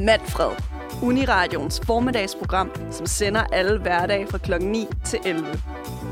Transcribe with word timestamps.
Manfred. 0.00 0.50
Uniradions 1.02 1.80
formiddagsprogram, 1.86 2.70
som 2.90 3.06
sender 3.06 3.40
alle 3.40 3.78
hverdage 3.80 4.26
fra 4.26 4.38
kl. 4.38 4.52
9 4.64 4.86
til 5.04 5.18
11. 5.24 5.46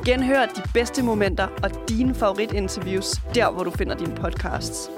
Genhør 0.05 0.47
de 0.47 0.63
bedste 0.75 1.03
momenter 1.03 1.49
og 1.63 1.71
dine 1.89 2.15
favoritinterviews 2.15 3.17
der, 3.35 3.51
hvor 3.51 3.65
du 3.65 3.71
finder 3.71 3.97
dine 3.97 4.15
podcasts. 4.15 4.91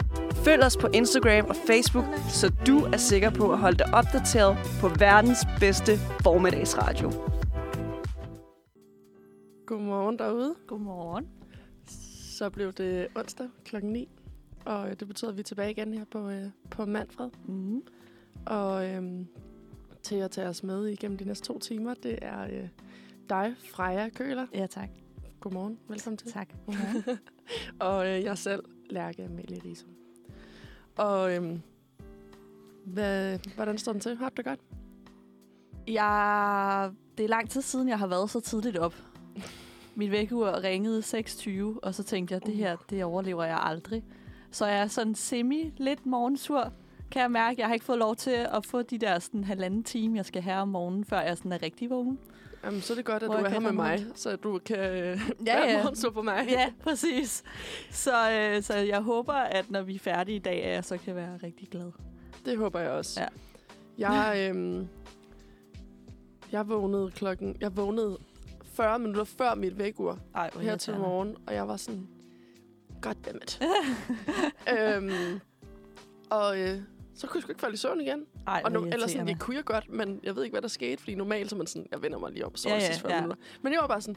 Følg 0.44 0.62
os 0.64 0.76
på 0.76 0.88
Instagram 0.94 1.46
og 1.48 1.56
Facebook, 1.66 2.04
så 2.28 2.52
du 2.66 2.78
er 2.78 2.96
sikker 2.96 3.30
på 3.30 3.52
at 3.52 3.58
holde 3.58 3.78
dig 3.78 3.94
opdateret 3.94 4.56
på 4.80 4.88
verdens 4.88 5.38
bedste 5.60 5.96
formiddagsradio. 6.22 7.12
Godmorgen 9.66 10.18
derude. 10.18 10.54
Godmorgen. 10.66 11.28
Så 12.38 12.50
blev 12.50 12.72
det 12.72 13.06
onsdag 13.14 13.46
klokken 13.64 13.92
9, 13.92 14.08
og 14.64 15.00
det 15.00 15.08
betyder, 15.08 15.30
at 15.30 15.36
vi 15.36 15.40
er 15.40 15.44
tilbage 15.44 15.70
igen 15.70 15.94
her 15.94 16.04
på, 16.12 16.30
øh, 16.30 16.44
på 16.70 16.84
Manfred. 16.84 17.30
Mm. 17.46 17.82
Og 18.48 18.88
øhm, 18.88 19.26
til 20.02 20.16
at 20.16 20.30
tage 20.30 20.48
os 20.48 20.62
med 20.62 20.86
igennem 20.86 21.18
de 21.18 21.24
næste 21.24 21.46
to 21.46 21.58
timer, 21.58 21.94
det 21.94 22.18
er 22.22 22.42
øh, 22.44 22.68
dig, 23.28 23.54
Freja 23.58 24.08
Køler. 24.08 24.46
Ja, 24.54 24.66
tak. 24.66 24.88
Godmorgen, 25.40 25.78
velkommen 25.88 26.16
til. 26.16 26.32
Tak. 26.32 26.48
Og 27.80 28.08
øh, 28.08 28.22
jeg 28.22 28.38
selv, 28.38 28.64
Lærke 28.90 29.24
Amalie 29.24 29.60
Risum. 29.64 29.90
Og 30.96 31.36
øhm, 31.36 31.62
hvad, 32.84 33.38
hvordan 33.54 33.78
står 33.78 33.92
den 33.92 34.00
til? 34.00 34.16
Har 34.16 34.28
du 34.28 34.34
det 34.36 34.44
godt? 34.44 34.60
jeg, 35.88 36.90
det 37.18 37.24
er 37.24 37.28
lang 37.28 37.50
tid 37.50 37.62
siden, 37.62 37.88
jeg 37.88 37.98
har 37.98 38.06
været 38.06 38.30
så 38.30 38.40
tidligt 38.40 38.78
op. 38.78 38.94
Mit 39.94 40.10
vækkeur 40.10 40.62
ringede 40.62 41.00
6.20, 41.00 41.78
og 41.82 41.94
så 41.94 42.02
tænkte 42.02 42.34
jeg, 42.34 42.46
det 42.46 42.54
her, 42.54 42.76
det 42.90 43.04
overlever 43.04 43.44
jeg 43.44 43.58
aldrig. 43.62 44.04
Så 44.50 44.66
jeg 44.66 44.78
er 44.78 44.86
sådan 44.86 45.14
semi 45.14 45.74
lidt 45.76 46.06
morgensur, 46.06 46.72
kan 47.10 47.22
jeg 47.22 47.30
mærke. 47.30 47.60
Jeg 47.60 47.66
har 47.66 47.74
ikke 47.74 47.86
fået 47.86 47.98
lov 47.98 48.16
til 48.16 48.30
at 48.30 48.66
få 48.66 48.82
de 48.82 48.98
der 48.98 49.18
sådan 49.18 49.44
halvanden 49.44 49.84
time, 49.84 50.16
jeg 50.16 50.24
skal 50.26 50.42
have 50.42 50.56
om 50.56 50.68
morgenen, 50.68 51.04
før 51.04 51.20
jeg 51.20 51.36
sådan 51.36 51.52
er 51.52 51.62
rigtig 51.62 51.90
vågen. 51.90 52.18
Jamen, 52.64 52.80
så 52.80 52.92
er 52.92 52.94
det 52.94 53.04
godt, 53.04 53.22
at 53.22 53.28
Hvor 53.28 53.38
du 53.38 53.44
er 53.44 53.48
her 53.48 53.60
med 53.60 53.72
mig, 53.72 54.06
så 54.14 54.36
du 54.36 54.60
kan 54.64 54.78
øh, 54.78 55.20
Ja, 55.46 55.56
være 55.56 55.68
ja. 55.68 55.82
morgensur 55.82 56.10
på 56.10 56.22
mig. 56.22 56.46
Ja, 56.48 56.72
præcis. 56.82 57.42
Så, 57.90 58.30
øh, 58.32 58.62
så 58.62 58.76
jeg 58.76 59.00
håber, 59.00 59.32
at 59.32 59.70
når 59.70 59.82
vi 59.82 59.94
er 59.94 59.98
færdige 59.98 60.36
i 60.36 60.38
dag, 60.38 60.62
at 60.64 60.74
jeg 60.74 60.84
så 60.84 60.96
kan 60.98 61.14
være 61.14 61.38
rigtig 61.42 61.68
glad. 61.68 61.92
Det 62.44 62.58
håber 62.58 62.80
jeg 62.80 62.90
også. 62.90 63.20
Ja. 63.20 63.28
Jeg, 63.98 64.50
øhm, 64.50 64.88
jeg 66.52 66.68
vågnede 66.68 67.10
klokken... 67.10 67.56
Jeg 67.60 67.76
vågnede 67.76 68.18
40 68.64 68.98
minutter 68.98 69.24
før 69.24 69.54
mit 69.54 69.78
vækkeur 69.78 70.18
Ej, 70.34 70.50
her 70.60 70.76
til 70.76 70.96
morgen, 70.98 71.36
og 71.46 71.54
jeg 71.54 71.68
var 71.68 71.76
sådan... 71.76 72.08
Goddammit. 73.00 73.60
øhm, 74.78 75.40
og 76.30 76.60
øh, 76.60 76.78
så 77.18 77.26
kunne 77.26 77.36
jeg 77.38 77.42
sgu 77.42 77.50
ikke 77.50 77.60
falde 77.60 77.74
i 77.74 77.76
søvn 77.76 78.00
igen. 78.00 78.24
Ej, 78.46 78.62
og 78.64 78.72
nu, 78.72 78.84
eller 78.84 79.06
sådan, 79.06 79.28
jeg 79.28 79.38
kunne 79.38 79.56
jeg 79.56 79.64
godt, 79.64 79.92
men 79.92 80.20
jeg 80.22 80.36
ved 80.36 80.44
ikke, 80.44 80.54
hvad 80.54 80.62
der 80.62 80.68
skete, 80.68 80.96
fordi 81.02 81.14
normalt 81.14 81.50
så 81.50 81.56
man 81.56 81.66
sådan, 81.66 81.86
jeg 81.92 82.02
vender 82.02 82.18
mig 82.18 82.32
lige 82.32 82.46
op, 82.46 82.56
så 82.56 82.68
Ja, 82.68 82.74
ja, 82.74 82.80
sidste 82.86 83.00
40 83.02 83.12
ja. 83.14 83.20
minutter. 83.20 83.42
Men 83.62 83.72
jeg 83.72 83.80
var 83.80 83.86
bare 83.86 84.00
sådan, 84.00 84.16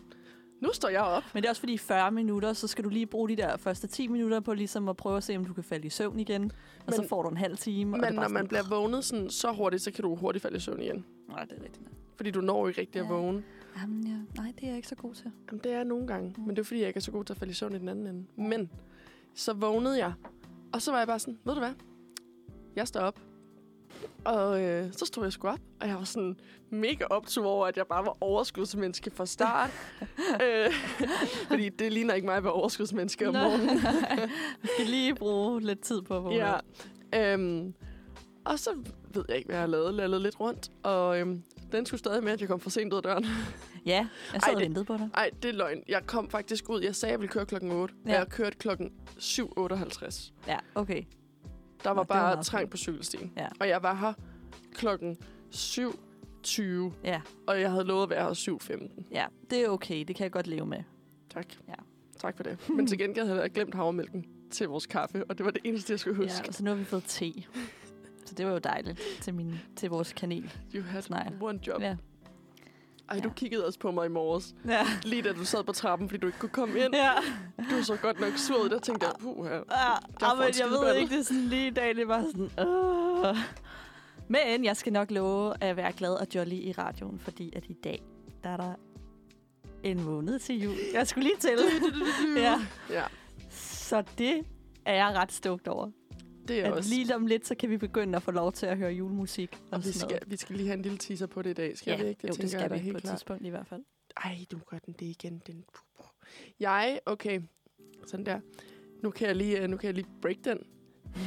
nu 0.61 0.69
står 0.73 0.89
jeg 0.89 1.01
op. 1.01 1.23
Men 1.33 1.43
det 1.43 1.47
er 1.47 1.51
også 1.51 1.59
fordi 1.61 1.73
i 1.73 1.77
40 1.77 2.11
minutter, 2.11 2.53
så 2.53 2.67
skal 2.67 2.83
du 2.83 2.89
lige 2.89 3.05
bruge 3.05 3.29
de 3.29 3.35
der 3.35 3.57
første 3.57 3.87
10 3.87 4.07
minutter 4.07 4.39
på 4.39 4.53
ligesom 4.53 4.89
at 4.89 4.97
prøve 4.97 5.17
at 5.17 5.23
se, 5.23 5.35
om 5.37 5.45
du 5.45 5.53
kan 5.53 5.63
falde 5.63 5.87
i 5.87 5.89
søvn 5.89 6.19
igen. 6.19 6.43
Og 6.43 6.83
Men- 6.85 6.93
så 6.93 7.07
får 7.07 7.21
du 7.23 7.29
en 7.29 7.37
halv 7.37 7.57
time. 7.57 7.91
og 7.97 7.99
det 7.99 8.07
Men 8.09 8.15
bare 8.15 8.23
når 8.29 8.33
man 8.33 8.39
sådan, 8.39 8.47
bliver 8.47 8.63
vågnet 8.81 9.05
sådan, 9.05 9.29
så 9.29 9.51
hurtigt, 9.51 9.83
så 9.83 9.91
kan 9.91 10.01
du 10.01 10.15
hurtigt 10.15 10.41
falde 10.43 10.57
i 10.57 10.59
søvn 10.59 10.81
igen. 10.81 11.05
Nej, 11.29 11.43
det 11.45 11.57
er 11.59 11.63
rigtigt. 11.63 11.81
nok. 11.83 11.93
Fordi 12.15 12.31
du 12.31 12.41
når 12.41 12.67
ikke 12.67 12.81
rigtig 12.81 12.99
at 13.01 13.05
Ja. 13.07 13.13
vågne. 13.13 13.43
Jamen, 13.81 14.03
ja. 14.07 14.41
Nej, 14.41 14.51
det 14.55 14.63
er 14.63 14.67
jeg 14.67 14.75
ikke 14.75 14.87
så 14.87 14.95
god 14.95 15.13
til. 15.13 15.31
Jamen, 15.51 15.61
det 15.63 15.71
er 15.73 15.83
nogle 15.83 16.07
gange. 16.07 16.35
Men 16.37 16.49
det 16.49 16.59
er 16.59 16.63
fordi, 16.63 16.79
jeg 16.79 16.87
ikke 16.87 16.97
er 16.97 17.01
så 17.01 17.11
god 17.11 17.23
til 17.25 17.33
at 17.33 17.37
falde 17.37 17.51
i 17.51 17.53
søvn 17.53 17.75
i 17.75 17.79
den 17.79 17.89
anden 17.89 18.07
ende. 18.07 18.25
Men 18.35 18.69
så 19.35 19.53
vågnede 19.53 19.97
jeg. 19.97 20.13
Og 20.73 20.81
så 20.81 20.91
var 20.91 20.97
jeg 20.97 21.07
bare 21.07 21.19
sådan, 21.19 21.39
ved 21.43 21.53
du 21.53 21.59
hvad? 21.59 21.71
Jeg 22.75 22.87
står 22.87 22.99
op. 22.99 23.19
Og 24.25 24.61
øh, 24.61 24.93
så 24.93 25.05
stod 25.05 25.23
jeg 25.23 25.33
sgu 25.33 25.47
op, 25.47 25.59
og 25.81 25.87
jeg 25.87 25.95
var 25.95 26.03
sådan 26.03 26.39
mega 26.69 27.05
optur 27.09 27.45
over, 27.45 27.67
at 27.67 27.77
jeg 27.77 27.87
bare 27.87 28.05
var 28.05 28.17
overskudsmenneske 28.21 29.11
fra 29.11 29.25
start. 29.25 29.69
øh, 30.43 30.73
fordi 31.47 31.69
det 31.69 31.93
ligner 31.93 32.13
ikke 32.13 32.25
mig 32.27 32.35
at 32.37 32.43
være 32.43 32.53
overskudsmenneske 32.53 33.27
om 33.27 33.33
Nå. 33.33 33.39
morgenen. 33.39 33.77
Vi 34.61 34.67
skal 34.73 34.85
lige 34.85 35.15
bruge 35.15 35.61
lidt 35.61 35.81
tid 35.81 36.01
på 36.01 36.27
at. 36.27 36.35
Ja. 36.35 37.33
Øhm, 37.33 37.73
og 38.45 38.59
så 38.59 38.69
ved 39.13 39.25
jeg 39.29 39.37
ikke, 39.37 39.47
hvad 39.47 39.55
jeg 39.55 39.61
har 39.61 39.67
lavet. 39.67 39.93
Lallet 39.93 40.21
lidt 40.21 40.39
rundt. 40.39 40.71
Og 40.83 41.19
øhm, 41.19 41.43
den 41.71 41.85
skulle 41.85 41.99
stadig 41.99 42.23
med, 42.23 42.31
at 42.31 42.41
jeg 42.41 42.49
kom 42.49 42.59
for 42.59 42.69
sent 42.69 42.93
ud 42.93 42.97
af 42.97 43.03
døren. 43.03 43.25
ja 43.85 44.07
jeg 44.33 44.41
sad 44.41 44.49
Ej, 44.49 44.55
og 44.55 44.61
ventede 44.61 44.85
på 44.85 44.97
dig. 44.97 45.09
Ej, 45.13 45.29
det 45.43 45.49
er 45.49 45.53
løgn. 45.53 45.83
Jeg 45.87 46.01
kom 46.05 46.29
faktisk 46.29 46.69
ud. 46.69 46.81
Jeg 46.81 46.95
sagde, 46.95 47.11
at 47.11 47.13
jeg 47.13 47.19
ville 47.21 47.31
køre 47.31 47.45
klokken 47.45 47.71
8. 47.71 47.95
Ja. 48.05 48.11
Ja. 48.11 48.15
Og 48.15 48.19
jeg 48.19 48.29
kørte 48.29 48.57
klokken 48.57 48.91
7.58. 49.19 50.31
Ja, 50.47 50.57
okay. 50.75 51.03
Der 51.83 51.89
var 51.89 51.95
Nå, 51.95 51.95
var 51.95 52.03
bare 52.03 52.59
fint. 52.59 52.69
på 52.69 52.77
cykelstien. 52.77 53.33
Ja. 53.37 53.47
Og 53.59 53.67
jeg 53.69 53.83
var 53.83 53.93
her 53.95 54.13
klokken 54.73 55.17
7.20. 55.53 56.61
Ja, 57.03 57.21
Og 57.47 57.61
jeg 57.61 57.71
havde 57.71 57.83
lovet 57.83 58.03
at 58.03 58.09
være 58.09 58.23
her 58.23 58.33
7.15. 58.97 59.03
ja, 59.11 59.25
det 59.49 59.65
er 59.65 59.69
okay. 59.69 60.03
Det 60.07 60.15
kan 60.15 60.23
jeg 60.23 60.31
godt 60.31 60.47
leve 60.47 60.65
med. 60.65 60.83
Tak. 61.33 61.45
Ja. 61.67 61.73
Tak 62.19 62.35
for 62.37 62.43
det. 62.43 62.69
Men 62.69 62.87
til 62.87 62.97
gengæld 62.97 63.27
havde 63.27 63.41
jeg 63.41 63.51
glemt 63.51 63.75
havremælken 63.75 64.25
til 64.51 64.67
vores 64.67 64.85
kaffe. 64.85 65.23
Og 65.29 65.37
det 65.37 65.45
var 65.45 65.51
det 65.51 65.61
eneste, 65.65 65.91
jeg 65.91 65.99
skulle 65.99 66.23
Ja, 66.23 66.29
huske. 66.31 66.47
og 66.47 66.53
så 66.53 66.63
nu 66.63 66.69
har 66.69 66.77
vi 66.77 66.83
fået 66.83 67.03
te. 67.07 67.33
Så 68.25 68.35
det 68.35 68.45
var 68.45 68.51
jo 68.51 68.57
dejligt 68.57 69.01
til, 69.21 69.33
min, 69.33 69.55
til 69.75 69.89
vores 69.89 70.13
kanel. 70.13 70.51
You 70.75 70.83
had 70.83 71.03
Nej. 71.09 71.31
one 71.41 71.59
job. 71.67 71.81
Ja. 71.81 71.95
Ej, 73.11 73.19
du 73.19 73.27
Ja. 73.27 73.33
kiggede 73.33 73.65
også 73.65 73.79
på 73.79 73.91
mig 73.91 74.05
i 74.05 74.09
morges. 74.09 74.55
Ja. 74.67 74.85
Lige 75.03 75.21
da 75.21 75.33
du 75.33 75.45
sad 75.45 75.63
på 75.63 75.71
trappen, 75.71 76.09
fordi 76.09 76.19
du 76.21 76.27
ikke 76.27 76.39
kunne 76.39 76.49
komme 76.49 76.79
ind. 76.79 76.95
ja. 76.95 77.11
Du 77.71 77.83
så 77.83 77.95
godt 77.95 78.19
nok 78.19 78.33
sur 78.37 78.63
ud. 78.63 78.69
Der 78.69 78.79
tænkte 78.79 79.05
jeg, 79.05 79.15
puh 79.19 79.45
her. 79.45 79.51
Ja, 79.53 79.89
ja 80.21 80.31
en 80.33 80.39
men 80.39 80.47
jeg 80.59 80.67
ved 80.69 80.95
ikke, 80.95 81.13
det 81.13 81.19
er 81.19 81.23
sådan 81.23 81.41
lige 81.43 81.67
i 81.67 81.73
dag, 81.73 81.95
det 81.95 82.07
var 82.07 82.21
sådan... 82.31 82.67
Uh. 82.67 83.37
Men 84.27 84.65
jeg 84.65 84.77
skal 84.77 84.93
nok 84.93 85.11
love 85.11 85.53
at 85.63 85.77
være 85.77 85.91
glad 85.91 86.13
og 86.13 86.27
jolly 86.35 86.53
i 86.53 86.71
radioen, 86.77 87.19
fordi 87.19 87.53
at 87.55 87.63
i 87.69 87.73
dag, 87.73 88.01
der 88.43 88.49
er 88.49 88.57
der 88.57 88.73
en 89.83 90.03
måned 90.03 90.39
til 90.39 90.61
jul. 90.63 90.75
Jeg 90.93 91.07
skulle 91.07 91.23
lige 91.27 91.37
tælle. 91.37 91.63
ja. 92.37 92.59
Ja, 92.89 93.03
Så 93.49 94.03
det 94.17 94.41
er 94.85 94.93
jeg 94.93 95.13
ret 95.15 95.31
stoked 95.31 95.67
over. 95.67 95.89
Det 96.51 96.59
er 96.61 96.65
At 96.65 96.73
også. 96.73 96.89
lige 96.89 97.15
om 97.15 97.25
lidt, 97.27 97.47
så 97.47 97.55
kan 97.55 97.69
vi 97.69 97.77
begynde 97.77 98.15
at 98.15 98.23
få 98.23 98.31
lov 98.31 98.51
til 98.51 98.65
at 98.65 98.77
høre 98.77 98.91
julemusik. 98.91 99.57
Og, 99.61 99.67
Og 99.71 99.85
vi 99.85 99.91
skal, 99.91 100.07
noget. 100.07 100.23
vi 100.31 100.37
skal 100.37 100.55
lige 100.55 100.67
have 100.67 100.75
en 100.77 100.81
lille 100.81 100.97
teaser 100.97 101.25
på 101.27 101.41
det 101.41 101.49
i 101.49 101.53
dag, 101.53 101.77
skal 101.77 101.91
ja, 101.91 102.03
vi 102.03 102.09
ikke? 102.09 102.21
Det 102.21 102.29
jo, 102.29 102.41
det 102.41 102.49
skal 102.51 102.61
jeg 102.61 102.71
vi 102.71 102.77
helt 102.77 102.93
på 102.93 102.97
et 102.97 103.03
klart. 103.03 103.17
tidspunkt 103.17 103.45
i 103.45 103.49
hvert 103.49 103.67
fald. 103.67 103.81
Ej, 104.17 104.45
du 104.51 104.57
gør 104.69 104.77
den 104.79 104.93
det 104.99 105.05
igen. 105.05 105.41
Den. 105.47 105.63
Jeg, 106.59 106.99
okay, 107.05 107.41
sådan 108.07 108.25
der. 108.25 108.39
Nu 109.03 109.09
kan 109.09 109.27
jeg 109.27 109.35
lige, 109.35 109.61
øh, 109.61 109.69
nu 109.69 109.77
kan 109.77 109.87
jeg 109.87 109.93
lige 109.93 110.07
break 110.21 110.37
den. 110.43 110.57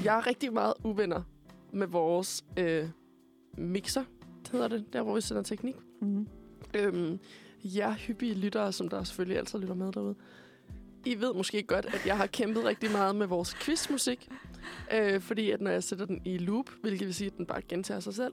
Jeg 0.05 0.19
er 0.19 0.27
rigtig 0.27 0.53
meget 0.53 0.75
uvenner 0.85 1.23
med 1.73 1.87
vores 1.87 2.45
øh, 2.57 2.89
mixer, 3.59 4.05
hedder 4.53 4.69
det, 4.69 4.85
der 4.93 5.03
hvor 5.03 5.15
vi 5.15 5.21
sender 5.21 5.43
teknik. 5.43 5.75
Mm. 6.01 6.29
Øhm, 6.75 7.19
jer 7.65 7.93
hyppige 7.95 8.35
lyttere, 8.35 8.73
som 8.73 8.89
der 8.89 9.05
selvfølgelig 9.05 9.39
altid 9.39 9.59
lytter 9.59 9.75
med 9.75 9.93
derude. 9.93 10.15
I 11.07 11.21
ved 11.21 11.35
måske 11.35 11.63
godt, 11.63 11.85
at 11.87 12.07
jeg 12.07 12.17
har 12.17 12.27
kæmpet 12.27 12.65
rigtig 12.65 12.91
meget 12.93 13.17
med 13.17 13.27
vores 13.27 13.55
quizmusik. 13.55 14.29
Øh, 14.95 15.21
fordi 15.21 15.51
at 15.51 15.61
når 15.61 15.71
jeg 15.71 15.83
sætter 15.83 16.07
den 16.07 16.23
i 16.25 16.39
loop, 16.39 16.71
hvilket 16.83 17.07
vil 17.07 17.15
sige, 17.15 17.27
at 17.27 17.37
den 17.37 17.47
bare 17.47 17.63
gentager 17.63 18.01
sig 18.01 18.15
selv, 18.15 18.33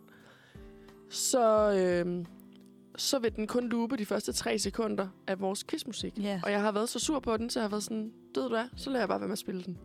så, 1.09 1.71
øh, 1.71 2.25
så 2.95 3.19
vil 3.19 3.35
den 3.35 3.47
kun 3.47 3.69
loope 3.69 3.97
de 3.97 4.05
første 4.05 4.33
tre 4.33 4.59
sekunder 4.59 5.07
af 5.27 5.39
vores 5.41 5.63
quizmusik. 5.63 6.13
Ja. 6.17 6.41
Og 6.43 6.51
jeg 6.51 6.61
har 6.61 6.71
været 6.71 6.89
så 6.89 6.99
sur 6.99 7.19
på 7.19 7.37
den, 7.37 7.49
så 7.49 7.59
jeg 7.59 7.63
har 7.63 7.69
været 7.69 7.83
sådan, 7.83 8.11
ved 8.35 8.43
du 8.43 8.49
hvad, 8.49 8.65
så 8.75 8.89
lader 8.89 9.01
jeg 9.01 9.07
bare 9.09 9.19
være 9.19 9.27
med 9.27 9.33
at 9.33 9.39
spille 9.39 9.63
den. 9.63 9.77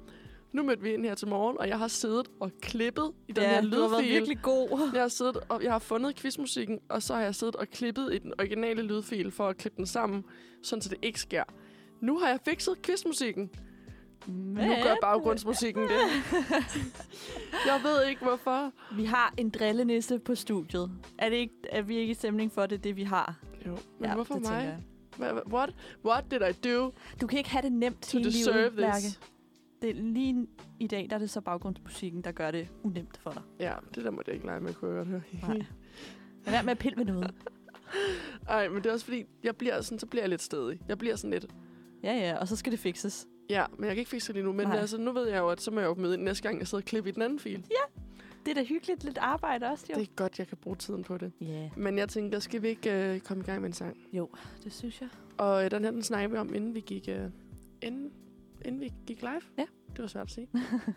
Nu 0.52 0.62
mødte 0.62 0.82
vi 0.82 0.94
ind 0.94 1.04
her 1.04 1.14
til 1.14 1.28
morgen, 1.28 1.58
og 1.58 1.68
jeg 1.68 1.78
har 1.78 1.88
siddet 1.88 2.28
og 2.40 2.50
klippet 2.62 3.12
i 3.28 3.32
den 3.32 3.44
ja, 3.44 3.50
her 3.50 3.60
du 3.60 3.80
har 3.80 3.88
været 3.88 4.02
lydfil. 4.04 4.14
virkelig 4.14 4.38
god. 4.42 4.90
Jeg 4.94 5.00
har, 5.02 5.08
siddet, 5.08 5.36
og 5.48 5.62
jeg 5.62 5.72
har 5.72 5.78
fundet 5.78 6.16
quizmusikken, 6.16 6.78
og 6.88 7.02
så 7.02 7.14
har 7.14 7.22
jeg 7.22 7.34
siddet 7.34 7.56
og 7.56 7.68
klippet 7.68 8.14
i 8.14 8.18
den 8.18 8.32
originale 8.38 8.82
lydfil 8.82 9.30
for 9.30 9.48
at 9.48 9.56
klippe 9.56 9.76
den 9.76 9.86
sammen, 9.86 10.24
sådan 10.62 10.82
så 10.82 10.88
det 10.88 10.98
ikke 11.02 11.20
sker. 11.20 11.44
Nu 12.00 12.18
har 12.18 12.28
jeg 12.28 12.38
fikset 12.44 12.82
quizmusikken. 12.82 13.50
Men 14.26 14.68
Nu 14.68 14.74
gør 14.82 14.96
baggrundsmusikken 15.02 15.82
det. 15.82 15.90
jeg 17.66 17.80
ved 17.84 18.06
ikke, 18.08 18.22
hvorfor. 18.24 18.72
vi 18.96 19.04
har 19.04 19.34
en 19.36 19.50
drillenisse 19.50 20.18
på 20.18 20.34
studiet. 20.34 20.90
Er, 21.18 21.28
det 21.28 21.36
ikke, 21.36 21.54
er 21.70 21.82
vi 21.82 21.96
ikke 21.96 22.10
i 22.10 22.14
stemning 22.14 22.52
for, 22.52 22.66
det 22.66 22.84
det, 22.84 22.96
vi 22.96 23.02
har? 23.02 23.38
Jo, 23.66 23.78
men 23.98 24.08
ja, 24.08 24.14
hvorfor 24.14 24.34
det 24.34 24.42
mig? 24.42 24.78
What, 25.52 25.74
what 26.04 26.24
did 26.30 26.40
I 26.40 26.68
do 26.68 26.92
Du 27.20 27.26
kan 27.26 27.38
ikke 27.38 27.50
have 27.50 27.62
det 27.62 27.72
nemt 27.72 28.02
to 28.02 28.18
hele 28.18 28.30
livet, 28.30 28.72
this? 28.72 29.20
Det 29.82 29.90
er 29.90 29.94
lige 29.94 30.46
i 30.80 30.86
dag, 30.86 31.06
der 31.10 31.16
er 31.16 31.20
det 31.20 31.30
så 31.30 31.40
baggrundsmusikken, 31.40 32.22
der 32.22 32.32
gør 32.32 32.50
det 32.50 32.68
unemt 32.82 33.16
for 33.16 33.30
dig. 33.30 33.42
Ja, 33.60 33.72
det 33.94 34.04
der 34.04 34.10
må 34.10 34.22
jeg 34.26 34.34
ikke 34.34 34.46
lege 34.46 34.60
med, 34.60 34.74
kunne 34.74 34.90
jeg 34.90 34.96
godt 34.96 35.08
høre. 35.08 35.22
Nej. 35.48 35.56
Lad 36.44 36.52
være 36.52 36.62
med 36.62 36.70
at 36.70 36.78
pille 36.78 36.96
med 36.96 37.04
noget. 37.04 37.34
Ej, 38.48 38.68
men 38.68 38.76
det 38.76 38.86
er 38.86 38.92
også 38.92 39.04
fordi, 39.04 39.24
jeg 39.42 39.56
bliver 39.56 39.80
sådan, 39.80 39.98
så 39.98 40.06
bliver 40.06 40.22
jeg 40.22 40.30
lidt 40.30 40.42
stedig. 40.42 40.80
Jeg 40.88 40.98
bliver 40.98 41.16
sådan 41.16 41.30
lidt, 41.30 41.46
Ja, 42.02 42.12
ja, 42.12 42.36
og 42.36 42.48
så 42.48 42.56
skal 42.56 42.72
det 42.72 42.80
fikses. 42.80 43.26
Ja, 43.50 43.64
men 43.78 43.84
jeg 43.84 43.94
kan 43.94 43.98
ikke 43.98 44.10
fikse 44.10 44.26
det 44.26 44.34
lige 44.34 44.44
nu. 44.44 44.52
Men 44.52 44.66
Nej. 44.66 44.76
altså, 44.78 44.98
nu 44.98 45.12
ved 45.12 45.28
jeg 45.28 45.38
jo, 45.38 45.48
at 45.48 45.60
så 45.60 45.70
må 45.70 45.80
jeg 45.80 45.86
jo 45.86 45.94
møde 45.94 46.14
ind 46.14 46.22
næste 46.22 46.42
gang, 46.42 46.58
jeg 46.58 46.68
sidder 46.68 46.82
og 46.82 46.86
klipper 46.86 47.08
i 47.10 47.12
den 47.12 47.22
anden 47.22 47.38
fil. 47.38 47.64
Det 48.46 48.50
er 48.50 48.54
da 48.54 48.64
hyggeligt 48.64 49.04
lidt 49.04 49.18
arbejde 49.18 49.66
også, 49.66 49.86
jo. 49.90 50.00
Det 50.00 50.08
er 50.08 50.12
godt, 50.16 50.38
jeg 50.38 50.48
kan 50.48 50.56
bruge 50.56 50.76
tiden 50.76 51.04
på 51.04 51.18
det. 51.18 51.32
Ja, 51.40 51.70
Men 51.76 51.98
jeg 51.98 52.08
tænker, 52.08 52.38
skal 52.38 52.62
vi 52.62 52.68
ikke 52.68 53.14
øh, 53.14 53.20
komme 53.20 53.42
i 53.42 53.46
gang 53.46 53.60
med 53.60 53.68
en 53.68 53.72
sang? 53.72 53.96
jo, 54.12 54.30
det 54.64 54.72
synes 54.72 55.00
jeg. 55.00 55.08
Og 55.38 55.64
øh, 55.64 55.70
den 55.70 55.84
her, 55.84 55.90
den 55.90 56.02
snakker 56.02 56.28
vi 56.28 56.36
om, 56.36 56.54
inden 56.54 56.74
vi 56.74 56.80
gik, 56.80 57.08
øh, 57.08 57.30
inden, 57.82 58.12
inden 58.64 58.80
vi 58.80 58.92
gik 59.06 59.20
live. 59.20 59.40
Ja. 59.58 59.64
Det 59.90 60.02
var 60.02 60.06
svært 60.06 60.26
at 60.26 60.32
sige. 60.32 60.48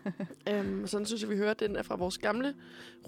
øhm, 0.50 0.86
sådan 0.86 1.06
synes 1.06 1.22
jeg, 1.22 1.30
vi 1.30 1.36
hører, 1.36 1.54
den 1.54 1.76
er 1.76 1.82
fra 1.82 1.96
vores 1.96 2.18
gamle 2.18 2.54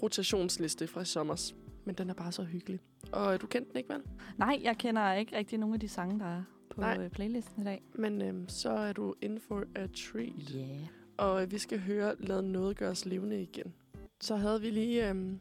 rotationsliste 0.01 0.87
fra 0.87 1.05
sommers. 1.05 1.55
Men 1.85 1.95
den 1.95 2.09
er 2.09 2.13
bare 2.13 2.31
så 2.31 2.43
hyggelig. 2.43 2.79
Og 3.11 3.33
øh, 3.33 3.41
du 3.41 3.47
kendte 3.47 3.69
den 3.71 3.77
ikke, 3.77 3.93
vel? 3.93 4.01
Nej, 4.37 4.59
jeg 4.63 4.77
kender 4.77 5.13
ikke 5.13 5.37
rigtig 5.37 5.59
nogen 5.59 5.73
af 5.73 5.79
de 5.79 5.87
sange, 5.87 6.19
der 6.19 6.25
er 6.25 6.43
på 6.75 6.81
Nej. 6.81 6.97
øh, 6.99 7.09
playlisten 7.09 7.61
i 7.61 7.65
dag. 7.65 7.81
Men 7.95 8.21
øhm, 8.21 8.49
så 8.49 8.69
er 8.69 8.93
du 8.93 9.15
in 9.21 9.39
for 9.47 9.63
a 9.75 9.87
treat. 9.87 10.49
Yeah. 10.55 10.87
Og 11.17 11.43
øh, 11.43 11.51
vi 11.51 11.57
skal 11.57 11.79
høre 11.79 12.15
Lad 12.19 12.41
noget 12.41 12.77
gøres 12.77 13.05
levende 13.05 13.41
igen. 13.41 13.73
Så 14.21 14.35
havde 14.35 14.61
vi 14.61 14.69
lige 14.69 15.09
øhm, 15.09 15.39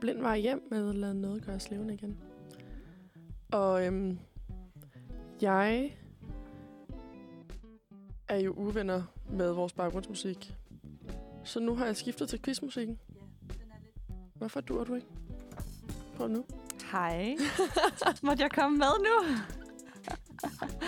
Blind 0.00 0.20
vej 0.20 0.38
hjem 0.38 0.62
med 0.70 0.92
Lad 0.92 1.14
noget 1.14 1.44
gøres 1.46 1.70
levende 1.70 1.94
igen. 1.94 2.18
Og 3.52 3.86
øhm, 3.86 4.18
jeg 5.42 5.96
er 8.28 8.36
jo 8.36 8.52
uvenner 8.52 9.02
med 9.30 9.52
vores 9.52 9.72
baggrundsmusik. 9.72 10.54
Så 11.44 11.60
nu 11.60 11.74
har 11.74 11.86
jeg 11.86 11.96
skiftet 11.96 12.28
til 12.28 12.42
quizmusikken. 12.42 12.98
Hvorfor 14.34 14.60
dur 14.60 14.84
du 14.84 14.94
ikke? 14.94 15.06
Prøv 16.16 16.28
nu. 16.28 16.44
Hej. 16.92 17.36
Måtte 18.22 18.42
jeg 18.42 18.50
komme 18.50 18.78
med 18.78 18.86
nu? 18.98 19.36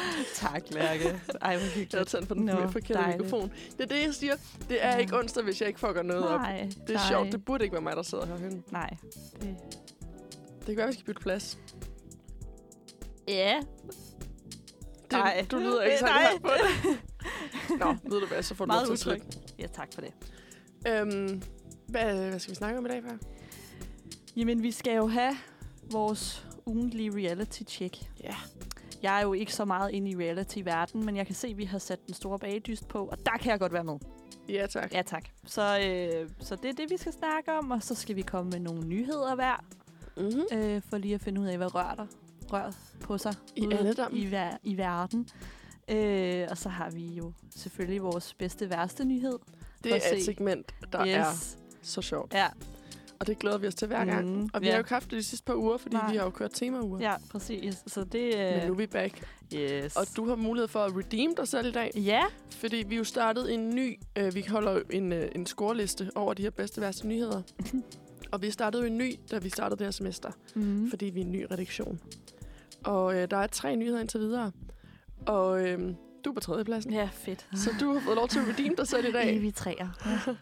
tak, 0.34 0.62
Lærke. 0.70 1.04
Ej, 1.08 1.18
hvor 1.28 1.48
Jeg 1.50 1.60
har 1.60 1.74
hyggeligt. 1.78 2.08
tændt 2.08 2.28
på 2.28 2.34
den 2.34 2.44
Nå, 2.44 2.68
forkerte 2.68 2.94
dejligt. 3.00 3.22
mikrofon. 3.22 3.52
Det 3.76 3.80
er 3.80 3.86
det, 3.86 4.02
jeg 4.06 4.14
siger. 4.14 4.36
Det 4.68 4.84
er 4.84 4.88
Ja. 4.92 4.96
ikke 4.96 5.18
onsdag, 5.18 5.44
hvis 5.44 5.60
jeg 5.60 5.68
ikke 5.68 5.80
fucker 5.80 6.02
noget 6.02 6.28
op. 6.28 6.40
Nej, 6.40 6.68
Det 6.86 6.90
er 6.90 6.94
nej. 6.94 7.08
sjovt. 7.08 7.32
Det 7.32 7.44
burde 7.44 7.64
ikke 7.64 7.72
være 7.72 7.82
mig, 7.82 7.96
der 7.96 8.02
sidder 8.02 8.26
herhenne. 8.26 8.62
Nej. 8.70 8.90
Det... 9.40 9.56
Det 10.58 10.66
kan 10.66 10.76
være, 10.76 10.86
vi 10.86 10.92
skal 10.92 11.04
bytte 11.04 11.20
plads. 11.20 11.58
Ja. 13.28 13.60
Det, 15.10 15.12
Nej. 15.12 15.46
Du 15.50 15.56
lyder 15.58 15.82
ikke 15.82 15.94
Øh, 15.94 15.98
særlig 16.08 16.42
på 16.42 16.50
det. 16.50 16.98
Nå, 17.80 18.10
ved 18.10 18.20
du 18.20 18.26
hvad, 18.26 18.42
så 18.42 18.54
får 18.54 18.64
du 18.64 18.72
lov 18.72 18.80
til 18.80 18.92
at 18.92 18.98
utryg. 18.98 19.20
slippe. 19.32 19.52
Ja, 19.58 19.66
tak 19.66 19.88
for 19.94 20.00
det. 20.00 20.12
Øhm, 20.88 21.42
hvad, 21.86 22.28
hvad 22.28 22.38
skal 22.38 22.50
vi 22.50 22.54
snakke 22.56 22.78
om 22.78 22.86
i 22.86 22.88
dag, 22.88 23.02
far? 23.02 23.18
Jamen, 24.36 24.62
vi 24.62 24.70
skal 24.70 24.96
jo 24.96 25.06
have 25.06 25.36
vores 25.90 26.46
ugentlige 26.66 27.10
reality-check. 27.16 27.96
Ja. 28.24 28.34
Jeg 29.04 29.18
er 29.18 29.22
jo 29.22 29.32
ikke 29.32 29.54
så 29.54 29.64
meget 29.64 29.90
inde 29.90 30.10
i 30.10 30.16
reality-verden, 30.16 31.04
men 31.06 31.16
jeg 31.16 31.26
kan 31.26 31.34
se, 31.34 31.48
at 31.48 31.58
vi 31.58 31.64
har 31.64 31.78
sat 31.78 32.06
den 32.06 32.14
store 32.14 32.38
bagdyst 32.38 32.88
på, 32.88 33.04
og 33.06 33.18
der 33.26 33.32
kan 33.40 33.50
jeg 33.50 33.58
godt 33.58 33.72
være 33.72 33.84
med. 33.84 33.98
Ja, 34.48 34.66
tak. 34.66 34.92
Ja, 34.94 35.02
tak. 35.02 35.24
Så, 35.46 35.62
øh, 35.78 36.28
så 36.38 36.56
det 36.56 36.68
er 36.68 36.72
det, 36.72 36.90
vi 36.90 36.96
skal 36.96 37.12
snakke 37.12 37.52
om, 37.52 37.70
og 37.70 37.82
så 37.82 37.94
skal 37.94 38.16
vi 38.16 38.22
komme 38.22 38.50
med 38.50 38.60
nogle 38.60 38.86
nyheder 38.86 39.34
hver, 39.34 39.64
Mm-hmm. 40.16 40.58
øh, 40.58 40.82
for 40.90 40.98
lige 40.98 41.14
at 41.14 41.20
finde 41.20 41.40
ud 41.40 41.46
af, 41.46 41.56
hvad 41.56 41.74
rører 41.74 41.94
der 41.94 42.06
rør 42.52 42.70
på 43.00 43.18
sig 43.18 43.34
I 43.56 43.66
ude 43.66 43.94
i, 44.12 44.30
ver- 44.30 44.56
i 44.62 44.76
verden. 44.76 45.28
Øh, 45.88 46.46
og 46.50 46.58
så 46.58 46.68
har 46.68 46.90
vi 46.90 47.06
jo 47.06 47.32
selvfølgelig 47.56 48.02
vores 48.02 48.34
bedste 48.34 48.70
værste 48.70 49.04
nyhed. 49.04 49.38
Det 49.84 49.92
er 49.92 49.96
et 49.96 50.02
se. 50.02 50.24
segment, 50.24 50.74
der 50.92 51.06
yes. 51.06 51.14
er 51.14 51.56
så 51.82 52.02
sjovt. 52.02 52.34
Ja, 52.34 52.46
Og 53.24 53.28
det 53.28 53.38
glæder 53.38 53.58
vi 53.58 53.66
os 53.66 53.74
til 53.74 53.88
hver 53.88 54.04
gang. 54.04 54.36
Mm, 54.36 54.48
Og 54.52 54.60
vi 54.60 54.66
ja. 54.66 54.72
har 54.72 54.78
jo 54.78 54.80
ikke 54.80 54.90
haft 54.92 55.10
det 55.10 55.18
de 55.18 55.22
sidste 55.22 55.44
par 55.44 55.54
uger, 55.54 55.76
fordi 55.76 55.96
Nej. 55.96 56.10
vi 56.10 56.16
har 56.16 56.24
jo 56.24 56.30
kørt 56.30 56.50
temauger. 56.54 57.00
ja, 57.00 57.14
præcis. 57.30 57.82
Så 57.86 58.04
det... 58.04 58.34
Øh, 58.34 58.40
Men 58.56 58.66
nu 58.66 58.72
er 58.72 58.76
vi 58.76 58.86
back. 58.86 59.22
yes. 59.54 59.96
Og 59.96 60.06
du 60.16 60.28
har 60.28 60.36
mulighed 60.36 60.68
for 60.68 60.80
at 60.80 60.96
redeem 60.96 61.34
dig 61.36 61.48
selv 61.48 61.66
i 61.66 61.72
dag. 61.72 61.90
Ja, 61.96 62.22
Fordi 62.50 62.84
vi 62.88 62.96
jo 62.96 63.04
startede 63.04 63.54
en 63.54 63.70
ny... 63.74 63.98
Øh, 64.16 64.34
vi 64.34 64.44
holder 64.48 64.80
en, 64.90 65.12
øh, 65.12 65.28
en 65.34 65.46
scoreliste 65.46 66.10
over 66.14 66.34
de 66.34 66.42
her 66.42 66.50
bedste 66.50 66.80
værste 66.80 67.06
nyheder. 67.08 67.42
og 68.32 68.42
vi 68.42 68.50
startede 68.50 68.82
jo 68.82 68.86
en 68.86 68.98
ny, 68.98 69.14
da 69.30 69.38
vi 69.38 69.48
startede 69.48 69.78
det 69.78 69.86
her 69.86 69.90
semester. 69.90 70.30
mm. 70.54 70.90
fordi 70.90 71.06
vi 71.06 71.20
er 71.20 71.24
en 71.24 71.32
ny 71.32 71.46
redaktion. 71.50 72.00
Og 72.84 73.14
øh, 73.14 73.30
der 73.30 73.36
er 73.36 73.46
tre 73.46 73.76
nyheder 73.76 74.00
indtil 74.00 74.20
videre. 74.20 74.52
Og 75.26 75.68
øh, 75.68 75.78
du 76.24 76.30
er 76.30 76.34
på 76.34 76.40
tredjepladsen. 76.40 76.92
ja, 76.92 77.08
fedt. 77.12 77.46
Så 77.54 77.70
du 77.80 77.92
har 77.92 78.00
fået 78.00 78.16
lov 78.16 78.28
til 78.28 78.38
at 78.38 78.48
redeem 78.48 78.76
dig 78.76 78.88
selv 78.88 79.08
i 79.08 79.12
dag. 79.12 79.30
Evige 79.36 79.52
træer. 79.52 79.88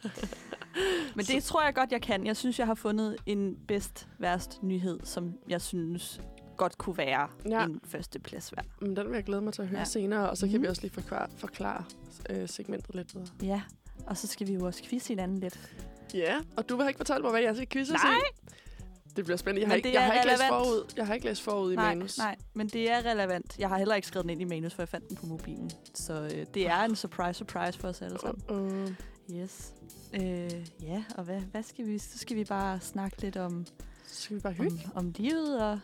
Men 1.17 1.25
det 1.25 1.45
tror 1.45 1.63
jeg 1.65 1.75
godt, 1.75 1.93
jeg 1.93 2.03
kan. 2.03 2.27
Jeg 2.27 2.37
synes, 2.37 2.59
jeg 2.59 2.67
har 2.67 2.75
fundet 2.75 3.17
en 3.27 3.57
bedst 3.69 4.09
værst 4.19 4.63
nyhed, 4.63 5.01
som 5.05 5.35
jeg 5.49 5.61
synes 5.61 6.21
godt 6.57 6.79
kunne 6.79 6.97
være 6.97 7.29
Ja. 7.49 7.65
en 7.65 7.81
førsteplads 7.85 8.53
værd. 8.57 8.65
Men 8.81 8.97
den 8.97 9.07
vil 9.09 9.15
jeg 9.15 9.25
glæde 9.25 9.41
mig 9.43 9.53
til 9.53 9.63
at 9.63 9.69
høre 9.69 9.79
ja. 9.79 9.85
Senere, 9.85 10.31
og 10.31 10.37
så 10.37 10.47
kan 10.47 10.55
Mhm. 10.55 10.63
vi 10.63 10.69
også 10.69 10.83
lige 10.83 10.93
forklare, 10.93 11.29
forklare 11.37 11.85
øh, 12.31 12.49
segmentet 12.49 12.95
lidt 12.95 13.15
videre. 13.15 13.29
Ja, 13.43 13.63
og 14.07 14.17
så 14.17 14.27
skal 14.27 14.47
vi 14.49 14.53
jo 14.55 14.67
også 14.67 14.83
quizze 14.85 15.09
hinanden 15.09 15.39
lidt. 15.41 15.71
Ja, 16.15 16.37
og 16.57 16.69
du 16.69 16.77
vil 16.77 16.87
ikke 16.89 16.97
fortælle 16.99 17.23
mig, 17.23 17.31
hvad 17.31 17.41
jeg 17.41 17.57
skal 17.57 17.69
quizze 17.69 17.93
Nej. 17.93 18.15
Det 19.17 19.25
bliver 19.25 19.37
spændende. 19.37 19.61
Jeg 19.61 19.69
har, 19.69 19.75
ikke, 19.77 19.93
jeg 19.93 20.07
har 20.07 20.13
ikke 20.15 20.27
læst 20.29 20.43
forud. 20.49 20.93
Jeg 20.97 21.07
har 21.07 21.15
ikke 21.15 21.27
læst 21.27 21.43
forud 21.43 21.73
i 21.73 21.77
nej, 21.77 21.95
manus. 21.95 22.19
nej, 22.19 22.37
men 22.55 22.69
det 22.69 22.91
er 22.91 23.05
relevant. 23.11 23.59
Jeg 23.59 23.69
har 23.69 23.79
heller 23.79 23.95
ikke 23.95 24.09
skrevet 24.09 24.23
den 24.25 24.31
ind 24.31 24.41
i 24.41 24.45
manus, 24.45 24.75
for 24.75 24.83
jeg 24.83 24.89
fandt 24.89 25.09
den 25.09 25.17
på 25.17 25.27
mobilen. 25.27 25.71
Så 25.95 26.13
øh, 26.35 26.47
det 26.55 26.67
er 26.69 26.81
en 26.83 26.97
surprise, 26.97 27.39
surprise 27.39 27.79
for 27.79 27.89
os 27.89 28.03
alle 28.03 28.19
sammen. 28.21 28.73
Uh, 28.85 28.91
Yes. 29.33 29.73
Øh, 30.14 30.50
ja, 30.82 31.05
og 31.17 31.25
hvad, 31.25 31.41
hvad 31.41 31.62
skal 31.62 31.87
vi? 31.87 31.99
Så 31.99 32.19
skal 32.19 32.37
vi 32.37 32.44
bare 32.44 32.81
snakke 32.81 33.23
lidt 33.23 33.37
om, 33.37 33.67
så 34.06 34.23
skal 34.23 34.37
vi 34.37 34.41
bare 34.41 34.53
hygge. 34.53 34.81
om, 34.94 35.06
om 35.06 35.14
livet 35.17 35.62
og 35.62 35.81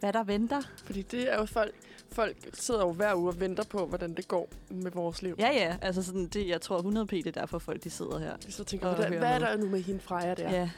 hvad 0.00 0.12
der 0.12 0.24
venter. 0.24 0.60
Fordi 0.84 1.02
det 1.02 1.32
er 1.32 1.36
jo 1.36 1.46
folk... 1.46 1.74
Folk 2.12 2.36
sidder 2.52 2.80
jo 2.80 2.92
hver 2.92 3.14
uge 3.14 3.28
og 3.28 3.40
venter 3.40 3.64
på, 3.64 3.86
hvordan 3.86 4.14
det 4.14 4.28
går 4.28 4.48
med 4.70 4.90
vores 4.90 5.22
liv. 5.22 5.34
Ja, 5.38 5.52
ja. 5.52 5.76
Altså 5.82 6.02
sådan, 6.02 6.26
det, 6.26 6.48
jeg 6.48 6.60
tror 6.60 6.76
100 6.76 7.06
p, 7.06 7.10
det 7.10 7.26
er 7.26 7.30
derfor 7.30 7.58
folk, 7.58 7.84
de 7.84 7.90
sidder 7.90 8.18
her. 8.18 8.36
Så 8.48 8.64
tænker, 8.64 8.94
hvad, 8.94 9.06
hvad 9.06 9.28
er 9.28 9.38
der 9.38 9.56
nu 9.56 9.68
med 9.68 9.82
hende 9.82 10.00
Freja 10.00 10.34
der? 10.34 10.50
Ja, 10.50 10.56
ja 10.56 10.70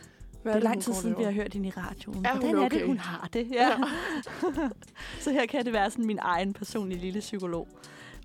Hvad 0.43 0.55
det 0.55 0.59
er 0.59 0.65
lang 0.65 0.75
hun 0.75 0.83
tid 0.83 0.95
siden, 0.95 1.19
vi 1.19 1.23
har 1.23 1.31
hørt 1.31 1.55
hende 1.55 1.69
i 1.69 1.71
radioen. 1.71 2.27
Er 2.27 2.33
Hvordan 2.33 2.57
er 2.57 2.67
okay? 2.67 2.79
det, 2.79 2.87
hun 2.87 2.99
har 2.99 3.29
det? 3.33 3.49
Ja. 3.53 3.71
så 5.25 5.33
her 5.33 5.47
kan 5.47 5.65
det 5.65 5.73
være 5.73 5.91
sådan 5.91 6.07
min 6.07 6.19
egen 6.23 6.53
personlige 6.53 7.01
lille 7.01 7.21
psykolog. 7.21 7.69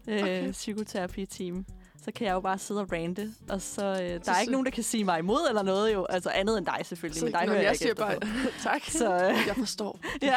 Okay. 0.07 0.47
Øh, 0.47 0.51
psykoterapi-team. 0.51 1.65
Så 2.05 2.11
kan 2.15 2.27
jeg 2.27 2.33
jo 2.33 2.39
bare 2.39 2.57
sidde 2.57 2.81
og 2.81 2.91
rante, 2.91 3.33
og 3.49 3.61
så, 3.61 3.81
øh, 3.85 3.97
der 3.97 4.19
Så 4.23 4.31
er 4.31 4.35
sy- 4.35 4.39
ikke 4.39 4.51
nogen, 4.51 4.65
der 4.65 4.71
kan 4.71 4.83
sige 4.83 5.03
mig 5.03 5.19
imod 5.19 5.39
eller 5.49 5.61
noget 5.63 5.93
jo. 5.93 6.05
Altså 6.09 6.29
andet 6.29 6.57
end 6.57 6.65
dig 6.65 6.77
selvfølgelig, 6.85 7.19
Så, 7.19 7.25
men 7.25 7.33
dig 7.33 7.41
hører 7.41 7.55
jeg 7.55 7.63
jeg 7.65 7.77
siger 7.77 7.93
bare, 7.93 8.15
tak. 8.63 8.81
Så 8.89 9.13
øh, 9.13 9.19
Jeg 9.47 9.55
forstår. 9.57 9.99
ja, 10.21 10.35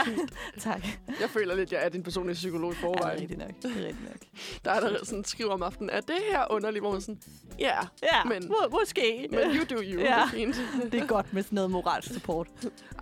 tak. 0.60 0.86
Jeg 1.20 1.30
føler 1.30 1.54
lidt, 1.54 1.72
jeg 1.72 1.84
er 1.84 1.88
din 1.88 2.02
personlige 2.02 2.34
psykolog 2.34 2.72
i 2.72 2.74
Ja, 2.74 2.80
det 2.88 2.94
er 2.94 2.98
forvejen. 2.98 3.20
rigtigt 3.20 3.38
nok. 3.40 3.50
Det 3.62 3.70
er 3.70 3.74
rigtigt 3.86 4.02
nok. 4.08 4.16
Der 4.64 4.70
er 4.70 4.80
der 4.80 5.04
sådan 5.04 5.24
skriver 5.24 5.50
om 5.52 5.62
aftenen, 5.62 5.90
er 5.90 6.00
det 6.00 6.16
her 6.30 6.44
underligt? 6.52 6.82
Hvor 6.82 6.92
man 6.92 7.00
sådan, 7.00 7.20
ja, 7.58 7.64
yeah, 7.74 7.86
Ja, 8.02 8.24
Men- 8.24 8.48
må, 8.48 8.78
måske. 8.80 9.28
men 9.30 9.40
you 9.40 9.64
do 9.76 9.82
you. 9.82 10.00
Ja. 10.04 10.06
Det 10.06 10.12
er 10.16 10.28
fint. 10.32 10.56
det 10.92 11.00
er 11.00 11.06
godt 11.06 11.32
med 11.32 11.42
sådan 11.42 11.56
noget 11.56 11.70
moralsk 11.70 12.12
support. 12.14 12.48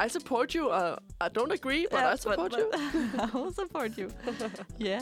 I 0.06 0.08
support 0.08 0.52
you, 0.52 0.66
uh, 0.68 0.78
I 1.26 1.28
don't 1.38 1.52
agree, 1.52 1.84
but 1.90 2.00
Ja, 2.00 2.14
I 2.14 2.16
support 2.18 2.54
you. 2.58 2.80
I 3.14 3.36
will 3.36 3.54
support 3.54 3.90
you. 3.98 4.10
Ja. 4.80 4.98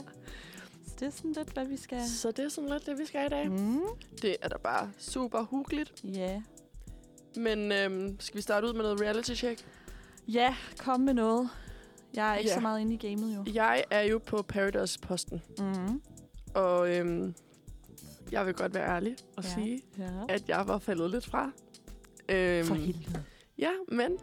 Så 1.01 1.07
det 1.07 1.13
er 1.13 1.17
sådan 1.17 1.33
lidt, 1.33 1.53
hvad 1.53 1.67
vi 1.67 1.77
skal... 1.77 2.09
Så 2.09 2.31
det 2.31 2.45
er 2.45 2.49
sådan 2.49 2.71
lidt 2.71 2.87
det, 2.87 2.99
vi 2.99 3.05
skal 3.07 3.27
i 3.27 3.29
dag. 3.29 3.51
Mm. 3.51 3.81
Det 4.23 4.37
er 4.43 4.49
da 4.49 4.57
bare 4.59 4.91
super 4.99 5.43
huggeligt. 5.43 5.93
Ja. 6.05 6.43
Men 7.37 7.73
øhm, 7.73 8.21
skal 8.21 8.37
vi 8.37 8.43
starte 8.43 8.67
ud 8.67 8.73
med 8.73 8.83
noget 8.83 9.01
reality 9.01 9.33
check? 9.35 9.67
Ja, 10.29 10.55
kom 10.79 11.01
med 11.01 11.15
noget. 11.15 11.49
Jeg 12.15 12.33
er 12.33 12.37
ikke 12.37 12.49
Ja. 12.51 12.55
så 12.55 12.61
meget 12.61 12.81
inde 12.81 12.95
i 12.95 12.97
gamet 12.97 13.37
jo. 13.37 13.45
Jeg 13.55 13.85
er 13.91 14.03
jo 14.03 14.19
på 14.19 14.43
Paradise-posten, 14.43 15.43
Mm. 15.59 16.03
og 16.55 16.97
øhm, 16.97 17.35
jeg 18.33 18.47
vil 18.47 18.55
godt 18.55 18.75
være 18.75 18.89
ærlig 18.97 19.17
og 19.37 19.45
Ja. 19.45 19.49
sige, 19.55 19.83
Ja. 19.99 20.05
at 20.29 20.49
jeg 20.49 20.69
var 20.69 20.79
faldet 20.79 21.11
lidt 21.11 21.27
fra. 21.27 21.51
Øhm, 22.29 22.67
For 22.67 22.75
helvede. 22.75 23.25
Ja, 23.59 23.71
men 23.89 24.19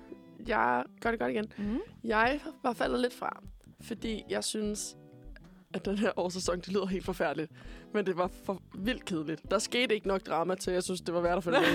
jeg 0.48 0.84
gør 1.02 1.12
det 1.12 1.20
godt 1.20 1.32
igen. 1.32 1.52
Mm. 1.58 1.80
Jeg 2.04 2.40
var 2.64 2.74
faldet 2.74 3.00
lidt 3.00 3.14
fra, 3.14 3.44
fordi 3.82 4.24
jeg 4.30 4.44
synes, 4.44 4.98
at 5.74 5.86
den 5.86 5.98
her 5.98 6.20
årssæson, 6.20 6.60
det 6.60 6.68
lyder 6.68 6.86
helt 6.86 7.06
forfærdeligt. 7.06 7.52
Men 7.94 8.06
det 8.06 8.18
var 8.18 8.30
for 8.46 8.62
vildt 8.74 9.06
kedeligt. 9.06 9.52
Der 9.52 9.60
skete 9.60 9.96
ikke 9.96 10.08
nok 10.08 10.26
drama 10.26 10.56
til, 10.56 10.74
jeg 10.74 10.84
synes, 10.84 11.02
det 11.02 11.14
var 11.14 11.22
værd 11.22 11.38
at 11.38 11.44
følge 11.44 11.60
med. 11.60 11.68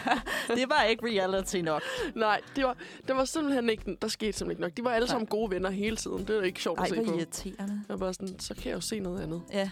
det 0.56 0.68
var 0.68 0.82
ikke 0.82 1.06
reality 1.06 1.56
nok. 1.56 1.82
Nej, 2.14 2.40
det 2.56 2.64
var, 2.64 2.76
det 3.08 3.16
var 3.16 3.24
simpelthen 3.24 3.70
ikke, 3.70 3.96
der 4.02 4.08
skete 4.08 4.32
simpelthen 4.32 4.50
ikke 4.50 4.60
nok. 4.60 4.76
De 4.76 4.84
var 4.84 4.90
alle 4.90 5.08
sammen 5.08 5.26
gode 5.26 5.50
venner 5.50 5.70
hele 5.70 5.96
tiden. 5.96 6.18
Det 6.26 6.36
er 6.36 6.42
ikke 6.42 6.62
sjovt 6.62 6.78
Ej, 6.78 6.84
at 6.84 6.88
se 6.88 6.96
på. 6.96 7.02
hvor 7.02 7.14
irriterende. 7.14 7.82
Jeg 7.88 7.88
var 7.88 7.96
bare 7.96 8.14
sådan, 8.14 8.38
så 8.38 8.54
kan 8.54 8.66
jeg 8.66 8.74
jo 8.76 8.80
se 8.80 9.00
noget 9.00 9.20
andet. 9.20 9.42
Ja. 9.52 9.70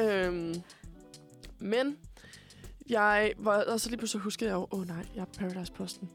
Øhm, 0.02 0.54
men 1.58 1.96
jeg 2.88 3.32
var, 3.38 3.64
og 3.64 3.80
så 3.80 3.88
lige 3.88 3.98
pludselig 3.98 4.22
huskede 4.22 4.50
jeg 4.50 4.54
jo, 4.54 4.68
åh 4.70 4.80
oh, 4.80 4.86
nej, 4.86 5.06
jeg 5.14 5.20
er 5.20 5.38
Paradise 5.38 5.72
Posten. 5.72 6.10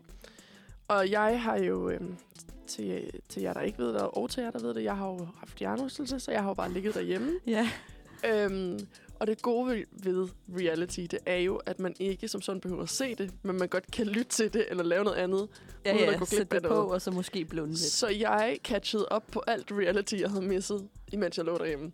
Og 0.88 1.12
jeg 1.12 1.41
har 1.41 1.58
jo, 1.58 1.89
øhm, 1.89 2.17
til, 2.72 3.12
til 3.30 3.42
jer, 3.42 3.54
der 3.54 3.62
ikke 3.62 3.78
ved 3.80 3.94
det, 3.94 4.01
og 4.01 4.30
til 4.30 4.44
jer, 4.44 4.51
der 4.51 4.60
ved 4.60 4.74
det, 4.74 4.84
jeg 4.84 4.98
har 4.98 5.08
jo 5.08 5.28
haft 5.40 5.58
hjernerystelse, 5.58 6.20
så 6.20 6.32
jeg 6.32 6.42
har 6.42 6.48
jo 6.50 6.54
bare 6.54 6.72
ligget 6.72 6.94
derhjemme. 6.96 7.32
Ja. 7.48 7.70
Øhm, 8.28 8.80
og 9.20 9.28
det 9.28 9.42
gode 9.42 9.86
ved, 9.92 10.28
reality, 10.60 11.00
det 11.00 11.20
er 11.25 11.36
jo, 11.38 11.56
at 11.56 11.80
man 11.80 11.96
ikke 12.00 12.28
som 12.28 12.42
sådan 12.42 12.62
behøver 12.62 12.84
at 12.84 12.90
se 12.90 13.16
det, 13.16 13.32
men 13.44 13.58
man 13.58 13.68
godt 13.68 13.92
kan 13.92 14.08
lytte 14.08 14.32
til 14.32 14.54
det, 14.54 14.66
eller 14.70 14.84
lave 14.84 15.04
noget 15.04 15.18
andet. 15.18 15.48
Ja, 15.86 15.94
Uden 15.96 16.04
at 16.06 16.12
ja. 16.13 16.18
gå 16.20 16.25
glip 16.25 16.28
Sæt 16.30 16.54
af 16.54 16.62
det 16.62 16.70
på, 16.70 16.75
noget. 16.75 16.92
og 16.92 17.01
så 17.01 17.12
måske 17.12 17.46
blunde 17.46 17.70
lidt. 17.70 17.80
Så 17.80 18.08
jeg 18.08 18.58
catchede 18.63 19.06
op 19.10 19.24
på 19.32 19.44
alt 19.48 19.72
reality, 19.72 20.16
jeg 20.16 20.30
havde 20.30 20.46
misset, 20.46 20.88
imens 21.12 21.38
jeg 21.38 21.46
lå 21.46 21.58
derhjemme. 21.58 21.92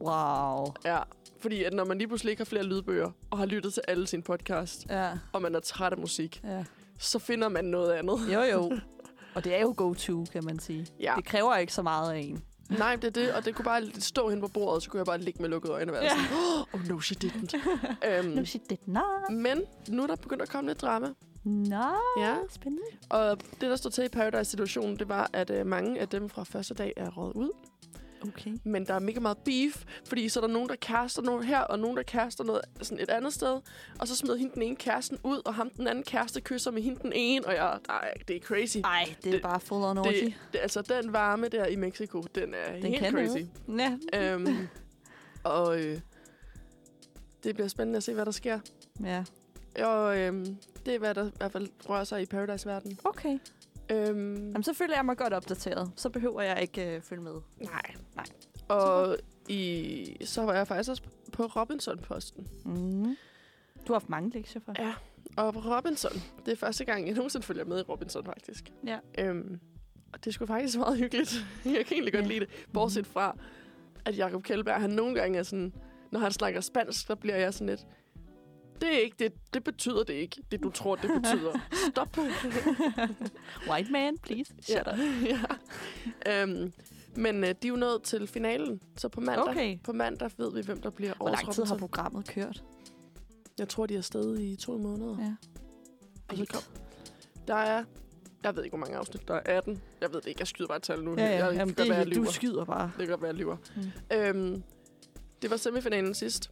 Wow. 0.00 0.66
Ja, 0.84 0.98
fordi 1.38 1.64
at 1.64 1.72
når 1.72 1.84
man 1.84 1.98
lige 1.98 2.08
pludselig 2.08 2.30
ikke 2.30 2.40
har 2.40 2.44
flere 2.44 2.62
lydbøger, 2.64 3.10
og 3.30 3.38
har 3.38 3.46
lyttet 3.46 3.72
til 3.72 3.82
alle 3.88 4.06
sine 4.06 4.22
podcast, 4.22 4.86
Ja. 4.90 5.10
og 5.32 5.42
man 5.42 5.54
er 5.54 5.60
træt 5.60 5.92
af 5.92 5.98
musik, 5.98 6.40
ja. 6.44 6.64
så 6.98 7.18
finder 7.18 7.48
man 7.48 7.64
noget 7.64 7.92
andet. 7.92 8.18
Jo, 8.34 8.40
jo. 8.42 8.70
Og 9.38 9.44
det 9.44 9.54
er 9.56 9.60
jo 9.60 9.74
go-to, 9.76 10.24
kan 10.32 10.44
man 10.44 10.58
sige. 10.58 10.86
Ja, 11.00 11.12
Det 11.16 11.24
kræver 11.24 11.56
ikke 11.56 11.72
så 11.72 11.82
meget 11.82 12.12
af 12.12 12.18
en. 12.18 12.42
Nej, 12.78 12.96
det 12.96 13.04
er 13.04 13.10
det, 13.10 13.32
og 13.32 13.44
det 13.44 13.54
kunne 13.54 13.64
bare 13.64 13.82
stå 13.98 14.28
hen 14.30 14.40
på 14.40 14.48
bordet, 14.48 14.74
og 14.74 14.82
så 14.82 14.90
kunne 14.90 14.98
jeg 14.98 15.06
bare 15.06 15.18
ligge 15.18 15.42
med 15.42 15.48
lukkede 15.48 15.72
øjne 15.72 15.92
og 15.92 15.94
være 15.94 16.02
Ja. 16.04 16.08
sådan, 16.10 16.64
oh 16.72 16.88
no, 16.88 17.00
she 17.00 17.16
didn't. 17.24 17.56
Nu 18.24 18.32
øhm, 18.36 18.46
siger 18.46 18.62
det, 18.70 18.78
nej. 18.86 19.02
men 19.30 19.62
nu 19.88 20.02
er 20.02 20.06
der 20.06 20.16
begyndt 20.16 20.42
at 20.42 20.48
komme 20.48 20.70
lidt 20.70 20.80
drama. 20.82 21.06
Nå, 21.44 21.84
Ja. 22.18 22.34
spændende. 22.50 22.84
Og 23.10 23.38
det, 23.60 23.60
der 23.70 23.76
stod 23.76 23.90
til 23.90 24.04
i 24.04 24.08
Paradise-situationen, 24.08 24.98
det 24.98 25.08
var, 25.08 25.30
at 25.32 25.50
øh, 25.50 25.66
mange 25.66 26.00
af 26.00 26.08
dem 26.08 26.28
fra 26.28 26.44
første 26.44 26.74
dag 26.74 26.92
er 26.96 27.10
råd 27.10 27.32
ud. 27.34 27.50
Okay. 28.22 28.56
Men 28.64 28.86
der 28.86 28.94
er 28.94 28.98
mega 28.98 29.20
meget 29.20 29.38
beef, 29.38 29.84
fordi 30.04 30.28
så 30.28 30.40
er 30.40 30.46
der 30.46 30.52
nogen, 30.54 30.68
der 30.68 30.76
kærester 30.76 31.22
noget 31.22 31.46
her, 31.46 31.60
og 31.60 31.78
nogen, 31.78 31.96
der 31.96 32.02
kærester 32.02 32.44
noget 32.44 32.60
sådan 32.82 33.00
et 33.02 33.10
andet 33.10 33.32
sted. 33.32 33.60
Og 33.98 34.08
så 34.08 34.16
smider 34.16 34.36
hende 34.36 34.54
den 34.54 34.62
ene 34.62 34.76
kæresten 34.76 35.18
ud, 35.24 35.42
og 35.44 35.54
ham 35.54 35.70
den 35.70 35.88
anden 35.88 36.04
kæreste 36.04 36.40
kysser 36.40 36.70
med 36.70 36.82
hende 36.82 37.00
den 37.02 37.12
ene. 37.14 37.46
Og 37.46 37.54
jeg, 37.54 37.78
nej, 37.88 38.12
det 38.28 38.36
er 38.36 38.40
crazy. 38.40 38.76
Ej, 38.84 39.14
det 39.22 39.26
er 39.26 39.32
Det- 39.32 39.42
bare 39.42 39.60
full 39.60 39.84
on 39.84 39.98
orgy. 39.98 40.08
Det, 40.24 40.34
det, 40.52 40.58
altså, 40.58 40.82
den 40.82 41.12
varme 41.12 41.48
der 41.48 41.66
i 41.66 41.76
Mexico, 41.76 42.22
den 42.34 42.54
er 42.54 42.72
Den 42.72 42.82
helt 42.82 42.98
kan 42.98 43.12
crazy. 43.12 43.44
noget. 43.66 44.00
Ja. 44.12 44.32
Øhm, 44.32 44.68
og 45.44 45.80
øh, 45.84 46.00
det 47.44 47.54
bliver 47.54 47.68
spændende 47.68 47.96
at 47.96 48.02
se, 48.02 48.14
hvad 48.14 48.24
der 48.24 48.30
sker. 48.32 48.58
ja. 49.04 49.24
Og 49.84 50.18
øhm, 50.18 50.56
det 50.86 50.94
er, 50.94 50.98
hvad 50.98 51.14
der 51.14 51.26
i 51.26 51.30
hvert 51.36 51.52
fald 51.52 51.68
rører 51.88 52.04
sig 52.04 52.22
i 52.22 52.26
Paradise-verdenen. 52.26 52.98
Okay. 53.04 53.38
Øhm, 53.90 54.34
Jamen, 54.48 54.62
så 54.62 54.72
føler 54.74 54.94
jeg 54.94 55.04
mig 55.04 55.16
godt 55.16 55.32
opdateret. 55.32 55.92
Så 55.96 56.08
behøver 56.10 56.42
jeg 56.42 56.62
ikke 56.62 56.96
øh, 56.96 57.02
følge 57.02 57.22
med. 57.22 57.32
nej. 57.60 57.82
Nej. 58.16 58.24
Og 58.68 59.16
i, 59.48 60.16
så 60.24 60.42
var 60.42 60.54
jeg 60.54 60.66
faktisk 60.68 60.90
også 60.90 61.02
på 61.32 61.42
Robinson-posten. 61.46 62.48
Mm. 62.64 63.04
Du 63.88 63.92
har 63.92 63.94
haft 63.94 64.08
mange 64.08 64.30
lektier 64.30 64.62
for. 64.64 64.74
Ja. 64.78 64.94
Og 65.36 65.54
på 65.54 65.60
Robinson, 65.60 66.12
det 66.46 66.52
er 66.52 66.56
første 66.56 66.84
gang, 66.84 67.06
jeg 67.06 67.14
nogensinde 67.14 67.46
følger 67.46 67.64
med 67.64 67.78
i 67.78 67.82
Robinson, 67.82 68.24
faktisk. 68.24 68.72
Ja. 68.86 68.98
Øhm, 69.18 69.60
og 70.12 70.24
det 70.24 70.34
sgu 70.34 70.46
faktisk 70.46 70.78
meget 70.78 70.98
hyggeligt. 70.98 71.46
jeg 71.64 71.86
kan 71.86 71.92
egentlig 71.96 72.12
godt 72.12 72.24
Ja. 72.24 72.28
lide 72.28 72.40
det. 72.40 72.48
Bortset 72.72 73.06
fra, 73.06 73.36
at 74.04 74.18
Jacob 74.18 74.42
Kjellberg, 74.42 74.80
han 74.80 74.90
nogle 74.90 75.14
gange 75.14 75.38
er 75.38 75.42
sådan, 75.42 75.72
når 76.12 76.20
han 76.20 76.32
snakker 76.32 76.60
spansk, 76.60 77.08
der 77.08 77.14
bliver 77.14 77.36
jeg 77.36 77.54
sådan 77.54 77.66
lidt, 77.68 77.86
det 78.80 78.94
er 78.94 78.98
ikke 78.98 79.16
det, 79.18 79.32
det 79.54 79.64
betyder 79.64 80.02
det 80.04 80.14
ikke, 80.14 80.42
det 80.50 80.62
du 80.62 80.70
tror, 80.70 80.96
det 80.96 81.10
betyder. 81.22 81.60
Stop. 81.90 82.18
White 83.70 83.92
man, 83.92 84.18
please. 84.18 84.54
Shut 84.60 84.76
ja. 84.86 84.92
up. 84.92 84.98
ja. 86.26 86.42
Øhm, 86.42 86.72
men 87.16 87.44
øh, 87.44 87.50
de 87.62 87.66
er 87.66 87.68
jo 87.68 87.76
nået 87.76 88.02
til 88.02 88.26
finalen, 88.26 88.80
så 88.96 89.08
på 89.08 89.20
mandag, 89.20 89.48
Okay. 89.48 89.78
på 89.84 89.92
mandag 89.92 90.30
ved 90.36 90.52
vi, 90.52 90.62
hvem 90.62 90.80
der 90.82 90.90
bliver 90.90 91.14
Hvor 91.14 91.28
lang 91.28 91.52
tid 91.52 91.64
har 91.64 91.76
programmet 91.76 92.28
kørt? 92.28 92.64
Jeg 93.58 93.68
tror, 93.68 93.86
de 93.86 93.94
er 93.94 93.98
afsted 93.98 94.38
i 94.38 94.56
to 94.56 94.78
måneder. 94.78 95.16
Ja. 95.20 95.34
Og 96.28 96.36
så 96.36 96.44
kom, 96.44 96.62
der 97.48 97.54
er, 97.54 97.84
jeg 98.44 98.56
ved 98.56 98.64
ikke, 98.64 98.76
hvor 98.76 98.86
mange 98.86 98.96
afsnit, 98.96 99.28
der 99.28 99.34
er 99.34 99.56
18. 99.56 99.82
Jeg 100.00 100.12
ved 100.12 100.20
det 100.20 100.26
ikke, 100.26 100.40
jeg 100.40 100.46
skyder 100.46 100.68
bare 100.68 100.76
et 100.76 100.82
tal 100.82 101.04
nu. 101.04 101.16
Jeg, 101.16 101.38
jeg, 101.38 101.54
Jamen, 101.54 101.74
det, 101.74 101.88
være, 101.88 101.98
jeg 101.98 102.14
du 102.14 102.24
skyder 102.24 102.64
bare. 102.64 102.90
Det 102.98 103.06
kan 103.06 103.08
godt 103.08 103.22
være, 103.22 103.30
jeg 103.30 103.38
lyver. 103.38 103.56
Mm. 103.76 104.16
Øhm, 104.16 104.62
det 105.42 105.50
var 105.50 105.56
semifinalen 105.56 106.14
sidst. 106.14 106.50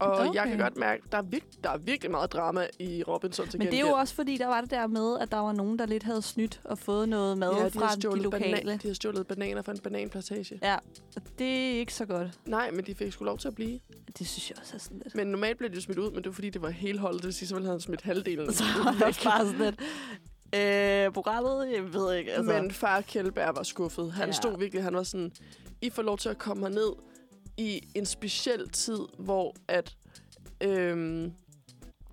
Og 0.00 0.12
okay. 0.12 0.34
jeg 0.34 0.48
kan 0.48 0.58
godt 0.58 0.76
mærke, 0.76 1.02
der 1.12 1.18
er, 1.18 1.22
virke, 1.22 1.46
der 1.64 1.70
er 1.70 1.78
virkelig 1.78 2.10
meget 2.10 2.32
drama 2.32 2.66
i 2.78 3.02
Robinson 3.02 3.48
til 3.48 3.58
Men 3.58 3.66
det 3.66 3.74
er 3.74 3.76
gengæld. 3.76 3.94
jo 3.94 4.00
også 4.00 4.14
fordi, 4.14 4.36
der 4.36 4.46
var 4.46 4.60
det 4.60 4.70
der 4.70 4.86
med, 4.86 5.18
at 5.20 5.30
der 5.30 5.38
var 5.38 5.52
nogen, 5.52 5.78
der 5.78 5.86
lidt 5.86 6.02
havde 6.02 6.22
snydt 6.22 6.60
og 6.64 6.78
fået 6.78 7.08
noget 7.08 7.38
mad 7.38 7.52
ja, 7.52 7.64
de 7.64 7.70
fra 7.70 7.94
de 7.94 8.00
stjålet 8.00 8.22
lokale. 8.22 8.56
Banan, 8.56 8.78
de 8.78 8.86
har 8.86 8.94
stjålet 8.94 9.26
bananer 9.26 9.62
fra 9.62 9.72
en 9.72 9.78
bananplantage. 9.78 10.58
Ja, 10.62 10.76
og 11.16 11.22
det 11.38 11.74
er 11.74 11.78
ikke 11.78 11.94
så 11.94 12.06
godt. 12.06 12.38
Nej, 12.46 12.70
men 12.70 12.86
de 12.86 12.94
fik 12.94 13.12
sgu 13.12 13.24
lov 13.24 13.38
til 13.38 13.48
at 13.48 13.54
blive. 13.54 13.80
Det 14.18 14.26
synes 14.26 14.50
jeg 14.50 14.58
også 14.60 14.74
er 14.74 14.78
sådan 14.78 15.00
lidt. 15.04 15.14
Men 15.14 15.26
normalt 15.26 15.58
blev 15.58 15.70
de 15.70 15.80
smidt 15.80 15.98
ud, 15.98 16.10
men 16.10 16.16
det 16.16 16.26
var 16.26 16.32
fordi, 16.32 16.50
det 16.50 16.62
var 16.62 16.70
hele 16.70 16.98
holdet. 16.98 17.22
Det 17.22 17.34
sige, 17.34 17.48
så 17.48 17.54
ville 17.54 17.70
han 17.70 17.80
smidt 17.80 18.02
halvdelen 18.02 18.52
Så 18.52 18.64
er 18.64 18.92
det 18.92 19.02
også 19.02 19.24
bare 19.24 19.46
sådan 19.46 19.60
lidt... 19.60 19.80
Øh, 20.54 21.12
programmet, 21.12 21.72
jeg 21.74 21.92
ved 21.92 22.14
ikke, 22.14 22.32
altså... 22.32 22.52
Men 22.52 22.70
far 22.70 23.00
Kjellberg 23.00 23.56
var 23.56 23.62
skuffet. 23.62 24.12
Han 24.12 24.28
ja. 24.28 24.32
stod 24.32 24.58
virkelig, 24.58 24.84
han 24.84 24.94
var 24.94 25.02
sådan, 25.02 25.32
I 25.80 25.90
får 25.90 26.02
lov 26.02 26.18
til 26.18 26.28
at 26.28 26.38
komme 26.38 26.62
herned 26.62 26.92
i 27.58 27.88
en 27.94 28.06
speciel 28.06 28.68
tid, 28.68 28.98
hvor 29.18 29.54
at, 29.68 29.96
øhm, 30.60 31.32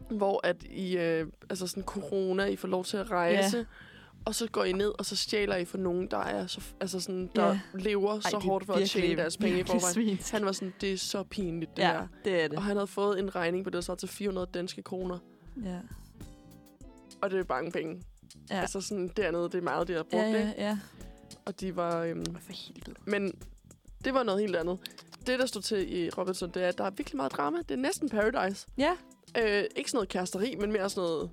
hvor 0.09 0.47
at 0.47 0.63
I, 0.63 0.97
øh, 0.97 1.27
altså 1.49 1.67
sådan 1.67 1.83
corona, 1.83 2.45
I 2.45 2.55
får 2.55 2.67
lov 2.67 2.85
til 2.85 2.97
at 2.97 3.11
rejse. 3.11 3.57
Ja. 3.57 3.63
Og 4.25 4.35
så 4.35 4.47
går 4.51 4.63
I 4.63 4.71
ned, 4.71 4.91
og 4.99 5.05
så 5.05 5.15
stjæler 5.15 5.55
I 5.55 5.65
for 5.65 5.77
nogen, 5.77 6.07
der 6.11 6.17
er 6.17 6.47
så, 6.47 6.61
altså 6.81 6.99
sådan, 6.99 7.29
der 7.35 7.47
Ja. 7.47 7.59
lever 7.73 8.13
Ej, 8.13 8.19
så 8.21 8.29
det 8.37 8.43
hårdt 8.43 8.65
for 8.65 8.73
at 8.73 8.89
tjene 8.89 9.15
deres 9.15 9.37
penge 9.37 9.59
i 9.59 9.63
forvejen. 9.63 10.19
Han 10.31 10.45
var 10.45 10.51
sådan, 10.51 10.73
det 10.81 10.93
er 10.93 10.97
så 10.97 11.23
pinligt, 11.23 11.77
det 11.77 11.83
Ja, 11.83 11.91
her. 11.91 12.07
det 12.25 12.43
er 12.43 12.47
det. 12.47 12.57
Og 12.57 12.63
han 12.63 12.75
havde 12.75 12.87
fået 12.87 13.19
en 13.19 13.35
regning 13.35 13.63
på 13.63 13.69
det, 13.69 13.73
der 13.75 13.81
svarer 13.81 13.97
til 13.97 14.09
400 14.09 14.47
danske 14.53 14.81
kroner. 14.81 15.19
Ja. 15.65 15.79
Og 17.21 17.31
det 17.31 17.39
er 17.39 17.43
mange 17.49 17.71
penge. 17.71 18.01
Ja. 18.49 18.61
Altså 18.61 18.81
sådan 18.81 19.07
dernede, 19.17 19.43
det 19.43 19.55
er 19.55 19.61
meget, 19.61 19.87
de 19.87 19.93
har 19.93 20.03
brugt 20.03 20.23
Ja, 20.23 20.27
det. 20.33 20.53
ja, 20.57 20.63
ja. 20.67 20.77
Og 21.45 21.59
de 21.59 21.75
var... 21.75 22.01
Øhm, 22.03 22.35
For 22.35 22.51
helvede. 22.53 22.95
Men 23.05 23.33
det 24.05 24.13
var 24.13 24.23
noget 24.23 24.41
helt 24.41 24.55
andet. 24.55 24.77
Det, 25.27 25.39
der 25.39 25.45
stod 25.45 25.61
til 25.61 25.97
i 25.97 26.09
Robinson, 26.09 26.49
det 26.49 26.63
er, 26.63 26.67
at 26.67 26.77
der 26.77 26.83
er 26.83 26.89
virkelig 26.89 27.17
meget 27.17 27.31
drama. 27.31 27.57
Det 27.57 27.71
er 27.71 27.75
næsten 27.75 28.09
Paradise. 28.09 28.67
Ja, 28.77 28.91
Øh, 29.37 29.63
ikke 29.75 29.91
sådan 29.91 29.97
noget 29.97 30.09
kæresteri, 30.09 30.55
men 30.59 30.71
mere 30.71 30.89
sådan 30.89 31.01
noget... 31.09 31.29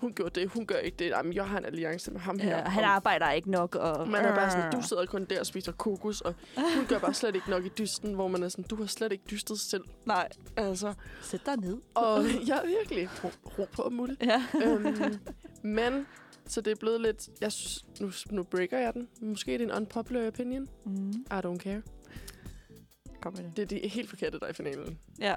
Hun 0.00 0.12
gjorde 0.12 0.40
det, 0.40 0.48
hun 0.50 0.66
gør 0.66 0.76
ikke 0.76 0.96
det. 0.98 1.06
Jamen, 1.08 1.32
jeg 1.32 1.44
har 1.48 1.58
en 1.58 1.64
alliance 1.64 2.10
med 2.10 2.20
ham 2.20 2.38
her. 2.38 2.56
ja 2.58 2.62
han 2.64 2.84
arbejder 2.84 3.30
ikke 3.30 3.50
nok, 3.50 3.74
og... 3.74 4.08
man 4.08 4.24
er 4.24 4.34
bare 4.34 4.50
sådan, 4.50 4.72
du 4.72 4.82
sidder 4.82 5.06
kun 5.06 5.24
der 5.24 5.40
og 5.40 5.46
spiser 5.46 5.72
kokos, 5.72 6.20
og 6.20 6.34
hun 6.76 6.86
gør 6.88 6.98
bare 6.98 7.14
slet 7.14 7.34
ikke 7.34 7.50
nok 7.50 7.64
i 7.66 7.68
dysten, 7.68 8.14
hvor 8.14 8.28
man 8.28 8.42
er 8.42 8.48
sådan, 8.48 8.64
du 8.64 8.76
har 8.76 8.86
slet 8.86 9.12
ikke 9.12 9.24
dystet 9.30 9.60
selv. 9.60 9.84
Nej, 10.06 10.28
Altså, 10.56 10.94
sæt 11.22 11.46
dig 11.46 11.56
ned. 11.56 11.76
og 11.94 12.24
jeg 12.48 12.56
er 12.64 12.66
virkelig 12.66 13.08
ro, 13.24 13.30
ro 13.58 13.66
på 13.72 13.88
muligt. 13.92 14.22
Ja. 14.22 14.42
øhm, 14.64 15.18
men, 15.62 16.06
så 16.50 16.60
det 16.60 16.70
er 16.70 16.74
blevet 16.74 17.00
lidt... 17.00 17.28
Jeg 17.40 17.52
synes, 17.52 17.84
nu, 18.00 18.10
nu 18.30 18.42
breaker 18.42 18.78
jeg 18.78 18.94
den. 18.94 19.08
Måske 19.22 19.54
er 19.54 19.58
det 19.58 19.64
en 19.64 19.72
unpopular 19.72 20.26
opinion. 20.26 20.68
Mm. 20.84 21.10
I 21.10 21.40
don't 21.44 21.58
care. 21.58 21.82
Kom 23.22 23.32
med 23.36 23.44
det. 23.44 23.56
Det 23.56 23.62
er 23.62 23.66
de 23.66 23.88
helt 23.88 24.08
forkerte, 24.08 24.38
der 24.38 24.46
er 24.46 24.50
i 24.50 24.52
finalen. 24.52 24.98
Ja. 25.18 25.34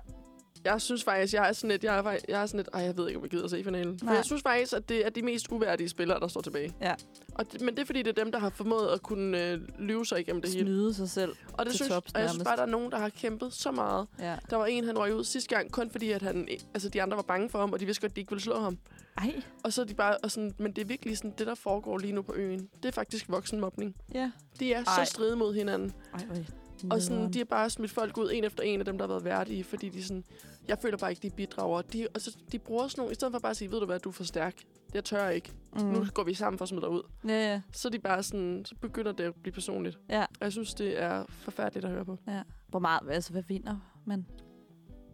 Jeg 0.65 0.81
synes 0.81 1.03
faktisk, 1.03 1.33
jeg 1.33 1.49
er 1.49 1.53
sådan 1.53 1.69
lidt, 1.71 1.83
jeg 1.83 1.97
er, 1.97 2.17
jeg 2.27 2.41
er 2.41 2.45
sådan 2.45 2.57
lidt, 2.57 2.69
ej, 2.73 2.81
jeg 2.81 2.97
ved 2.97 3.07
ikke, 3.07 3.17
om 3.17 3.23
jeg 3.23 3.31
gider 3.31 3.43
at 3.43 3.49
se 3.49 3.63
finalen. 3.63 3.99
For 3.99 4.05
Nej. 4.05 4.15
jeg 4.15 4.25
synes 4.25 4.41
faktisk, 4.41 4.73
at 4.73 4.89
det 4.89 5.05
er 5.05 5.09
de 5.09 5.21
mest 5.21 5.51
uværdige 5.51 5.89
spillere, 5.89 6.19
der 6.19 6.27
står 6.27 6.41
tilbage. 6.41 6.73
Ja. 6.81 6.95
Og 7.35 7.51
det, 7.51 7.61
men 7.61 7.75
det 7.75 7.81
er 7.81 7.85
fordi, 7.85 8.01
det 8.01 8.17
er 8.17 8.23
dem, 8.23 8.31
der 8.31 8.39
har 8.39 8.49
formået 8.49 8.87
at 8.87 9.01
kunne 9.01 9.51
øh, 9.51 9.59
lyve 9.79 10.05
sig 10.05 10.19
igennem 10.19 10.41
det 10.41 10.51
hele. 10.51 10.65
Snyde 10.65 10.93
sig 10.93 11.09
selv. 11.09 11.35
Og, 11.53 11.65
det 11.65 11.73
synes, 11.73 11.91
tops 11.91 12.13
og 12.13 12.21
jeg 12.21 12.29
synes 12.29 12.37
nærmest. 12.37 12.45
bare, 12.45 12.55
der 12.57 12.63
er 12.63 12.67
nogen, 12.67 12.91
der 12.91 12.97
har 12.97 13.09
kæmpet 13.09 13.53
så 13.53 13.71
meget. 13.71 14.07
Ja. 14.19 14.35
Der 14.49 14.55
var 14.55 14.65
en, 14.65 14.83
han 14.85 14.97
røg 14.97 15.15
ud 15.15 15.23
sidste 15.23 15.55
gang, 15.55 15.71
kun 15.71 15.89
fordi, 15.89 16.11
at 16.11 16.21
han, 16.21 16.47
altså, 16.73 16.89
de 16.89 17.01
andre 17.01 17.17
var 17.17 17.23
bange 17.23 17.49
for 17.49 17.59
ham, 17.59 17.73
og 17.73 17.79
de 17.79 17.85
vidste 17.85 18.01
godt, 18.01 18.11
at 18.11 18.15
de 18.15 18.21
ikke 18.21 18.31
ville 18.31 18.43
slå 18.43 18.59
ham. 18.59 18.77
Ej. 19.17 19.41
Og 19.63 19.73
så 19.73 19.81
er 19.81 19.85
de 19.85 19.93
bare, 19.93 20.17
og 20.23 20.31
sådan, 20.31 20.53
men 20.57 20.71
det 20.71 20.81
er 20.81 20.85
virkelig 20.85 21.17
sådan, 21.17 21.33
det, 21.37 21.47
der 21.47 21.55
foregår 21.55 21.97
lige 21.97 22.13
nu 22.13 22.21
på 22.21 22.33
øen, 22.33 22.69
det 22.83 22.85
er 22.85 22.91
faktisk 22.91 23.29
voksenmobning. 23.29 23.95
Ja. 24.13 24.31
De 24.59 24.73
er 24.73 24.83
Ej. 24.85 25.05
så 25.05 25.11
stride 25.11 25.35
mod 25.35 25.53
hinanden. 25.53 25.93
Ej, 26.13 26.25
øj. 26.29 26.43
Og 26.91 27.01
sådan, 27.01 27.33
de 27.33 27.37
har 27.37 27.45
bare 27.45 27.69
smidt 27.69 27.91
folk 27.91 28.17
ud, 28.17 28.31
en 28.33 28.43
efter 28.43 28.63
en 28.63 28.79
af 28.79 28.85
dem, 28.85 28.97
der 28.97 29.05
har 29.05 29.13
været 29.13 29.23
værdige, 29.25 29.63
fordi 29.63 29.89
de 29.89 30.03
sådan, 30.03 30.23
jeg 30.67 30.77
føler 30.79 30.97
bare 30.97 31.09
ikke, 31.11 31.21
de 31.21 31.29
bidrager. 31.29 31.81
De, 31.81 32.07
og 32.15 32.21
så, 32.21 32.37
de 32.51 32.59
bruger 32.59 32.87
sådan 32.87 33.01
nogle, 33.01 33.11
i 33.11 33.15
stedet 33.15 33.31
for 33.31 33.39
bare 33.39 33.49
at 33.49 33.57
sige, 33.57 33.71
ved 33.71 33.79
du 33.79 33.85
hvad, 33.85 33.99
du 33.99 34.09
er 34.09 34.13
for 34.13 34.23
stærk. 34.23 34.63
Jeg 34.93 35.03
tør 35.03 35.29
ikke. 35.29 35.51
Mm. 35.75 35.81
Nu 35.85 36.05
går 36.13 36.23
vi 36.23 36.33
sammen 36.33 36.57
for 36.57 36.63
at 36.63 36.69
smide 36.69 36.81
dig 36.81 36.89
ud. 36.89 37.01
Ja, 37.27 37.51
ja. 37.51 37.61
Så 37.71 37.87
er 37.87 37.91
de 37.91 37.99
bare 37.99 38.23
sådan, 38.23 38.65
så 38.65 38.75
begynder 38.81 39.11
det 39.11 39.23
at 39.23 39.33
blive 39.35 39.53
personligt. 39.53 39.99
Ja. 40.09 40.21
Og 40.21 40.37
jeg 40.41 40.51
synes, 40.51 40.73
det 40.73 41.01
er 41.01 41.25
forfærdeligt 41.29 41.85
at 41.85 41.91
høre 41.91 42.05
på. 42.05 42.17
ja. 42.27 42.41
Hvor 42.67 42.79
meget, 42.79 42.99
altså 43.11 43.31
hvad 43.31 43.43
vinder 43.47 43.77
man? 44.05 44.25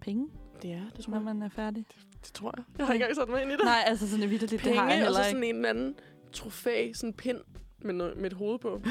Penge, 0.01 0.27
Det 0.61 0.71
er, 0.71 0.81
det 0.95 1.05
tror 1.05 1.11
når 1.11 1.17
jeg. 1.19 1.25
man 1.25 1.41
er 1.41 1.49
færdig? 1.49 1.85
Det 1.87 1.95
tror 2.33 2.53
jeg. 2.57 2.63
Jeg 2.77 2.85
har 2.85 2.93
ikke 2.93 3.03
engang 3.03 3.15
sat 3.15 3.29
mig 3.29 3.41
ind 3.41 3.51
i 3.51 3.53
det. 3.55 3.63
Nej, 3.63 3.83
altså 3.85 4.09
sådan 4.09 4.29
vidt 4.29 4.41
det 4.41 4.61
har 4.61 4.83
jeg 4.89 4.89
Penge, 4.91 5.07
og 5.09 5.15
så 5.15 5.23
sådan 5.23 5.43
en 5.43 5.55
eller 5.55 5.69
anden 5.69 5.95
trofæ, 6.33 6.91
sådan 6.93 7.09
en 7.09 7.13
pind 7.13 7.37
med, 7.81 7.93
noget, 7.93 8.17
med 8.17 8.25
et 8.31 8.37
hoved 8.37 8.59
på. 8.59 8.81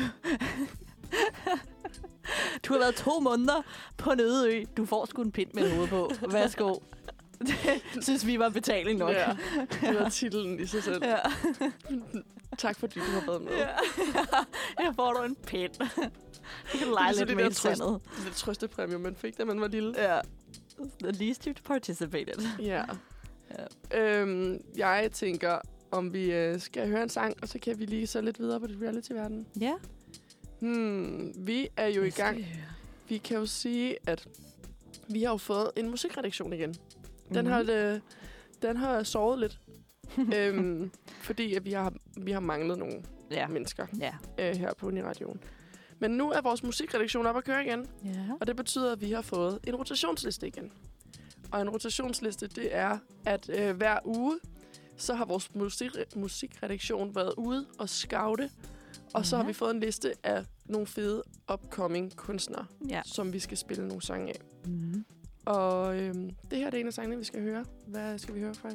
Du 2.64 2.72
har 2.72 2.78
været 2.80 2.94
to 2.94 3.20
måneder 3.20 3.62
på 3.96 4.10
en 4.10 4.20
øde 4.20 4.54
ø. 4.56 4.64
Du 4.76 4.86
får 4.86 5.06
sgu 5.06 5.22
en 5.22 5.32
pind 5.32 5.50
med 5.54 5.74
hoved 5.74 5.88
på. 5.88 6.10
Værsgo. 6.32 6.74
Det 7.94 8.04
synes 8.04 8.26
vi 8.26 8.38
var 8.38 8.48
betaling 8.48 8.98
nok. 8.98 9.10
Ja, 9.12 9.36
det 9.80 9.94
var 10.00 10.08
titlen 10.08 10.60
i 10.60 10.66
sig 10.66 10.82
selv. 10.82 11.04
ja. 11.04 11.18
Tak 12.58 12.78
fordi 12.78 12.94
du 12.94 13.04
har 13.20 13.26
været 13.26 13.42
med. 13.42 13.52
ja. 13.52 13.66
Her 14.84 14.92
får 14.92 15.12
du 15.12 15.22
en 15.22 15.36
pind. 15.46 15.72
Kan 15.74 16.10
Det 16.72 16.82
er 16.82 16.92
lege 16.94 17.14
så 17.14 17.18
lidt 17.20 17.28
det 17.28 17.36
med 17.36 17.44
i 17.44 17.48
trøst- 17.48 17.52
sandet. 17.76 18.00
Det 18.26 18.32
trøstepræmie, 18.34 18.98
man 18.98 19.14
fik, 19.16 19.38
da 19.38 19.44
man 19.44 19.60
var 19.60 19.68
lille. 19.68 19.94
Ja. 19.98 20.20
The 21.02 21.10
least 21.12 21.44
you 21.44 21.54
participated. 21.64 22.46
Ja. 22.60 22.82
Ja. 23.92 24.20
Øhm, 24.20 24.62
jeg 24.76 25.10
tænker, 25.12 25.58
om 25.90 26.12
vi 26.12 26.32
øh, 26.32 26.60
skal 26.60 26.88
høre 26.88 27.02
en 27.02 27.08
sang, 27.08 27.34
og 27.42 27.48
så 27.48 27.58
kan 27.58 27.78
vi 27.78 27.84
lige 27.86 28.06
så 28.06 28.20
lidt 28.20 28.38
videre 28.38 28.60
på 28.60 28.66
det 28.66 28.78
reality-verden. 28.82 29.46
Ja. 29.60 29.74
Hmm, 30.60 31.32
vi 31.46 31.68
er 31.76 31.86
jo 31.86 32.02
i 32.02 32.10
gang. 32.10 32.46
vi 33.08 33.18
kan 33.18 33.36
jo 33.38 33.46
sige, 33.46 33.96
at 34.06 34.26
vi 35.08 35.22
har 35.22 35.30
jo 35.30 35.36
fået 35.36 35.70
en 35.76 35.90
musikredaktion 35.90 36.52
igen. 36.52 36.74
Den, 37.34 37.44
Mhm. 37.44 37.46
har, 37.52 37.66
øh, 37.70 38.00
den 38.62 38.76
har 38.76 39.02
sovet 39.02 39.38
lidt. 39.38 39.58
øhm, 40.36 40.90
fordi 41.20 41.54
at 41.54 41.64
vi 41.64 41.72
har, 41.72 41.92
vi 42.16 42.32
har 42.32 42.40
manglet 42.40 42.78
nogle 42.78 43.02
ja. 43.30 43.48
mennesker 43.48 43.86
Ja. 44.00 44.12
øh, 44.38 44.56
her 44.56 44.74
på 44.74 44.86
Uniradioen. 44.86 45.40
Men 45.98 46.10
nu 46.10 46.30
er 46.30 46.40
vores 46.40 46.62
musikredaktion 46.62 47.26
op 47.26 47.36
at 47.36 47.44
køre 47.44 47.64
igen. 47.66 47.86
Ja. 48.04 48.10
Og 48.40 48.46
det 48.46 48.56
betyder, 48.56 48.92
at 48.92 49.00
vi 49.00 49.12
har 49.12 49.22
fået 49.22 49.58
en 49.66 49.76
rotationsliste 49.76 50.46
igen. 50.46 50.72
Og 51.52 51.60
en 51.60 51.70
rotationsliste, 51.70 52.46
det 52.46 52.76
er, 52.76 52.98
at 53.26 53.50
øh, 53.58 53.76
hver 53.76 53.98
uge, 54.04 54.38
så 54.96 55.14
har 55.14 55.24
vores 55.24 55.54
musik, 55.54 55.90
musikredaktion 56.16 57.14
været 57.14 57.34
ude 57.36 57.66
og 57.78 57.88
scoute 57.88 58.50
Og 59.14 59.26
så 59.26 59.36
har 59.36 59.42
Ja. 59.44 59.46
vi 59.48 59.52
fået 59.52 59.70
en 59.74 59.80
liste 59.80 60.12
af 60.22 60.44
nogle 60.66 60.86
fede 60.86 61.22
upcoming 61.52 62.16
kunstnere, 62.16 62.66
Ja. 62.88 63.02
som 63.04 63.32
vi 63.32 63.38
skal 63.38 63.56
spille 63.56 63.88
nogle 63.88 64.02
sange 64.02 64.28
af. 64.28 64.40
Mm. 64.66 65.04
Og 65.46 65.96
øhm, 66.00 66.30
det 66.50 66.58
her 66.58 66.66
er 66.66 66.70
en 66.76 66.86
af 66.86 66.92
sangene, 66.92 67.16
vi 67.18 67.24
skal 67.24 67.42
høre. 67.42 67.64
Hvad 67.86 68.18
skal 68.18 68.34
vi 68.34 68.40
høre 68.40 68.54
fra? 68.54 68.70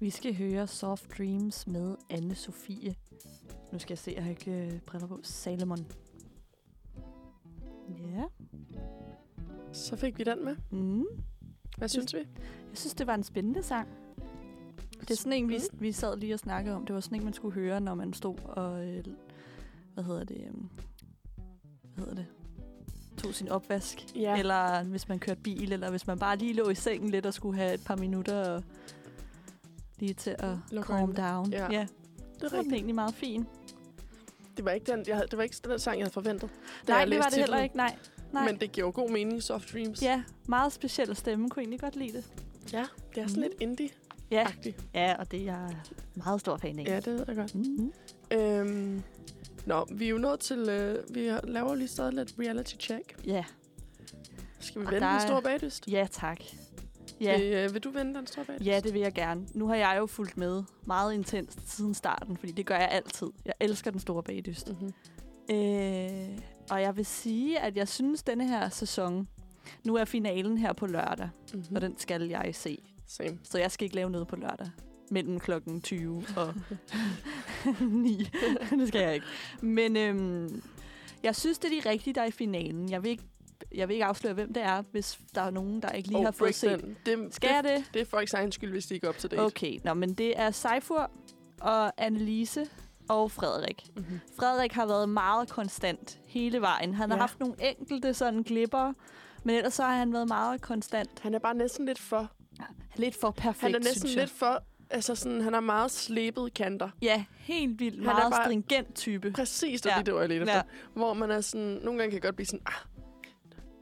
Vi 0.00 0.10
skal 0.10 0.36
høre 0.36 0.66
Soft 0.66 1.18
Dreams 1.18 1.66
med 1.66 1.96
anne 2.10 2.34
Sofie. 2.34 2.94
Nu 3.72 3.78
skal 3.78 3.92
jeg 3.92 3.98
se, 3.98 4.12
jeg 4.16 4.22
har 4.22 4.30
ikke 4.30 4.50
øh, 4.50 4.80
briller 4.80 5.08
på. 5.08 5.20
Salomon. 5.22 5.86
Ja. 7.88 8.22
Så 9.72 9.96
fik 9.96 10.18
vi 10.18 10.24
den 10.24 10.44
med. 10.44 10.56
Mm. 10.70 11.04
Hvad 11.84 11.88
synes 11.88 12.14
vi? 12.14 12.18
Jeg 12.70 12.78
synes, 12.78 12.94
det 12.94 13.06
var 13.06 13.14
en 13.14 13.22
spændende 13.22 13.62
sang. 13.62 13.88
Det 15.00 15.10
er 15.10 15.14
sådan 15.14 15.32
en, 15.32 15.48
vi, 15.48 15.58
vi 15.72 15.92
sad 15.92 16.16
lige 16.16 16.34
og 16.34 16.38
snakkede 16.38 16.76
om. 16.76 16.86
Det 16.86 16.94
var 16.94 17.00
sådan 17.00 17.18
en, 17.18 17.24
man 17.24 17.32
skulle 17.32 17.54
høre, 17.54 17.80
når 17.80 17.94
man 17.94 18.12
stod 18.12 18.36
og... 18.44 18.86
Øh, 18.86 19.04
hvad 19.94 20.04
hedder 20.04 20.24
det? 20.24 20.36
Øh, 20.36 20.54
hvad 21.94 22.04
hedder 22.04 22.14
det? 22.14 22.26
Tog 23.18 23.34
sin 23.34 23.48
opvask. 23.48 24.16
Ja. 24.16 24.38
Eller 24.38 24.84
hvis 24.84 25.08
man 25.08 25.18
kørte 25.18 25.40
bil, 25.40 25.72
eller 25.72 25.90
hvis 25.90 26.06
man 26.06 26.18
bare 26.18 26.36
lige 26.36 26.52
lå 26.52 26.68
i 26.68 26.74
sengen 26.74 27.10
lidt 27.10 27.26
og 27.26 27.34
skulle 27.34 27.58
have 27.58 27.74
et 27.74 27.84
par 27.86 27.96
minutter 27.96 28.54
og 28.54 28.62
lige 29.98 30.14
til 30.14 30.36
at 30.38 30.56
Lukke 30.70 30.86
calm 30.86 31.00
øjnene. 31.00 31.28
down. 31.28 31.50
Ja. 31.52 31.72
ja. 31.72 31.86
Det 32.34 32.42
var 32.42 32.48
den 32.48 32.58
rigtigt. 32.58 32.74
egentlig 32.74 32.94
meget 32.94 33.14
fin. 33.14 33.46
Det 34.56 34.64
var 34.64 34.70
ikke 34.70 34.92
den, 34.92 35.04
jeg 35.06 35.16
havde, 35.16 35.28
det 35.28 35.36
var 35.36 35.42
ikke 35.42 35.56
den 35.64 35.78
sang, 35.78 35.98
jeg 35.98 36.04
havde 36.04 36.12
forventet. 36.12 36.50
Nej, 36.88 37.04
det 37.04 37.18
var 37.18 37.28
det 37.28 37.38
heller 37.38 37.62
ikke. 37.62 37.76
Nej. 37.76 37.96
Nej. 38.32 38.44
Men 38.46 38.60
det 38.60 38.72
giver 38.72 38.86
jo 38.86 38.92
god 38.94 39.10
mening, 39.10 39.42
Soft 39.42 39.72
Dreams. 39.72 40.02
Ja, 40.02 40.22
meget 40.46 40.72
speciel 40.72 41.16
stemme. 41.16 41.50
Kunne 41.50 41.62
egentlig 41.62 41.80
godt 41.80 41.96
lide 41.96 42.12
det. 42.12 42.24
ja 42.72 42.84
det 43.14 43.22
er 43.22 43.26
sådan 43.26 43.42
Mhm. 43.42 43.50
lidt 43.60 43.80
indie-agtigt. 43.80 44.82
Ja, 44.94 45.06
ja 45.06 45.14
og 45.18 45.30
det 45.30 45.40
er 45.40 45.44
jeg 45.44 45.76
meget 46.14 46.40
stor 46.40 46.56
fan 46.56 46.78
af. 46.78 46.84
Ja, 46.84 46.96
det 46.96 47.06
ved 47.06 47.24
jeg 47.28 47.36
godt. 47.36 47.54
Mm-hmm. 47.54 47.92
Øhm, 48.30 49.02
nå, 49.66 49.86
vi 49.90 50.04
er 50.04 50.08
jo 50.08 50.18
nået 50.18 50.40
til... 50.40 50.58
Øh, 50.68 51.14
vi 51.14 51.30
laver 51.44 51.74
lige 51.74 51.88
stadig 51.88 52.12
lidt 52.12 52.34
reality 52.38 52.74
check. 52.80 53.16
Ja. 53.26 53.44
Skal 54.60 54.80
vi 54.80 54.86
Og 54.86 54.92
vende 54.92 55.06
der 55.06 55.12
den 55.12 55.20
store 55.28 55.42
bagdyst? 55.42 55.88
ja, 55.88 56.06
tak. 56.10 56.40
Ja. 57.20 57.38
Vil, 57.38 57.52
øh, 57.52 57.74
vil 57.74 57.84
du 57.84 57.90
vende 57.90 58.14
den 58.14 58.26
store 58.26 58.44
bagdyst? 58.44 58.66
ja, 58.66 58.80
det 58.80 58.94
vil 58.94 59.00
jeg 59.00 59.12
gerne. 59.12 59.46
Nu 59.54 59.66
har 59.68 59.74
jeg 59.74 59.96
jo 59.98 60.06
fulgt 60.06 60.36
med 60.36 60.62
meget 60.86 61.14
intenst 61.14 61.76
siden 61.76 61.94
starten, 61.94 62.36
fordi 62.36 62.52
det 62.52 62.66
gør 62.66 62.76
jeg 62.76 62.88
altid. 62.90 63.26
Jeg 63.44 63.54
elsker 63.60 63.90
den 63.90 64.00
store 64.00 64.22
bagdyst. 64.22 64.68
Mm-hmm. 64.68 64.92
Øh, 65.50 66.38
og 66.70 66.82
jeg 66.82 66.96
vil 66.96 67.06
sige, 67.06 67.58
at 67.60 67.76
jeg 67.76 67.88
synes, 67.88 68.22
denne 68.22 68.48
her 68.48 68.68
sæson... 68.68 69.28
Nu 69.84 69.94
er 69.96 70.04
finalen 70.04 70.58
her 70.58 70.72
på 70.72 70.86
lørdag, 70.86 71.28
Mm-hmm. 71.54 71.76
og 71.76 71.82
den 71.82 71.98
skal 71.98 72.22
jeg 72.22 72.50
se. 72.54 72.78
Same. 73.06 73.38
Så 73.42 73.58
jeg 73.58 73.70
skal 73.70 73.84
ikke 73.84 73.96
lave 73.96 74.10
noget 74.10 74.28
på 74.28 74.36
lørdag. 74.36 74.66
Mellem 75.10 75.40
klokken 75.40 75.80
20 75.82 76.24
og 76.36 76.54
9. 77.80 78.30
det 78.78 78.88
skal 78.88 79.00
jeg 79.00 79.14
ikke. 79.14 79.26
Men 79.60 79.96
øhm, 79.96 80.62
jeg 81.22 81.36
synes, 81.36 81.58
det 81.58 81.72
er 81.76 81.82
de 81.82 81.88
rigtige, 81.88 82.14
der 82.14 82.20
er 82.22 82.26
i 82.26 82.30
finalen. 82.30 82.90
Jeg 82.90 83.02
vil 83.02 83.10
ikke, 83.10 83.22
jeg 83.74 83.88
vil 83.88 83.94
ikke 83.94 84.04
afsløre, 84.04 84.34
hvem 84.34 84.52
det 84.52 84.62
er, 84.62 84.82
hvis 84.92 85.18
der 85.34 85.40
er 85.42 85.50
nogen, 85.50 85.82
der 85.82 85.88
ikke 85.90 86.08
lige 86.08 86.18
oh, 86.18 86.24
har 86.24 86.30
fået 86.30 86.54
set. 86.54 86.96
Det, 87.06 87.34
Skal 87.34 87.50
det, 87.56 87.64
det? 87.64 87.84
det 87.94 88.02
er 88.02 88.06
folks 88.06 88.34
egen 88.34 88.52
skyld, 88.52 88.70
hvis 88.70 88.86
de 88.86 88.94
ikke 88.94 89.04
er 89.04 89.08
op 89.08 89.18
til 89.18 89.30
date. 89.30 89.40
Okay, 89.40 89.78
Nå, 89.84 89.94
men 89.94 90.14
det 90.14 90.40
er 90.40 90.50
Seifur 90.50 91.10
og 91.60 91.92
Annelise 92.04 92.66
og 93.08 93.30
Frederik. 93.30 93.84
Mm-hmm. 93.96 94.20
Frederik 94.38 94.72
har 94.72 94.86
været 94.86 95.08
meget 95.08 95.48
konstant 95.48 96.18
hele 96.26 96.60
vejen. 96.60 96.94
Han 96.94 97.10
har 97.10 97.16
Ja. 97.16 97.20
haft 97.20 97.40
nogle 97.40 97.54
enkelte 97.60 98.14
sådan 98.14 98.42
glipper, 98.42 98.92
men 99.44 99.56
ellers 99.56 99.74
så 99.74 99.82
har 99.82 99.94
han 99.96 100.12
været 100.12 100.28
meget 100.28 100.60
konstant. 100.60 101.20
Han 101.20 101.34
er 101.34 101.38
bare 101.38 101.54
næsten 101.54 101.86
lidt 101.86 101.98
for... 101.98 102.30
Lidt 102.96 103.20
for 103.20 103.30
perfekt, 103.30 103.60
Han 103.62 103.74
er 103.74 103.78
næsten 103.78 104.08
lidt 104.10 104.30
for... 104.30 104.62
Altså 104.90 105.14
sådan, 105.14 105.40
han 105.40 105.52
har 105.52 105.60
meget 105.60 105.90
slebede 105.90 106.50
kanter. 106.50 106.88
Ja, 107.02 107.24
helt 107.36 107.80
vildt. 107.80 107.98
Han 107.98 108.08
er 108.08 108.12
Meget 108.12 108.32
bare- 108.32 108.44
stringent 108.44 108.94
type. 108.94 109.32
Præcis, 109.32 109.80
det 109.80 109.90
Ja. 109.96 110.02
det, 110.06 110.14
var 110.14 110.20
jeg 110.20 110.28
lidt 110.28 110.42
efter. 110.42 110.54
Ja. 110.54 110.62
Hvor 110.94 111.14
man 111.14 111.30
er 111.30 111.40
sådan... 111.40 111.78
Nogle 111.82 111.98
gange 112.00 112.12
kan 112.12 112.20
godt 112.20 112.34
blive 112.36 112.46
sådan... 112.46 112.62
Ah, 112.66 112.72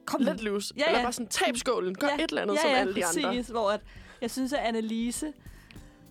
Kom 0.06 0.20
lidt 0.20 0.42
loose. 0.42 0.74
Ja, 0.76 0.86
Eller 0.86 0.98
ja. 0.98 1.04
bare 1.04 1.12
sådan, 1.12 1.26
tab 1.28 1.56
skålen. 1.56 1.94
Gør 1.94 2.08
Ja, 2.08 2.14
et 2.14 2.28
eller 2.28 2.42
andet 2.42 2.54
ja, 2.54 2.60
som 2.60 2.70
ja, 2.70 2.76
alle 2.76 2.94
de 2.94 3.00
præcis, 3.02 3.24
andre. 3.24 3.42
hvor 3.50 3.70
at, 3.70 3.80
jeg 4.20 4.30
synes, 4.30 4.52
at 4.52 4.58
Annelise... 4.58 5.32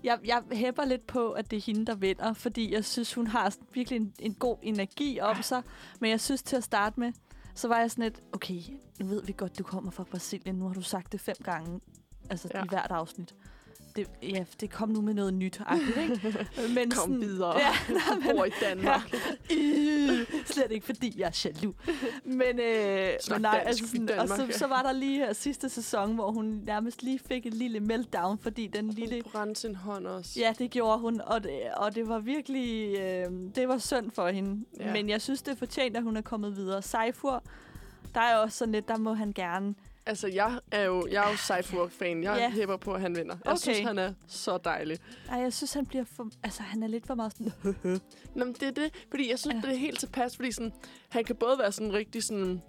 Jeg, 0.03 0.19
jeg 0.25 0.43
hæpper 0.51 0.85
lidt 0.85 1.07
på, 1.07 1.31
at 1.31 1.51
det 1.51 1.57
er 1.57 1.61
hende, 1.61 1.85
der 1.85 1.95
vinder, 1.95 2.33
fordi 2.33 2.73
jeg 2.73 2.85
synes, 2.85 3.13
hun 3.13 3.27
har 3.27 3.55
virkelig 3.73 3.97
en, 3.97 4.13
en 4.19 4.33
god 4.33 4.57
energi 4.61 5.19
om 5.19 5.41
sig. 5.41 5.63
Men 5.99 6.09
jeg 6.09 6.21
synes 6.21 6.43
til 6.43 6.55
at 6.55 6.63
starte 6.63 6.99
med, 6.99 7.11
så 7.55 7.67
var 7.67 7.79
jeg 7.79 7.91
sådan 7.91 8.03
lidt, 8.03 8.21
okay, 8.33 8.61
nu 8.99 9.05
ved 9.05 9.23
vi 9.23 9.33
godt, 9.37 9.59
du 9.59 9.63
kommer 9.63 9.91
fra 9.91 10.03
Brasilien. 10.03 10.55
Nu 10.55 10.67
har 10.67 10.73
du 10.73 10.81
sagt 10.81 11.11
det 11.11 11.21
fem 11.21 11.35
gange, 11.43 11.79
altså. 12.29 12.49
Ja. 12.53 12.63
i 12.63 12.67
hvert 12.69 12.91
afsnit. 12.91 13.35
Det, 13.95 14.07
ja, 14.23 14.43
det 14.61 14.71
kom 14.71 14.89
nu 14.89 15.01
med 15.01 15.13
noget 15.13 15.33
nyt, 15.33 15.61
ikke? 16.01 16.47
Men 16.75 16.91
Kom 16.91 17.21
videre. 17.21 17.59
Ja, 17.59 17.71
Han 18.09 18.23
bor 18.23 18.45
i 18.45 18.51
Danmark. 18.61 19.13
Øh, 19.51 20.41
slet 20.45 20.71
ikke, 20.71 20.85
fordi 20.85 21.19
jeg 21.19 21.27
er 21.27 21.41
jaloux. 21.45 21.75
Men, 22.23 22.59
øh, 22.59 23.09
men 23.29 23.41
nej, 23.41 23.63
dansk 23.65 23.67
altså 23.67 23.87
sådan, 23.87 24.19
og 24.19 24.27
så, 24.27 24.45
ja. 24.45 24.51
så 24.51 24.67
var 24.67 24.81
der 24.81 24.91
lige 24.91 25.17
her 25.17 25.33
sidste 25.33 25.69
sæson, 25.69 26.15
hvor 26.15 26.31
hun 26.31 26.61
nærmest 26.65 27.03
lige 27.03 27.19
fik 27.19 27.45
et 27.45 27.53
lille 27.53 27.79
meltdown, 27.79 28.37
fordi 28.39 28.67
den 28.67 28.89
lille... 28.89 29.21
Hun 29.23 29.31
brændte 29.31 29.61
sin 29.61 29.75
hånd 29.75 30.07
også. 30.07 30.39
Ja, 30.39 30.53
det 30.59 30.71
gjorde 30.71 30.99
hun, 30.99 31.21
og 31.21 31.43
det, 31.43 31.61
og 31.77 31.95
det 31.95 32.07
var 32.07 32.19
virkelig... 32.19 32.99
Øh, 32.99 33.25
det 33.55 33.67
var 33.67 33.77
synd 33.77 34.11
for 34.11 34.27
hende. 34.27 34.65
Ja. 34.79 34.87
Ja. 34.87 34.93
Men 34.93 35.09
jeg 35.09 35.21
synes, 35.21 35.41
det 35.41 35.51
er 35.51 35.55
fortjent, 35.55 35.97
at 35.97 36.03
hun 36.03 36.17
er 36.17 36.21
kommet 36.21 36.55
videre. 36.55 36.81
Seifur, 36.81 37.43
der 38.13 38.21
er 38.21 38.37
også 38.37 38.57
sådan 38.57 38.71
lidt, 38.71 38.87
der 38.87 38.97
må 38.97 39.13
han 39.13 39.33
gerne... 39.33 39.75
Altså, 40.05 40.27
jeg 40.27 40.59
er 40.71 40.81
jo, 40.83 41.07
jeg 41.11 41.25
er 41.25 41.31
jo 41.31 41.37
Seifur-fan. 41.37 42.23
Jeg 42.23 42.37
Ja. 42.37 42.49
hæpper 42.49 42.77
på, 42.77 42.93
at 42.93 43.01
han 43.01 43.15
vinder. 43.15 43.35
Jeg 43.45 43.51
Okay. 43.51 43.61
synes, 43.61 43.79
han 43.79 43.97
er 43.99 44.13
så 44.27 44.57
dejlig. 44.57 44.97
Ej, 45.29 45.37
jeg 45.39 45.53
synes, 45.53 45.73
han 45.73 45.85
bliver 45.85 46.03
for... 46.15 46.27
Altså, 46.43 46.61
han 46.63 46.83
er 46.83 46.87
lidt 46.87 47.07
for 47.07 47.15
meget 47.15 47.33
sådan... 47.37 47.53
Nå, 48.35 48.45
men 48.45 48.53
det 48.53 48.63
er 48.63 48.71
det. 48.71 49.05
Fordi 49.09 49.29
jeg 49.31 49.39
synes, 49.39 49.55
Ja. 49.55 49.61
det 49.69 49.75
er 49.75 49.79
helt 49.79 49.99
tilpas. 49.99 50.35
Fordi 50.35 50.51
sådan, 50.51 50.73
han 51.09 51.23
kan 51.23 51.35
både 51.35 51.59
være 51.59 51.71
sådan 51.71 51.93
rigtig 51.93 52.23
sådan... 52.23 52.61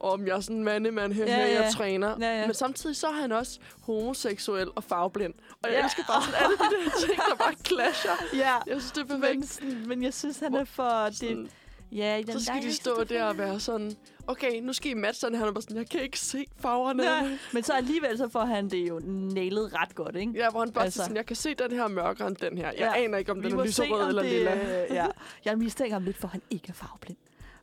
Om 0.00 0.26
jeg 0.26 0.36
er 0.36 0.40
sådan 0.40 0.56
en 0.56 0.64
mandemand 0.64 1.12
her, 1.12 1.24
Ja, 1.26 1.36
ja, 1.38 1.46
ja. 1.46 1.62
jeg 1.62 1.72
træner. 1.72 2.16
Ja, 2.20 2.40
ja. 2.40 2.46
Men 2.46 2.54
samtidig 2.54 2.96
så 2.96 3.06
er 3.06 3.12
han 3.12 3.32
også 3.32 3.58
homoseksuel 3.82 4.68
og 4.76 4.84
farveblind. 4.84 5.34
Og 5.62 5.70
jeg 5.70 5.72
Ja. 5.72 5.84
elsker 5.84 6.02
bare 6.04 6.22
sådan 6.22 6.40
alle 6.44 6.56
de 6.56 6.84
der 6.84 6.90
ting, 7.06 7.20
der 7.30 7.36
bare 7.36 7.54
clasher. 7.66 8.10
ja, 8.34 8.52
Jeg 8.66 8.80
synes, 8.80 8.92
det 8.92 9.00
er 9.02 9.06
perfekt. 9.06 9.38
men, 9.38 9.46
sådan, 9.46 9.84
men 9.88 10.02
jeg 10.02 10.14
synes, 10.14 10.38
han 10.40 10.54
er 10.54 10.64
for... 10.64 11.08
Det, 11.20 11.50
Ja, 11.92 12.22
den, 12.26 12.32
så 12.40 12.44
skal 12.44 12.62
de 12.62 12.72
stå 12.74 12.94
er 12.94 13.04
der 13.04 13.24
og 13.24 13.38
være 13.38 13.60
sådan, 13.60 13.92
okay, 14.26 14.60
nu 14.60 14.72
skal 14.72 14.90
I 14.90 14.94
matche 14.94 15.20
sådan. 15.20 15.38
Han 15.38 15.48
er 15.48 15.52
bare 15.52 15.62
sådan, 15.62 15.76
jeg 15.76 15.88
kan 15.88 16.00
ikke 16.00 16.20
se 16.20 16.44
farverne. 16.60 17.02
Ja, 17.02 17.38
men 17.52 17.62
så 17.62 17.72
alligevel 17.72 18.18
så 18.18 18.28
får 18.28 18.44
han 18.44 18.68
det 18.70 18.88
jo 18.88 19.00
nailet 19.04 19.74
ret 19.74 19.94
godt, 19.94 20.16
ikke? 20.16 20.32
Ja, 20.36 20.50
hvor 20.50 20.60
han 20.60 20.72
bare 20.72 20.84
Altså. 20.84 21.02
sådan, 21.02 21.16
jeg 21.16 21.26
kan 21.26 21.36
se 21.36 21.54
den 21.54 21.70
her 21.72 21.88
mørkere 21.88 22.28
end 22.28 22.36
den 22.36 22.58
her. 22.58 22.66
Jeg 22.66 22.76
Ja. 22.96 23.02
aner 23.04 23.18
ikke, 23.18 23.32
om 23.32 23.42
den 23.42 23.58
er 23.58 23.64
lyserød 23.64 24.08
eller 24.08 24.22
det, 24.22 24.32
lilla. 24.32 24.84
øh, 24.84 24.94
ja. 24.94 25.06
Jeg 25.44 25.58
mistænker 25.58 25.92
ham 25.94 26.02
lidt 26.04 26.16
for, 26.16 26.28
han 26.28 26.42
ikke 26.50 26.64
er 26.68 26.72
farveblind. 26.72 27.18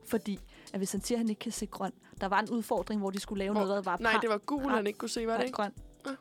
Fordi 0.08 0.40
at 0.74 0.80
hvis 0.80 0.92
han 0.92 1.02
siger, 1.02 1.16
at 1.18 1.20
han 1.20 1.30
ikke 1.30 1.40
kan 1.40 1.52
se 1.52 1.66
grøn, 1.66 1.92
der 2.22 2.28
var 2.28 2.40
en 2.40 2.50
udfordring, 2.50 3.02
hvor 3.02 3.10
de 3.10 3.20
skulle 3.20 3.40
lave 3.40 3.50
Åh, 3.52 3.56
noget, 3.56 3.70
der 3.70 3.82
var 3.92 3.98
Nej, 4.00 4.18
det 4.22 4.30
var 4.30 4.38
gul, 4.38 4.64
han 4.72 4.88
ikke 4.88 5.00
kunne 5.00 5.10
se, 5.10 5.28
var 5.28 5.38
det 5.38 5.44
ikke? 5.46 5.56
grøn. 5.56 5.72
Ja. 6.06 6.12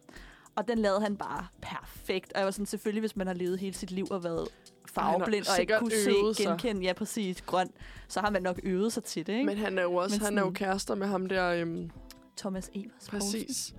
Og 0.56 0.68
den 0.68 0.78
lavede 0.78 1.00
han 1.00 1.16
bare 1.16 1.46
perfekt. 1.60 2.32
Og 2.32 2.38
jeg 2.38 2.44
var 2.44 2.50
sådan, 2.50 2.66
selvfølgelig, 2.66 3.00
hvis 3.00 3.16
man 3.16 3.26
har 3.26 3.34
levet 3.34 3.58
hele 3.58 3.74
sit 3.74 3.90
liv 3.90 4.06
og 4.10 4.24
været 4.24 4.48
farveblind, 4.94 5.44
og 5.54 5.60
ikke 5.60 5.74
kunne 5.78 5.90
se, 6.34 6.42
genkende, 6.42 6.82
ja 6.82 6.92
præcis, 6.92 7.42
grøn, 7.42 7.70
så 8.08 8.20
har 8.20 8.30
man 8.30 8.42
nok 8.42 8.60
øvet 8.62 8.92
sig 8.92 9.04
til 9.04 9.26
det, 9.26 9.32
ikke? 9.32 9.46
Men 9.46 9.58
han 9.58 9.78
er 9.78 9.82
jo 9.82 9.94
også, 9.94 10.16
Men 10.16 10.24
han 10.24 10.38
er 10.38 10.42
jo 10.42 10.46
sådan- 10.46 10.54
kærester 10.54 10.94
med 10.94 11.06
ham 11.06 11.26
der, 11.26 11.48
øhm, 11.52 11.90
Thomas 12.36 12.70
Evers 12.74 13.08
præcis. 13.08 13.74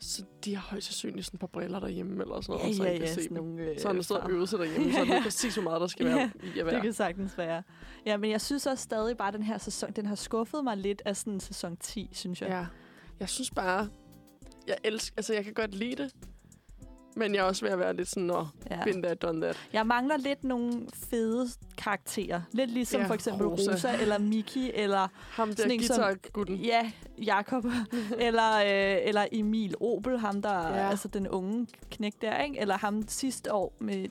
Så 0.00 0.22
de 0.44 0.54
har 0.54 0.62
højst 0.70 0.86
sandsynligt 0.86 1.26
sådan 1.26 1.36
et 1.36 1.40
par 1.40 1.46
briller 1.46 1.80
derhjemme, 1.80 2.22
eller 2.22 2.40
sådan 2.40 2.56
Ja, 2.56 2.62
noget, 2.62 2.76
så 2.76 2.84
ja, 2.84 2.92
kan 2.92 3.00
ja, 3.00 3.14
se 3.14 3.22
sådan 3.22 3.36
nogle, 3.36 3.62
øh, 3.62 3.78
Så 3.80 3.86
han 3.88 3.96
har 3.96 4.02
stået 4.02 4.20
og 4.20 4.30
øvet 4.30 4.48
sig 4.48 4.58
derhjemme, 4.58 4.92
så 4.92 4.98
Ja, 4.98 5.04
han 5.04 5.08
ja. 5.08 5.14
ved 5.14 5.22
præcis, 5.22 5.54
hvor 5.54 5.62
meget 5.62 5.80
der 5.80 5.86
skal 5.86 6.06
være 6.06 6.16
Ja, 6.18 6.30
i 6.56 6.58
at 6.58 6.66
Det 6.66 6.82
kan 6.82 6.92
sagtens 6.92 7.38
være. 7.38 7.62
Ja, 8.06 8.16
men 8.16 8.30
jeg 8.30 8.40
synes 8.40 8.66
også 8.66 8.82
stadig 8.84 9.16
bare, 9.16 9.28
at 9.28 9.34
den 9.34 9.42
her 9.42 9.58
sæson, 9.58 9.92
den 9.92 10.06
har 10.06 10.14
skuffet 10.14 10.64
mig 10.64 10.76
lidt 10.76 11.02
af 11.04 11.16
sådan 11.16 11.40
sæson 11.40 11.76
10, 11.76 12.10
synes 12.12 12.40
jeg. 12.42 12.48
Ja. 12.48 12.66
Jeg 13.20 13.28
synes 13.28 13.50
bare, 13.50 13.88
jeg 14.66 14.76
elsker, 14.84 15.14
altså 15.16 15.34
jeg 15.34 15.44
kan 15.44 15.54
godt 15.54 15.74
lide 15.74 16.02
det, 16.02 16.12
men 17.16 17.34
jeg 17.34 17.40
er 17.40 17.44
også 17.44 17.64
ved 17.64 17.72
at 17.72 17.78
være 17.78 17.96
lidt 17.96 18.08
sådan, 18.08 18.22
nå, 18.22 18.46
Ja. 18.70 18.84
been 18.84 19.02
there, 19.02 19.14
done 19.14 19.40
that. 19.42 19.56
Jeg 19.72 19.86
mangler 19.86 20.16
lidt 20.16 20.44
nogle 20.44 20.72
fede 21.10 21.48
karakterer. 21.78 22.40
Lidt 22.52 22.70
ligesom 22.70 23.00
ja, 23.00 23.06
for 23.06 23.14
eksempel 23.14 23.46
Rosa. 23.46 23.72
Rosa. 23.72 23.96
Eller 24.00 24.18
Miki, 24.18 24.70
eller 24.74 25.08
Ham 25.30 25.48
der 25.48 25.56
Sådan 25.56 25.70
en 25.70 25.82
som- 25.82 25.96
guitar-gutten. 25.96 26.56
ja, 26.56 26.90
Jakob, 27.24 27.64
eller, 28.18 28.56
øh, 28.58 29.08
eller 29.08 29.26
Emil 29.32 29.74
Obel, 29.80 30.18
ham 30.18 30.42
der, 30.42 30.68
ja. 30.76 30.88
Altså 30.90 31.08
den 31.08 31.28
unge 31.28 31.66
knæk 31.90 32.12
der, 32.20 32.42
ikke? 32.42 32.60
Eller 32.60 32.78
ham 32.78 33.04
sidste 33.08 33.52
år 33.52 33.72
med, 33.78 34.06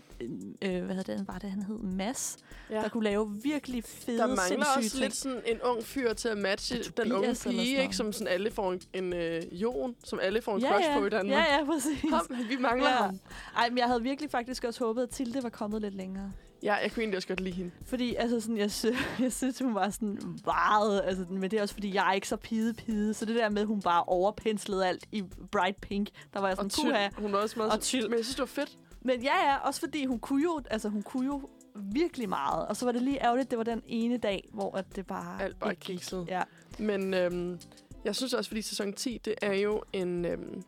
øh, 0.61 0.83
hvad 0.85 0.95
hedder 0.95 1.15
det, 1.17 1.27
var 1.27 1.37
det, 1.39 1.49
han 1.51 1.63
hed? 1.63 1.77
Mads, 1.77 2.37
ja. 2.69 2.75
Der 2.75 2.89
kunne 2.89 3.03
lave 3.03 3.31
virkelig 3.43 3.83
fede, 3.83 4.17
Der 4.17 4.27
mangler 4.27 4.65
også 4.77 4.89
ting. 4.89 5.03
lidt 5.03 5.15
sådan 5.15 5.41
en 5.45 5.61
ung 5.61 5.83
fyr 5.83 6.13
til 6.13 6.27
at 6.29 6.37
matche 6.37 6.75
Ja, 6.97 7.03
den 7.03 7.11
Tobias 7.11 7.45
unge 7.47 7.57
pige, 7.59 7.81
ikke? 7.81 7.95
Som 7.95 8.13
sådan 8.13 8.27
alle 8.27 8.51
får 8.51 8.71
en, 8.73 8.81
en 8.93 9.13
øh, 9.13 9.41
Jon, 9.51 9.95
som 10.03 10.19
alle 10.21 10.41
får 10.41 10.55
en 10.55 10.61
ja, 10.61 10.71
crush 10.73 10.87
ja. 10.89 10.99
på 10.99 11.05
i 11.05 11.09
Danmark. 11.09 11.45
Ja, 11.47 11.57
ja, 11.57 11.65
præcis. 11.65 12.01
Ham, 12.09 12.25
vi 12.49 12.55
mangler 12.59 12.86
Ja. 12.89 12.95
ham. 12.95 13.19
Ej, 13.57 13.69
men 13.69 13.77
jeg 13.77 13.87
havde 13.87 14.03
virkelig 14.03 14.31
faktisk 14.31 14.63
også 14.63 14.85
håbet, 14.85 15.03
at 15.03 15.09
Tilde 15.09 15.43
var 15.43 15.49
kommet 15.49 15.81
lidt 15.81 15.93
længere. 15.95 16.31
Ja, 16.63 16.73
jeg 16.75 16.91
kunne 16.91 17.01
egentlig 17.03 17.17
også 17.17 17.27
godt 17.27 17.39
lide 17.41 17.55
hende. 17.55 17.71
Fordi 17.85 18.15
altså 18.15 18.39
sådan, 18.39 18.57
jeg, 18.57 18.71
sy- 18.71 18.85
jeg 19.23 19.33
synes, 19.33 19.59
hun 19.59 19.75
var 19.75 19.89
sådan 19.89 20.19
meget... 20.45 21.01
Altså, 21.05 21.25
men 21.29 21.51
det 21.51 21.57
er 21.57 21.61
også, 21.61 21.73
fordi 21.73 21.93
jeg 21.95 22.09
er 22.09 22.13
ikke 22.13 22.27
så 22.27 22.35
pide-pide. 22.37 23.13
Så 23.13 23.25
det 23.25 23.35
der 23.35 23.49
med, 23.49 23.61
at 23.61 23.67
hun 23.67 23.81
bare 23.81 24.03
overpenslede 24.03 24.87
alt 24.87 25.05
i 25.11 25.23
bright 25.51 25.81
pink, 25.81 26.09
der 26.33 26.39
var 26.39 26.47
jeg 26.47 26.57
sådan, 26.57 26.71
Og 26.87 26.91
puha. 26.91 27.09
Hun 27.17 27.31
var 27.33 27.37
også 27.39 27.59
meget 27.59 27.71
Og 27.71 27.81
tyld. 27.81 28.07
Men 28.09 28.17
jeg 28.17 28.25
synes, 28.25 28.35
det 28.35 28.39
var 28.41 28.45
fedt. 28.45 28.77
Men 29.01 29.21
ja, 29.21 29.49
ja, 29.51 29.57
også 29.57 29.79
fordi 29.79 30.05
hun 30.05 30.19
kunne 30.19 30.43
jo, 30.43 30.61
altså, 30.69 30.89
hun 30.89 31.01
kunne 31.01 31.25
jo 31.25 31.49
virkelig 31.75 32.29
meget. 32.29 32.67
Og 32.67 32.75
så 32.75 32.85
var 32.85 32.91
det 32.91 33.01
lige 33.01 33.23
ærgerligt, 33.23 33.49
det 33.51 33.57
var 33.57 33.63
den 33.63 33.81
ene 33.87 34.17
dag, 34.17 34.49
hvor 34.53 34.77
at 34.77 34.95
det 34.95 35.07
bare 35.07 35.41
Alt 35.41 35.59
bare 35.59 35.71
ikke 35.71 35.81
gik. 35.85 36.11
Ja, 36.27 36.41
Men 36.79 37.13
øhm, 37.13 37.59
jeg 38.05 38.15
synes 38.15 38.33
også, 38.33 38.49
fordi 38.49 38.61
sæson 38.61 38.93
10, 38.93 39.21
det 39.25 39.35
er 39.41 39.53
jo 39.53 39.83
en... 39.93 40.25
Øhm, 40.25 40.61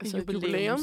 altså 0.00 0.16
et 0.16 0.32
jubilæum. 0.32 0.78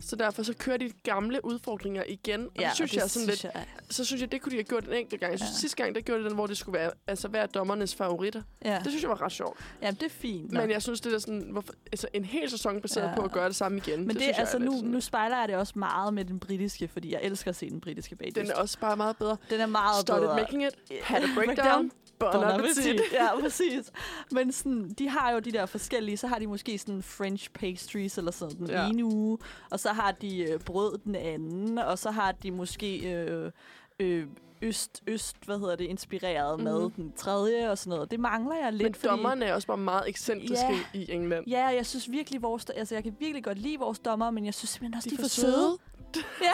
Så 0.00 0.16
derfor 0.18 0.42
så 0.42 0.54
kører 0.58 0.76
de 0.76 0.90
gamle 1.02 1.44
udfordringer 1.44 2.02
igen. 2.08 2.40
Og 2.46 2.50
Ja, 2.58 2.66
det 2.66 2.74
synes 2.74 2.94
jeg 2.94 3.02
er 3.02 3.06
sådan 3.06 3.28
lidt... 3.28 3.44
Jeg, 3.44 3.64
Så 3.90 4.04
synes 4.04 4.22
jeg, 4.22 4.32
det 4.32 4.42
kunne 4.42 4.50
de 4.50 4.56
have 4.56 4.64
gjort 4.64 4.84
en 4.84 4.92
enkelt 4.92 5.20
gang. 5.20 5.30
Jeg 5.32 5.38
synes, 5.38 5.52
Ja. 5.52 5.58
sidste 5.58 5.76
gang, 5.82 5.94
der 5.94 6.00
gjorde 6.00 6.22
de 6.22 6.28
den, 6.28 6.34
hvor 6.34 6.46
det 6.46 6.56
skulle 6.58 6.78
være 6.78 6.90
altså, 7.06 7.28
hver 7.28 7.46
dommernes 7.46 7.94
favoritter. 7.94 8.42
ja. 8.64 8.74
Det 8.84 8.86
synes 8.90 9.02
jeg 9.02 9.10
var 9.10 9.22
ret 9.22 9.32
sjovt. 9.32 9.60
ja, 9.82 9.90
det 9.90 10.02
er 10.02 10.08
fint. 10.08 10.52
Men 10.52 10.60
nok. 10.60 10.70
jeg 10.70 10.82
synes, 10.82 11.00
det 11.00 11.14
er 11.14 11.18
sådan... 11.18 11.48
Hvorfor, 11.52 11.72
altså, 11.92 12.08
en 12.12 12.24
hel 12.24 12.50
sæson 12.50 12.80
baseret 12.80 13.08
Ja. 13.08 13.14
på 13.14 13.22
at 13.22 13.32
gøre 13.32 13.48
det 13.48 13.56
samme 13.56 13.78
igen. 13.78 13.98
Men 14.00 14.08
det, 14.08 14.16
synes 14.22 14.26
jeg 14.28 14.38
altså 14.38 14.58
nu, 14.58 14.72
sådan- 14.76 14.90
nu 14.90 15.00
spejler 15.00 15.38
jeg 15.38 15.48
det 15.48 15.56
også 15.56 15.72
meget 15.76 16.14
med 16.14 16.24
den 16.24 16.38
britiske, 16.40 16.88
fordi 16.88 17.12
jeg 17.12 17.20
elsker 17.22 17.48
at 17.50 17.56
se 17.56 17.70
den 17.70 17.80
britiske 17.80 18.16
bagdyst. 18.16 18.36
Den 18.36 18.50
er 18.50 18.54
også 18.54 18.78
bare 18.78 18.96
meget 18.96 19.16
bedre. 19.16 19.36
den 19.50 19.60
er 19.60 19.66
meget 19.66 20.00
Started 20.00 20.22
bedre. 20.26 20.36
making 20.36 20.62
it. 20.64 20.74
Had 21.02 21.22
a 21.22 21.26
breakdown. 21.36 21.90
Bon 22.18 22.32
Bon 22.32 22.44
appetit. 22.44 22.78
appetit. 22.78 23.00
Ja, 23.12 23.40
præcis. 23.40 23.92
Men 24.30 24.52
sådan, 24.52 24.88
de 24.98 25.08
har 25.08 25.30
jo 25.32 25.38
de 25.38 25.52
der 25.52 25.66
forskellige, 25.66 26.16
så 26.16 26.26
har 26.26 26.38
de 26.38 26.46
måske 26.46 26.78
sådan 26.78 27.02
French 27.02 27.50
pastries 27.50 28.18
eller 28.18 28.30
sådan 28.30 28.56
den 28.58 28.66
Ja. 28.70 28.88
ene 28.88 29.04
uge, 29.04 29.38
og 29.70 29.80
så 29.80 29.88
har 29.88 30.12
de 30.12 30.38
øh, 30.38 30.60
brød 30.60 30.98
den 31.04 31.14
anden, 31.14 31.78
og 31.78 31.98
så 31.98 32.10
har 32.10 32.32
de 32.32 32.50
måske 32.50 33.12
øh, 33.12 33.50
øh, 34.00 34.26
øst, 34.62 35.02
øst, 35.06 35.36
hvad 35.44 35.58
hedder 35.58 35.76
det, 35.76 35.84
inspireret 35.84 36.60
mm-hmm. 36.60 36.74
mad 36.80 36.90
den 36.96 37.12
tredje 37.16 37.70
og 37.70 37.78
sådan 37.78 37.90
noget. 37.90 38.10
Det 38.10 38.20
mangler 38.20 38.54
jeg 38.56 38.72
lidt, 38.72 38.82
Men 38.82 38.94
fordi... 38.94 39.08
dommerne 39.08 39.44
er 39.44 39.54
også 39.54 39.66
bare 39.66 39.76
meget 39.76 40.08
ekscentriske 40.08 40.66
Ja. 40.94 40.98
i 41.00 41.12
England. 41.12 41.46
Ja, 41.46 41.66
jeg 41.66 41.86
synes 41.86 42.10
virkelig, 42.10 42.42
vores, 42.42 42.64
altså 42.64 42.94
jeg 42.94 43.02
kan 43.04 43.16
virkelig 43.20 43.44
godt 43.44 43.58
lide 43.58 43.78
vores 43.78 43.98
dommer, 43.98 44.30
men 44.30 44.44
jeg 44.44 44.54
synes 44.54 44.70
simpelthen 44.70 44.96
også, 44.96 45.10
de, 45.10 45.16
De 45.16 45.20
er 45.20 45.24
for 45.24 45.28
for 45.28 45.40
søde. 45.40 45.78
Ja, 46.48 46.52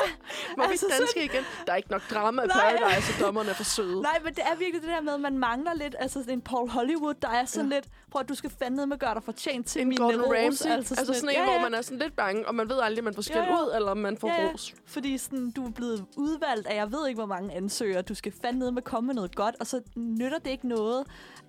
Må 0.57 0.62
vi 0.66 0.70
Altså, 0.70 0.87
ikke 0.87 0.96
danske 0.98 1.25
igen? 1.25 1.44
Der 1.66 1.72
er 1.72 1.77
ikke 1.77 1.90
nok 1.90 2.03
drama 2.11 2.42
i. 2.42 2.48
Paradise, 2.48 3.12
og 3.14 3.27
dommerne 3.27 3.51
er 3.51 3.55
for 3.55 3.64
søde. 3.64 4.03
Nej, 4.03 4.18
men 4.25 4.35
det 4.35 4.42
er 4.53 4.57
virkelig 4.57 4.83
det 4.83 4.88
der 4.90 5.01
med, 5.01 5.14
at 5.14 5.20
man 5.20 5.38
mangler 5.38 5.75
lidt, 5.75 5.96
altså 5.98 6.18
sådan 6.20 6.35
en 6.35 6.40
Paul 6.40 6.68
Hollywood, 6.68 7.14
der 7.14 7.29
er 7.29 7.44
sådan 7.44 7.70
ja. 7.70 7.75
lidt, 7.77 7.88
prøv 8.11 8.20
at 8.20 8.29
du 8.29 8.35
skal 8.35 8.51
fandme 8.59 8.87
med 8.87 8.98
gøre 8.98 9.14
dig 9.14 9.22
fortjent 9.22 9.66
til 9.66 9.83
en 9.83 9.88
min 9.88 9.98
Gordon 9.98 10.20
ros. 10.22 10.35
Ramsay. 10.44 10.70
Altså, 10.70 10.94
altså 10.98 11.14
sådan 11.14 11.29
en, 11.29 11.35
ja, 11.35 11.44
hvor 11.44 11.53
ja. 11.55 11.62
man 11.62 11.75
er 11.75 11.83
sådan 11.83 11.98
lidt 11.98 12.16
bange, 12.16 12.48
og 12.48 12.55
man 12.55 12.68
ved 12.68 12.79
aldrig, 12.83 12.98
om 13.01 13.05
man 13.05 13.14
får 13.14 13.22
skæld 13.22 13.38
Ja, 13.44 13.44
ja. 13.55 13.62
ud, 13.62 13.72
eller 13.77 13.90
om 13.90 13.98
man 13.98 14.16
får 14.18 14.29
Ja, 14.29 14.42
ja. 14.42 14.48
ros. 14.53 14.75
Fordi 14.87 15.18
sådan, 15.18 15.51
du 15.51 15.66
er 15.66 15.70
blevet 15.70 16.05
udvalgt 16.16 16.66
af, 16.66 16.77
jeg 16.77 16.92
ved 16.92 17.09
ikke, 17.09 17.18
hvor 17.18 17.27
mange 17.27 17.55
ansøgere. 17.55 18.03
Du 18.03 18.14
skal 18.14 18.33
fandme 18.42 18.72
med 18.72 18.83
komme 18.83 19.07
med 19.07 19.14
noget 19.14 19.35
godt, 19.35 19.55
og 19.61 19.66
så 19.66 19.81
nytter 19.96 20.38
det 20.38 20.51
ikke 20.51 20.68
noget, 20.68 21.05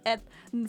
at 0.05 0.19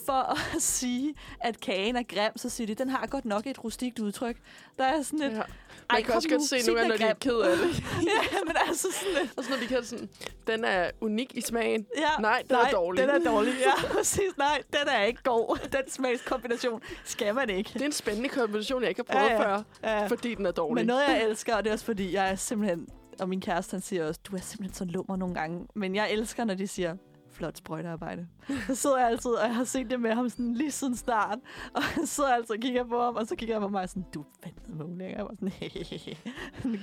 for 0.06 0.12
at 0.12 0.38
sige, 0.62 1.14
at 1.40 1.60
kagen 1.60 1.96
er 1.96 2.02
grim, 2.02 2.36
så 2.36 2.48
siger 2.48 2.66
de, 2.66 2.74
den 2.74 2.88
har 2.90 3.06
godt 3.06 3.24
nok 3.24 3.46
et 3.46 3.64
rustikt 3.64 3.98
udtryk. 3.98 4.36
Der 4.78 4.84
er 4.84 5.02
sådan 5.02 5.22
et, 5.22 5.32
Ja. 5.32 5.42
Ej, 5.90 5.96
Man 5.96 6.02
kan 6.04 6.14
også 6.14 6.28
nu, 6.28 6.34
godt 6.36 6.48
se 6.48 6.60
sig, 6.60 6.74
nogle 6.74 6.80
gange, 6.80 6.88
når 6.88 6.96
de 6.96 7.10
er 7.10 7.14
ked 7.14 7.36
af 7.38 7.56
det. 7.56 7.78
ja, 8.10 8.38
men 8.46 8.56
altså 8.68 8.88
sådan 9.00 9.22
lidt. 9.22 9.32
Og 9.38 9.44
så 9.44 9.50
når 9.50 9.56
de 9.56 9.66
kan 9.66 9.84
sådan, 9.84 10.08
den 10.46 10.64
er 10.64 10.90
unik 11.00 11.32
i 11.34 11.40
smagen. 11.40 11.86
Ja, 11.98 12.20
Nej, 12.22 12.42
den 12.48 12.56
er 12.56 12.70
dårlig. 12.70 13.02
den 13.02 13.10
er 13.10 13.18
dårlig. 13.32 13.52
Ja, 13.60 13.88
præcis. 13.92 14.36
Nej, 14.38 14.62
den 14.72 14.88
er 14.88 15.02
ikke 15.02 15.22
god. 15.22 15.58
Den 15.72 15.90
smagskombination 15.90 16.80
skal 17.04 17.34
man 17.34 17.50
ikke. 17.50 17.70
Det 17.74 17.82
er 17.82 17.86
en 17.86 17.92
spændende 17.92 18.28
kombination, 18.28 18.82
jeg 18.82 18.88
ikke 18.88 19.02
har 19.08 19.14
prøvet 19.18 19.30
Ja, 19.30 19.42
ja. 19.50 19.56
før, 19.56 19.62
Ja. 19.84 20.06
fordi 20.06 20.34
den 20.34 20.46
er 20.46 20.50
dårlig. 20.52 20.74
Men 20.80 20.86
noget, 20.86 21.02
jeg 21.08 21.24
elsker, 21.24 21.54
og 21.56 21.64
det 21.64 21.70
er 21.70 21.74
også 21.74 21.84
fordi, 21.84 22.12
jeg 22.14 22.30
er 22.30 22.34
simpelthen... 22.36 22.86
Og 23.20 23.28
min 23.28 23.40
kæreste, 23.40 23.74
han 23.74 23.80
siger 23.80 24.08
også, 24.08 24.20
du 24.30 24.36
er 24.36 24.40
simpelthen 24.40 24.74
så 24.74 24.84
lummer 24.84 25.16
nogle 25.16 25.34
gange. 25.34 25.66
Men 25.74 25.94
jeg 25.94 26.10
elsker, 26.12 26.44
når 26.44 26.54
de 26.54 26.66
siger, 26.66 26.96
flot 27.34 27.56
sprøjtearbejde. 27.58 28.26
Så 28.66 28.74
sidder 28.74 28.98
jeg 28.98 29.06
altid, 29.08 29.30
og 29.30 29.46
jeg 29.46 29.54
har 29.54 29.64
set 29.64 29.90
det 29.90 30.00
med 30.00 30.14
ham 30.14 30.28
sådan 30.28 30.54
lige 30.54 30.70
siden 30.70 30.96
start. 30.96 31.38
Og 31.76 31.82
jeg 31.96 32.08
sidder 32.08 32.30
altid 32.30 32.50
og 32.54 32.60
kigger 32.60 32.84
på 32.84 33.02
ham, 33.02 33.16
og 33.16 33.26
så 33.26 33.36
kigger 33.36 33.54
han 33.54 33.62
på 33.62 33.68
mig 33.68 33.88
sådan, 33.88 34.04
du 34.14 34.20
er 34.20 34.24
fandme 34.44 34.84
mulig. 34.84 35.14
Jeg 35.16 35.24
var 35.24 35.30
sådan, 35.34 35.48
hehehe. 35.60 36.16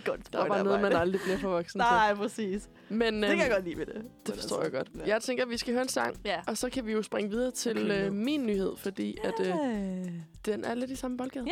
Godt 0.05 0.33
der 0.33 0.39
er 0.39 0.47
bare 0.47 0.63
noget, 0.63 0.81
man 0.81 0.93
aldrig 0.93 1.21
bliver 1.21 1.37
for 1.37 1.49
voksen 1.49 1.77
Nej, 1.77 2.13
præcis. 2.15 2.69
Men 2.89 3.13
Det 3.13 3.21
kan 3.23 3.31
øhm, 3.31 3.39
jeg 3.39 3.51
godt 3.51 3.63
lide 3.63 3.77
ved 3.77 3.85
det. 3.85 4.01
det 4.27 4.35
forstår 4.35 4.61
jeg 4.63 4.71
godt. 4.71 4.89
Ja. 4.99 5.07
Jeg 5.07 5.21
tænker, 5.21 5.43
at 5.43 5.49
vi 5.49 5.57
skal 5.57 5.73
høre 5.73 5.81
en 5.83 5.89
sang, 5.89 6.15
Ja. 6.25 6.41
og 6.47 6.57
så 6.57 6.69
kan 6.69 6.85
vi 6.85 6.91
jo 6.91 7.01
springe 7.03 7.29
videre 7.31 7.51
til 7.51 7.85
Okay, 7.85 8.05
øh, 8.05 8.13
min 8.13 8.45
nyhed, 8.45 8.77
fordi 8.77 9.17
at, 9.23 9.33
øh, 9.47 9.55
Øh. 9.99 10.11
den 10.45 10.63
er 10.65 10.73
lidt 10.73 10.91
i 10.91 10.95
samme 10.95 11.17
boldgade. 11.17 11.45
Ja. 11.45 11.51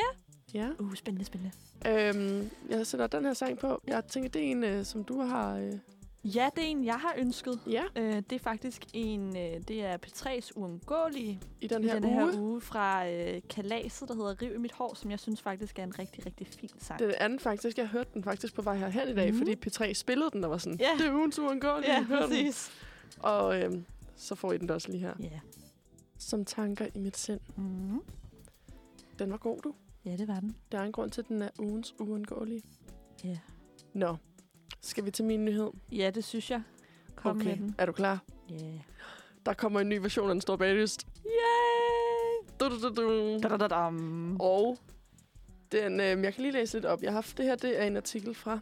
Ja. 0.53 0.69
Uh, 0.79 0.93
spændende, 0.93 1.25
spændende. 1.25 1.51
Øhm, 1.88 2.49
jeg 2.69 2.88
sætter 2.88 3.07
den 3.07 3.25
her 3.25 3.33
sang 3.33 3.59
på. 3.59 3.81
Jeg 3.88 4.03
tænker, 4.05 4.29
det 4.29 4.47
er 4.47 4.51
en, 4.51 4.63
øh, 4.63 4.85
som 4.85 5.03
du 5.03 5.21
har... 5.21 5.57
Øh, 5.57 5.71
Ja, 6.23 6.49
det 6.55 6.63
er 6.63 6.67
en, 6.67 6.86
jeg 6.86 6.95
har 6.95 7.13
ønsket. 7.17 7.60
ja, 7.67 7.84
Øh, 7.95 8.15
det 8.15 8.32
er 8.32 8.39
faktisk 8.39 8.86
en, 8.93 9.38
øh, 9.38 9.62
det 9.67 9.86
er 9.86 9.97
P3's 10.05 10.51
uundgåelige 10.55 11.41
i 11.62 11.67
den 11.67 11.84
i 11.84 11.88
her 11.88 11.93
den 11.99 12.05
uge. 12.05 12.13
her 12.32 12.39
uge 12.41 12.62
fra 12.62 13.10
øh, 13.10 13.41
Kalaset, 13.49 14.08
der 14.10 14.15
hedder 14.15 14.41
Riv 14.41 14.55
i 14.55 14.58
mit 14.58 14.71
hår, 14.71 14.93
som 14.93 15.12
jeg 15.12 15.19
synes 15.19 15.41
faktisk 15.41 15.79
er 15.79 15.84
en 15.84 15.99
rigtig, 15.99 16.25
rigtig 16.25 16.47
fin 16.47 16.69
sang. 16.79 16.99
Det 16.99 17.13
anden 17.13 17.39
faktisk, 17.39 17.77
jeg 17.77 17.88
hørte 17.88 18.10
den 18.13 18.23
faktisk 18.23 18.53
på 18.55 18.62
vej 18.62 18.77
herhen 18.77 19.10
i 19.10 19.13
dag, 19.15 19.29
Mhm. 19.34 19.38
fordi 19.38 19.55
P3 19.67 19.93
spillede 19.93 20.29
den, 20.34 20.43
og 20.43 20.49
var 20.49 20.58
sådan, 20.58 20.79
Ja. 20.79 20.89
det 20.97 21.08
er 21.08 21.13
ugens 21.13 21.39
uundgåelige, 21.39 21.91
ja, 21.93 22.03
hør 22.03 22.19
den. 22.21 22.29
præcis. 22.29 22.71
Og 23.19 23.62
øhm, 23.62 23.86
så 24.15 24.36
får 24.36 24.51
I 24.53 24.58
den 24.58 24.69
også 24.69 24.91
lige 24.91 25.01
her. 25.01 25.13
Ja. 25.19 25.39
Som 26.17 26.45
tanker 26.45 26.88
i 26.95 26.99
mit 26.99 27.17
sind. 27.17 27.39
Mm. 27.58 28.01
Den 29.19 29.32
var 29.32 29.38
god, 29.38 29.60
du. 29.63 29.73
ja, 30.05 30.15
det 30.17 30.27
var 30.27 30.39
den. 30.39 30.55
Der 30.71 30.79
er 30.79 30.84
en 30.84 30.91
grund 30.91 31.12
til, 31.12 31.21
at 31.21 31.27
den 31.27 31.41
er 31.41 31.49
ugens 31.60 31.95
uundgåelige. 31.99 32.62
Ja. 33.23 33.38
Nå, 33.93 34.15
skal 34.81 35.05
vi 35.05 35.11
til 35.11 35.25
min 35.25 35.45
nyhed? 35.45 35.69
Ja, 35.91 36.11
det 36.15 36.23
synes 36.23 36.51
jeg. 36.51 36.61
Kom 37.15 37.37
med 37.37 37.45
den. 37.45 37.75
er 37.77 37.85
du 37.85 37.91
klar? 37.91 38.19
Ja. 38.49 38.55
Yeah. 38.55 38.79
Der 39.45 39.53
kommer 39.53 39.79
en 39.79 39.89
ny 39.89 39.97
version 39.97 40.29
af 40.29 40.33
Den 40.35 40.41
Store 40.41 40.57
Baglyst. 40.57 41.07
Yay! 41.25 42.47
Du, 42.59 42.69
du, 42.69 42.89
du, 42.89 43.01
du. 43.01 43.39
Da-da-da-dam. 43.43 44.37
Og 44.39 44.77
den, 45.71 45.99
øh, 45.99 46.23
jeg 46.23 46.33
kan 46.33 46.41
lige 46.41 46.51
læse 46.51 46.73
lidt 46.73 46.85
op. 46.85 47.01
Jeg 47.01 47.11
har 47.11 47.15
haft 47.17 47.37
det 47.37 47.45
her, 47.45 47.55
det 47.55 47.81
er 47.81 47.83
en 47.85 47.97
artikel 47.97 48.35
fra 48.35 48.59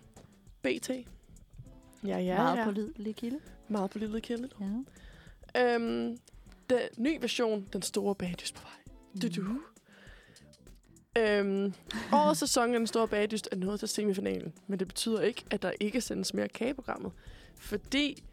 BT. 0.61 0.89
Ja, 0.89 2.17
ja, 2.17 2.37
Meget 2.37 2.57
ja. 2.57 2.63
på 2.63 2.71
lille 2.71 3.13
kilde. 3.13 3.39
Meget 3.67 3.91
på 3.91 3.97
lille 3.97 4.21
kilde. 4.21 4.49
Ja. 5.55 5.75
Øhm, 5.75 6.17
den 6.69 6.79
ny 6.97 7.17
version, 7.21 7.67
Den 7.73 7.81
Store 7.81 8.15
Bagdyst 8.15 8.55
på 8.55 8.61
vej. 8.61 8.93
Du, 9.21 9.41
du. 9.41 9.47
Mm. 9.47 9.59
Øhm, 11.17 11.73
årets 12.13 12.39
sæson 12.39 12.73
af 12.73 12.79
Den 12.79 12.87
Store 12.87 13.07
Bagdyst 13.07 13.49
er 13.51 13.55
nået 13.55 13.79
til 13.79 13.87
semifinalen, 13.87 14.53
men 14.67 14.79
det 14.79 14.87
betyder 14.87 15.21
ikke, 15.21 15.43
at 15.51 15.61
der 15.61 15.71
ikke 15.79 16.01
sendes 16.01 16.33
mere 16.33 16.47
kageprogrammet. 16.47 17.11
Fordi 17.59 18.23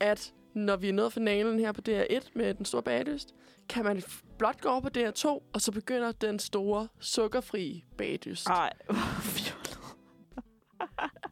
at 0.00 0.32
når 0.54 0.76
vi 0.76 0.88
er 0.88 0.92
nået 0.92 1.12
finalen 1.12 1.58
her 1.58 1.72
på 1.72 1.80
DR1 1.88 2.28
med 2.34 2.54
Den 2.54 2.64
Store 2.64 2.82
Bagdyst, 2.82 3.34
kan 3.68 3.84
man 3.84 4.02
blot 4.38 4.60
gå 4.60 4.68
over 4.68 4.80
på 4.80 4.88
DR2, 4.96 5.26
og 5.52 5.60
så 5.60 5.72
begynder 5.72 6.12
den 6.12 6.38
store 6.38 6.88
sukkerfri 7.00 7.84
bagdyst. 7.98 8.46
Ej, 8.46 8.72
hvor 8.86 9.20
fjollet. 9.20 9.78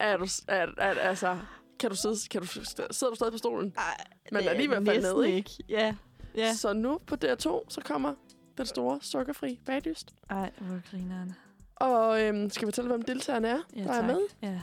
Er 0.00 0.16
du, 0.16 0.26
er, 0.48 0.66
er, 0.78 0.94
altså, 0.94 1.38
kan 1.78 1.90
du 1.90 1.96
sidde, 1.96 2.16
kan 2.30 2.40
du, 2.40 2.46
sidder 2.46 3.10
du 3.10 3.14
stadig 3.14 3.32
på 3.32 3.38
stolen? 3.38 3.74
Ej, 3.76 4.04
Men 4.32 4.42
det 4.42 4.50
er 4.50 4.56
lige 4.56 4.70
ved 4.70 4.76
at 4.76 4.86
falde 4.86 5.00
næsten 5.00 5.20
ned, 5.20 5.24
ikke? 5.24 5.50
Ja. 5.68 5.94
Ja. 6.36 6.54
Så 6.54 6.72
nu 6.72 6.98
på 7.06 7.16
DR2, 7.24 7.64
så 7.68 7.80
kommer 7.84 8.14
den 8.58 8.66
store 8.66 8.98
sukkerfri 9.02 9.60
bagdyst. 9.66 10.14
Ej, 10.30 10.50
hvor 10.58 10.90
grineren. 10.90 11.34
Og 11.76 12.22
øhm, 12.22 12.50
skal 12.50 12.66
vi 12.66 12.70
fortælle, 12.72 12.88
hvem 12.90 13.02
deltagerne 13.02 13.48
er, 13.48 13.58
Ja, 13.76 13.82
der 13.82 13.88
er 13.90 13.94
tak. 13.94 14.04
med? 14.06 14.20
Ja. 14.42 14.60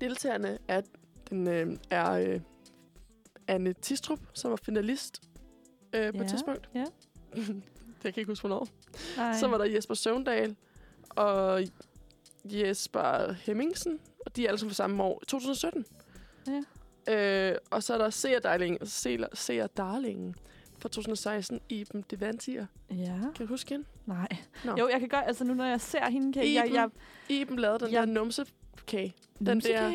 Deltagerne 0.00 0.58
er, 0.68 0.80
den, 1.30 1.48
øh, 1.48 1.76
er 1.90 2.10
øh, 2.12 2.40
Anne 3.48 3.72
Tistrup, 3.72 4.18
som 4.34 4.50
var 4.50 4.56
finalist 4.56 5.22
øh, 5.92 6.12
på 6.12 6.18
Ja, 6.18 6.24
et 6.24 6.30
tidspunkt. 6.30 6.68
ja. 6.74 6.84
det 7.36 7.44
kan 8.02 8.04
jeg 8.04 8.18
ikke 8.18 8.30
huske, 8.30 8.42
hvornår. 8.48 8.68
Ej. 9.18 9.38
Så 9.38 9.48
var 9.48 9.58
der 9.58 9.64
Jesper 9.64 9.94
Søvndal 9.94 10.56
og 11.10 11.62
Jesper 12.44 13.32
Hemmingsen, 13.32 13.98
og 14.26 14.36
de 14.36 14.44
er 14.44 14.48
alle 14.48 14.58
sammen 14.58 14.70
fra 14.70 14.74
samme 14.74 15.02
år, 15.02 15.22
2017. 15.28 15.84
Ja. 16.46 16.62
Øh, 17.08 17.58
og 17.70 17.82
så 17.82 17.94
er 17.94 17.98
der 17.98 18.10
Seer 18.10 18.38
Darling, 18.40 18.78
Seer, 18.88 19.26
Seer 19.34 19.66
Darlingen 19.66 20.34
fra 20.86 20.90
2016, 20.90 21.60
Iben 21.68 22.04
Devantier. 22.10 22.66
Ja. 22.90 23.18
Kan 23.36 23.46
du 23.46 23.46
huske 23.46 23.70
hende? 23.70 23.86
Nej. 24.06 24.28
Nå. 24.64 24.76
Jo, 24.78 24.88
jeg 24.88 25.00
kan 25.00 25.08
godt, 25.08 25.24
altså 25.26 25.44
nu 25.44 25.54
når 25.54 25.64
jeg 25.64 25.80
ser 25.80 26.10
hende, 26.10 26.32
kan 26.32 26.54
jeg... 26.54 26.66
Iben. 26.66 26.74
jeg 26.76 26.88
Iben 27.28 27.58
lavede 27.58 27.78
den 27.84 27.90
Ja. 27.92 27.98
der 28.00 28.06
numsekage, 28.06 29.14
Den 29.38 29.60
der- 29.60 29.92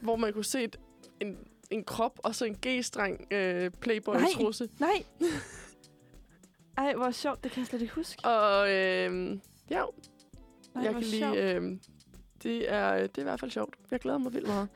hvor 0.00 0.16
man 0.16 0.32
kunne 0.32 0.44
se 0.44 0.62
et, 0.64 0.76
en, 1.20 1.36
en 1.70 1.84
krop 1.84 2.18
og 2.24 2.34
så 2.34 2.44
en 2.44 2.56
G-streng 2.66 3.26
øh, 3.30 3.70
Playboy-trusse. 3.80 4.68
Nej. 4.80 5.04
Ej, 6.78 6.94
hvor 6.94 7.10
sjovt. 7.10 7.44
Det 7.44 7.52
kan 7.52 7.60
jeg 7.60 7.66
slet 7.66 7.82
ikke 7.82 7.94
huske. 7.94 8.24
Og 8.24 8.70
øh, 8.72 9.38
ja, 9.70 9.82
Ej, 10.74 10.82
jeg 10.82 10.92
kan 10.92 11.02
lige... 11.02 11.54
Øh, 11.54 11.62
det 12.42 12.72
er, 12.72 12.92
det 13.06 13.18
er 13.18 13.22
i 13.22 13.24
hvert 13.24 13.40
fald 13.40 13.50
sjovt. 13.50 13.74
Jeg 13.90 14.00
glæder 14.00 14.18
mig 14.18 14.32
vildt 14.34 14.46
meget. 14.46 14.68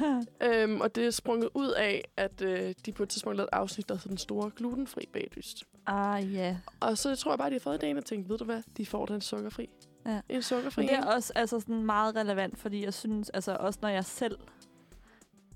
øhm, 0.46 0.80
og 0.80 0.94
det 0.94 1.06
er 1.06 1.10
sprunget 1.10 1.48
ud 1.54 1.70
af, 1.70 2.04
at 2.16 2.42
øh, 2.42 2.74
de 2.86 2.92
på 2.92 3.02
et 3.02 3.08
tidspunkt 3.08 3.36
lavede 3.36 3.48
et 3.52 3.56
afsnit, 3.56 3.88
der 3.88 3.94
hedder 3.94 4.08
Den 4.08 4.18
Store 4.18 4.50
Glutenfri 4.56 5.08
Bagdyst. 5.12 5.64
ah, 5.86 6.34
ja. 6.34 6.56
Og 6.80 6.98
så 6.98 7.16
tror 7.16 7.32
jeg 7.32 7.38
bare, 7.38 7.50
de 7.50 7.54
har 7.54 7.60
fået 7.60 7.84
idéen 7.84 7.96
og 7.96 8.04
tænkt, 8.04 8.28
ved 8.28 8.38
du 8.38 8.44
hvad, 8.44 8.62
de 8.76 8.86
får 8.86 9.06
den 9.06 9.20
sukkerfri. 9.20 9.70
Ja. 10.06 10.20
En 10.28 10.42
sukkerfri. 10.42 10.82
Men 10.82 10.88
det 10.88 10.98
er 10.98 11.06
også 11.06 11.32
altså, 11.34 11.60
sådan 11.60 11.82
meget 11.82 12.16
relevant, 12.16 12.58
fordi 12.58 12.84
jeg 12.84 12.94
synes, 12.94 13.30
altså 13.30 13.56
også 13.60 13.78
når 13.82 13.88
jeg 13.88 14.04
selv 14.04 14.38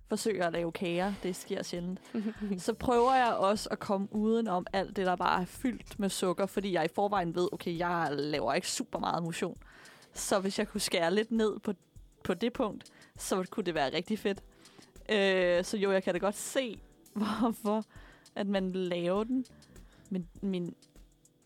forsøger 0.09 0.47
at 0.47 0.53
lave 0.53 0.73
kager, 0.73 1.13
det 1.23 1.37
sker 1.37 1.63
sjældent, 1.63 2.01
så 2.59 2.75
prøver 2.75 3.15
jeg 3.15 3.35
også 3.35 3.69
at 3.71 3.79
komme 3.79 4.09
uden 4.11 4.49
om 4.49 4.67
alt 4.73 4.97
det, 4.97 5.07
der 5.07 5.17
bare 5.17 5.43
er 5.43 5.47
fyldt 5.47 5.99
med 5.99 6.09
sukker, 6.09 6.47
fordi 6.47 6.73
jeg 6.73 6.85
i 6.85 6.89
forvejen 6.95 7.35
ved, 7.35 7.49
okay, 7.53 7.79
jeg 7.79 8.09
laver 8.13 8.55
ikke 8.55 8.69
super 8.69 8.99
meget 8.99 9.23
motion. 9.23 9.59
Så 10.15 10.41
hvis 10.41 10.59
jeg 10.59 10.69
kunne 10.69 10.81
skære 10.81 11.15
lidt 11.15 11.31
ned 11.31 11.59
på, 11.59 11.73
på 12.25 12.35
det 12.35 12.53
punkt, 12.53 12.85
så 13.19 13.45
kunne 13.51 13.65
det 13.65 13.75
være 13.75 13.93
rigtig 13.93 14.19
fedt. 14.19 14.43
Øh, 15.13 15.65
så 15.65 15.77
jo, 15.77 15.93
jeg 15.93 16.03
kan 16.03 16.15
da 16.15 16.19
godt 16.19 16.37
se, 16.37 16.79
hvorfor 17.15 17.85
at 18.35 18.47
man 18.47 18.73
laver 18.73 19.25
den. 19.25 19.45
Men, 20.11 20.29
men, 20.41 20.75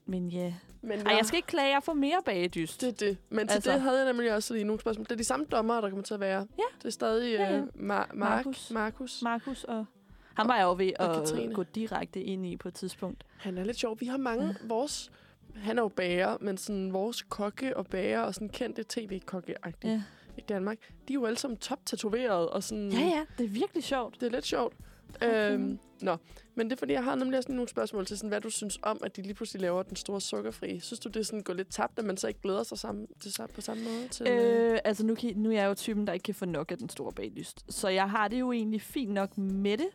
men 0.07 0.29
ja. 0.29 0.55
Men 0.83 1.07
Ej, 1.07 1.13
jeg 1.17 1.27
skal 1.27 1.37
ikke 1.37 1.47
klage, 1.47 1.73
jeg 1.75 1.83
får 1.83 1.93
mere 1.95 2.23
bagedyst. 2.25 2.81
Det 2.81 2.89
er 2.89 2.93
det. 2.93 3.19
Men 3.31 3.49
til 3.49 3.55
Altså. 3.55 3.73
det 3.73 3.81
havde 3.81 3.97
jeg 3.99 4.07
nemlig 4.13 4.35
også 4.35 4.55
lige 4.55 4.65
nogle 4.65 4.81
spørgsmål. 4.81 5.05
Det 5.05 5.13
er 5.13 5.17
de 5.17 5.25
samme 5.25 5.47
dommere, 5.47 5.83
der 5.83 5.89
kommer 5.89 6.03
til 6.03 6.15
at 6.15 6.21
være. 6.21 6.47
Ja. 6.59 6.63
Det 6.79 6.85
er 6.85 6.91
stadig 6.91 7.33
Ja, 7.33 7.53
ja. 7.57 7.61
Mar- 7.63 7.77
Mark, 7.79 8.15
Markus. 8.15 8.71
Markus. 8.71 9.23
Markus 9.23 9.65
og... 9.65 9.87
Han 10.35 10.49
var 10.49 10.57
jeg 10.57 10.65
jo 10.65 10.75
ved 10.79 10.93
og 10.99 11.11
at 11.17 11.17
Katrine. 11.29 11.55
gå 11.55 11.63
direkte 11.63 12.23
ind 12.23 12.47
i 12.47 12.57
på 12.57 12.69
et 12.69 12.75
tidspunkt. 12.75 13.25
Han 13.37 13.59
er 13.59 13.65
lidt 13.65 13.77
sjov. 13.79 14.01
Vi 14.01 14.07
har 14.07 14.17
mange 14.17 14.47
Ja. 14.47 14.53
vores... 14.63 15.13
Han 15.57 15.79
er 15.79 15.83
jo 15.83 15.89
bager, 15.89 16.37
men 16.41 16.57
sådan 16.57 16.93
vores 16.93 17.23
kokke 17.23 17.77
og 17.77 17.87
bager 17.87 18.21
og 18.21 18.35
sådan 18.35 18.49
kendte 18.49 18.85
tv-kokke 18.89 19.55
Ja. 19.85 20.03
I 20.39 20.41
Danmark, 20.41 20.79
de 21.09 21.13
er 21.13 21.15
jo 21.15 21.25
alle 21.27 21.39
sammen 21.39 21.59
top-tatoveret 21.59 22.49
og 22.49 22.63
sådan... 22.63 22.93
ja, 22.93 22.99
ja, 23.01 23.25
det 23.39 23.45
er 23.45 23.49
virkelig 23.49 23.85
sjovt. 23.85 24.21
Det 24.21 24.27
er 24.27 24.31
lidt 24.31 24.47
sjovt. 24.47 24.75
Okay. 25.17 25.53
Øhm, 25.53 25.79
nå, 26.01 26.17
men 26.55 26.67
det 26.67 26.73
er 26.73 26.79
fordi, 26.79 26.93
jeg 26.93 27.05
har 27.05 27.15
nemlig 27.15 27.39
også 27.39 27.53
nogle 27.53 27.69
spørgsmål 27.69 28.07
til, 28.07 28.19
sådan, 28.19 28.29
hvad 28.29 28.41
du 28.41 28.51
synes 28.51 28.79
om, 28.83 29.01
at 29.05 29.17
de 29.17 29.23
lige 29.23 29.35
pludselig 29.35 29.63
laver 29.63 29.83
den 29.83 29.97
store 29.97 30.21
sukkerfri. 30.21 30.81
Synes 30.81 31.01
du, 31.01 31.09
det 31.09 31.21
er 31.21 31.25
sådan 31.25 31.43
går 31.43 31.55
lidt 31.55 31.71
tabt, 31.71 31.99
at 31.99 32.05
man 32.05 32.17
så 32.17 32.29
ikke 32.29 32.41
glæder 32.41 32.63
sig 32.63 32.79
sammen, 32.79 33.07
til, 33.21 33.31
sam- 33.31 33.53
på 33.55 33.61
samme 33.61 33.85
måde 33.85 34.09
til... 34.09 34.27
Øh, 34.29 34.73
Øh, 34.73 34.79
altså, 34.85 35.07
nu, 35.07 35.15
kan, 35.15 35.37
nu 35.37 35.51
er 35.51 35.55
jeg 35.55 35.67
jo 35.69 35.75
typen, 35.75 36.07
der 36.07 36.13
ikke 36.13 36.25
kan 36.25 36.35
få 36.35 36.45
nok 36.47 36.73
af 36.73 36.79
den 36.79 36.89
store 36.89 37.13
baglyst. 37.13 37.65
Så 37.69 37.89
jeg 37.89 38.11
har 38.11 38.29
det 38.29 38.41
jo 38.41 38.53
egentlig 38.53 38.83
fint 38.83 39.11
nok 39.13 39.39
med 39.39 39.79
det. 39.79 39.89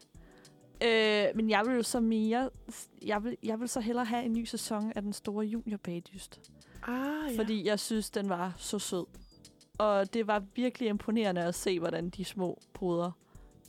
Øh, 0.84 1.36
men 1.36 1.50
jeg 1.50 1.64
vil 1.66 1.76
jo 1.76 1.84
så 1.84 2.00
mere... 2.00 2.50
Jeg 3.06 3.24
vil, 3.24 3.38
jeg 3.44 3.60
vil 3.60 3.70
så 3.70 3.80
hellere 3.80 4.06
have 4.06 4.26
en 4.26 4.34
ny 4.34 4.46
sæson 4.46 4.92
af 4.96 5.02
den 5.02 5.14
store 5.14 5.46
junior 5.46 5.78
baglyst. 5.78 6.40
ah, 6.84 7.32
ja. 7.32 7.38
Fordi 7.38 7.68
jeg 7.68 7.80
synes, 7.80 8.10
den 8.10 8.30
var 8.30 8.54
så 8.58 8.80
sød. 8.80 9.06
Og 9.78 10.14
det 10.14 10.28
var 10.28 10.44
virkelig 10.56 10.90
imponerende 10.90 11.42
at 11.42 11.56
se, 11.56 11.80
hvordan 11.80 12.10
de 12.10 12.26
små 12.26 12.60
poder, 12.74 13.12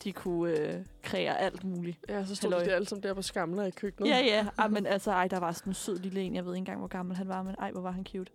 de 0.05 0.12
kunne 0.12 0.59
øh, 0.59 0.75
kreere 1.03 1.38
alt 1.38 1.64
muligt. 1.64 1.99
Ja, 2.09 2.25
så 2.25 2.35
stod 2.35 2.51
Halløj. 2.51 2.64
de 2.64 2.75
alle 2.75 2.88
sammen 2.88 3.03
der 3.03 3.14
på 3.14 3.23
skamler 3.23 3.64
i 3.64 3.71
køkkenet. 3.71 4.11
Ja, 4.11 4.19
ja. 4.19 4.47
Ej, 4.59 4.69
men 4.77 4.87
altså, 4.87 5.11
ej, 5.11 5.29
der 5.29 5.38
var 5.38 5.53
sådan 5.53 5.71
en 5.71 5.75
sød 5.75 5.99
lille 5.99 6.21
en. 6.21 6.35
Jeg 6.35 6.45
ved 6.45 6.53
ikke 6.53 6.59
engang, 6.59 6.79
hvor 6.79 6.88
gammel 6.88 7.16
han 7.16 7.29
var, 7.29 7.42
men 7.42 7.55
ej, 7.59 7.71
hvor 7.71 7.81
var 7.81 7.90
han 7.90 8.05
cute. 8.05 8.33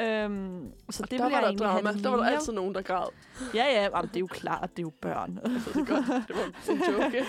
Øhm, 0.00 0.72
så 0.90 1.02
det 1.02 1.10
der 1.10 1.30
var 1.30 1.40
der 1.40 1.52
drama. 1.52 1.92
Der 1.92 2.08
var 2.08 2.16
der 2.16 2.24
altid 2.24 2.52
nogen, 2.52 2.74
der 2.74 2.82
græd. 2.82 3.08
Ja, 3.54 3.64
ja, 3.64 3.82
jamen, 3.82 4.08
det 4.08 4.16
er 4.16 4.20
jo 4.20 4.26
klart, 4.26 4.70
det 4.70 4.78
er 4.78 4.82
jo 4.82 4.92
børn. 5.00 5.38
Det 5.74 5.74
godt. 5.74 6.06
Det 6.28 6.36
var 6.36 6.72
en 6.72 6.80
joke. 6.92 7.24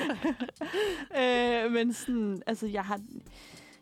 øh, 1.66 1.72
men 1.72 1.94
sådan, 1.94 2.42
altså, 2.48 2.68
jeg 2.68 2.84
har... 2.84 3.00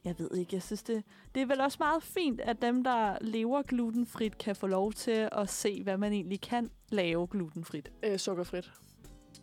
Jeg 0.06 0.16
ved 0.20 0.30
ikke, 0.36 0.56
jeg 0.56 0.64
synes 0.64 0.84
det... 0.84 1.04
Det 1.36 1.42
er 1.42 1.46
vel 1.46 1.62
også 1.62 1.78
meget 1.80 2.04
fint, 2.04 2.42
at 2.42 2.62
dem, 2.62 2.84
der 2.84 3.18
lever 3.22 3.62
glutenfrit, 3.62 4.38
kan 4.38 4.56
få 4.56 4.68
lov 4.68 4.94
til 4.94 5.30
at 5.32 5.50
se, 5.50 5.84
hvad 5.84 5.98
man 5.98 6.14
egentlig 6.14 6.42
kan 6.42 6.70
lave 6.90 7.28
glutenfrit. 7.28 7.92
øh, 8.04 8.20
sukkerfrit. 8.20 8.72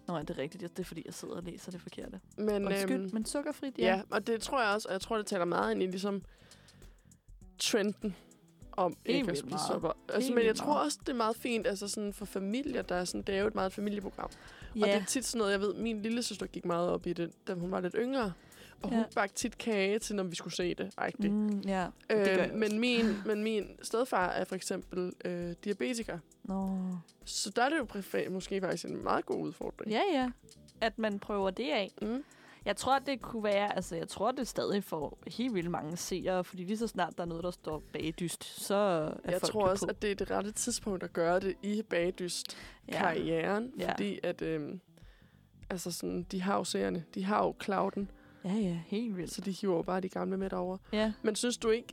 Nå, 0.09 0.14
er 0.16 0.22
det 0.22 0.38
rigtigt? 0.38 0.77
Det 0.77 0.79
er, 0.79 0.85
fordi, 0.85 1.03
jeg 1.07 1.14
sidder 1.14 1.35
og 1.35 1.42
læser 1.42 1.70
det 1.70 1.81
forkerte. 1.81 2.20
Men, 2.38 2.66
Undskyld, 2.66 3.01
øhm, 3.01 3.11
men 3.12 3.25
sukkerfrit, 3.25 3.79
ja. 3.79 3.85
ja. 3.85 4.03
og 4.11 4.27
det 4.27 4.40
tror 4.40 4.62
jeg 4.62 4.75
også, 4.75 4.88
og 4.88 4.92
jeg 4.92 5.01
tror, 5.01 5.16
det 5.16 5.27
taler 5.27 5.44
meget 5.44 5.72
ind 5.72 5.83
i 5.83 5.87
ligesom 5.87 6.22
trenden 7.59 8.16
om 8.72 8.96
ikke 9.05 9.31
at 9.31 9.38
spise 9.38 9.51
meget. 9.51 9.66
sukker. 9.72 9.92
Altså, 10.09 10.29
Helt 10.29 10.35
men 10.35 10.46
jeg 10.46 10.57
tror 10.57 10.66
meget. 10.66 10.85
også, 10.85 10.98
det 11.01 11.09
er 11.09 11.16
meget 11.16 11.37
fint 11.37 11.66
altså 11.66 11.88
sådan 11.88 12.12
for 12.12 12.25
familier, 12.25 12.83
der 12.83 12.94
er 12.94 13.05
sådan, 13.05 13.22
det 13.22 13.35
er 13.35 13.40
jo 13.40 13.46
et 13.46 13.55
meget 13.55 13.72
familieprogram. 13.72 14.31
ja. 14.77 14.81
Og 14.83 14.87
det 14.88 14.94
er 14.94 15.05
tit 15.05 15.25
sådan 15.25 15.38
noget, 15.38 15.53
jeg 15.53 15.61
ved, 15.61 15.75
min 15.75 16.03
lille 16.03 16.22
søster 16.22 16.46
gik 16.46 16.64
meget 16.64 16.88
op 16.90 17.07
i 17.07 17.12
det, 17.12 17.31
da 17.48 17.55
hun 17.55 17.70
var 17.70 17.81
lidt 17.81 17.94
yngre. 17.98 18.33
Og 18.83 18.88
hun 18.88 18.99
Ja. 18.99 19.05
bagte 19.14 19.35
tit 19.37 19.59
kage 19.59 19.99
til, 19.99 20.16
når 20.16 20.23
vi 20.23 20.35
skulle 20.35 20.55
se 20.55 20.75
det. 20.75 20.90
Rigtigt. 21.01 21.33
Mm, 21.33 21.61
ja, 21.61 21.87
det 22.11 22.16
gør 22.16 22.25
jeg 22.25 22.51
Øh, 22.53 22.59
men, 22.59 22.79
min, 22.81 23.07
men 23.27 23.42
min 23.42 23.68
stedfar 23.83 24.29
er 24.29 24.45
for 24.45 24.55
eksempel 24.55 25.12
øh, 25.25 25.55
diabetiker. 25.64 26.18
Nå. 26.45 26.68
Så 27.25 27.51
der 27.57 27.62
er 27.62 27.68
det 27.68 27.79
jo 27.79 27.85
privat, 27.85 28.33
måske 28.33 28.61
faktisk 28.61 28.85
en 28.85 29.03
meget 29.05 29.27
god 29.27 29.40
udfordring. 29.42 29.90
Ja, 29.92 30.01
ja. 30.12 30.31
At 30.81 30.99
man 30.99 31.18
prøver 31.18 31.51
det 31.51 31.71
af. 31.71 31.90
Mm. 32.03 32.25
Jeg 32.64 32.77
tror, 32.77 32.99
det 32.99 33.21
kunne 33.23 33.45
være... 33.45 33.75
Altså, 33.77 33.97
jeg 33.97 34.09
tror, 34.09 34.33
det 34.33 34.49
stadig 34.49 34.85
får 34.85 35.18
helt 35.27 35.55
vildt 35.55 35.71
mange 35.71 35.97
seere, 35.97 36.45
fordi 36.45 36.64
lige 36.64 36.79
så 36.79 36.87
snart 36.87 37.16
der 37.16 37.23
er 37.23 37.27
noget, 37.29 37.45
der 37.45 37.51
står 37.51 37.83
bagdyst, 37.92 38.45
så 38.45 38.75
er 38.75 39.31
Jeg 39.31 39.40
folk 39.40 39.53
tror 39.53 39.68
også, 39.68 39.87
på. 39.87 39.90
at 39.90 40.03
det 40.03 40.11
er 40.11 40.14
det 40.14 40.31
rette 40.31 40.53
tidspunkt 40.53 41.03
at 41.03 41.12
gøre 41.12 41.40
det 41.40 41.55
i 41.62 41.83
bagdyst 41.90 42.57
karrieren, 42.92 43.73
Ja. 43.79 43.90
fordi 43.92 44.18
at 44.23 44.42
øhm, 44.42 44.81
altså 45.71 45.90
sådan, 45.92 46.23
de 46.23 46.42
har 46.42 46.57
jo 46.57 46.64
seerne, 46.64 47.05
de 47.14 47.25
har 47.25 47.45
jo 47.45 47.55
clouden, 47.62 48.11
Ja, 48.44 48.52
ja, 48.55 48.78
helt 48.87 49.16
vildt. 49.16 49.33
så 49.33 49.40
de 49.40 49.50
hiver 49.50 49.83
bare 49.83 50.00
de 50.00 50.09
gamle 50.09 50.37
med 50.37 50.50
derover. 50.50 50.76
Ja. 50.92 51.12
Men 51.22 51.35
synes 51.37 51.57
du 51.57 51.70
ikke, 51.70 51.92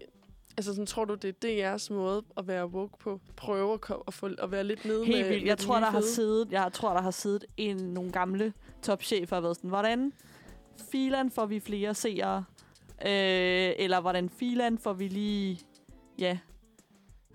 altså 0.58 0.72
sådan, 0.72 0.86
tror 0.86 1.06
du, 1.06 1.16
det 1.16 1.46
er 1.46 1.76
DR's 1.76 1.94
måde 1.94 2.24
at 2.38 2.48
være 2.48 2.68
woke 2.68 2.98
på? 3.00 3.20
Prøve 3.36 3.74
at, 3.74 3.82
ko- 3.82 4.04
at, 4.08 4.14
få, 4.14 4.30
at 4.40 4.52
være 4.52 4.64
lidt 4.64 4.86
nede 4.86 5.06
Helt 5.06 5.18
med, 5.20 5.28
vildt. 5.30 5.44
med 5.44 5.48
Jeg 5.50 5.58
tror, 5.58 5.80
der 5.80 5.86
har 5.86 6.00
fede? 6.00 6.12
siddet, 6.14 6.52
jeg 6.52 6.70
tror, 6.74 6.94
der 6.94 7.02
har 7.02 7.12
siddet 7.12 7.46
en, 7.58 7.78
nogle 7.78 8.12
gamle 8.12 8.54
topchefer 8.82 9.36
og 9.36 9.44
været 9.44 9.56
sådan, 9.56 9.70
hvordan 9.70 10.14
filan 10.92 11.32
får 11.32 11.46
vi 11.46 11.60
flere 11.60 11.94
seere? 11.96 12.44
Øh, 13.02 13.74
eller 13.80 14.02
hvordan 14.02 14.30
filan 14.30 14.78
får 14.78 14.94
vi 14.94 15.08
lige, 15.08 15.60
ja, 16.20 16.38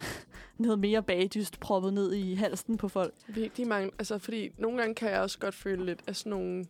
noget 0.58 0.78
mere 0.78 1.02
bagdyst 1.02 1.60
proppet 1.60 1.92
ned 1.94 2.12
i 2.14 2.34
halsen 2.34 2.76
på 2.76 2.88
folk? 2.88 3.14
Virkelig 3.28 3.66
mange, 3.66 3.90
altså 3.98 4.18
fordi 4.18 4.50
nogle 4.58 4.78
gange 4.78 4.94
kan 4.94 5.10
jeg 5.10 5.20
også 5.20 5.38
godt 5.38 5.54
føle 5.54 5.84
lidt 5.84 6.00
af 6.06 6.16
sådan 6.16 6.30
nogle 6.30 6.64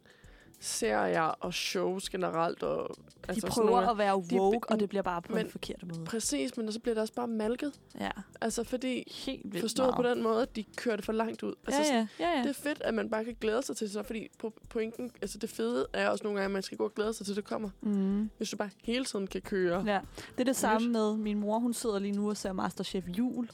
serier 0.65 1.23
og 1.23 1.55
shows 1.55 2.11
generelt. 2.11 2.63
Og, 2.63 2.97
De 2.99 3.05
altså 3.29 3.47
prøver 3.47 3.71
nogle, 3.71 3.91
at 3.91 3.99
være 3.99 4.23
de- 4.31 4.41
woke, 4.41 4.71
og 4.71 4.81
det 4.81 4.89
bliver 4.89 5.03
bare 5.03 5.23
på 5.23 5.33
men- 5.35 5.45
en 5.47 5.51
forkert 5.51 5.83
måde. 5.87 6.05
Præcis, 6.05 6.57
men 6.57 6.73
så 6.73 6.81
bliver 6.81 6.95
det 6.95 7.01
også 7.03 7.15
bare 7.15 7.29
malket. 7.29 7.73
Ja, 8.01 8.11
Altså 8.41 8.65
fordi, 8.65 9.13
helt 9.27 9.61
forstået 9.61 9.95
på 9.97 10.03
den 10.03 10.23
måde, 10.23 10.43
at 10.43 10.57
de 10.57 10.65
kører 10.77 10.97
det 10.97 11.05
for 11.05 11.13
langt 11.13 11.43
ud. 11.43 11.55
Altså, 11.67 11.83
Ja, 11.83 11.97
ja, 11.97 12.07
ja, 12.21 12.37
ja. 12.37 12.43
Det 12.43 12.49
er 12.49 12.53
fedt, 12.53 12.83
at 12.83 12.95
man 12.95 13.11
bare 13.11 13.25
kan 13.25 13.37
glæde 13.41 13.63
sig 13.63 13.77
til 13.77 13.95
det, 13.95 14.07
fordi 14.07 14.29
på 14.39 14.53
pointen, 14.69 15.11
altså 15.23 15.39
det 15.39 15.51
fede 15.51 15.87
er 15.93 16.09
også 16.09 16.25
nogle 16.25 16.39
gange, 16.41 16.45
at 16.45 16.51
man 16.53 16.63
skal 16.63 16.79
gå 16.79 16.85
og 16.85 16.95
glæde 16.95 17.13
sig 17.13 17.27
til, 17.27 17.37
det 17.37 17.45
kommer. 17.45 17.71
Mm. 17.83 18.31
Hvis 18.37 18.51
du 18.51 18.57
bare 18.57 18.71
hele 18.85 19.05
tiden 19.05 19.27
kan 19.27 19.41
køre. 19.43 19.85
Ja, 19.87 20.01
det 20.35 20.41
er 20.41 20.45
det 20.45 20.57
samme 20.57 20.89
med 20.89 21.17
min 21.17 21.39
mor. 21.41 21.59
Hun 21.59 21.73
sidder 21.75 21.99
lige 21.99 22.13
nu 22.17 22.29
og 22.31 22.37
ser 22.37 22.53
Masterchef 22.53 23.05
Jul. 23.09 23.49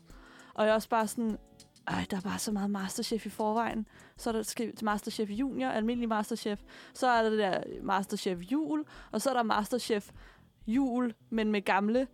Og 0.55 0.65
jeg 0.65 0.71
er 0.71 0.75
også 0.75 0.89
bare 0.89 1.07
sådan, 1.09 1.39
ej, 1.87 2.07
der 2.11 2.17
er 2.17 2.21
bare 2.21 2.39
så 2.39 2.53
meget 2.53 2.71
Masterchef 2.71 3.27
i 3.27 3.29
forvejen. 3.29 3.87
Så 4.17 4.31
er 4.31 4.33
der 4.33 4.85
Masterchef 4.85 5.31
Junior, 5.31 5.69
almindelig 5.71 6.09
Masterchef. 6.09 6.61
Så 6.95 7.07
er 7.09 7.23
der 7.23 7.31
det 7.31 7.39
der 7.39 7.61
Masterchef 7.83 8.39
Jul, 8.53 8.85
og 9.13 9.21
så 9.21 9.31
er 9.31 9.35
der 9.35 9.43
Masterchef 9.43 10.11
Jul, 10.67 11.15
men 11.31 11.53
med 11.53 11.63
gamle 11.63 12.07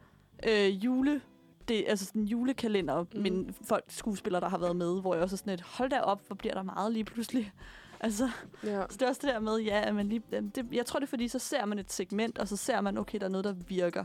øh, 0.49 0.85
jule 0.85 1.21
det 1.69 1.79
er 1.87 1.91
altså 1.91 2.07
sådan 2.07 2.23
en 2.23 2.29
julekalender, 2.29 3.03
Mm. 3.15 3.21
men 3.23 3.55
folk, 3.65 3.85
skuespillere, 3.89 4.41
der 4.41 4.49
har 4.49 4.59
været 4.59 4.77
med, 4.77 5.01
hvor 5.01 5.15
jeg 5.15 5.23
også 5.23 5.35
er 5.35 5.39
sådan 5.39 5.53
et, 5.53 5.61
hold 5.61 5.91
da 5.91 6.01
op, 6.01 6.23
hvor 6.27 6.37
bliver 6.37 6.55
der 6.55 6.63
meget 6.63 6.93
lige 6.93 7.05
pludselig. 7.05 7.53
Altså, 8.01 8.31
Ja. 8.65 8.81
så 8.91 8.97
det 8.97 9.03
er 9.03 9.09
også 9.09 9.21
det 9.25 9.35
der 9.35 9.41
med, 9.41 9.59
ja, 9.59 9.81
at 9.89 9.95
man 9.95 10.09
lige, 10.09 10.23
det, 10.31 10.67
jeg 10.73 10.87
tror 10.87 10.99
det 11.01 11.07
er 11.07 11.11
fordi, 11.11 11.29
så 11.29 11.39
ser 11.39 11.65
man 11.65 11.79
et 11.79 11.93
segment, 11.93 12.39
og 12.39 12.49
så 12.49 12.57
ser 12.57 12.81
man, 12.81 12.99
okay, 12.99 13.19
der 13.19 13.25
er 13.25 13.29
noget, 13.31 13.45
der 13.45 13.53
virker. 13.69 14.05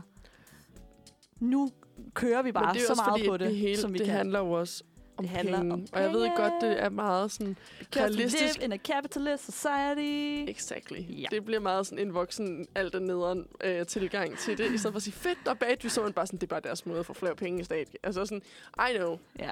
Nu 1.40 1.70
kører 2.14 2.42
vi 2.42 2.52
bare 2.52 2.78
så 2.78 2.94
meget 2.94 3.10
fordi, 3.12 3.28
på 3.28 3.36
det, 3.36 3.46
det, 3.48 3.56
hele, 3.56 3.76
som 3.80 3.92
vi 3.92 3.98
det 3.98 4.06
kan. 4.06 4.14
handler 4.16 4.38
jo 4.38 4.52
også 4.52 4.84
om 5.16 5.24
Det 5.24 5.30
handler 5.36 5.58
penge. 5.58 5.72
om 5.72 5.86
Og 5.92 6.02
jeg 6.02 6.12
ved 6.12 6.30
godt, 6.36 6.52
det 6.60 6.82
er 6.82 6.88
meget 6.88 7.32
sådan 7.32 7.56
Because 7.78 8.04
realistisk. 8.04 8.56
live 8.56 8.64
in 8.64 8.72
a 8.72 8.76
capitalist 8.76 9.44
society. 9.44 10.50
Exactly. 10.50 10.98
Ja. 11.20 11.26
Det 11.30 11.44
bliver 11.44 11.60
meget 11.60 11.86
sådan 11.86 12.06
en 12.06 12.14
voksen, 12.14 12.66
alt 12.74 12.92
den 12.92 13.02
nederen 13.02 13.46
øh, 13.64 13.86
tilgang 13.86 14.38
til 14.38 14.58
det. 14.58 14.72
I 14.74 14.78
stedet 14.78 14.92
for 14.94 14.96
at 14.96 15.02
sige, 15.02 15.14
fedt, 15.14 15.38
der 15.44 15.50
er 15.50 15.54
bagdy, 15.54 15.86
så 15.86 16.02
man 16.02 16.12
bare 16.12 16.26
sådan, 16.26 16.38
det 16.38 16.46
er 16.46 16.48
bare 16.50 16.60
deres 16.60 16.86
måde 16.86 16.98
at 16.98 17.06
få 17.06 17.12
flere 17.12 17.34
penge 17.36 17.60
i 17.60 17.64
stat. 17.64 17.88
Altså 18.02 18.24
sådan, 18.24 18.42
I 18.90 18.96
know, 18.96 19.18
Ja. 19.38 19.50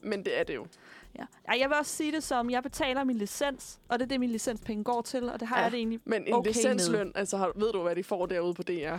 men 0.00 0.24
det 0.24 0.40
er 0.40 0.44
det 0.44 0.54
jo. 0.54 0.66
ja. 1.18 1.24
Ej, 1.48 1.56
jeg 1.60 1.68
vil 1.68 1.76
også 1.78 1.96
sige 1.96 2.12
det 2.12 2.22
som, 2.22 2.50
jeg 2.50 2.62
betaler 2.62 3.04
min 3.04 3.16
licens, 3.16 3.78
og 3.88 3.98
det 3.98 4.04
er 4.04 4.08
det, 4.08 4.20
min 4.20 4.30
licenspenge 4.30 4.84
går 4.84 5.02
til, 5.02 5.28
og 5.30 5.40
det 5.40 5.48
har 5.48 5.56
Ja. 5.56 5.62
jeg 5.62 5.70
det 5.72 5.78
egentlig 5.78 6.00
Men 6.04 6.26
en 6.26 6.34
Okay 6.34 6.48
licensløn, 6.50 7.12
altså 7.14 7.36
har, 7.36 7.52
ved 7.56 7.72
du, 7.72 7.82
hvad 7.82 7.96
de 7.96 8.04
får 8.04 8.26
derude 8.26 8.54
på 8.54 8.62
DR? 8.62 8.96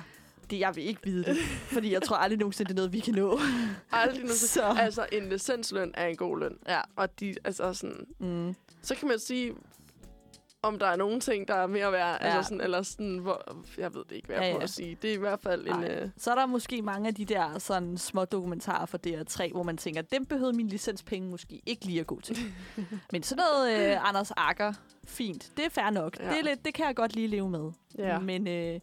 Det, 0.50 0.60
jeg 0.60 0.76
vil 0.76 0.88
ikke 0.88 1.02
vide 1.04 1.24
det, 1.24 1.38
fordi 1.74 1.94
jeg 1.94 2.02
tror 2.02 2.16
aldrig 2.16 2.40
nogensinde, 2.40 2.68
det 2.70 2.74
er 2.74 2.76
noget, 2.76 2.94
vi 2.94 3.00
kan 3.00 3.14
nå. 3.16 3.40
Aldrig 3.92 4.22
nu. 4.24 4.30
Så. 4.30 4.76
Altså, 4.80 5.06
en 5.12 5.30
licensløn 5.30 5.92
er 5.94 6.06
en 6.08 6.16
god 6.16 6.40
løn. 6.40 6.58
Ja. 6.68 6.82
Og 6.96 7.20
de, 7.20 7.36
altså 7.44 7.74
sådan, 7.74 8.06
Mm. 8.20 8.56
så 8.82 8.96
kan 8.96 9.08
man 9.08 9.20
sige, 9.20 9.54
om 10.62 10.80
der 10.80 10.86
er 10.88 10.96
nogle 10.96 11.20
ting, 11.20 11.48
der 11.48 11.54
er 11.56 11.68
mere 11.68 11.92
værd. 11.92 12.18
Ja. 12.22 12.28
Altså 12.28 12.44
sådan, 12.50 12.62
eller 12.62 12.82
sådan, 12.82 13.18
hvor, 13.18 13.56
jeg 13.78 13.94
ved 13.94 14.02
det 14.10 14.16
ikke, 14.16 14.28
hvad 14.28 14.36
jeg 14.38 14.46
Ja, 14.46 14.58
ja, 14.58 14.64
at 14.64 14.70
sige. 14.70 14.98
Det 15.02 15.10
er 15.10 15.14
i 15.14 15.18
hvert 15.18 15.40
fald 15.40 15.62
en... 15.68 15.74
Nej. 15.76 15.88
Øh, 15.92 16.10
Så 16.18 16.32
er 16.32 16.36
der 16.36 16.46
måske 16.46 16.82
mange 16.82 17.08
af 17.08 17.16
de 17.16 17.26
der 17.26 17.60
sådan 17.60 17.98
små 17.98 18.26
dokumentarer 18.26 18.86
for 18.86 19.00
DR3, 19.08 19.52
hvor 19.52 19.64
man 19.64 19.78
tænker, 19.78 20.02
dem 20.02 20.26
behøvede 20.26 20.58
min 20.58 20.68
licenspenge 20.68 21.30
måske 21.30 21.62
ikke 21.66 21.86
lige 21.86 22.00
at 22.00 22.08
gå 22.08 22.20
til. 22.22 22.38
Men 23.12 23.24
sådan 23.24 23.44
noget 23.54 23.92
øh, 23.92 24.08
Anders 24.10 24.32
Akker, 24.38 24.74
fint. 25.08 25.52
Det 25.58 25.66
er 25.66 25.70
fair 25.70 25.90
nok. 25.90 26.20
Ja. 26.20 26.30
Det, 26.30 26.40
er 26.40 26.44
lidt, 26.44 26.66
det 26.66 26.74
kan 26.74 26.86
jeg 26.86 26.96
godt 26.96 27.16
lige 27.16 27.28
leve 27.28 27.50
med. 27.50 27.72
ja. 27.98 28.20
Men 28.20 28.48
øh, 28.48 28.80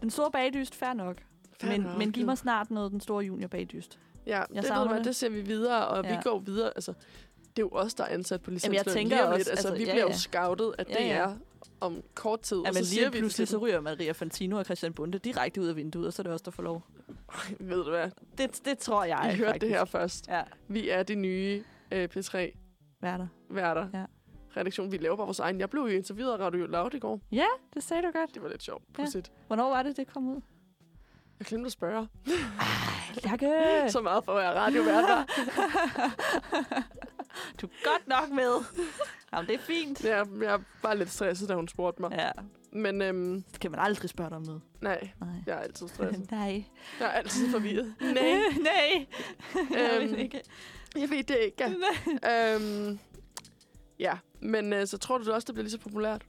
den 0.00 0.10
store 0.10 0.30
bagdyst, 0.30 0.74
fair 0.74 0.92
nok. 0.92 1.16
Fair 1.60 1.70
men, 1.70 1.80
nok, 1.80 1.98
men 1.98 2.12
giv 2.12 2.20
jo. 2.20 2.26
mig 2.26 2.38
snart 2.38 2.70
noget 2.70 2.92
den 2.92 3.00
store 3.00 3.24
junior 3.24 3.48
bagdyst. 3.48 3.98
Ja, 4.26 4.42
det, 4.48 4.56
ved 4.56 4.88
du 4.88 4.94
det. 4.96 5.04
det 5.04 5.16
ser 5.16 5.28
vi 5.28 5.40
videre, 5.40 5.88
og 5.88 6.04
ja. 6.04 6.16
vi 6.16 6.22
går 6.22 6.38
videre. 6.38 6.68
Altså, 6.76 6.92
det 7.56 7.62
er 7.62 7.62
jo 7.62 7.68
os, 7.72 7.94
der 7.94 8.04
er 8.04 8.08
ansat 8.08 8.42
på 8.42 8.50
licensløn. 8.50 8.74
jeg 8.74 8.86
tænker 8.94 9.16
lige 9.16 9.24
også, 9.26 9.36
lidt. 9.38 9.48
Altså, 9.50 9.68
altså, 9.68 9.82
vi 9.82 9.84
ja, 9.86 9.92
bliver 9.92 10.02
jo 10.04 10.08
ja. 10.08 10.14
scoutet 10.16 10.74
af 10.78 10.84
Ja, 10.88 11.06
ja. 11.06 11.24
DR 11.26 11.32
om 11.80 12.02
kort 12.14 12.40
tid. 12.40 12.56
Ja, 12.56 12.62
men 12.72 12.74
så 12.84 12.90
siger 12.90 13.02
lige 13.02 13.12
vi 13.12 13.18
pludselig, 13.18 13.48
så 13.48 13.56
ryger 13.58 13.80
Maria 13.80 14.12
Fantino 14.12 14.58
og 14.58 14.64
Christian 14.64 14.92
Bunde 14.92 15.18
direkte 15.18 15.60
ud 15.60 15.66
af 15.66 15.76
vinduet, 15.76 16.06
og 16.06 16.12
så 16.12 16.22
er 16.22 16.24
det 16.24 16.32
også 16.32 16.42
der 16.44 16.50
får 16.50 16.62
lov. 16.62 16.82
dem, 17.58 17.68
ved 17.68 17.84
du 17.84 17.90
hvad, 17.90 18.10
Det, 18.38 18.60
det 18.64 18.78
tror 18.78 19.04
jeg 19.04 19.30
I 19.34 19.36
hørte 19.36 19.46
faktisk. 19.52 19.60
det 19.60 19.68
her 19.68 19.84
først. 19.84 20.28
Ja, 20.28 20.42
Vi 20.68 20.88
er 20.88 21.02
de 21.02 21.14
nye 21.14 21.64
øh, 21.92 22.08
P3 22.16 22.36
værter. 23.00 23.26
værter. 23.50 23.88
Ja. 23.94 24.04
Redaktion. 24.56 24.92
Vi 24.92 24.96
laver 24.96 25.16
bare 25.16 25.26
vores 25.26 25.38
egen. 25.40 25.60
Jeg 25.60 25.70
blev 25.70 25.82
jo 25.82 25.88
interviewet 25.88 26.32
af 26.32 26.38
Radio 26.38 26.66
Loud 26.66 26.94
i 26.94 26.98
går. 26.98 27.20
Ja, 27.32 27.46
det 27.74 27.82
sagde 27.82 28.02
du 28.02 28.10
godt. 28.18 28.34
Det 28.34 28.42
var 28.42 28.48
lidt 28.48 28.62
sjovt. 28.62 28.82
Ja. 28.98 29.04
Hvornår 29.46 29.68
var 29.70 29.82
det, 29.82 29.96
det 29.96 30.12
kom 30.12 30.28
ud? 30.28 30.40
Jeg 31.38 31.46
glemte 31.46 31.66
at 31.66 31.72
spørge. 31.72 32.08
Lærke! 33.24 33.50
Så 33.92 34.00
meget 34.00 34.24
for 34.24 34.32
at 34.32 34.38
være 34.38 34.54
radiovært. 34.54 35.04
Du 37.60 37.66
er 37.66 37.70
godt 37.84 38.08
nok 38.08 38.30
med. 38.36 38.64
Jamen, 39.32 39.46
det 39.48 39.54
er 39.54 39.58
fint. 39.58 40.04
Jeg, 40.04 40.26
jeg 40.42 40.60
var 40.82 40.94
lidt 40.94 41.10
stresset, 41.10 41.48
da 41.48 41.54
hun 41.54 41.68
spurgte 41.68 42.02
mig. 42.02 42.10
Ja, 42.12 42.30
Men 42.72 43.02
øhm, 43.02 43.42
det 43.52 43.60
kan 43.60 43.70
man 43.70 43.80
aldrig 43.80 44.10
spørge 44.10 44.30
dig 44.30 44.36
om 44.36 44.42
noget. 44.42 44.62
nej, 44.80 45.10
Nej. 45.20 45.28
jeg 45.46 45.54
er 45.54 45.58
altid 45.60 45.88
stresset. 45.88 46.30
Nej. 46.40 46.64
Jeg 47.00 47.06
er 47.06 47.10
altid 47.10 47.50
forvirret. 47.50 47.94
Nej, 48.00 48.12
Nej. 48.62 49.06
Jeg 49.54 50.00
Øhm, 50.02 50.10
ved 50.10 50.18
ikke. 50.18 50.40
jeg 50.96 51.10
ved 51.10 51.22
det 51.22 51.36
ikke. 51.42 51.64
øhm, 52.30 52.98
ja, 53.98 54.18
men 54.40 54.72
øh, 54.72 54.86
så 54.86 54.98
tror 54.98 55.18
du 55.18 55.32
også, 55.32 55.46
det 55.46 55.54
bliver 55.54 55.62
lige 55.62 55.72
så 55.72 55.78
populært? 55.78 56.22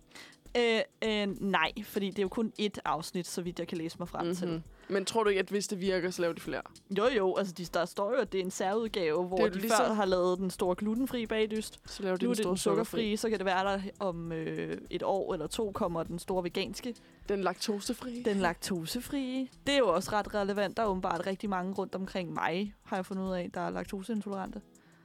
Øh, 0.58 0.82
øh, 1.04 1.41
nej, 1.41 1.71
fordi 1.84 2.10
det 2.10 2.19
er 2.19 2.24
jo 2.24 2.30
kun 2.30 2.54
ét 2.62 2.78
afsnit, 2.86 3.28
så 3.28 3.41
vidt 3.41 3.60
jeg 3.60 3.67
kan 3.67 3.78
læse 3.78 4.00
mig 4.00 4.10
frem 4.10 4.21
mm-hmm. 4.21 4.36
til. 4.36 4.47
Mhm. 4.47 4.62
Men 4.89 5.06
tror 5.06 5.24
du 5.24 5.30
ikke, 5.30 5.39
at 5.39 5.50
hvis 5.50 5.67
det 5.67 5.82
virker, 5.82 6.10
så 6.10 6.21
laver 6.21 6.34
de 6.34 6.41
flere? 6.41 6.62
Jo, 6.97 7.08
jo, 7.17 7.36
altså 7.36 7.54
de, 7.54 7.65
der 7.65 7.86
står 7.86 8.12
jo, 8.12 8.17
at 8.17 8.32
det 8.32 8.39
er 8.39 8.43
en 8.43 8.52
særudgave, 8.52 9.28
hvor 9.28 9.38
Det 9.38 9.54
de 9.54 9.60
ligesom... 9.60 9.86
før 9.86 9.93
har 9.93 10.06
lavet 10.06 10.39
den 10.39 10.50
store 10.50 10.76
glutenfri 10.76 11.26
bagdyst. 11.26 11.80
Så 11.86 12.04
laver 12.04 12.17
de 12.17 12.24
Nu 12.24 12.30
er 12.30 12.34
den 12.34 12.38
det 12.38 12.43
store 12.43 12.52
den 12.52 12.58
sukkerfri, 12.58 13.15
så 13.17 13.30
kan 13.30 13.38
det 13.38 13.45
være, 13.45 13.63
der 13.63 13.82
om 14.00 14.32
øh, 14.32 14.78
et 14.89 15.04
år 15.04 15.34
eller 15.34 15.47
to 15.47 15.71
kommer 15.71 16.04
den 16.04 16.19
store 16.19 16.43
veganske. 16.43 16.95
Den 17.30 17.41
laktosefri. 17.41 18.21
Den 18.26 18.38
laktosefrie. 18.38 19.47
Det 19.67 19.74
er 19.74 19.78
jo 19.78 19.88
også 19.88 20.12
ret 20.13 20.34
relevant. 20.34 20.78
Der 20.78 20.84
er 20.84 20.88
åbenbart 20.88 21.28
rigtig 21.28 21.50
mange 21.50 21.74
rundt 21.74 21.95
omkring 21.95 22.34
mig, 22.34 22.74
har 22.84 22.97
jeg 22.97 23.06
fundet 23.06 23.24
ud 23.24 23.32
af, 23.32 23.50
der 23.54 23.62
er 23.62 23.69
laktoseintolerante. 23.69 24.62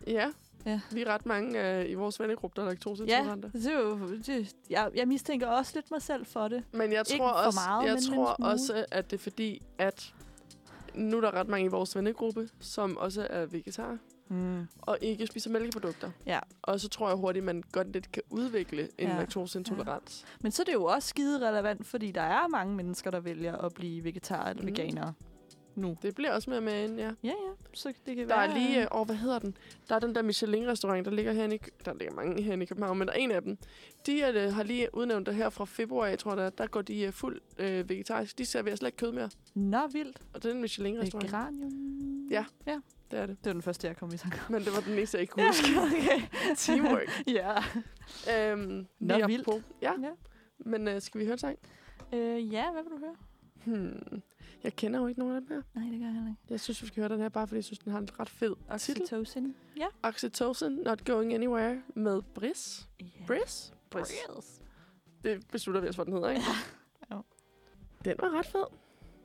Ja. 0.07 0.27
Ja. 0.66 0.81
Vi 0.92 1.02
er 1.02 1.07
ret 1.14 1.26
mange 1.26 1.79
øh, 1.81 1.90
i 1.90 1.94
vores 1.94 2.20
vennegruppe, 2.20 2.57
der 2.57 2.62
er 2.62 2.66
Ja, 2.66 2.70
laktoseintolerante. 2.72 3.50
det 3.52 3.66
er 3.66 3.81
jo, 3.81 4.09
det, 4.26 4.52
jeg, 4.70 4.90
jeg 4.94 5.09
mistænker 5.09 5.46
også 5.46 5.72
lidt 5.74 5.90
mig 5.90 6.02
selv 6.02 6.26
for 6.26 6.48
det. 6.48 6.62
Men 6.72 6.92
jeg 6.92 7.05
Ikke 7.11 7.18
tror 7.22 7.29
for 7.29 7.35
også, 7.46 7.61
meget, 7.66 7.87
jeg 7.87 7.94
men 7.94 8.02
en 8.02 8.14
tror 8.16 8.26
også, 8.26 8.85
at 8.92 9.11
det 9.11 9.16
er 9.18 9.22
fordi, 9.22 9.62
at 9.79 10.14
nu 10.94 11.16
er 11.16 11.20
der 11.20 11.35
ret 11.35 11.48
mange 11.48 11.64
i 11.64 11.68
vores 11.68 11.96
vennegruppe, 11.96 12.48
som 12.61 12.96
også 12.96 13.26
er 13.31 13.46
vegetar 13.46 13.98
Mm. 14.29 14.66
og 14.83 14.98
ikke 15.00 15.26
spiser 15.26 15.50
mælkeprodukter. 15.50 16.11
Ja. 16.26 16.38
Og 16.62 16.81
så 16.81 16.88
tror 16.88 17.09
jeg 17.09 17.16
hurtigt, 17.16 17.44
man 17.44 17.62
godt 17.72 17.92
lidt 17.92 18.12
kan 18.12 18.22
udvikle 18.31 18.88
en 18.98 19.09
Ja. 19.09 19.16
laktoseintolerans. 19.18 20.24
Men 20.40 20.52
så 20.52 20.62
er 20.62 20.64
det 20.64 20.72
jo 20.72 20.85
også 20.85 21.09
skide 21.09 21.48
relevant, 21.48 21.87
fordi 21.87 22.11
der 22.11 22.20
er 22.22 22.48
mange 22.48 22.74
mennesker, 22.74 23.11
der 23.11 23.20
vælger 23.20 23.57
at 23.57 23.74
blive 23.74 24.05
vegetar 24.05 24.48
eller 24.50 24.62
Mhm. 24.62 24.70
veganere 24.70 25.12
nu. 25.77 25.97
Det 26.03 26.15
bliver 26.15 26.33
også 26.33 26.51
mere 26.51 26.61
med 26.61 26.85
ind, 26.85 26.99
ja. 26.99 27.11
Ja, 27.23 27.29
ja. 27.29 27.35
Så 27.73 27.93
det 28.07 28.17
kan 28.17 28.29
Der 28.29 28.37
være... 28.37 28.49
er 28.51 28.55
lige, 28.55 28.83
øh, 28.83 28.89
åh, 29.01 29.07
hvad 29.07 29.17
hedder 29.17 29.39
den? 29.39 29.57
Der 29.89 29.95
er 29.95 29.99
den 29.99 30.15
der 30.15 30.23
Michelin-restaurant, 30.23 31.05
der 31.05 31.11
ligger 31.11 31.33
herinde 31.33 31.57
i, 31.57 31.61
der 31.85 31.95
ligger 31.95 32.15
mange 32.15 32.43
herinde 32.43 32.62
i 32.62 32.67
København, 32.67 32.99
men 32.99 33.09
der 33.09 33.15
er 33.15 33.19
en 33.19 33.31
af 33.31 33.43
dem. 33.43 33.59
De 34.07 34.21
øh, 34.35 34.55
har 34.55 34.62
lige 34.62 34.89
udnævnt 34.95 35.27
det 35.27 35.35
her 35.35 35.51
fra 35.51 35.65
februar, 35.65 36.07
jeg 36.07 36.19
tror 36.19 36.35
det 36.35 36.45
er, 36.45 36.51
der 36.51 36.67
går 36.67 36.83
de 36.83 37.01
øh, 37.03 37.12
fuld 37.12 37.41
øh, 37.59 37.89
vegetarisk. 37.89 38.39
De 38.39 38.45
serverer 38.47 38.77
slet 38.77 38.89
ikke 38.89 38.97
kød 38.97 39.12
mere. 39.12 39.31
Nå, 39.55 39.87
vildt. 39.93 40.19
Og 40.35 40.43
det 40.43 40.51
er 40.51 40.55
en 40.55 40.61
Michelin-restaurant. 40.61 41.27
Vegranium. 41.33 42.27
Ja. 42.31 42.45
ja. 42.67 42.81
Det 43.11 43.19
er 43.19 43.27
det. 43.27 43.37
Det 43.39 43.47
var 43.47 43.53
den 43.53 43.62
første, 43.62 43.87
jeg 43.87 43.97
kom 43.97 44.15
i 44.15 44.17
tanke 44.17 44.37
om. 44.47 44.53
Men 44.53 44.65
det 44.65 44.73
var 44.73 44.81
den 44.81 44.93
eneste, 44.93 45.17
jeg 45.17 45.21
ikke 45.23 45.33
kunne 45.35 45.47
huske. 45.47 45.67
okay. 45.81 46.21
Teamwork. 46.57 47.23
ja. 48.37 48.53
øhm, 48.53 48.87
Nå, 48.99 49.27
vildt. 49.27 49.41
apropos. 49.49 49.62
Ja, 49.83 49.93
ja. 50.03 50.11
men 50.59 50.89
øh, 50.89 51.01
skal 51.01 51.19
vi 51.21 51.25
høre 51.25 51.33
en 51.33 51.39
sang? 51.39 51.59
Øh, 52.12 52.53
ja, 52.53 52.73
hvad 52.73 52.83
vil 52.83 52.93
du 52.93 52.99
høre? 52.99 53.15
Hmm. 53.65 54.23
Jeg 54.66 54.76
kender 54.76 55.00
jo 55.00 55.07
ikke 55.07 55.20
nogen 55.20 55.37
af 55.37 55.40
dem 55.40 55.50
her. 55.50 55.62
Nej, 55.81 55.90
det 55.90 55.98
gør 56.00 56.07
jeg 56.07 56.14
heller 56.14 56.31
ikke. 56.31 56.40
Jeg 56.50 56.61
synes, 56.61 56.83
vi 56.83 56.87
skal 56.87 57.00
høre 57.00 57.09
den 57.09 57.20
her, 57.20 57.29
bare 57.29 57.46
fordi 57.46 57.57
jeg 57.57 57.64
synes, 57.64 57.79
den 57.79 57.92
har 57.92 57.98
en 57.98 58.09
ret 58.20 58.29
fed 58.29 58.55
titel. 58.79 59.02
Oxytocin. 59.02 59.57
Ja. 59.76 59.87
Oxytocin, 60.02 60.72
Not 60.72 61.05
Going 61.05 61.35
Anywhere 61.35 61.83
med 61.94 62.22
Briss. 62.35 62.88
Yeah. 63.02 63.26
Briss? 63.26 63.74
Briss. 63.90 64.12
Briss. 64.35 64.61
Det 65.24 65.48
beslutter 65.52 65.81
vi 65.81 65.88
os, 65.88 65.94
hvad 65.96 66.05
den 66.05 66.12
hedder, 66.14 66.31
ikke? 66.31 66.42
Jo. 67.12 67.22
Den 68.05 68.14
var 68.20 68.31
ret 68.38 68.46
fed. 68.46 68.64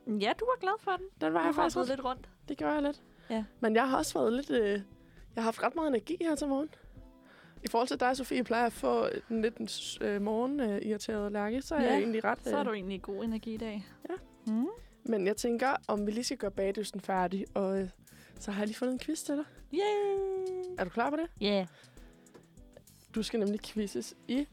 Ja, 0.08 0.34
du 0.40 0.46
var 0.46 0.60
glad 0.60 0.74
for 0.80 0.92
den. 0.92 1.06
Den 1.22 1.34
var 1.34 1.40
jeg 1.40 1.48
har 1.48 1.54
faktisk 1.54 1.76
gået 1.76 1.88
lidt. 1.88 2.04
rundt. 2.04 2.30
Det 2.48 2.58
gør 2.58 2.74
jeg 2.74 2.82
lidt. 2.82 3.02
Ja. 3.30 3.44
Men 3.60 3.76
jeg 3.76 3.90
har 3.90 3.98
også 3.98 4.20
været 4.20 4.34
lidt... 4.34 4.50
Øh, 4.50 4.70
jeg 4.70 4.82
har 5.36 5.42
haft 5.42 5.64
ret 5.64 5.76
meget 5.76 5.88
energi 5.88 6.18
her 6.22 6.36
til 6.36 6.48
morgen. 6.48 6.70
I 7.64 7.68
forhold 7.68 7.88
til 7.88 8.00
dig, 8.00 8.18
Sofie, 8.18 8.44
plejer 8.44 8.66
at 8.66 8.74
få 8.74 9.06
den 9.30 9.42
lidt 9.42 9.98
øh, 10.02 10.22
morgen-irriterede 10.22 11.30
lærke, 11.30 11.62
så 11.62 11.76
er 11.76 11.82
Ja, 11.82 11.88
jeg 11.90 11.98
egentlig 12.00 12.24
ret... 12.24 12.40
Så 12.44 12.56
har 12.56 12.64
du 12.64 12.72
egentlig 12.72 13.02
god 13.02 13.24
energi 13.24 13.54
i 13.54 13.58
dag. 13.58 13.86
Ja. 14.10 14.16
Mm. 14.54 14.68
Men 15.04 15.28
jeg 15.28 15.38
tænker, 15.38 15.76
om 15.88 16.06
vi 16.08 16.12
lige 16.12 16.24
skal 16.24 16.38
gøre 16.38 16.52
bagdysten 16.52 17.02
færdig, 17.02 17.46
og 17.54 17.80
øh, 17.82 17.90
så 18.40 18.52
har 18.52 18.62
jeg 18.62 18.68
lige 18.68 18.78
fundet 18.78 18.94
en 18.94 19.00
quiz 19.00 19.22
til 19.24 19.36
dig. 19.38 19.46
Yay! 19.74 20.76
Er 20.78 20.84
du 20.84 20.90
klar 20.90 21.10
på 21.10 21.16
det? 21.16 21.28
Yeah. 21.44 21.68
Du 23.16 23.24
skal 23.24 23.40
nemlig 23.40 23.62
quizzes 23.62 24.14
i 24.28 24.48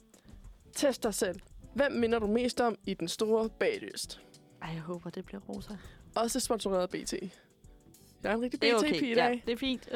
Test 0.73 1.03
dig 1.03 1.15
selv. 1.15 1.41
Hvem 1.75 1.93
minder 1.93 2.19
du 2.19 2.27
mest 2.27 2.61
om 2.61 2.79
i 2.87 2.95
den 2.95 3.09
store 3.09 3.49
bagdyst? 3.49 4.21
Ej, 4.63 4.69
jeg 4.73 4.81
håber, 4.81 5.11
det 5.11 5.25
bliver 5.25 5.41
Rosa. 5.41 5.73
Også 6.17 6.41
sponsoreret 6.41 6.91
BT. 6.91 7.13
Jeg 7.13 8.33
er 8.33 8.35
en 8.35 8.43
rigtig 8.43 8.61
BT-pige 8.61 8.77
okay. 8.77 9.03
i 9.03 9.09
Ja, 9.09 9.15
dag. 9.27 9.43
det 9.47 9.53
er 9.53 9.57
fint. 9.57 9.89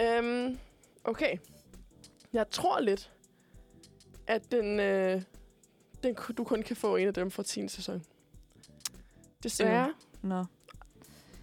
Øhm, 0.00 0.58
okay. 1.04 1.36
Jeg 2.32 2.50
tror 2.50 2.80
lidt, 2.80 3.12
at 4.26 4.52
den, 4.52 4.80
øh, 4.80 5.22
den, 6.02 6.16
du 6.36 6.44
kun 6.44 6.62
kan 6.62 6.76
få 6.76 6.96
en 6.96 7.08
af 7.08 7.14
dem 7.14 7.30
fra 7.30 7.42
10. 7.42 7.68
sæson. 7.68 8.02
Desværre. 9.42 9.94
Nå. 10.22 10.44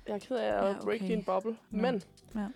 Jeg 0.08 0.14
er 0.16 0.20
ked 0.20 0.36
af 0.36 0.48
at 0.48 0.64
Ja, 0.64 0.68
ja, 0.68 0.74
break 0.84 1.02
okay. 1.02 1.08
din 1.08 1.24
boble. 1.24 1.58
Nå. 1.72 1.82
Men, 1.82 2.04
Ja. 2.36 2.48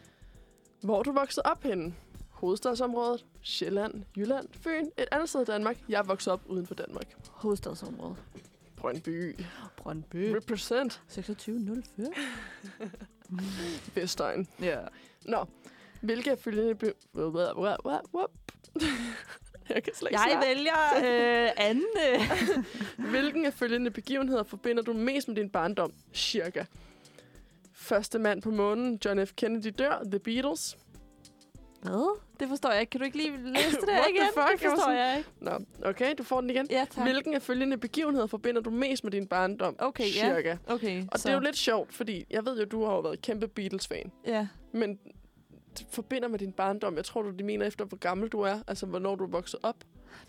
hvor 0.82 1.04
du 1.04 1.12
vokset 1.12 1.44
op 1.44 1.64
henne? 1.64 1.94
Hovedstadsområdet, 2.30 3.26
Sjælland, 3.42 4.04
Jylland, 4.18 4.48
Fyn, 4.54 4.86
et 4.98 5.06
andet 5.12 5.30
sted 5.30 5.42
i 5.42 5.46
Danmark. 5.46 5.78
Jeg 5.90 6.08
vokset 6.08 6.34
op 6.34 6.42
uden 6.46 6.68
for 6.68 6.76
Danmark. 6.76 7.06
Hovedstadsområdet. 7.30 8.18
Brøndby. 8.76 9.36
Brøndby. 9.78 10.36
Represent 10.36 11.02
2604. 11.10 12.12
Vestegn. 13.96 14.48
ja. 14.62 14.80
Nå, 15.26 15.46
hvilke 16.02 16.32
af 16.32 16.40
følgende... 16.40 16.76
Be- 16.76 16.94
Jeg 19.76 19.84
kan 19.84 19.94
slet 19.96 20.10
ikke 20.12 20.22
Jeg 20.22 20.44
vælger 20.48 21.44
øh, 21.46 21.50
anden. 21.58 21.86
Øh. 22.14 22.22
Hvilken 23.12 23.46
af 23.46 23.54
følgende 23.54 23.92
begivenheder 23.92 24.44
forbinder 24.44 24.84
du 24.84 24.94
mest 24.94 25.28
med 25.28 25.36
din 25.36 25.50
barndom? 25.50 25.94
Cirka. 26.14 26.64
Første 27.74 28.20
mand 28.20 28.42
på 28.42 28.52
månen, 28.52 29.00
John 29.06 29.28
F. 29.28 29.32
Kennedy 29.38 29.74
dør, 29.80 30.04
The 30.12 30.20
Beatles. 30.20 30.78
Hvad? 31.82 32.20
Det 32.40 32.48
forstår 32.50 32.72
jeg 32.72 32.80
ikke. 32.82 32.90
Kan 32.90 33.00
du 33.00 33.06
ikke 33.06 33.18
lige 33.18 33.32
læse 33.56 33.72
det 33.72 33.88
der 33.88 33.94
What 33.94 34.04
the 34.06 34.14
igen? 34.16 34.26
fuck? 34.34 34.52
Det 34.52 34.62
Jeg 34.64 34.70
forstår 34.72 34.84
sådan- 34.84 34.98
jeg 35.10 35.18
ikke. 35.18 35.30
Nå, 35.40 35.52
okay, 35.90 36.14
du 36.18 36.24
får 36.24 36.42
den 36.42 36.50
igen. 36.50 36.68
Ja, 36.70 36.86
tak. 36.92 37.04
Hvilken 37.04 37.34
af 37.34 37.42
følgende 37.42 37.78
begivenheder 37.78 38.28
forbinder 38.28 38.62
du 38.62 38.70
mest 38.70 39.04
med 39.04 39.12
din 39.12 39.28
barndom? 39.28 39.76
Okay, 39.80 40.04
ja. 40.04 40.10
Cirka. 40.36 40.58
Okay, 40.68 41.04
Og 41.12 41.20
så. 41.20 41.28
det 41.28 41.34
er 41.34 41.38
jo 41.38 41.44
lidt 41.44 41.58
sjovt, 41.58 41.94
fordi 41.94 42.26
jeg 42.30 42.46
ved 42.46 42.60
jo, 42.60 42.66
du 42.66 42.86
har 42.86 42.94
jo 42.94 43.00
været 43.00 43.22
kæmpe 43.22 43.48
Beatles-fan. 43.48 44.12
Ja. 44.28 44.48
Men 44.74 45.00
forbinder 45.92 46.28
med 46.28 46.40
din 46.40 46.52
barndom. 46.52 46.96
Jeg 46.96 47.06
tror, 47.06 47.22
du 47.22 47.30
de 47.30 47.44
mener 47.44 47.66
efter, 47.66 47.86
hvor 47.86 47.98
gammel 47.98 48.30
du 48.30 48.42
er. 48.42 48.60
Altså, 48.68 48.86
hvornår 48.86 49.16
du 49.16 49.24
er 49.24 49.28
vokset 49.28 49.60
op. 49.64 49.76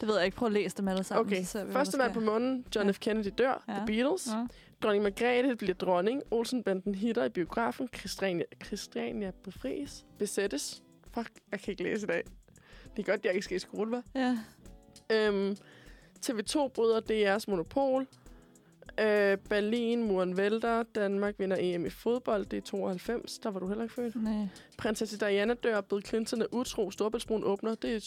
Det 0.00 0.08
ved 0.08 0.16
jeg 0.16 0.24
ikke. 0.24 0.36
Prøv 0.36 0.46
at 0.46 0.52
læse 0.52 0.76
dem 0.76 0.88
alle 0.88 1.04
sammen. 1.04 1.26
Okay, 1.26 1.44
så 1.44 1.64
vi, 1.64 1.72
første 1.72 1.98
mand 1.98 2.12
på 2.14 2.20
månen, 2.20 2.64
John 2.76 2.86
Ja. 2.86 2.92
F. 2.92 2.98
Kennedy 2.98 3.30
dør, 3.38 3.64
Ja. 3.68 3.72
The 3.72 3.86
Beatles. 3.86 4.26
Ja. 4.26 4.46
Dronning 4.82 5.02
Margrethe 5.02 5.56
bliver 5.56 5.74
dronning. 5.74 6.22
Olsenbanden 6.30 6.94
hitter 6.94 7.24
i 7.24 7.28
biografen. 7.28 7.88
Christiania, 7.98 8.44
Christiania 8.64 9.30
befries. 9.44 10.04
Besættes. 10.18 10.82
Fuck, 11.14 11.30
jeg 11.52 11.60
kan 11.60 11.70
ikke 11.72 11.82
læse 11.82 12.04
i 12.04 12.06
dag. 12.06 12.24
Det 12.96 13.08
er 13.08 13.12
godt, 13.12 13.24
jeg 13.24 13.32
ikke 13.34 13.44
skal 13.44 13.56
i 13.56 13.58
skole, 13.58 13.98
hva'? 13.98 14.20
ja. 14.20 14.38
Øhm, 15.12 15.56
TV2 16.26 16.68
bryder 16.68 17.00
DR's 17.38 17.44
monopol. 17.48 18.06
Øh, 19.00 19.38
Berlin, 19.38 20.02
muren 20.02 20.36
vælter. 20.36 20.82
Danmark 20.82 21.34
vinder 21.38 21.56
EM 21.60 21.86
i 21.86 21.90
fodbold. 21.90 22.46
Det 22.46 22.56
er 22.56 22.60
92. 22.60 23.38
Der 23.38 23.50
var 23.50 23.60
du 23.60 23.68
heller 23.68 23.82
ikke 23.82 23.94
født. 23.94 24.22
Nej. 24.22 24.46
Prinsesse 24.78 25.18
Diana 25.18 25.54
dør. 25.54 25.80
Bill 25.80 26.06
Clinton 26.06 26.42
er 26.42 26.46
utro. 26.52 26.90
Storbæltsbroen 26.90 27.44
åbner. 27.44 27.74
Det 27.74 27.94
er 27.94 28.00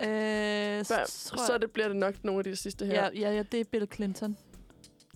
97-98. 0.00 0.06
Øh, 0.08 0.84
Så, 0.84 0.94
så, 1.46 1.58
det 1.60 1.70
bliver 1.70 1.88
det 1.88 1.96
nok 1.96 2.14
nogle 2.24 2.40
af 2.40 2.44
de 2.44 2.56
sidste 2.56 2.86
her. 2.86 2.94
Ja, 2.94 3.08
ja, 3.14 3.32
ja, 3.34 3.42
det 3.42 3.60
er 3.60 3.64
Bill 3.64 3.86
Clinton. 3.94 4.36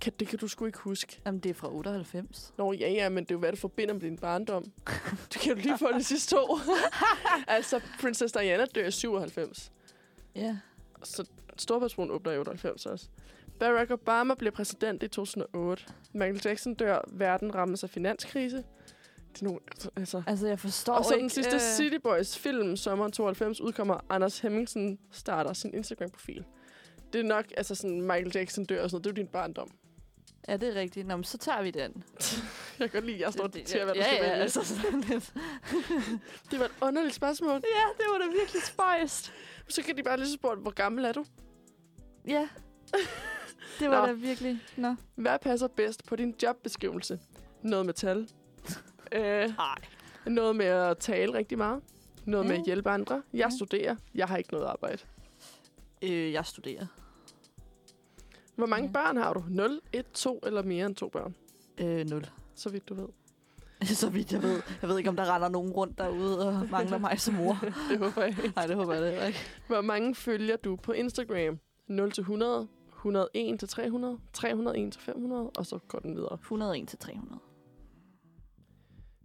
Kan, 0.01 0.13
det 0.21 0.29
kan 0.29 0.39
du 0.39 0.49
sgu 0.49 0.67
ikke 0.67 0.79
huske. 0.79 1.21
Jamen, 1.27 1.41
det 1.41 1.51
er 1.51 1.55
fra 1.55 1.73
98. 1.73 2.55
Nå, 2.59 2.73
ja, 2.73 2.91
ja, 2.91 3.09
men 3.09 3.25
det 3.25 3.31
er 3.31 3.35
jo, 3.35 3.39
hvad 3.39 3.53
du 3.53 3.57
forbinder 3.57 3.95
med 3.95 4.01
din 4.01 4.19
barndom. 4.19 4.65
Du 5.35 5.39
kan 5.43 5.57
jo 5.57 5.63
lige 5.63 5.79
få 5.79 5.93
de 5.93 6.03
sidste 6.05 6.35
to. 6.35 6.59
altså, 7.47 7.81
Princess 8.01 8.33
Diana 8.33 8.65
dør 8.65 8.87
i 8.87 8.91
97. 8.91 9.73
Ja. 10.37 10.57
Så 11.03 11.25
Storbritannien 11.57 12.11
åbner 12.11 12.33
i 12.33 12.39
98 12.39 12.87
også. 12.87 13.07
Barack 13.63 13.91
Obama 13.91 14.35
bliver 14.35 14.51
præsident 14.51 15.03
i 15.03 15.09
2008. 15.09 15.85
Michael 16.13 16.41
Jackson 16.45 16.75
dør. 16.75 17.01
Verden 17.09 17.55
rammes 17.55 17.85
af 17.85 17.91
finanskrise. 17.91 18.57
Det 19.33 19.41
er 19.41 19.45
nogle, 19.45 19.61
altså. 19.97 20.23
Altså, 20.27 20.47
jeg 20.49 20.59
forstår 20.59 20.95
Og 20.95 21.05
så 21.05 21.15
ikke... 21.15 21.23
den 21.23 21.31
sidste 21.31 21.55
øh, 21.55 21.61
City 21.61 21.97
Boys 22.03 22.39
film, 22.39 22.77
sommeren 22.77 23.13
92, 23.13 23.61
udkommer 23.61 24.01
Anders 24.09 24.39
Hemmingsen 24.39 24.99
starter 25.11 25.53
sin 25.53 25.75
Instagram-profil. 25.75 26.45
Det 27.13 27.19
er 27.19 27.25
nok, 27.25 27.45
altså 27.57 27.75
sådan, 27.75 28.01
Michael 28.01 28.33
Jackson 28.35 28.65
dør 28.65 28.83
og 28.83 28.91
sådan 28.91 28.95
noget. 28.95 29.05
Det 29.05 29.11
er 29.11 29.23
jo 29.23 29.27
din 29.27 29.33
barndom. 29.33 29.71
Er 30.49 30.57
det 30.57 30.75
rigtigt? 30.75 31.07
Nå, 31.07 31.17
men 31.17 31.25
så 31.25 31.39
tager 31.39 31.63
vi 31.63 31.71
den. 31.71 32.05
Jeg 32.79 32.91
kan 32.91 33.01
godt 33.01 33.05
lide, 33.05 33.17
at 33.17 33.21
jeg 33.21 33.33
står 33.33 33.45
og 33.45 33.55
dikterer, 33.55 33.85
hvad 33.85 33.95
der 33.95 34.01
ja, 34.01 34.17
skal 34.17 34.25
ja, 34.25 34.33
vælges. 34.33 34.57
altså 34.57 34.83
sådan 34.83 35.01
lidt. 35.01 35.33
Det 36.51 36.59
var 36.59 36.65
et 36.65 36.73
underligt 36.81 37.15
spørgsmål. 37.15 37.53
Ja, 37.53 37.85
det 37.99 38.07
var 38.13 38.19
da 38.19 38.25
virkelig 38.39 38.63
spøjst. 38.63 39.33
Så 39.69 39.83
kan 39.83 39.97
de 39.97 40.03
bare 40.03 40.17
lige 40.17 40.27
så 40.27 40.35
spørge, 40.35 40.57
hvor 40.57 40.71
gammel 40.71 41.05
er 41.05 41.13
du? 41.13 41.25
Ja. 42.29 42.49
Det 43.81 43.91
var 43.91 44.01
Nå. 44.01 44.07
da 44.07 44.13
virkelig... 44.13 44.61
Nå. 44.77 44.95
Hvad 45.15 45.39
passer 45.43 45.69
bedst 45.69 46.05
på 46.07 46.17
din 46.17 46.35
jobbeskrivelse? 46.43 47.21
Noget 47.63 47.87
med 47.87 47.95
tal. 47.95 48.19
øh, 49.17 49.23
Nej. 49.23 49.79
noget 50.27 50.57
med 50.57 50.67
at 50.67 50.99
tale 50.99 51.35
rigtig 51.35 51.59
meget. 51.59 51.83
Noget 52.25 52.47
med 52.47 52.55
Ja. 52.55 52.61
at 52.61 52.67
hjælpe 52.67 52.91
andre. 52.91 53.23
Jeg 53.33 53.39
Ja. 53.51 53.57
studerer. 53.57 53.97
Jeg 54.15 54.27
har 54.29 54.37
ikke 54.37 54.53
noget 54.53 54.67
arbejde. 54.67 54.99
Øh, 56.03 56.33
jeg 56.33 56.47
studerer. 56.47 56.87
Hvor 58.57 58.67
mange 58.67 58.87
Ja. 58.87 58.93
børn 58.93 59.17
har 59.17 59.33
du? 59.35 59.43
0, 59.49 59.81
1, 59.93 60.07
2 60.13 60.41
eller 60.47 60.63
mere 60.63 60.87
end 60.87 60.95
to 60.97 61.09
børn? 61.09 61.35
Øh, 61.79 62.07
nul. 62.11 62.27
Så 62.55 62.69
vidt 62.69 62.89
du 62.89 62.95
ved. 62.95 63.09
Så 63.87 64.11
vidt 64.11 64.33
jeg 64.33 64.43
ved. 64.43 64.63
Jeg 64.83 64.89
ved 64.91 64.99
ikke, 64.99 65.11
om 65.11 65.17
der 65.17 65.35
render 65.35 65.49
nogen 65.49 65.73
rundt 65.73 65.99
derude 65.99 66.49
og 66.49 66.69
mangler 66.71 66.99
mig 66.99 67.21
som 67.21 67.35
mor. 67.35 67.59
Det 67.91 67.99
håber 67.99 68.23
jeg 68.23 68.29
ikke. 68.29 68.53
Nej, 68.57 68.67
det 68.67 68.77
håber 68.77 68.95
jeg 68.95 69.27
ikke. 69.27 69.39
Hvor 69.67 69.81
mange 69.81 70.15
følger 70.15 70.57
du 70.57 70.77
på 70.77 70.93
Instagram? 70.93 71.59
0 71.89 72.11
til 72.13 72.21
100, 72.21 72.69
101 73.03 73.59
til 73.59 73.69
300, 73.69 74.19
301 74.33 74.93
til 74.93 75.01
500, 75.03 75.51
og 75.59 75.67
så 75.67 75.79
går 75.89 75.99
den 75.99 76.17
videre. 76.17 76.35
101 76.35 76.89
til 76.89 76.99
300. 76.99 77.41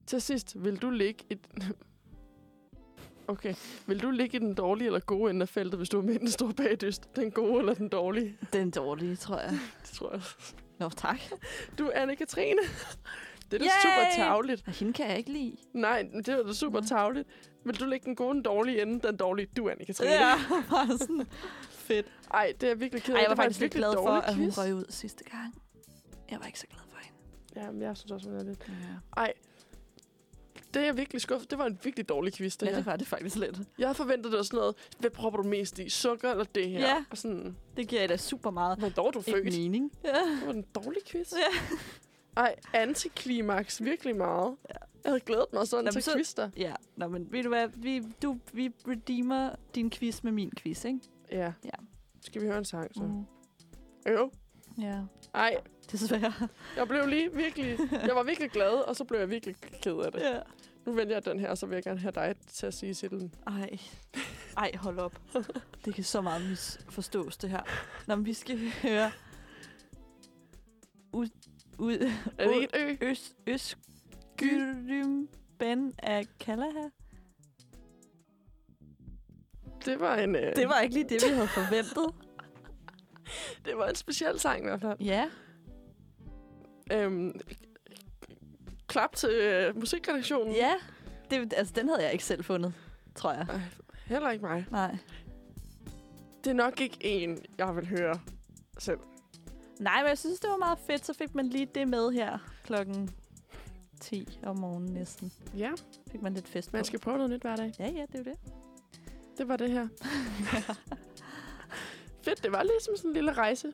Til 0.07 0.21
sidst, 0.21 0.63
vil 0.63 0.81
du 0.81 0.89
ligge 0.89 1.23
et... 1.29 1.39
Okay. 3.29 3.53
Vil 3.87 4.01
du 4.01 4.11
ligge 4.11 4.37
i 4.37 4.39
den 4.39 4.53
dårlige 4.53 4.85
eller 4.85 4.99
gode 4.99 5.29
ende 5.29 5.41
af 5.41 5.49
feltet, 5.49 5.79
hvis 5.79 5.89
du 5.89 5.97
er 5.97 6.01
med 6.01 6.19
den 6.19 6.27
store 6.27 6.53
bagdyst? 6.53 7.15
Den 7.15 7.31
gode 7.31 7.59
eller 7.59 7.73
den 7.73 7.89
dårlige? 7.89 8.37
Den 8.53 8.71
dårlige, 8.71 9.15
tror 9.15 9.39
jeg. 9.39 9.51
Det 9.81 9.89
tror 9.89 10.11
jeg. 10.11 10.21
Nå, 10.79 10.89
tak. 10.89 11.19
Du 11.77 11.91
er 11.93 12.05
Anne-Katrine. 12.05 12.67
Det 13.51 13.61
er 13.61 13.65
da 13.65 13.71
super 13.83 14.23
tavligt. 14.23 14.63
Og 14.67 14.73
hende 14.73 14.93
kan 14.93 15.09
jeg 15.09 15.17
ikke 15.17 15.31
lide. 15.31 15.55
Nej, 15.73 16.07
det 16.15 16.27
er 16.27 16.43
da 16.43 16.53
super 16.53 16.81
tavligt. 16.81 17.27
Vil 17.65 17.79
du 17.79 17.85
lægge 17.85 18.05
den 18.05 18.15
gode, 18.15 18.33
den 18.33 18.43
dårlige 18.43 18.81
ende, 18.81 19.07
den 19.07 19.17
dårlige? 19.17 19.47
Du 19.57 19.67
er 19.67 19.71
Anne-Katrine. 19.71 20.09
Ja, 20.09 20.33
bare 20.69 20.97
sådan. 20.97 21.27
Fedt. 21.87 22.11
Ej, 22.33 22.53
det 22.61 22.63
er 22.63 22.71
jeg 22.71 22.79
virkelig 22.79 23.03
ked 23.03 23.13
af. 23.13 23.17
Ej, 23.17 23.21
jeg 23.21 23.29
var 23.29 23.35
en 23.35 23.37
faktisk 23.37 23.61
virkelig 23.61 23.81
glad 23.81 23.93
for, 23.93 24.09
at 24.09 24.35
hun 24.35 24.49
røg 24.49 24.75
ud 24.75 24.85
sidste 24.89 25.23
gang. 25.23 25.55
Jeg 26.31 26.39
var 26.39 26.45
ikke 26.45 26.59
så 26.59 26.67
glad 26.67 26.81
for 26.89 26.97
hende. 26.97 27.65
Ja, 27.65 27.71
men 27.71 27.81
jeg 27.81 27.97
synes 27.97 28.11
også, 28.11 28.29
hun 28.29 28.37
er 28.39 28.43
lidt... 28.43 28.65
Ja, 28.67 28.73
Ej, 29.21 29.33
det 30.73 30.81
er 30.81 30.85
jeg 30.85 30.97
virkelig 30.97 31.21
skuffet. 31.21 31.51
Det 31.51 31.57
var 31.59 31.65
en 31.65 31.79
virkelig 31.83 32.09
dårlig 32.09 32.33
quiz, 32.33 32.57
det 32.57 32.65
ja 32.65 32.69
her. 32.71 32.77
det 32.77 32.85
var 32.85 32.95
det 32.95 33.07
faktisk 33.07 33.35
lidt. 33.35 33.57
Jeg 33.79 33.87
havde 33.87 33.95
forventet, 33.95 34.31
det 34.31 34.37
var 34.37 34.43
sådan 34.43 34.57
noget, 34.57 34.75
hvad 34.99 35.09
propper 35.09 35.41
du 35.41 35.47
mest 35.49 35.79
i? 35.79 35.89
Sukker 35.89 36.31
eller 36.31 36.43
det 36.43 36.69
her? 36.69 36.79
Ja. 36.79 37.05
Og 37.11 37.17
sådan, 37.17 37.57
Det 37.77 37.87
giver 37.87 38.01
jeg 38.01 38.09
da 38.09 38.17
super 38.17 38.51
meget 38.51 38.77
er 38.83 39.11
du 39.11 39.21
født? 39.21 39.45
ikke 39.45 39.59
mening. 39.61 39.91
Ja. 40.03 40.09
Det 40.09 40.41
var 40.47 40.53
en 40.53 40.65
dårlig 40.75 41.01
quiz. 41.07 41.31
Ja. 41.33 41.67
Ej, 42.37 42.55
antiklimaks 42.73 43.83
virkelig 43.83 44.15
meget. 44.15 44.55
Ja. 44.69 44.73
Jeg 45.03 45.11
havde 45.11 45.19
glædet 45.19 45.45
mig 45.53 45.67
sådan 45.67 45.85
Nå, 45.85 45.91
til 45.91 46.03
så- 46.03 46.13
quiz 46.13 46.33
der. 46.33 46.49
ja, 46.57 46.73
nå, 46.95 47.07
men 47.07 47.31
ved 47.31 47.43
du 47.43 47.49
hvad? 47.49 47.67
Vi, 47.75 48.03
du, 48.23 48.37
vi 48.53 48.71
redeemer 48.87 49.49
din 49.75 49.89
quiz 49.89 50.23
med 50.23 50.31
min 50.31 50.51
quiz, 50.57 50.85
ikke? 50.85 50.99
Ja. 51.31 51.53
Ja. 51.63 51.69
Skal 52.21 52.41
vi 52.41 52.47
høre 52.47 52.57
en 52.57 52.65
sang 52.65 52.91
så? 52.95 53.03
Mm. 53.03 53.25
Jo. 54.11 54.31
Ja, 54.81 55.01
Ej, 55.33 55.57
desværre. 55.91 56.33
jeg 56.77 56.87
blev 56.87 57.07
lige 57.07 57.33
virkelig... 57.35 57.77
Jeg 57.91 58.15
var 58.15 58.23
virkelig 58.23 58.51
glad, 58.51 58.73
og 58.73 58.95
så 58.95 59.03
blev 59.03 59.19
jeg 59.19 59.29
virkelig 59.29 59.55
ked 59.81 59.97
af 60.05 60.11
det. 60.11 60.21
ja. 60.21 60.39
Nu 60.85 60.93
vælger 60.93 61.13
jeg 61.15 61.25
den 61.25 61.39
her, 61.39 61.55
så 61.55 61.65
vil 61.65 61.75
jeg 61.75 61.83
gerne 61.83 61.99
have 61.99 62.11
dig 62.11 62.35
til 62.47 62.65
at 62.65 62.73
sige 62.73 62.93
titlen. 62.93 63.35
Ej. 63.47 63.77
Ej, 64.57 64.71
hold 64.75 64.99
op. 64.99 65.21
Det 65.85 65.95
kan 65.95 66.03
så 66.03 66.21
meget 66.21 66.49
misforstås, 66.49 67.37
det 67.37 67.49
her. 67.49 67.61
Nå, 68.07 68.15
men 68.15 68.25
vi 68.25 68.33
skal 68.33 68.59
høre... 68.81 69.11
Ud... 71.13 71.27
Ud... 71.79 72.11
Er 72.37 72.47
det 72.47 72.55
ikke 72.61 72.77
et 72.91 72.97
ø? 73.01 73.05
Øs... 73.05 73.35
Øsgyrym 73.47 75.27
Ben 75.59 75.93
af 75.99 76.25
Kalaha. 76.39 76.87
Det 79.85 79.99
var 79.99 80.15
en... 80.15 80.35
Øh, 80.35 80.55
Det 80.55 80.69
var 80.69 80.79
ikke 80.79 80.93
lige 80.95 81.09
det, 81.09 81.23
vi 81.29 81.33
havde 81.35 81.47
forventet. 81.47 82.15
det 83.65 83.77
var 83.77 83.87
en 83.87 83.95
speciel 83.95 84.39
sang 84.39 84.59
i 84.59 84.63
hvert 84.63 84.81
fald. 84.81 84.99
Ja. 84.99 85.29
Øhm, 86.91 87.39
klap 88.87 89.15
til 89.15 89.29
øh, 89.29 89.75
musikredaktionen. 89.79 90.53
Ja. 90.55 90.73
Det, 91.31 91.53
altså, 91.57 91.73
den 91.77 91.87
havde 91.89 92.03
jeg 92.03 92.11
ikke 92.13 92.25
selv 92.25 92.43
fundet, 92.43 92.73
tror 93.15 93.31
jeg. 93.33 93.45
Ej, 93.49 93.59
heller 94.05 94.29
ikke 94.31 94.45
mig. 94.45 94.65
Nej. 94.71 94.97
Det 96.43 96.49
er 96.49 96.53
nok 96.55 96.81
ikke 96.81 96.97
en, 97.05 97.37
jeg 97.57 97.75
vil 97.75 97.87
høre 97.87 98.19
selv. 98.79 98.99
Nej, 99.79 100.01
men 100.01 100.09
jeg 100.09 100.17
synes, 100.17 100.39
det 100.39 100.49
var 100.49 100.57
meget 100.57 100.79
fedt. 100.87 101.05
Så 101.05 101.13
fik 101.13 101.35
man 101.35 101.47
lige 101.47 101.67
det 101.75 101.87
med 101.87 102.11
her 102.11 102.37
klokken 102.63 103.09
10 104.01 104.39
om 104.43 104.59
morgenen 104.59 104.93
næsten. 104.93 105.31
Ja, 105.57 105.71
Fik 106.11 106.21
man 106.21 106.33
lidt 106.33 106.47
fest 106.47 106.71
på. 106.71 106.77
man 106.77 106.85
skal 106.85 106.99
prøve 106.99 107.17
noget 107.17 107.29
nyt 107.31 107.41
hver 107.41 107.55
dag. 107.55 107.71
Ja, 107.79 107.85
ja, 107.85 108.01
det 108.11 108.15
er 108.15 108.19
jo 108.19 108.23
det. 108.23 108.37
Det 109.37 109.47
var 109.47 109.57
det 109.57 109.71
her. 109.71 109.87
Fedt, 112.25 112.43
det 112.43 112.51
var 112.51 112.63
ligesom 112.63 112.97
sådan 112.97 113.09
en 113.09 113.13
lille 113.13 113.33
rejse 113.33 113.73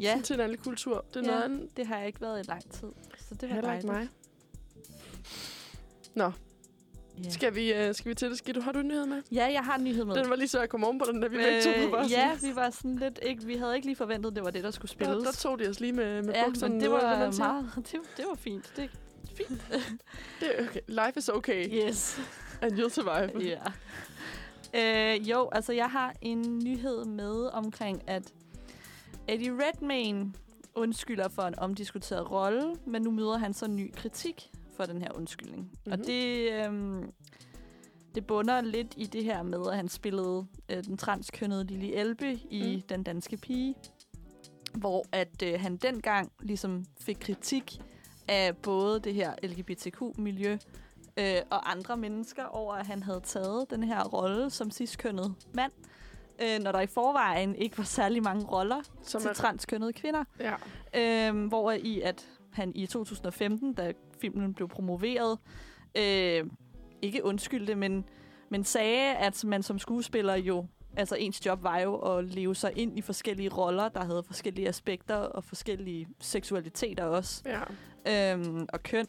Ja, 0.00 0.08
sådan 0.10 0.22
til 0.22 0.34
en 0.34 0.40
anden 0.40 0.58
kultur. 0.58 1.04
Det 1.14 1.26
er 1.28 1.40
Ja. 1.40 1.48
noget 1.48 1.76
det 1.76 1.86
har 1.86 1.98
jeg 1.98 2.06
ikke 2.06 2.20
været 2.20 2.46
i 2.46 2.50
lang 2.50 2.70
tid. 2.70 2.88
Så 3.28 3.34
det 3.34 3.48
var 3.48 3.54
Heller 3.54 3.74
ikke 3.74 3.88
dejligt. 3.88 4.12
mig. 6.16 6.32
Ja. 7.24 7.30
Skal 7.30 7.54
vi, 7.54 7.72
øh, 7.72 7.94
skal 7.94 8.08
vi 8.08 8.14
til 8.14 8.30
det? 8.30 8.38
Skal 8.38 8.54
du, 8.54 8.60
har 8.60 8.72
du 8.72 8.78
en 8.78 8.88
nyhed 8.88 9.06
med? 9.06 9.22
ja, 9.32 9.52
jeg 9.52 9.64
har 9.64 9.76
en 9.78 9.84
nyhed 9.84 10.04
med. 10.04 10.14
Den 10.14 10.30
var 10.30 10.36
lige 10.36 10.48
så, 10.48 10.58
jeg 10.60 10.68
kom 10.68 10.84
oven 10.84 10.98
på 10.98 11.04
den, 11.12 11.20
da 11.20 11.28
vi 11.28 11.36
begge 11.36 11.62
to 11.62 11.70
var 11.70 11.98
øh, 11.98 12.04
sådan. 12.04 12.10
ja, 12.10 12.38
vi 12.42 12.56
var 12.56 12.70
sådan 12.70 12.96
lidt... 12.96 13.18
Ikke, 13.22 13.44
vi 13.44 13.56
havde 13.56 13.74
ikke 13.74 13.86
lige 13.86 13.96
forventet, 13.96 14.36
det 14.36 14.44
var 14.44 14.50
det, 14.50 14.64
der 14.64 14.70
skulle 14.70 14.88
Der, 14.98 15.04
spilles. 15.04 15.24
der 15.24 15.32
tog 15.32 15.58
de 15.58 15.68
os 15.68 15.80
lige 15.80 15.92
med, 15.92 16.22
med 16.22 16.34
ja, 16.34 16.44
bukserne 16.46 16.80
det 16.80 16.90
var 16.90 17.18
man 17.18 17.32
siger. 17.32 17.52
meget... 17.52 17.70
Det, 17.92 18.00
det 18.16 18.24
var 18.28 18.34
fint. 18.34 18.72
Det, 18.76 18.90
Det 20.40 20.60
er 20.60 20.68
okay. 20.68 20.80
Life 20.88 21.12
is 21.18 21.28
okay, 21.28 21.88
yes. 21.88 22.20
and 22.62 22.72
you'll 22.72 22.88
survive. 22.88 23.44
Ja. 23.48 23.60
Øh, 24.76 25.30
jo, 25.30 25.48
altså 25.52 25.72
jeg 25.72 25.90
har 25.90 26.14
en 26.20 26.58
nyhed 26.64 27.04
med 27.04 27.50
omkring, 27.52 28.02
at 28.06 28.32
Eddie 29.28 29.52
Redmayne 29.52 30.32
undskylder 30.74 31.28
for 31.28 31.42
en 31.42 31.58
omdiskuteret 31.58 32.30
rolle, 32.30 32.74
men 32.86 33.02
nu 33.02 33.10
møder 33.10 33.38
han 33.38 33.54
så 33.54 33.66
ny 33.68 33.92
kritik 33.94 34.50
for 34.76 34.84
den 34.84 35.02
her 35.02 35.08
undskyldning. 35.16 35.62
Mm-hmm. 35.62 35.92
Og 35.92 35.98
Mhm. 35.98 36.06
det, 36.06 36.52
øhm, 36.52 37.12
det 38.14 38.26
bunder 38.26 38.60
lidt 38.60 38.94
i 38.96 39.04
det 39.06 39.24
her 39.24 39.42
med, 39.42 39.60
at 39.70 39.76
han 39.76 39.88
spillede 39.88 40.46
øh, 40.68 40.84
den 40.84 40.96
transkønnede 40.96 41.64
Lili 41.64 41.94
Elbe 41.94 42.32
i 42.50 42.76
Mm. 42.76 42.82
Den 42.88 43.02
Danske 43.02 43.36
Pige, 43.36 43.74
hvor 44.74 45.04
at 45.12 45.42
øh, 45.42 45.60
han 45.60 45.76
dengang 45.76 46.32
ligesom 46.42 46.84
fik 47.00 47.16
kritik 47.20 47.80
af 48.28 48.56
både 48.56 49.00
det 49.00 49.14
her 49.14 49.34
LGBTQ-miljø, 49.42 50.58
øh, 51.16 51.36
og 51.50 51.70
andre 51.70 51.96
mennesker 51.96 52.44
over, 52.44 52.74
at 52.74 52.86
han 52.86 53.02
havde 53.02 53.20
taget 53.20 53.70
den 53.70 53.82
her 53.82 54.04
rolle 54.04 54.50
som 54.50 54.70
ciskønnet 54.70 55.34
mand, 55.54 55.72
øh, 56.42 56.62
når 56.62 56.72
der 56.72 56.80
i 56.80 56.86
forvejen 56.86 57.54
ikke 57.54 57.78
var 57.78 57.84
særlig 57.84 58.22
mange 58.22 58.46
roller 58.46 58.82
Som 59.02 59.20
til 59.20 59.28
er, 59.30 59.34
transkønnede 59.34 59.92
kvinder. 59.92 60.24
ja. 60.40 60.54
Øh, 61.30 61.46
hvor 61.46 61.70
i 61.72 62.00
at 62.00 62.28
han 62.52 62.72
i 62.74 62.86
2015, 62.86 63.74
da 63.74 63.92
filmen 64.20 64.54
blev 64.54 64.68
promoveret, 64.68 65.38
øh, 65.98 66.44
ikke 67.02 67.24
undskyldte, 67.24 67.74
men, 67.74 68.04
men 68.48 68.64
sagde, 68.64 69.14
at 69.16 69.44
man 69.44 69.62
som 69.62 69.78
skuespiller 69.78 70.34
jo, 70.34 70.66
altså 70.96 71.16
ens 71.16 71.46
job 71.46 71.62
var 71.62 71.78
jo 71.78 71.96
at 71.96 72.24
leve 72.24 72.54
sig 72.54 72.72
ind 72.76 72.98
i 72.98 73.00
forskellige 73.00 73.48
roller, 73.48 73.88
der 73.88 74.04
havde 74.04 74.22
forskellige 74.26 74.68
aspekter 74.68 75.16
og 75.16 75.44
forskellige 75.44 76.08
seksualiteter 76.20 77.04
også 77.04 77.42
ja. 78.06 78.32
øhm, 78.32 78.66
og 78.72 78.82
køn. 78.82 79.06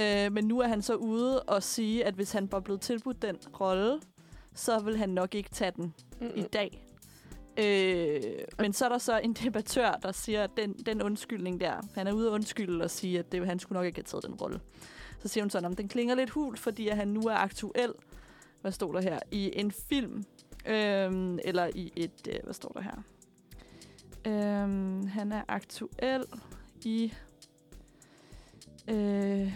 Øh, 0.00 0.32
men 0.32 0.44
nu 0.44 0.60
er 0.60 0.68
han 0.68 0.82
så 0.82 0.94
ude 0.94 1.42
og 1.42 1.62
sige, 1.62 2.04
at 2.04 2.14
hvis 2.14 2.32
han 2.32 2.52
var 2.52 2.60
blevet 2.60 2.80
tilbudt 2.80 3.22
den 3.22 3.36
rolle, 3.60 4.00
så 4.54 4.78
vil 4.78 4.96
han 4.96 5.08
nok 5.08 5.34
ikke 5.34 5.50
tage 5.50 5.72
den 5.76 5.94
Mm-mm. 6.20 6.32
i 6.36 6.42
dag. 6.42 6.86
Øh, 7.56 8.22
men 8.58 8.72
så 8.72 8.84
er 8.84 8.88
der 8.88 8.98
så 8.98 9.18
en 9.18 9.32
debattør, 9.32 9.90
der 10.02 10.12
siger, 10.12 10.44
at 10.44 10.50
den, 10.56 10.72
den 10.72 11.02
undskyldning 11.02 11.60
der, 11.60 11.74
han 11.94 12.06
er 12.06 12.12
ude 12.12 12.28
og 12.28 12.34
undskylde 12.34 12.84
og 12.84 12.90
sige, 12.90 13.18
at 13.18 13.32
det, 13.32 13.46
han 13.46 13.58
skulle 13.58 13.76
nok 13.76 13.86
ikke 13.86 13.98
have 13.98 14.04
taget 14.04 14.24
den 14.24 14.34
rolle. 14.34 14.60
Så 15.18 15.28
siger 15.28 15.44
hun 15.44 15.50
sådan, 15.50 15.66
om 15.66 15.76
den 15.76 15.88
klinger 15.88 16.14
lidt 16.14 16.30
hul, 16.30 16.56
fordi 16.56 16.88
at 16.88 16.96
han 16.96 17.08
nu 17.08 17.20
er 17.20 17.34
aktuel, 17.34 17.92
hvad 18.60 18.72
står 18.72 18.92
der 18.92 19.00
her, 19.00 19.18
i 19.30 19.50
en 19.54 19.70
film, 19.70 20.24
øhm, 20.66 21.38
eller 21.44 21.70
i 21.74 21.92
et, 21.96 22.28
øh, 22.28 22.34
hvad 22.44 22.54
står 22.54 22.68
der 22.68 22.80
her? 22.80 23.02
Øhm, 24.26 25.06
han 25.06 25.32
er 25.32 25.42
aktuel 25.48 26.24
i 26.84 27.12
øh, 28.88 29.52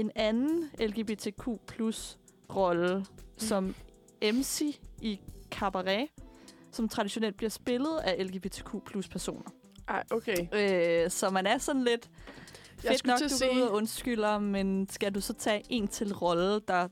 en 0.00 0.10
anden 0.14 0.70
LGBTQ 0.80 1.48
plus 1.66 2.18
rolle 2.56 3.06
som 3.36 3.74
MC 4.22 4.80
i 5.02 5.20
Cabaret, 5.50 6.08
som 6.72 6.88
traditionelt 6.88 7.36
bliver 7.36 7.50
spillet 7.50 7.98
af 7.98 8.26
LGBTQ 8.26 8.68
plus 8.86 9.08
personer. 9.08 9.50
Ej, 9.88 10.04
okay. 10.10 10.46
Øh, 11.04 11.10
så 11.10 11.30
man 11.30 11.46
er 11.46 11.58
sådan 11.58 11.84
lidt 11.84 12.10
Jeg 12.84 12.90
fedt 12.90 12.98
skulle 12.98 13.12
nok, 13.12 13.20
du 13.22 13.28
sige- 13.28 13.52
ud 13.54 13.60
og 13.60 13.72
undskylder, 13.74 14.38
men 14.38 14.88
skal 14.90 15.14
du 15.14 15.20
så 15.20 15.32
tage 15.32 15.62
en 15.68 15.88
til 15.88 16.14
rolle, 16.14 16.60
der... 16.68 16.88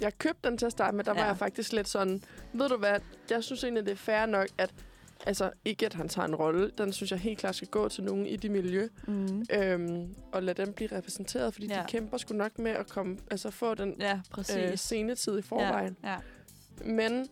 Jeg 0.00 0.18
købte 0.18 0.48
den 0.50 0.58
til 0.58 0.66
at 0.66 0.72
starte 0.72 0.96
med, 0.96 1.04
der 1.04 1.12
ja. 1.14 1.20
var 1.20 1.26
jeg 1.26 1.36
faktisk 1.36 1.72
lidt 1.72 1.88
sådan, 1.88 2.22
ved 2.52 2.68
du 2.68 2.76
hvad, 2.76 3.00
jeg 3.30 3.44
synes 3.44 3.64
egentlig, 3.64 3.84
det 3.86 3.92
er 3.92 3.96
fair 3.96 4.26
nok, 4.26 4.46
at 4.58 4.74
altså 5.26 5.50
ikke 5.64 5.86
at 5.86 5.94
han 5.94 6.08
tager 6.08 6.28
en 6.28 6.34
rolle, 6.34 6.70
den 6.78 6.92
synes 6.92 7.10
jeg 7.10 7.18
helt 7.20 7.38
klart 7.38 7.54
skal 7.54 7.68
gå 7.68 7.88
til 7.88 8.04
nogen 8.04 8.26
i 8.26 8.36
det 8.36 8.50
miljø, 8.50 8.88
Mm. 9.06 9.44
øhm, 9.52 10.14
og 10.32 10.42
lade 10.42 10.64
dem 10.64 10.72
blive 10.72 10.92
repræsenteret, 10.92 11.54
fordi 11.54 11.66
ja. 11.66 11.74
De 11.74 11.84
kæmper 11.88 12.16
sgu 12.16 12.34
nok 12.34 12.58
med 12.58 12.70
at 12.70 12.88
komme, 12.88 13.18
altså 13.30 13.50
få 13.50 13.74
den 13.74 13.94
Ja, 14.00 14.20
præcis. 14.30 14.56
øh, 14.56 14.76
scenetid 14.76 15.38
i 15.38 15.42
forvejen. 15.42 15.96
Ja, 16.04 16.10
ja. 16.10 16.16
Men 16.84 17.26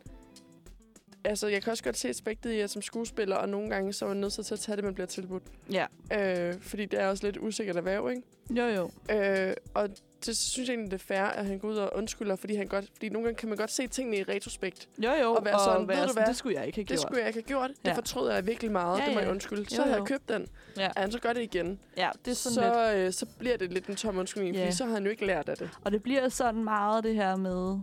altså, 1.25 1.47
jeg 1.49 1.63
kan 1.63 1.71
også 1.71 1.85
godt 1.85 1.97
se 1.97 2.09
aspektet 2.09 2.51
i, 2.51 2.61
at 2.61 2.71
som 2.71 2.83
skuespiller, 2.83 3.37
og 3.37 3.49
nogle 3.49 3.71
gange 3.71 3.93
så 3.93 4.05
er 4.05 4.09
man 4.09 4.17
nødt 4.17 4.33
til 4.33 4.55
at 4.55 4.61
tage 4.61 4.77
det, 4.77 4.85
man 4.85 4.95
bliver 4.95 5.07
tilbudt. 5.07 5.43
ja. 5.73 5.87
Øh, 6.13 6.55
fordi 6.61 6.85
det 6.85 7.01
er 7.01 7.07
også 7.09 7.27
lidt 7.27 7.37
usikkert 7.41 7.77
erhverv, 7.77 8.11
ikke? 8.11 8.23
Jo, 8.51 8.65
jo. 8.65 8.91
Øh, 9.15 9.55
og 9.75 9.89
det 10.27 10.37
synes 10.37 10.69
jeg 10.69 10.75
egentlig, 10.75 10.91
det 10.91 11.01
er 11.01 11.05
fair, 11.05 11.23
at 11.23 11.47
han 11.47 11.59
går 11.59 11.69
ud 11.69 11.77
og 11.77 11.91
undskylder, 11.97 12.37
fordi, 12.37 12.55
han 12.57 12.67
godt, 12.67 12.85
fordi 12.93 13.09
nogle 13.09 13.25
gange 13.25 13.39
kan 13.39 13.49
man 13.49 13.59
godt 13.59 13.71
se 13.71 13.87
tingene 13.87 14.17
i 14.17 14.23
retrospekt. 14.23 14.89
Jo, 14.99 15.11
jo. 15.23 15.33
Og 15.35 15.45
være 15.45 15.59
sådan, 15.65 15.89
ved 15.89 16.07
du 16.07 16.13
hvad? 16.13 16.27
det 16.27 16.37
skulle 16.37 16.57
jeg 16.57 16.67
ikke 16.67 16.77
have 16.77 16.83
Det 16.83 16.89
gjort. 16.89 17.01
skulle 17.01 17.19
jeg 17.21 17.27
ikke 17.29 17.37
have 17.37 17.47
gjort. 17.47 17.71
Det 17.71 17.77
Ja. 17.91 17.95
fortryder 17.97 18.35
jeg 18.35 18.47
virkelig 18.47 18.73
meget. 18.73 19.01
Ja, 19.01 19.05
det 19.05 19.13
må 19.15 19.19
jeg 19.21 19.27
ja. 19.27 19.33
undskylde. 19.33 19.71
Så 19.71 19.83
Jo, 19.83 19.89
har 19.89 19.97
jeg 19.97 20.07
købt 20.07 20.29
den. 20.29 20.47
Ja. 20.77 20.87
At 20.87 20.93
han 21.03 21.13
så 21.13 21.19
gør 21.21 21.33
det 21.33 21.43
igen. 21.43 21.81
ja, 21.97 22.11
det 22.25 22.31
er 22.31 22.35
sådan 22.35 22.55
så, 22.55 22.93
lidt. 22.95 23.07
øh, 23.07 23.13
så 23.13 23.27
bliver 23.39 23.57
det 23.57 23.73
lidt 23.73 23.87
en 23.87 23.97
tom 23.97 24.19
undskyldning, 24.19 24.57
Ja. 24.57 24.65
fordi 24.65 24.77
så 24.77 24.85
har 24.85 24.93
han 24.93 25.05
jo 25.05 25.11
ikke 25.11 25.27
lært 25.27 25.49
af 25.49 25.57
det. 25.57 25.71
Og 25.85 25.93
det 25.93 26.03
bliver 26.03 26.29
sådan 26.29 26.65
meget 26.65 27.05
det 27.05 27.15
her 27.15 27.37
med, 27.37 27.79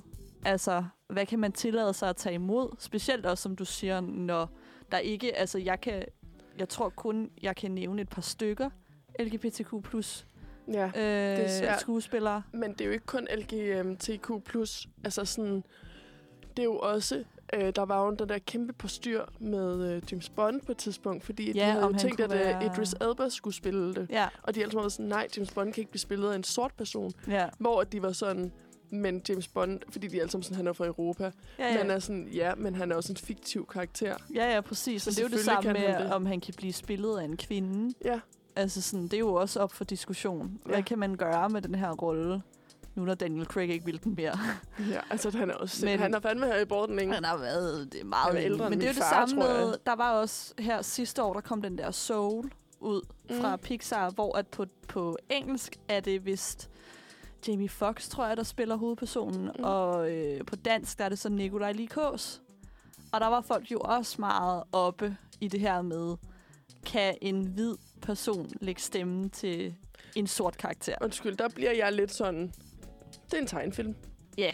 altså, 0.46 0.84
hvad 1.10 1.26
kan 1.26 1.40
man 1.40 1.52
tillade 1.52 1.94
sig 1.94 2.10
at 2.10 2.16
tage 2.16 2.36
imod? 2.36 2.76
Specielt 2.80 3.26
også, 3.26 3.42
som 3.42 3.56
du 3.56 3.66
siger, 3.66 4.02
når 4.02 4.50
der 4.92 4.98
ikke, 4.98 5.36
altså, 5.38 5.58
jeg 5.58 5.82
kan, 5.82 6.04
jeg 6.60 6.70
tror 6.70 6.90
kun, 6.90 7.30
jeg 7.42 7.56
kan 7.56 7.72
nævne 7.72 8.02
et 8.02 8.10
par 8.10 8.22
stykker 8.22 8.70
LGBTQ 9.20 9.74
plus 9.84 10.26
Ja. 10.68 10.86
øh, 10.86 11.50
svært. 11.50 11.80
skuespillere. 11.82 12.42
Men 12.52 12.72
det 12.74 12.82
er 12.82 12.86
jo 12.86 12.92
ikke 12.92 13.06
kun 13.06 13.28
LGBTQ+. 13.38 14.32
Altså 15.04 15.26
sådan, 15.26 15.64
det 16.58 16.60
er 16.60 16.64
jo 16.64 16.78
også... 16.78 17.24
Øh, 17.54 17.74
der 17.76 17.82
var 17.86 18.06
jo 18.06 18.12
den 18.16 18.30
der 18.30 18.38
kæmpe 18.40 18.74
postyr 18.74 19.22
med 19.40 19.90
øh, 19.96 20.02
James 20.12 20.30
Bond 20.30 20.62
på 20.62 20.72
et 20.72 20.78
tidspunkt, 20.78 21.24
fordi 21.24 21.52
Ja, 21.52 21.66
de 21.66 21.72
havde 21.72 21.86
jo 21.86 21.94
tænkt, 21.98 22.20
at 22.20 22.30
kunne 22.30 22.40
øh, 22.40 22.46
være- 22.48 22.66
Idris 22.66 22.94
Elba 23.02 23.30
skulle 23.30 23.56
spille 23.56 23.94
det. 23.96 24.08
Ja, 24.10 24.28
Og 24.44 24.56
de 24.56 24.64
altid 24.64 24.78
været 24.78 24.92
sådan, 24.92 25.06
nej, 25.06 25.28
James 25.38 25.52
Bond 25.52 25.74
kan 25.74 25.82
ikke 25.82 25.92
blive 25.92 26.00
spillet 26.02 26.32
af 26.32 26.36
en 26.36 26.44
sort 26.44 26.72
person. 26.78 27.12
ja. 27.28 27.48
Hvor 27.60 27.84
de 27.84 28.02
var 28.02 28.12
sådan, 28.12 28.52
men 28.90 29.22
James 29.30 29.48
Bond, 29.48 29.80
fordi 29.90 30.08
de 30.08 30.18
er 30.18 30.22
alle 30.22 30.32
sammen 30.32 30.44
sådan, 30.44 30.58
han 30.58 30.68
er 30.68 30.74
fra 30.74 30.86
Europa. 30.86 31.32
Ja, 31.60 31.74
Ja. 31.74 31.82
Men 31.84 31.92
er 31.92 32.00
sådan, 32.00 32.28
ja, 32.28 32.56
men 32.56 32.76
han 32.76 32.92
er 32.92 32.96
også 32.96 33.14
en 33.14 33.18
fiktiv 33.18 33.68
karakter. 33.68 34.16
ja, 34.36 34.54
ja, 34.54 34.62
præcis. 34.62 35.02
Så 35.04 35.10
Men 35.10 35.16
det 35.16 35.20
er 35.20 35.30
jo 35.30 35.38
det 35.38 35.46
samme 35.46 35.74
med, 35.74 35.82
han 35.82 36.02
det. 36.06 36.14
om 36.14 36.26
han 36.26 36.42
kan 36.42 36.54
blive 36.58 36.74
spillet 36.74 37.18
af 37.20 37.24
en 37.24 37.38
kvinde. 37.38 37.94
Ja, 38.06 38.20
Altså 38.56 38.82
sådan, 38.82 39.04
det 39.04 39.14
er 39.14 39.20
jo 39.20 39.34
også 39.34 39.60
op 39.60 39.72
for 39.74 39.84
diskussion. 39.84 40.60
Hvad 40.66 40.76
Ja. 40.76 40.82
kan 40.82 41.00
man 41.00 41.16
gøre 41.16 41.50
med 41.50 41.62
den 41.62 41.76
her 41.76 41.92
rolle, 41.92 42.42
nu 42.96 43.04
når 43.06 43.14
Daniel 43.14 43.46
Craig 43.46 43.70
ikke 43.70 43.86
vil 43.86 44.04
den 44.04 44.16
mere? 44.18 44.38
ja 44.94 45.00
altså 45.10 45.38
han 45.38 45.50
er 45.50 45.54
også... 45.54 45.86
Men- 45.86 46.00
han 46.00 46.14
er 46.14 46.20
fandme 46.20 46.46
her 46.46 46.60
i 46.60 46.66
borden, 46.66 47.00
ikke? 47.00 47.14
Han 47.14 47.24
har 47.26 47.38
været 47.38 47.94
det 47.94 48.02
er 48.02 48.06
meget 48.06 48.26
Han 48.26 48.36
er 48.36 48.40
længe. 48.42 48.54
ældre 48.54 48.70
Men 48.70 48.80
det 48.80 48.86
er 48.88 48.92
jo 48.92 48.96
det 48.96 49.04
samme 49.04 49.36
med, 49.36 49.76
der 49.86 49.96
var 49.96 50.12
også 50.12 50.54
her 50.60 50.82
sidste 50.82 51.24
år, 51.24 51.34
der 51.34 51.42
kom 51.42 51.62
den 51.62 51.78
der 51.78 51.92
Soul 51.92 52.52
ud 52.80 53.02
mm. 53.30 53.36
fra 53.42 53.56
Pixar, 53.58 54.10
hvor 54.10 54.38
at 54.38 54.48
på, 54.48 54.66
på 54.88 55.18
engelsk 55.30 55.76
er 55.88 56.00
det 56.00 56.26
vist 56.26 56.70
Jamie 57.48 57.70
Foxx, 57.70 58.10
tror 58.10 58.28
jeg, 58.28 58.38
der 58.38 58.44
spiller 58.44 58.76
hovedpersonen. 58.76 59.44
Mm. 59.58 59.64
og 59.64 60.12
øh, 60.12 60.46
på 60.46 60.56
dansk 60.56 60.98
der 60.98 61.06
er 61.06 61.10
det 61.10 61.20
så 61.20 61.30
Nikolaj 61.30 61.72
Likås. 61.72 62.42
Og 63.12 63.20
der 63.22 63.28
var 63.28 63.42
folk 63.42 63.72
jo 63.72 63.80
også 63.80 64.16
meget 64.20 64.64
oppe 64.72 65.18
i 65.42 65.48
det 65.48 65.60
her 65.60 65.82
med, 65.82 66.16
kan 66.86 67.16
en 67.22 67.46
hvid 67.48 67.76
person 68.04 68.50
lægge 68.62 68.82
stemme 68.82 69.30
til 69.30 69.76
en 70.16 70.28
sort 70.28 70.58
karakter? 70.58 70.96
Undskyld, 71.02 71.36
der 71.38 71.50
bliver 71.50 71.72
jeg 71.72 71.94
lidt 71.94 72.12
sådan... 72.14 72.54
Det 73.26 73.34
er 73.34 73.42
en 73.42 73.48
tegnfilm. 73.48 73.96
Ja. 74.38 74.52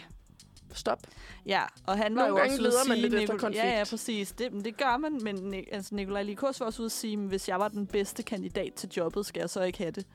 Stop. 0.72 0.98
Ja, 1.46 1.62
og 1.86 1.96
han 1.96 2.16
var 2.16 2.22
Nogle 2.22 2.28
jo 2.28 2.36
gange 2.36 2.52
også 2.52 2.60
ude 2.62 2.66
at 2.68 2.72
leder 2.72 2.88
man 2.88 2.96
sige... 2.96 3.08
lidt 3.08 3.14
efter 3.22 3.34
Nicol- 3.34 3.38
konflikt. 3.40 3.64
Ja, 3.64 3.78
ja, 3.78 3.84
præcis. 3.84 4.32
Det, 4.32 4.64
det 4.64 4.76
gør 4.76 4.96
man, 4.96 5.20
men 5.22 5.34
Ni- 5.34 5.66
altså, 5.72 5.94
Nikolaj 5.94 6.22
Likos 6.22 6.60
var 6.60 6.66
også 6.66 6.82
ude 6.82 6.86
at 6.86 6.92
sige, 6.92 7.16
"Men 7.16 7.28
hvis 7.28 7.48
jeg 7.48 7.58
var 7.60 7.68
den 7.68 7.86
bedste 7.86 8.22
kandidat 8.22 8.74
til 8.74 8.88
jobbet, 8.96 9.26
skal 9.26 9.40
jeg 9.40 9.50
så 9.50 9.62
ikke 9.62 9.78
have 9.78 9.90
det. 9.90 10.06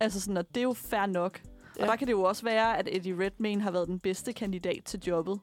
Altså 0.00 0.20
sådan, 0.20 0.36
og 0.36 0.48
det 0.48 0.56
er 0.56 0.62
jo 0.62 0.72
fair 0.72 1.06
nok. 1.06 1.40
Ja. 1.76 1.82
Og 1.82 1.88
der 1.88 1.96
kan 1.96 2.06
det 2.06 2.12
jo 2.12 2.22
også 2.22 2.42
være, 2.44 2.78
at 2.78 2.88
Eddie 2.92 3.24
Redmayne 3.24 3.62
har 3.62 3.70
været 3.70 3.88
den 3.88 3.98
bedste 4.00 4.32
kandidat 4.32 4.82
til 4.84 5.00
jobbet. 5.06 5.40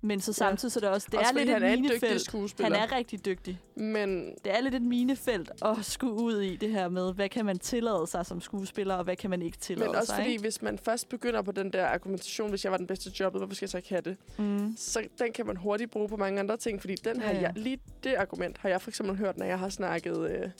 Men 0.00 0.20
så 0.20 0.32
samtidig 0.32 0.72
så 0.72 0.78
er 0.78 0.80
det 0.80 0.90
også, 0.90 1.08
det 1.10 1.18
Også 1.18 1.30
er 1.30 1.38
lidt 1.38 1.50
han 1.50 1.62
et 1.62 1.68
er 1.68 1.72
en 1.72 1.84
dygtig 1.84 2.00
minefelt. 2.32 2.60
Han 2.60 2.72
er 2.72 2.92
rigtig 2.96 3.24
dygtig. 3.24 3.60
Men 3.76 4.34
Det 4.44 4.56
er 4.56 4.60
lidt 4.60 4.74
et 4.74 4.82
minefelt 4.82 5.50
at 5.64 5.76
skulle 5.84 6.12
ud 6.14 6.40
i 6.40 6.56
det 6.56 6.70
her 6.70 6.88
med, 6.88 7.14
hvad 7.14 7.28
kan 7.28 7.44
man 7.46 7.58
tillade 7.58 8.06
sig 8.06 8.26
som 8.26 8.40
skuespiller, 8.40 8.94
og 8.94 9.04
hvad 9.04 9.16
kan 9.16 9.30
man 9.30 9.42
ikke 9.42 9.58
tillade 9.58 9.88
Men 9.90 9.96
også 9.96 10.06
sig. 10.06 10.16
fordi, 10.16 10.30
ikke? 10.30 10.40
hvis 10.40 10.62
man 10.62 10.78
først 10.78 11.08
begynder 11.08 11.42
på 11.42 11.52
den 11.52 11.72
der 11.72 11.86
argumentation, 11.86 12.50
hvis 12.50 12.64
jeg 12.64 12.72
var 12.72 12.78
den 12.78 12.86
bedste 12.86 13.10
jobbet, 13.20 13.40
hvorfor 13.40 13.54
skal 13.54 13.66
jeg 13.66 13.70
så 13.70 13.76
ikke 13.76 13.88
have 13.88 14.00
det? 14.00 14.16
Mm. 14.38 14.74
Så 14.76 15.02
den 15.18 15.32
kan 15.32 15.46
man 15.46 15.56
hurtigt 15.56 15.90
bruge 15.90 16.08
på 16.08 16.16
mange 16.16 16.40
andre 16.40 16.56
ting, 16.56 16.80
fordi 16.80 16.94
den 16.94 17.20
har 17.20 17.32
Ja, 17.32 17.40
jeg, 17.40 17.52
lige 17.56 17.78
det 18.04 18.14
argument 18.14 18.58
har 18.58 18.68
jeg 18.68 18.82
for 18.82 18.90
eksempel 18.90 19.16
hørt, 19.16 19.38
når 19.38 19.46
jeg 19.46 19.58
har 19.58 19.68
snakket 19.68 20.30
øh, 20.30 20.50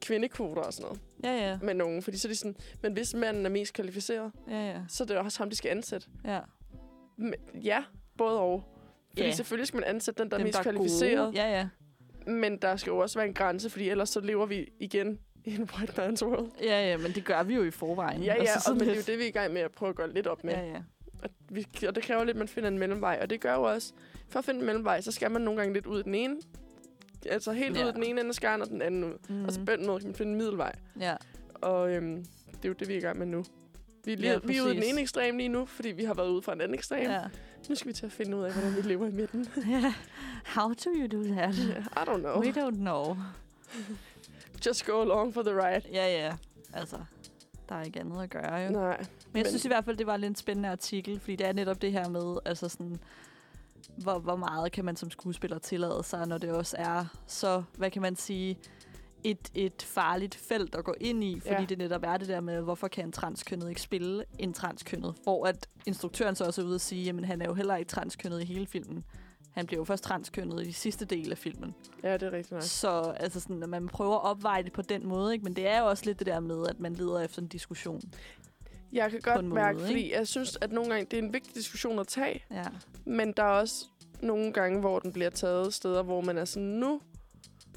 kvindekvoter 0.00 0.62
og 0.62 0.72
sådan 0.72 0.84
noget 0.84 1.00
Ja, 1.24 1.48
ja. 1.50 1.58
med 1.62 1.74
nogen. 1.74 2.02
Fordi 2.02 2.18
så 2.18 2.28
er 2.28 2.30
de 2.32 2.36
sådan, 2.36 2.56
men 2.82 2.92
hvis 2.92 3.14
manden 3.14 3.46
er 3.46 3.50
mest 3.50 3.72
kvalificeret, 3.74 4.32
Ja, 4.48 4.66
ja. 4.66 4.80
så 4.88 5.04
er 5.04 5.06
det 5.06 5.16
også 5.16 5.38
ham, 5.38 5.50
de 5.50 5.56
skal 5.56 5.70
ansætte. 5.70 6.06
ja. 6.24 6.40
Men, 7.16 7.34
ja, 7.62 7.84
både 8.18 8.40
og. 8.40 8.64
Fordi 9.16 9.22
Ja. 9.28 9.32
selvfølgelig 9.32 9.68
skal 9.68 9.80
man 9.80 9.88
ansætte 9.88 10.22
den, 10.22 10.30
der 10.30 10.36
er 10.36 10.38
Dem, 10.38 10.46
mest 10.46 10.58
er 10.58 10.62
kvalificeret. 10.62 11.18
Gode. 11.34 11.42
Ja, 11.46 11.58
ja. 11.58 11.68
Men 12.32 12.56
der 12.56 12.76
skal 12.76 12.90
jo 12.90 12.98
også 12.98 13.18
være 13.18 13.28
en 13.28 13.34
grænse, 13.34 13.70
fordi 13.70 13.88
ellers 13.88 14.08
så 14.08 14.20
lever 14.20 14.46
vi 14.46 14.72
igen 14.80 15.18
i 15.44 15.54
en 15.54 15.68
white 15.78 15.92
man's 16.02 16.26
world. 16.26 16.50
Ja, 16.62 16.88
ja, 16.90 16.96
men 16.96 17.12
det 17.12 17.24
gør 17.24 17.42
vi 17.42 17.54
jo 17.54 17.62
i 17.64 17.70
forvejen. 17.70 18.22
Ja, 18.22 18.34
ja, 18.34 18.40
Altså 18.40 18.54
og 18.56 18.62
sådan 18.62 18.78
men 18.78 18.88
det 18.88 18.92
er 18.92 18.96
jo 18.96 19.02
det, 19.06 19.18
vi 19.18 19.24
er 19.24 19.28
i 19.28 19.30
gang 19.30 19.52
med 19.52 19.60
at 19.60 19.70
prøve 19.70 19.90
at 19.90 19.96
gøre 19.96 20.12
lidt 20.12 20.26
op 20.26 20.44
med. 20.44 20.52
Ja, 20.52 20.60
ja. 20.66 20.82
Og, 21.22 21.30
vi, 21.48 21.66
og 21.88 21.94
det 21.94 22.02
kræver 22.04 22.24
lidt, 22.24 22.34
at 22.34 22.38
man 22.38 22.48
finder 22.48 22.68
en 22.68 22.78
mellemvej. 22.78 23.18
Og 23.22 23.30
det 23.30 23.40
gør 23.40 23.54
jo 23.54 23.62
også, 23.62 23.92
for 24.28 24.38
at 24.38 24.44
finde 24.44 24.60
en 24.60 24.66
mellemvej, 24.66 25.00
så 25.00 25.12
skal 25.12 25.30
man 25.30 25.42
nogle 25.42 25.60
gange 25.60 25.74
lidt 25.74 25.86
ud 25.86 26.00
i 26.00 26.02
den 26.02 26.14
ene. 26.14 26.36
Altså 27.30 27.52
helt 27.52 27.76
Ja. 27.78 27.86
ud 27.86 27.92
den 27.92 28.02
ene 28.02 28.20
ende 28.20 28.28
af 28.28 28.34
skaren, 28.34 28.62
og 28.62 28.68
den 28.68 28.82
anden 28.82 29.04
ud. 29.04 29.14
Mm. 29.28 29.34
Mm. 29.34 29.44
Og 29.44 29.52
så 29.52 29.60
på 29.64 29.72
den 29.76 29.86
måde 29.86 29.98
kan 30.00 30.08
man 30.08 30.14
finde 30.14 30.32
en 30.32 30.38
middelvej. 30.38 30.72
Ja, 31.00 31.14
Og 31.54 31.92
øhm, 31.94 32.16
det 32.56 32.64
er 32.64 32.68
jo 32.68 32.74
det, 32.74 32.88
vi 32.88 32.92
er 32.94 32.98
i 32.98 33.00
gang 33.00 33.18
med 33.18 33.26
nu. 33.26 33.44
Vi 34.04 34.12
er, 34.12 34.16
lige, 34.16 34.32
Ja, 34.32 34.38
vi 34.44 34.56
er 34.56 34.62
ude 34.62 34.72
i 34.72 34.76
den 34.76 34.84
ene 34.84 35.00
ekstrem 35.00 35.36
lige 35.36 35.48
nu, 35.48 35.66
fordi 35.66 35.88
vi 35.88 36.04
har 36.04 36.14
været 36.14 36.28
ude 36.28 36.42
fra 36.42 36.52
en 36.52 36.60
anden 36.60 36.74
ekstrem. 36.74 37.02
Ja. 37.02 37.20
Nu 37.68 37.74
skal 37.74 37.88
vi 37.88 37.92
til 37.92 38.06
at 38.06 38.12
finde 38.12 38.36
ud 38.36 38.42
af, 38.42 38.52
hvordan 38.52 38.76
vi 38.76 38.80
lever 38.82 39.06
i 39.06 39.10
midten. 39.10 39.46
How 40.56 40.68
do 40.72 40.90
you 40.94 41.06
do 41.06 41.22
that? 41.34 41.54
I 41.58 42.10
don't 42.10 42.18
know. 42.18 42.40
We 42.40 42.50
don't 42.50 42.76
know. 42.76 43.16
Just 44.66 44.86
go 44.86 45.00
along 45.02 45.34
for 45.34 45.42
the 45.42 45.52
ride. 45.52 45.82
Ja, 45.92 46.06
ja. 46.26 46.36
Altså, 46.72 46.96
der 47.68 47.74
er 47.74 47.82
ikke 47.82 48.00
andet 48.00 48.22
at 48.22 48.30
gøre, 48.30 48.54
jo. 48.56 48.70
Nej. 48.70 48.96
Men 48.98 49.06
jeg 49.06 49.06
men- 49.32 49.46
synes 49.46 49.64
i 49.64 49.68
hvert 49.68 49.84
fald, 49.84 49.96
det 49.96 50.06
var 50.06 50.16
lidt 50.16 50.28
en 50.30 50.36
spændende 50.36 50.68
artikel, 50.68 51.20
fordi 51.20 51.36
det 51.36 51.46
er 51.46 51.52
netop 51.52 51.82
det 51.82 51.92
her 51.92 52.08
med, 52.08 52.38
altså 52.44 52.68
sådan, 52.68 52.98
hvor, 53.96 54.18
hvor 54.18 54.36
meget 54.36 54.72
kan 54.72 54.84
man 54.84 54.96
som 54.96 55.10
skuespiller 55.10 55.58
tillade 55.58 56.00
sig, 56.04 56.26
når 56.26 56.38
det 56.38 56.50
også 56.50 56.76
er 56.78 57.04
så, 57.26 57.62
hvad 57.76 57.90
kan 57.90 58.02
man 58.02 58.16
sige, 58.16 58.58
et, 59.24 59.50
et 59.54 59.82
farligt 59.82 60.34
felt 60.34 60.74
at 60.74 60.84
gå 60.84 60.94
ind 61.00 61.24
i, 61.24 61.40
fordi 61.40 61.54
Ja. 61.54 61.64
det 61.68 61.78
netop 61.78 62.02
er 62.04 62.16
det 62.16 62.28
der 62.28 62.40
med, 62.40 62.60
hvorfor 62.60 62.88
kan 62.88 63.04
en 63.04 63.12
transkønnet 63.12 63.68
ikke 63.68 63.80
spille 63.82 64.24
en 64.38 64.52
transkønnet? 64.52 65.14
Hvor 65.22 65.46
at 65.46 65.68
instruktøren 65.86 66.36
så 66.36 66.44
også 66.44 66.62
er 66.62 66.66
ude 66.66 66.74
at 66.74 66.80
sige, 66.80 67.04
jamen 67.04 67.24
han 67.24 67.42
er 67.42 67.46
jo 67.46 67.54
heller 67.54 67.76
ikke 67.76 67.88
transkønnet 67.88 68.42
i 68.42 68.44
hele 68.44 68.66
filmen. 68.66 69.04
Han 69.50 69.66
bliver 69.66 69.80
jo 69.80 69.84
først 69.84 70.04
transkønnet 70.04 70.62
i 70.62 70.64
de 70.64 70.72
sidste 70.72 71.04
del 71.04 71.30
af 71.30 71.38
filmen. 71.38 71.74
Ja, 72.02 72.12
det 72.12 72.22
er 72.22 72.32
rigtigt 72.32 72.52
nok. 72.52 72.62
Så 72.62 73.14
altså 73.16 73.40
sådan, 73.40 73.62
at 73.62 73.68
man 73.68 73.88
prøver 73.88 74.14
at 74.14 74.24
opveje 74.24 74.62
det 74.62 74.72
på 74.72 74.82
den 74.82 75.06
måde, 75.06 75.32
ikke? 75.32 75.44
men 75.44 75.56
det 75.56 75.66
er 75.68 75.78
jo 75.80 75.86
også 75.88 76.04
lidt 76.06 76.18
det 76.18 76.26
der 76.26 76.40
med, 76.40 76.66
at 76.68 76.80
man 76.80 76.94
leder 76.94 77.20
efter 77.20 77.42
en 77.42 77.48
diskussion. 77.48 78.00
Jeg 78.92 79.10
kan 79.10 79.20
godt 79.20 79.44
måde, 79.44 79.54
mærke, 79.54 79.76
ikke? 79.78 79.86
fordi 79.86 80.12
jeg 80.12 80.28
synes, 80.28 80.58
at 80.60 80.72
nogle 80.72 80.90
gange, 80.90 81.06
det 81.10 81.18
er 81.18 81.22
en 81.22 81.32
vigtig 81.32 81.54
diskussion 81.54 81.98
at 81.98 82.06
tage. 82.06 82.44
Ja. 82.50 82.64
Men 83.04 83.32
der 83.32 83.42
er 83.42 83.60
også 83.60 83.84
nogle 84.20 84.52
gange, 84.52 84.80
hvor 84.80 84.98
den 84.98 85.12
bliver 85.12 85.30
taget 85.30 85.74
steder, 85.74 86.02
hvor 86.02 86.20
man 86.20 86.38
er 86.38 86.44
sådan, 86.44 86.68
nu, 86.68 87.00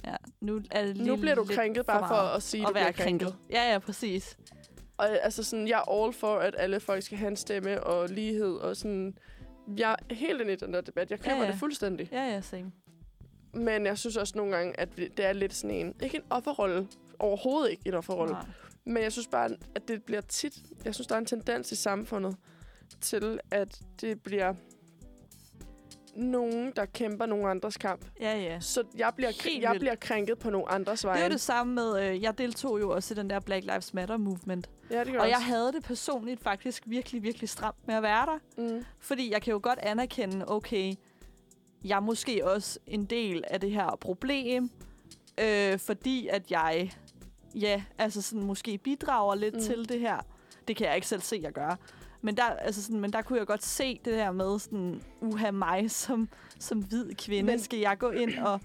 Ja, 0.08 0.16
nu, 0.42 0.62
er 0.72 0.86
det 0.86 0.98
lige 0.98 1.08
nu 1.08 1.16
bliver 1.16 1.36
du 1.36 1.46
krænket 1.46 1.86
bare 1.86 2.08
for 2.08 2.16
meget 2.16 2.36
at 2.36 2.44
sige, 2.44 2.62
at 2.62 2.68
du 2.68 2.74
være 2.74 2.84
bliver 2.94 3.06
krænket. 3.06 3.28
krænket. 3.28 3.54
Ja, 3.56 3.72
ja, 3.72 3.80
præcis. 3.80 4.38
Og 4.98 5.10
altså 5.10 5.44
sådan, 5.44 5.68
jeg 5.68 5.84
er 5.88 5.92
all 6.04 6.14
for, 6.14 6.38
at 6.38 6.56
alle 6.58 6.80
folk 6.80 7.04
skal 7.04 7.18
have 7.18 7.28
en 7.28 7.36
stemme 7.36 7.84
og 7.84 8.10
lighed, 8.10 8.56
og 8.56 8.78
sådan, 8.78 9.18
jeg 9.78 9.96
er 10.10 10.16
helt 10.16 10.42
inde 10.42 10.54
i 10.54 10.56
den 10.56 10.74
der 10.74 10.82
debat. 10.82 11.12
Jeg 11.12 11.20
køber 11.20 11.36
ja, 11.36 11.44
ja. 11.44 11.52
det 11.52 11.60
fuldstændig. 11.60 12.10
Ja, 12.12 12.24
ja, 12.24 12.42
same. 12.42 12.72
Men 13.54 13.86
jeg 13.86 13.98
synes 13.98 14.18
også 14.18 14.34
nogle 14.38 14.56
gange, 14.56 14.80
at 14.80 14.98
det 14.98 15.20
er 15.26 15.34
lidt 15.34 15.54
sådan 15.54 15.76
en, 15.76 15.96
ikke 16.02 16.18
en 16.18 16.24
offerrolle, 16.30 16.88
overhovedet 17.20 17.72
ikke 17.72 17.84
en 17.86 17.94
offerrolle, 17.94 18.34
Nej. 18.34 18.46
men 18.86 19.04
jeg 19.04 19.12
synes 19.12 19.28
bare, 19.28 19.50
at 19.76 19.88
det 19.88 20.04
bliver 20.04 20.22
tit, 20.22 20.54
jeg 20.86 20.96
synes, 20.96 21.08
der 21.08 21.16
er 21.16 21.20
en 21.20 21.26
tendens 21.26 21.72
i 21.72 21.76
samfundet 21.76 22.36
til, 23.02 23.40
at 23.52 23.82
det 24.02 24.22
bliver 24.22 24.54
nogen, 26.18 26.74
der 26.76 26.86
kæmper 26.86 27.26
nogle 27.26 27.50
andres 27.50 27.78
kamp. 27.78 28.06
Ja, 28.22 28.40
ja. 28.40 28.60
Så 28.60 28.84
jeg 28.98 29.12
bliver, 29.16 29.32
Helt 29.44 29.62
jeg 29.64 29.72
vildt. 29.72 29.82
bliver 29.82 29.96
krænket 29.96 30.40
på 30.40 30.50
nogle 30.50 30.72
andres 30.72 31.00
Det 31.00 31.08
vegne. 31.08 31.20
er 31.22 31.26
jo 31.26 31.32
det 31.32 31.42
samme 31.42 31.74
med, 31.74 32.02
øh, 32.10 32.22
jeg 32.24 32.38
deltog 32.38 32.80
jo 32.80 32.90
også 32.90 33.14
i 33.14 33.18
den 33.18 33.30
der 33.30 33.40
Black 33.40 33.66
Lives 33.66 33.94
Matter 33.94 34.18
movement. 34.18 34.70
Ja, 34.92 35.04
det 35.04 35.14
gør 35.14 35.20
Og 35.20 35.28
jeg 35.28 35.36
også. 35.36 35.48
havde 35.48 35.72
det 35.74 35.84
personligt 35.84 36.44
faktisk 36.44 36.84
virkelig, 36.86 37.24
virkelig 37.24 37.50
stramt 37.50 37.88
med 37.88 37.96
at 37.96 38.04
være 38.04 38.26
der. 38.26 38.64
Mm. 38.78 38.86
Fordi 39.00 39.32
jeg 39.32 39.42
kan 39.42 39.52
jo 39.52 39.60
godt 39.64 39.80
anerkende, 39.80 40.46
okay, 40.48 40.94
jeg 41.84 41.96
er 41.96 42.00
måske 42.00 42.46
også 42.48 42.80
en 42.88 43.06
del 43.06 43.44
af 43.48 43.60
det 43.62 43.72
her 43.72 43.98
problem, 44.02 44.70
øh, 45.44 45.80
fordi 45.80 46.28
at 46.28 46.52
jeg, 46.52 46.92
ja, 47.56 47.84
altså 47.98 48.22
sådan 48.22 48.44
måske 48.44 48.78
bidrager 48.78 49.36
lidt 49.36 49.56
mm. 49.56 49.62
til 49.62 49.90
det 49.90 50.00
her. 50.00 50.18
Det 50.68 50.76
kan 50.76 50.88
jeg 50.88 50.96
ikke 50.96 51.08
selv 51.08 51.22
se, 51.22 51.40
jeg 51.44 51.52
gør. 51.52 51.78
Men 52.22 52.38
der, 52.38 52.44
altså 52.44 52.84
sådan, 52.84 53.00
men 53.00 53.14
der 53.14 53.22
kunne 53.22 53.40
jeg 53.40 53.48
godt 53.48 53.64
se 53.64 54.00
det 54.06 54.14
der 54.14 54.32
med 54.32 54.60
sådan, 54.60 55.02
uha 55.22 55.52
mig 55.52 55.92
som, 55.92 56.30
som 56.60 56.80
hvid 56.80 57.16
kvinde, 57.16 57.44
Men- 57.44 57.54
men, 57.54 57.60
skal 57.60 57.80
jeg 57.80 57.98
gå 58.00 58.10
ind 58.10 58.40
og... 58.40 58.60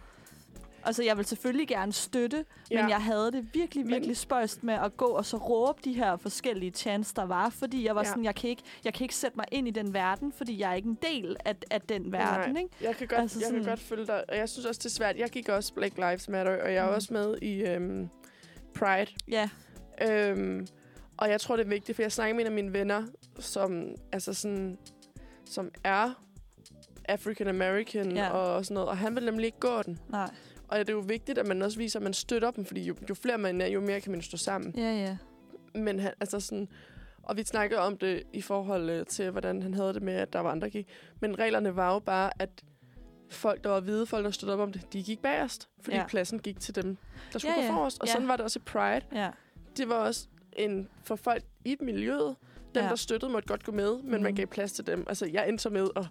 Altså, 0.84 1.03
jeg 1.03 1.16
vil 1.16 1.24
selvfølgelig 1.24 1.68
gerne 1.68 1.92
støtte, 1.92 2.44
Ja. 2.70 2.80
men 2.82 2.90
jeg 2.90 3.03
havde 3.03 3.32
det 3.32 3.55
virkelig, 3.55 3.84
Men- 3.84 3.92
virkelig 3.94 4.16
spøjst 4.16 4.64
med 4.64 4.74
at 4.74 4.96
gå 4.96 5.05
og 5.05 5.24
så 5.26 5.36
råbe 5.36 5.80
de 5.84 5.92
her 5.92 6.16
forskellige 6.16 6.70
chants, 6.70 7.12
der 7.12 7.22
var, 7.22 7.48
fordi 7.50 7.86
jeg 7.86 7.94
var 7.94 8.00
Ja. 8.03 8.09
sådan, 8.09 8.24
jeg 8.24 8.34
kan, 8.34 8.50
ikke, 8.50 8.62
jeg 8.84 8.94
kan 8.94 9.05
ikke 9.05 9.14
sætte 9.14 9.36
mig 9.36 9.44
ind 9.53 9.68
i 9.68 9.70
den 9.70 9.94
verden, 9.94 10.32
fordi 10.32 10.61
jeg 10.61 10.70
er 10.70 10.74
ikke 10.74 10.88
en 10.88 10.98
del 11.03 11.36
af, 11.44 11.57
af 11.70 11.80
den 11.80 12.12
verden, 12.12 12.53
Nej. 12.55 12.62
ikke? 12.62 12.74
Jeg 12.80 12.96
kan 12.96 13.09
godt, 13.09 13.20
altså 13.20 13.38
jeg 13.38 13.46
sådan- 13.46 13.61
kan 13.62 13.68
godt 13.68 13.80
følge 13.80 14.07
dig, 14.07 14.24
og 14.30 14.36
jeg 14.36 14.48
synes 14.48 14.66
også, 14.66 14.78
det 14.78 14.84
er 14.86 14.90
svært. 14.90 15.16
Jeg 15.16 15.30
gik 15.30 15.48
også 15.48 15.74
Black 15.74 15.96
Lives 15.96 16.28
Matter, 16.28 16.62
og 16.62 16.72
jeg 16.74 16.84
er 16.84 16.88
Mm. 16.88 16.94
også 16.94 17.12
med 17.12 17.36
i 17.42 17.62
øhm, 17.62 18.09
Pride. 18.74 19.07
Ja, 19.28 19.48
Øhm, 20.03 20.66
og 21.16 21.30
jeg 21.30 21.40
tror, 21.40 21.57
det 21.57 21.64
er 21.64 21.68
vigtigt, 21.68 21.96
for 21.96 22.03
jeg 22.03 22.12
snakker 22.12 22.34
med 22.34 22.40
en 22.40 22.46
af 22.46 22.53
mine 22.53 22.72
venner, 22.72 23.03
som, 23.39 23.95
altså 24.12 24.35
sådan, 24.35 24.78
som 25.45 25.70
er 25.85 26.24
African 27.09 27.49
American 27.49 28.12
Ja. 28.16 28.30
og 28.30 28.64
sådan 28.64 28.74
noget, 28.74 28.89
og 28.89 28.99
han 28.99 29.14
vil 29.14 29.24
nemlig 29.24 29.47
ikke 29.47 29.61
gå 29.61 29.83
den. 29.83 29.99
nej. 30.09 30.30
Og 30.68 30.78
det 30.78 30.89
er 30.89 30.93
jo 30.93 30.99
vigtigt, 31.07 31.39
at 31.39 31.47
man 31.47 31.62
også 31.62 31.78
viser, 31.78 31.99
at 31.99 32.03
man 32.03 32.12
støtter 32.14 32.51
dem, 32.51 32.64
fordi 32.64 32.83
jo, 32.83 32.95
jo 33.11 33.14
flere 33.14 33.39
man 33.39 33.61
er, 33.61 33.66
jo 33.66 33.80
mere 33.80 34.01
kan 34.01 34.12
man 34.12 34.22
stå 34.22 34.37
sammen. 34.37 34.74
Ja, 34.76 34.93
ja. 34.95 35.16
Men 35.74 35.99
han, 36.01 36.12
altså 36.20 36.41
sådan, 36.41 36.68
og 37.22 37.37
vi 37.37 37.45
snakkede 37.45 37.80
om 37.80 37.97
det 37.99 38.22
i 38.33 38.41
forhold 38.41 38.91
øh, 38.91 39.07
til, 39.07 39.30
hvordan 39.30 39.62
han 39.62 39.74
havde 39.74 39.95
det 39.95 40.03
med, 40.03 40.14
at 40.14 40.33
der 40.33 40.41
var 40.41 40.51
andre, 40.51 40.64
der 40.66 40.70
gik. 40.72 40.89
Men 41.20 41.39
reglerne 41.39 41.76
var 41.76 41.93
jo 41.93 41.99
bare, 41.99 42.30
at 42.39 42.51
folk, 43.30 43.64
der 43.64 43.70
var 43.70 43.80
hvide, 43.80 44.07
folk, 44.07 44.24
der 44.24 44.30
stod 44.30 44.49
op 44.49 44.61
om 44.61 44.72
det, 44.72 44.93
de 44.93 45.03
gik 45.03 45.22
bagerst. 45.22 45.68
Fordi 45.80 45.97
Ja. 45.97 46.07
pladsen 46.07 46.39
gik 46.39 46.61
til 46.61 46.74
dem, 46.74 46.97
der 47.33 47.39
skulle 47.39 47.55
ja. 47.61 47.66
gå 47.66 47.72
forrest. 47.74 48.01
Og 48.01 48.07
Ja. 48.07 48.12
sådan 48.12 48.28
var 48.28 48.37
det 48.37 48.45
også 48.45 48.59
i 48.59 48.62
Pride. 48.66 49.01
Ja, 49.14 49.30
Det 49.76 49.89
var 49.89 49.95
også 49.97 50.26
en, 50.53 50.89
for 51.05 51.16
folk 51.16 51.45
i 51.64 51.76
miljøet, 51.80 52.37
dem, 52.75 52.83
Ja. 52.83 52.89
der 52.89 52.97
støttede, 52.97 53.33
måtte 53.33 53.49
godt 53.49 53.64
gå 53.64 53.73
med, 53.73 53.97
men 54.03 54.11
Mhm. 54.12 54.23
man 54.23 54.35
gav 54.35 54.47
plads 54.47 54.73
til 54.73 54.87
dem. 54.87 55.05
Altså, 55.09 55.27
jeg 55.33 55.49
endte 55.49 55.62
så 55.62 55.70
med, 55.70 55.89
og 55.95 56.07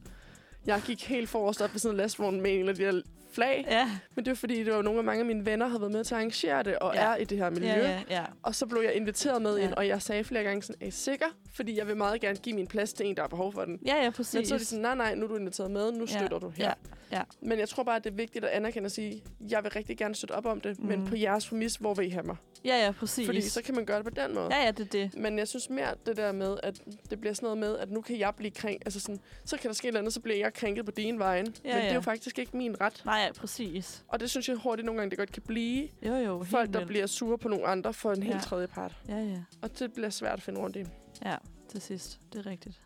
jeg 0.66 0.82
gik 0.86 1.04
helt 1.08 1.30
forrest 1.30 1.62
op 1.62 1.74
ved 1.74 1.80
sådan 1.80 1.94
en 1.94 1.98
lastvogn 1.98 2.42
med 2.42 2.60
en 2.60 2.70
af 2.70 2.76
de 2.76 2.84
her 2.84 3.02
flag. 3.34 3.66
ja, 3.70 3.90
Men 4.16 4.26
det 4.26 4.32
var 4.32 4.36
fordi, 4.36 4.64
det 4.64 4.74
var 4.74 4.82
nogle 4.82 5.00
af 5.00 5.04
mange 5.06 5.20
af 5.20 5.26
mine 5.26 5.46
venner, 5.46 5.68
havde 5.68 5.82
været 5.82 5.92
med 5.94 6.04
til 6.04 6.14
at 6.16 6.18
arrangere 6.18 6.64
det, 6.64 6.80
og 6.80 6.96
Ja. 6.96 7.04
ja. 7.04 7.12
er 7.12 7.16
i 7.16 7.24
det 7.24 7.38
her 7.38 7.50
miljø. 7.50 7.68
ja, 7.68 7.90
ja, 7.90 8.02
ja. 8.10 8.24
Og 8.44 8.56
så 8.56 8.66
blev 8.66 8.82
jeg 8.82 8.94
inviteret 8.94 9.42
med 9.42 9.54
Ja. 9.56 9.62
ja. 9.62 9.68
ind, 9.68 9.74
og 9.74 9.88
jeg 9.88 10.02
sagde 10.02 10.24
flere 10.24 10.44
gange 10.44 10.64
sådan, 10.64 10.82
er 10.82 10.86
I 10.88 10.92
sikker? 10.92 11.26
Fordi 11.54 11.78
jeg 11.78 11.88
vil 11.88 11.98
meget 11.98 12.22
gerne 12.22 12.38
give 12.38 12.56
min 12.56 12.68
plads 12.68 12.94
til 12.94 13.06
en, 13.06 13.16
der 13.16 13.22
har 13.22 13.28
behov 13.28 13.54
for 13.54 13.66
den. 13.66 13.80
Ja, 13.86 14.04
ja, 14.04 14.10
præcis. 14.10 14.34
Men 14.34 14.46
så 14.46 14.54
er 14.54 14.58
de 14.60 14.66
sådan, 14.66 14.82
nej, 14.82 14.96
nej, 14.96 15.16
nu 15.16 15.24
er 15.24 15.28
du 15.28 15.36
inviteret 15.36 15.72
med, 15.72 15.92
nu 15.92 16.06
Ja, 16.12 16.18
støtter 16.18 16.40
du 16.40 16.50
her. 16.50 16.66
ja, 17.12 17.18
ja. 17.18 17.22
Men 17.42 17.60
jeg 17.60 17.70
tror 17.70 17.84
bare, 17.84 17.96
at 17.96 18.04
det 18.04 18.10
er 18.12 18.16
vigtigt 18.16 18.46
at 18.46 18.52
anerkende 18.52 18.88
og 18.88 18.92
sige, 18.92 19.24
jeg 19.50 19.64
vil 19.64 19.72
rigtig 19.72 19.98
gerne 19.98 20.16
støtte 20.16 20.34
op 20.34 20.46
om 20.46 20.62
det, 20.62 20.80
mm. 20.80 20.86
men 20.86 21.00
Mhm. 21.00 21.08
på 21.10 21.16
jeres 21.16 21.48
præmis, 21.50 21.76
hvor 21.76 21.94
vil 21.94 22.06
I 22.08 22.10
have 22.10 22.24
mig? 22.26 22.36
Ja, 22.66 22.86
ja, 22.86 22.92
præcis. 22.92 23.26
Fordi 23.26 23.42
så 23.42 23.62
kan 23.64 23.76
man 23.76 23.86
gøre 23.86 23.98
det 23.98 24.06
på 24.06 24.22
den 24.26 24.36
måde. 24.36 24.56
Ja, 24.56 24.66
ja, 24.66 24.72
det 24.72 24.80
er 24.80 24.90
det. 25.10 25.18
Men 25.18 25.40
jeg 25.40 25.48
synes 25.48 25.70
mere 25.70 25.88
det 26.06 26.18
der 26.18 26.32
med, 26.32 26.58
at 26.64 26.82
det 27.10 27.20
bliver 27.22 27.34
sådan 27.34 27.46
noget 27.46 27.58
med, 27.58 27.78
at 27.78 27.92
nu 27.92 28.02
kan 28.02 28.20
jeg 28.20 28.34
blive 28.38 28.52
krænket. 28.52 28.82
Altså 28.88 29.00
sådan, 29.00 29.20
så 29.46 29.58
kan 29.58 29.68
der 29.68 29.74
ske 29.76 29.86
et 29.86 29.88
eller 29.88 30.00
andet, 30.00 30.14
så 30.14 30.20
bliver 30.20 30.38
jeg 30.38 30.54
krænket 30.54 30.86
på 30.86 30.92
din 30.92 31.20
vejen. 31.20 31.46
Ja, 31.46 31.70
men 31.70 31.78
det 31.78 31.84
ja. 31.84 31.90
er 31.90 31.94
jo 31.94 32.02
faktisk 32.02 32.40
ikke 32.40 32.58
min 32.58 32.82
ret. 32.82 33.02
Nej, 33.06 33.21
ja, 33.26 33.32
præcis. 33.32 34.04
Og 34.08 34.20
det 34.20 34.30
synes 34.30 34.50
jeg 34.50 34.56
hurtigt 34.58 34.86
nogle 34.86 35.00
gange, 35.02 35.10
det 35.10 35.18
godt 35.18 35.32
kan 35.32 35.44
blive. 35.48 35.90
Jo, 36.06 36.14
jo, 36.16 36.44
Folk, 36.44 36.62
helt 36.62 36.74
der 36.74 36.80
vildt. 36.80 36.88
bliver 36.88 37.08
sure 37.08 37.38
på 37.38 37.48
nogle 37.48 37.66
andre 37.68 37.94
for 37.94 38.12
en 38.12 38.24
helt 38.24 38.36
Ja. 38.36 38.42
tredje 38.42 38.68
part. 38.68 38.96
Ja, 39.10 39.18
ja, 39.18 39.38
Og 39.62 39.80
det 39.80 39.94
bliver 39.94 40.10
svært 40.10 40.34
at 40.34 40.42
finde 40.42 40.60
rundt 40.60 40.76
i. 40.76 40.86
ja, 41.26 41.36
til 41.70 41.82
sidst. 41.82 42.20
Det 42.34 42.46
er 42.46 42.50
rigtigt. 42.50 42.82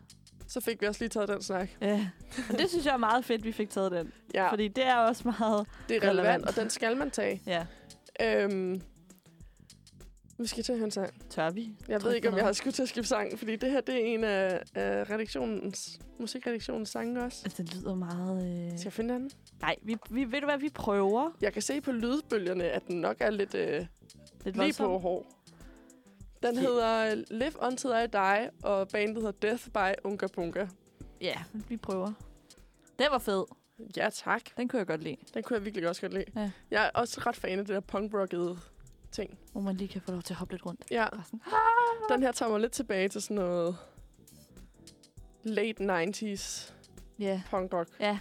Så 0.48 0.60
fik 0.60 0.80
vi 0.80 0.86
også 0.86 1.00
lige 1.04 1.08
taget 1.08 1.28
den 1.28 1.42
snak. 1.42 1.68
Ja, 1.80 2.08
og 2.52 2.58
det 2.58 2.68
synes 2.70 2.86
jeg 2.86 2.92
er 2.92 2.96
meget 2.96 3.24
fedt, 3.24 3.44
vi 3.44 3.52
fik 3.52 3.70
taget 3.70 3.92
den. 3.92 4.12
Ja, 4.34 4.50
Fordi 4.50 4.68
det 4.68 4.86
er 4.86 4.96
også 4.96 5.22
meget... 5.38 5.66
det 5.88 5.96
er 5.96 6.00
relevant, 6.00 6.18
relevant. 6.18 6.46
og 6.48 6.56
den 6.56 6.70
skal 6.70 6.96
man 6.96 7.10
tage. 7.10 7.42
Ja, 7.46 7.66
Øhm, 8.22 8.80
vi 10.38 10.46
skal 10.46 10.64
til 10.64 10.72
at 10.72 10.78
høre 10.78 10.84
en 10.84 10.90
sang. 10.90 11.30
tør 11.30 11.50
vi? 11.50 11.74
Jeg 11.88 12.00
Tryk 12.00 12.08
ved 12.08 12.16
ikke, 12.16 12.28
om 12.28 12.36
jeg 12.36 12.44
har 12.44 12.52
skudt 12.52 12.74
til 12.74 12.82
at 12.82 12.88
skifte 12.88 13.08
sang, 13.08 13.38
fordi 13.38 13.56
det 13.56 13.70
her 13.70 13.80
det 13.80 13.94
er 13.94 14.04
en 14.14 14.24
af, 14.24 14.62
af 14.74 15.10
redaktionens, 15.10 15.98
musikredaktionens 16.18 16.88
sange 16.88 17.22
også. 17.24 17.40
Altså, 17.44 17.62
det 17.62 17.74
lyder 17.74 17.94
meget... 17.94 18.66
Øh... 18.72 18.78
Skal 18.78 18.86
jeg 18.86 18.92
finde 18.92 19.14
den? 19.14 19.30
Nej, 19.60 19.76
vi, 19.82 19.96
vi, 20.10 20.24
ved 20.32 20.40
du 20.40 20.46
hvad, 20.46 20.58
vi 20.58 20.68
prøver. 20.68 21.30
Jeg 21.40 21.52
kan 21.52 21.62
se 21.62 21.80
på 21.80 21.92
lydbølgerne, 21.92 22.64
at 22.64 22.86
den 22.86 23.00
nok 23.00 23.16
er 23.20 23.30
lidt 23.30 23.54
øh, 23.54 23.86
Lidt 24.44 24.56
lige 24.56 24.74
på 24.78 24.98
hår. 24.98 25.26
Den 26.42 26.54
Ja. 26.54 26.60
hedder 26.60 27.14
Live 27.30 27.62
Until 27.62 27.90
I 27.90 28.06
Die, 28.12 28.50
og 28.62 28.88
bandet 28.88 29.16
hedder 29.16 29.30
Death 29.30 29.64
by 29.68 30.00
Unga 30.04 30.26
Bunga. 30.26 30.66
Ja, 31.20 31.36
vi 31.68 31.76
prøver. 31.76 32.12
Den 32.98 33.06
var 33.10 33.18
fed. 33.18 33.44
Ja, 33.96 34.08
tak. 34.12 34.42
Den 34.56 34.68
kunne 34.68 34.78
jeg 34.78 34.86
godt 34.86 35.02
lide. 35.02 35.16
Den 35.34 35.42
kunne 35.42 35.56
jeg 35.56 35.64
virkelig 35.64 35.88
også 35.88 36.00
godt 36.00 36.12
lide. 36.12 36.24
Ja. 36.36 36.50
Jeg 36.70 36.84
er 36.86 36.90
også 36.94 37.20
ret 37.26 37.36
fan 37.36 37.58
af 37.58 37.64
det 37.64 37.74
der 37.74 37.80
punkrockede 37.80 38.58
ting. 39.16 39.38
Hvor 39.52 39.60
man 39.60 39.76
lige 39.76 39.88
kan 39.88 40.00
få 40.02 40.10
lov 40.12 40.22
til 40.22 40.32
at 40.34 40.38
hoppe 40.38 40.54
lidt 40.54 40.66
rundt. 40.66 40.84
Ja, 40.90 41.06
sådan, 41.24 41.40
den 42.08 42.22
her 42.22 42.32
tager 42.32 42.50
mig 42.50 42.60
lidt 42.60 42.72
tilbage 42.72 43.08
til 43.08 43.22
sådan 43.22 43.34
noget 43.36 43.76
late 45.42 46.06
90s 46.08 46.72
Ja, 47.18 47.42
punkrock. 47.50 47.88
ja. 48.00 48.18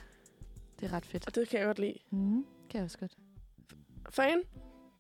Det 0.79 0.85
er 0.89 0.93
ret 0.93 1.05
fedt. 1.05 1.27
Og 1.27 1.35
det 1.35 1.49
kan 1.49 1.59
jeg 1.59 1.65
godt 1.65 1.79
lide. 1.79 1.97
Mm, 2.09 2.45
kan 2.69 2.77
jeg 2.77 2.83
også 2.83 2.97
godt. 2.97 3.17
Fan, 4.09 4.37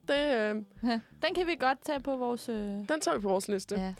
det, 0.07 0.13
øh, 0.13 0.63
Ja. 0.89 0.99
Den 1.21 1.35
kan 1.35 1.47
vi 1.47 1.55
godt 1.55 1.81
tage 1.85 1.99
på 1.99 2.17
vores... 2.17 2.49
Øh... 2.49 2.55
den 2.55 2.87
tager 3.01 3.15
vi 3.17 3.21
på 3.21 3.29
vores 3.29 3.47
liste. 3.47 3.75
Ja. 3.75 3.93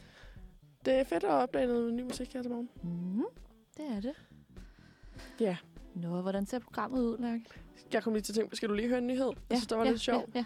Det 0.85 0.93
er 0.93 1.03
fedt 1.03 1.23
at 1.23 1.29
opdage 1.29 1.67
noget 1.67 1.93
ny 1.93 2.01
musik 2.01 2.33
her 2.33 2.41
til 2.41 2.51
morgen. 2.51 2.69
Mm, 2.83 3.25
det 3.77 3.85
er 3.91 3.99
det. 4.01 4.13
Ja. 5.39 5.57
Nå, 5.95 6.21
hvordan 6.21 6.45
ser 6.45 6.59
programmet 6.59 7.01
ud, 7.01 7.17
Lærke? 7.17 7.43
Jeg 7.93 8.03
kom 8.03 8.13
lige 8.13 8.23
til 8.23 8.31
at 8.31 8.35
tænke 8.35 8.55
skal 8.55 8.69
du 8.69 8.73
lige 8.73 8.87
høre 8.87 8.97
en 8.97 9.07
nyhed? 9.07 9.31
Jeg 9.49 9.57
synes, 9.57 9.67
det 9.67 9.77
var 9.77 9.83
ja, 9.85 9.89
lidt 9.91 10.01
sjovt. 10.01 10.35
Ja, 10.35 10.39
ja. 10.39 10.45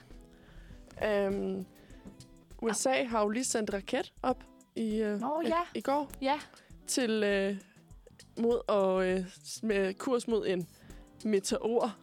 Øhm, 1.06 1.66
USA 2.62 3.04
har 3.04 3.22
jo 3.22 3.30
lige 3.30 3.44
sendt 3.44 3.74
raket 3.74 4.14
op 4.24 4.44
i, 4.76 4.96
øh, 5.02 5.20
Nå, 5.20 5.42
i- 5.42 5.48
ja. 5.48 5.60
i 5.76 5.82
går 5.82 6.12
Ja, 6.22 6.40
til 6.88 7.24
øh, 7.24 7.56
mod 8.40 8.62
og 8.68 9.08
øh, 9.08 9.26
med 9.64 9.94
kurs 9.94 10.28
mod 10.28 10.48
en 10.48 10.68
meteor. 11.26 11.96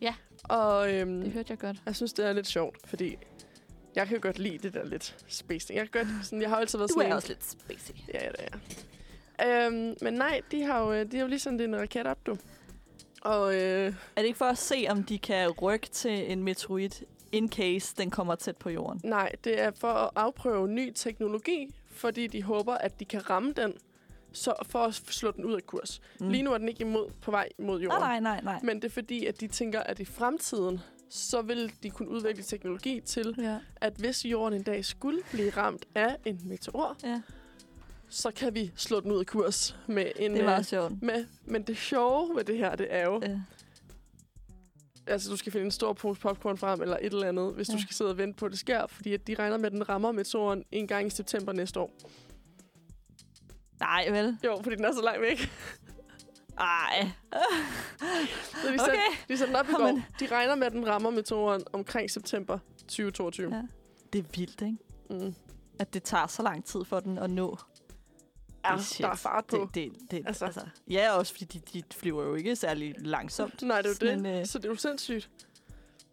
Ja. 0.00 0.14
Og 0.44 0.94
øhm, 0.94 1.20
det 1.22 1.32
hørte 1.32 1.50
jeg 1.50 1.58
godt. 1.58 1.76
jeg 1.86 1.96
synes, 1.96 2.12
det 2.12 2.26
er 2.26 2.32
lidt 2.32 2.46
sjovt, 2.46 2.88
fordi 2.88 3.16
jeg 3.94 4.06
kan 4.08 4.20
godt 4.20 4.38
lide 4.38 4.58
det 4.58 4.74
der 4.74 4.84
lidt 4.84 5.24
space 5.28 5.66
ting. 5.66 5.78
Jeg, 5.78 5.90
kan 5.90 6.04
godt, 6.04 6.14
sådan, 6.26 6.42
jeg 6.42 6.48
har 6.50 6.56
altid 6.56 6.78
været 6.78 6.88
Du 6.90 6.92
sådan 6.92 7.02
er 7.06 7.10
en- 7.10 7.16
også 7.16 7.28
lidt 7.28 7.44
spacey. 7.44 7.94
Ja, 8.14 8.24
ja, 8.24 8.30
det 8.30 8.48
er. 9.38 9.66
Øhm, 9.66 9.94
men 10.02 10.14
nej, 10.14 10.40
de 10.50 10.62
har 10.62 10.80
jo, 10.80 10.92
øh, 10.92 11.12
de 11.12 11.16
har 11.16 11.24
jo 11.24 11.28
lige 11.28 11.38
sendt 11.38 11.62
en 11.62 11.76
raket 11.76 12.06
op, 12.06 12.26
du. 12.26 12.36
Og 13.22 13.54
øh, 13.54 13.60
Er 13.86 13.92
det 14.16 14.24
ikke 14.24 14.38
for 14.38 14.44
at 14.44 14.58
se, 14.58 14.86
om 14.88 15.02
de 15.04 15.18
kan 15.18 15.50
rykke 15.50 15.86
til 15.86 16.32
en 16.32 16.42
meteorit, 16.42 17.02
in 17.32 17.48
case 17.52 17.94
den 17.98 18.10
kommer 18.10 18.34
tæt 18.34 18.56
på 18.56 18.70
jorden? 18.70 19.00
nej, 19.04 19.32
det 19.44 19.60
er 19.60 19.70
for 19.70 19.88
at 19.92 20.10
afprøve 20.16 20.68
ny 20.68 20.92
teknologi, 20.94 21.74
fordi 21.90 22.26
de 22.26 22.42
håber, 22.42 22.74
at 22.74 23.00
de 23.00 23.04
kan 23.04 23.30
ramme 23.30 23.52
den, 23.52 23.72
så 24.32 24.54
for 24.62 24.78
at 24.78 24.94
slå 24.94 25.30
den 25.30 25.44
ud 25.44 25.54
af 25.54 25.66
kurs. 25.66 26.00
Mm. 26.20 26.28
Lige 26.28 26.42
nu 26.42 26.52
er 26.52 26.58
den 26.58 26.68
ikke 26.68 26.80
imod, 26.80 27.10
på 27.22 27.30
vej 27.30 27.48
mod 27.58 27.80
jorden. 27.80 28.00
Nej, 28.00 28.20
nej, 28.20 28.40
nej, 28.40 28.52
nej. 28.52 28.60
Men 28.62 28.76
det 28.76 28.84
er 28.84 28.90
fordi, 28.92 29.26
at 29.26 29.40
de 29.40 29.48
tænker, 29.48 29.80
at 29.80 29.98
i 30.00 30.04
fremtiden, 30.04 30.80
så 31.10 31.42
vil 31.42 31.72
de 31.82 31.90
kunne 31.90 32.08
udvikle 32.08 32.42
teknologi 32.42 33.00
til, 33.00 33.34
Ja, 33.38 33.58
at 33.76 33.92
hvis 33.96 34.24
jorden 34.24 34.58
en 34.58 34.62
dag 34.62 34.84
skulle 34.84 35.20
blive 35.32 35.50
ramt 35.50 35.84
af 35.94 36.16
en 36.24 36.40
meteor, 36.44 36.96
ja. 37.04 37.20
så 38.08 38.30
kan 38.30 38.54
vi 38.54 38.72
slå 38.76 39.00
den 39.00 39.12
ud 39.12 39.18
af 39.18 39.26
kurs 39.26 39.76
med 39.86 40.06
en... 40.16 40.30
Det 40.30 40.38
er 40.38 40.42
øh, 40.42 40.44
meget 40.44 40.66
sjovt. 40.66 41.02
med, 41.02 41.24
men 41.44 41.62
det 41.62 41.76
sjove 41.76 42.36
ved 42.36 42.44
det 42.44 42.58
her, 42.58 42.76
det 42.76 42.86
er 42.90 43.04
jo, 43.04 43.20
Ja. 43.22 43.40
Altså 45.08 45.30
du 45.30 45.36
skal 45.36 45.52
finde 45.52 45.64
en 45.64 45.70
stor 45.70 45.92
pose 45.92 46.20
popcorn 46.20 46.58
frem, 46.58 46.82
eller 46.82 46.96
et 46.96 47.12
eller 47.12 47.28
andet, 47.28 47.54
hvis 47.54 47.68
ja. 47.68 47.74
Du 47.74 47.80
skal 47.80 47.94
sidde 47.94 48.10
og 48.10 48.18
vente 48.18 48.38
på, 48.38 48.46
at 48.46 48.50
det 48.50 48.58
sker, 48.58 48.86
fordi 48.86 49.14
at 49.14 49.26
de 49.26 49.34
regner 49.34 49.56
med, 49.56 49.66
at 49.66 49.72
den 49.72 49.88
rammer 49.88 50.12
meteoren 50.12 50.64
en 50.72 50.86
gang 50.86 51.06
i 51.06 51.10
september 51.10 51.52
næste 51.52 51.80
år. 51.80 51.90
Nej, 53.80 54.08
vel? 54.10 54.38
Jo, 54.44 54.60
fordi 54.62 54.76
den 54.76 54.84
er 54.84 54.92
så 54.92 55.02
langt 55.02 55.20
væk. 55.20 55.50
Ej. 56.58 57.10
Så 58.62 58.68
de, 58.68 58.74
okay. 58.80 58.94
De 59.28 59.36
sendte 59.36 59.46
den 59.46 59.56
op 59.56 59.68
i 59.68 59.72
går. 59.72 59.86
Jamen. 59.86 60.04
De 60.20 60.26
regner 60.26 60.54
med, 60.54 60.66
at 60.66 60.72
den 60.72 60.86
rammer 60.86 61.10
meteoren 61.10 61.62
omkring 61.72 62.10
september 62.10 62.58
2022. 62.78 63.54
Ja. 63.54 63.62
Det 64.12 64.18
er 64.18 64.22
vildt, 64.36 64.62
ikke? 64.62 64.76
Mm. 65.10 65.34
At 65.78 65.94
det 65.94 66.02
tager 66.02 66.26
så 66.26 66.42
lang 66.42 66.64
tid 66.64 66.84
for 66.84 67.00
den 67.00 67.18
at 67.18 67.30
nå. 67.30 67.58
Det 68.76 68.84
shit. 68.84 69.04
der 69.04 69.10
er 69.10 69.16
fart 69.16 69.44
på. 69.44 69.68
Det, 69.74 69.92
det, 69.94 70.10
det, 70.10 70.22
Altså. 70.26 70.44
altså. 70.44 70.60
Ja, 70.90 71.12
også 71.12 71.32
fordi 71.32 71.44
de, 71.44 71.60
de 71.72 71.82
flyver 71.96 72.24
jo 72.24 72.34
ikke 72.34 72.56
særlig 72.56 72.94
langsomt. 72.98 73.62
Nej, 73.62 73.82
det 73.82 74.02
er 74.02 74.06
jo 74.06 74.10
det. 74.12 74.22
Men, 74.22 74.40
øh, 74.40 74.46
Så 74.46 74.58
det 74.58 74.64
er 74.64 74.68
jo 74.68 74.76
sindssygt. 74.76 75.30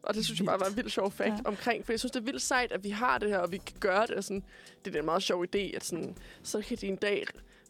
Og 0.04 0.14
det 0.14 0.26
synes 0.26 0.40
jeg 0.40 0.46
bare 0.46 0.60
var 0.60 0.66
en 0.66 0.76
vildt 0.76 0.92
sjov 0.92 1.12
fact 1.12 1.30
ja. 1.30 1.38
Omkring. 1.46 1.86
For 1.86 1.94
jeg 1.94 2.00
synes, 2.00 2.12
det 2.12 2.20
er 2.20 2.24
vildt 2.24 2.42
sejt, 2.42 2.72
at 2.72 2.84
vi 2.84 2.90
har 2.90 3.18
det 3.18 3.30
her, 3.30 3.38
og 3.38 3.52
vi 3.52 3.58
kan 3.58 3.76
gøre 3.80 4.08
det. 4.08 4.16
Og 4.16 4.24
sådan, 4.24 4.44
det 4.86 4.96
er 4.96 5.00
en 5.00 5.06
meget 5.06 5.24
sjov 5.24 5.46
idé, 5.46 5.76
at 5.76 5.84
sådan, 5.84 6.18
så 6.44 6.62
kan 6.62 6.78
de 6.78 6.88
en 6.88 6.96
dag 6.96 7.26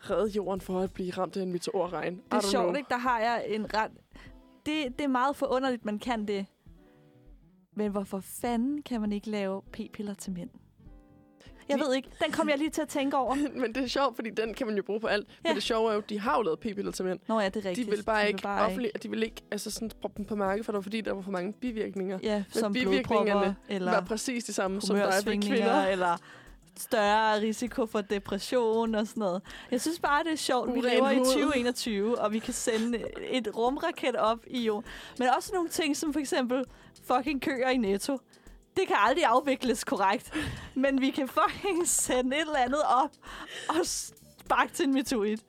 redde 0.09 0.29
jorden 0.29 0.61
for 0.61 0.81
at 0.81 0.93
blive 0.93 1.11
ramt 1.11 1.37
af 1.37 1.41
en 1.43 1.51
meteorregn. 1.51 2.15
Det 2.15 2.23
er 2.33 2.41
sjovt, 2.41 2.63
know. 2.63 2.75
ikke? 2.75 2.89
Der 2.89 2.97
har 2.97 3.19
jeg 3.19 3.45
en 3.47 3.73
ret... 3.73 3.91
Det, 4.65 4.97
det 4.97 5.03
er 5.03 5.07
meget 5.07 5.35
forunderligt, 5.35 5.85
man 5.85 5.99
kan 5.99 6.27
det. 6.27 6.45
Men 7.75 7.91
hvorfor 7.91 8.19
fanden 8.19 8.81
kan 8.81 9.01
man 9.01 9.11
ikke 9.11 9.29
lave 9.29 9.61
p-piller 9.73 10.13
til 10.13 10.33
mænd? 10.33 10.49
Jeg 11.69 11.79
ved 11.79 11.95
ikke. 11.95 12.09
Den 12.23 12.31
kom 12.31 12.49
jeg 12.49 12.57
lige 12.57 12.69
til 12.69 12.81
at 12.81 12.87
tænke 12.87 13.17
over. 13.17 13.35
Men 13.61 13.75
det 13.75 13.83
er 13.83 13.87
sjovt, 13.87 14.15
fordi 14.15 14.29
den 14.29 14.53
kan 14.53 14.67
man 14.67 14.75
jo 14.75 14.83
bruge 14.83 14.99
på 14.99 15.07
alt. 15.07 15.27
Ja. 15.45 15.49
Men 15.49 15.55
det 15.55 15.63
sjove 15.63 15.89
er 15.89 15.93
jo, 15.93 15.99
at 16.01 16.09
de 16.09 16.19
har 16.19 16.35
jo 16.37 16.41
lavet 16.41 16.59
p-piller 16.59 16.91
til 16.91 17.05
mænd. 17.05 17.19
Nå 17.27 17.39
ja, 17.39 17.45
det 17.49 17.55
er 17.55 17.61
De 17.61 17.69
rigtigt. 17.69 17.91
vil 17.91 18.03
bare 18.03 18.27
ikke 18.27 18.41
bare 18.41 18.65
offentlig, 18.65 18.91
de 19.03 19.09
vil 19.09 19.23
ikke 19.23 19.41
altså 19.51 19.71
sådan 19.71 19.91
proppe 20.01 20.17
dem 20.17 20.25
på 20.25 20.35
markedet, 20.35 20.65
for 20.65 20.71
det 20.71 20.77
var 20.77 20.81
fordi, 20.81 21.01
der 21.01 21.13
var 21.13 21.21
for 21.21 21.31
mange 21.31 21.53
bivirkninger. 21.53 22.19
Ja, 22.23 22.43
som 22.49 22.73
bivirkningerne 22.73 23.55
Eller 23.69 23.91
var 23.91 24.01
præcis 24.01 24.43
de 24.43 24.53
samme, 24.53 24.81
som 24.81 24.95
der 24.95 25.03
er 25.05 25.21
ved 25.25 25.41
kvinder. 25.41 25.85
eller 25.87 26.17
større 26.77 27.41
risiko 27.41 27.85
for 27.85 28.01
depression 28.01 28.95
og 28.95 29.07
sådan 29.07 29.21
noget. 29.21 29.41
Jeg 29.71 29.81
synes 29.81 29.99
bare, 29.99 30.23
det 30.23 30.31
er 30.31 30.35
sjovt. 30.37 30.73
Vi 30.75 30.79
lever 30.81 31.09
i 31.09 31.17
hud. 31.17 31.25
2021, 31.25 32.19
og 32.19 32.33
vi 32.33 32.39
kan 32.39 32.53
sende 32.53 33.03
et 33.29 33.47
rumraket 33.57 34.15
op 34.15 34.39
i 34.47 34.61
jo. 34.65 34.83
Men 35.19 35.27
også 35.37 35.51
nogle 35.53 35.69
ting, 35.69 35.97
som 35.97 36.13
for 36.13 36.19
eksempel 36.19 36.63
fucking 37.03 37.41
køer 37.41 37.69
i 37.69 37.77
Netto. 37.77 38.17
Det 38.77 38.87
kan 38.87 38.95
aldrig 38.99 39.25
afvikles 39.25 39.83
korrekt. 39.83 40.33
Men 40.75 41.01
vi 41.01 41.09
kan 41.09 41.27
fucking 41.27 41.87
sende 41.87 42.35
et 42.37 42.41
eller 42.41 42.57
andet 42.57 42.81
op 42.87 43.09
og 43.69 43.75
sparke 43.85 44.73
til 44.73 44.85
en 44.85 44.93
meteorit. 44.93 45.39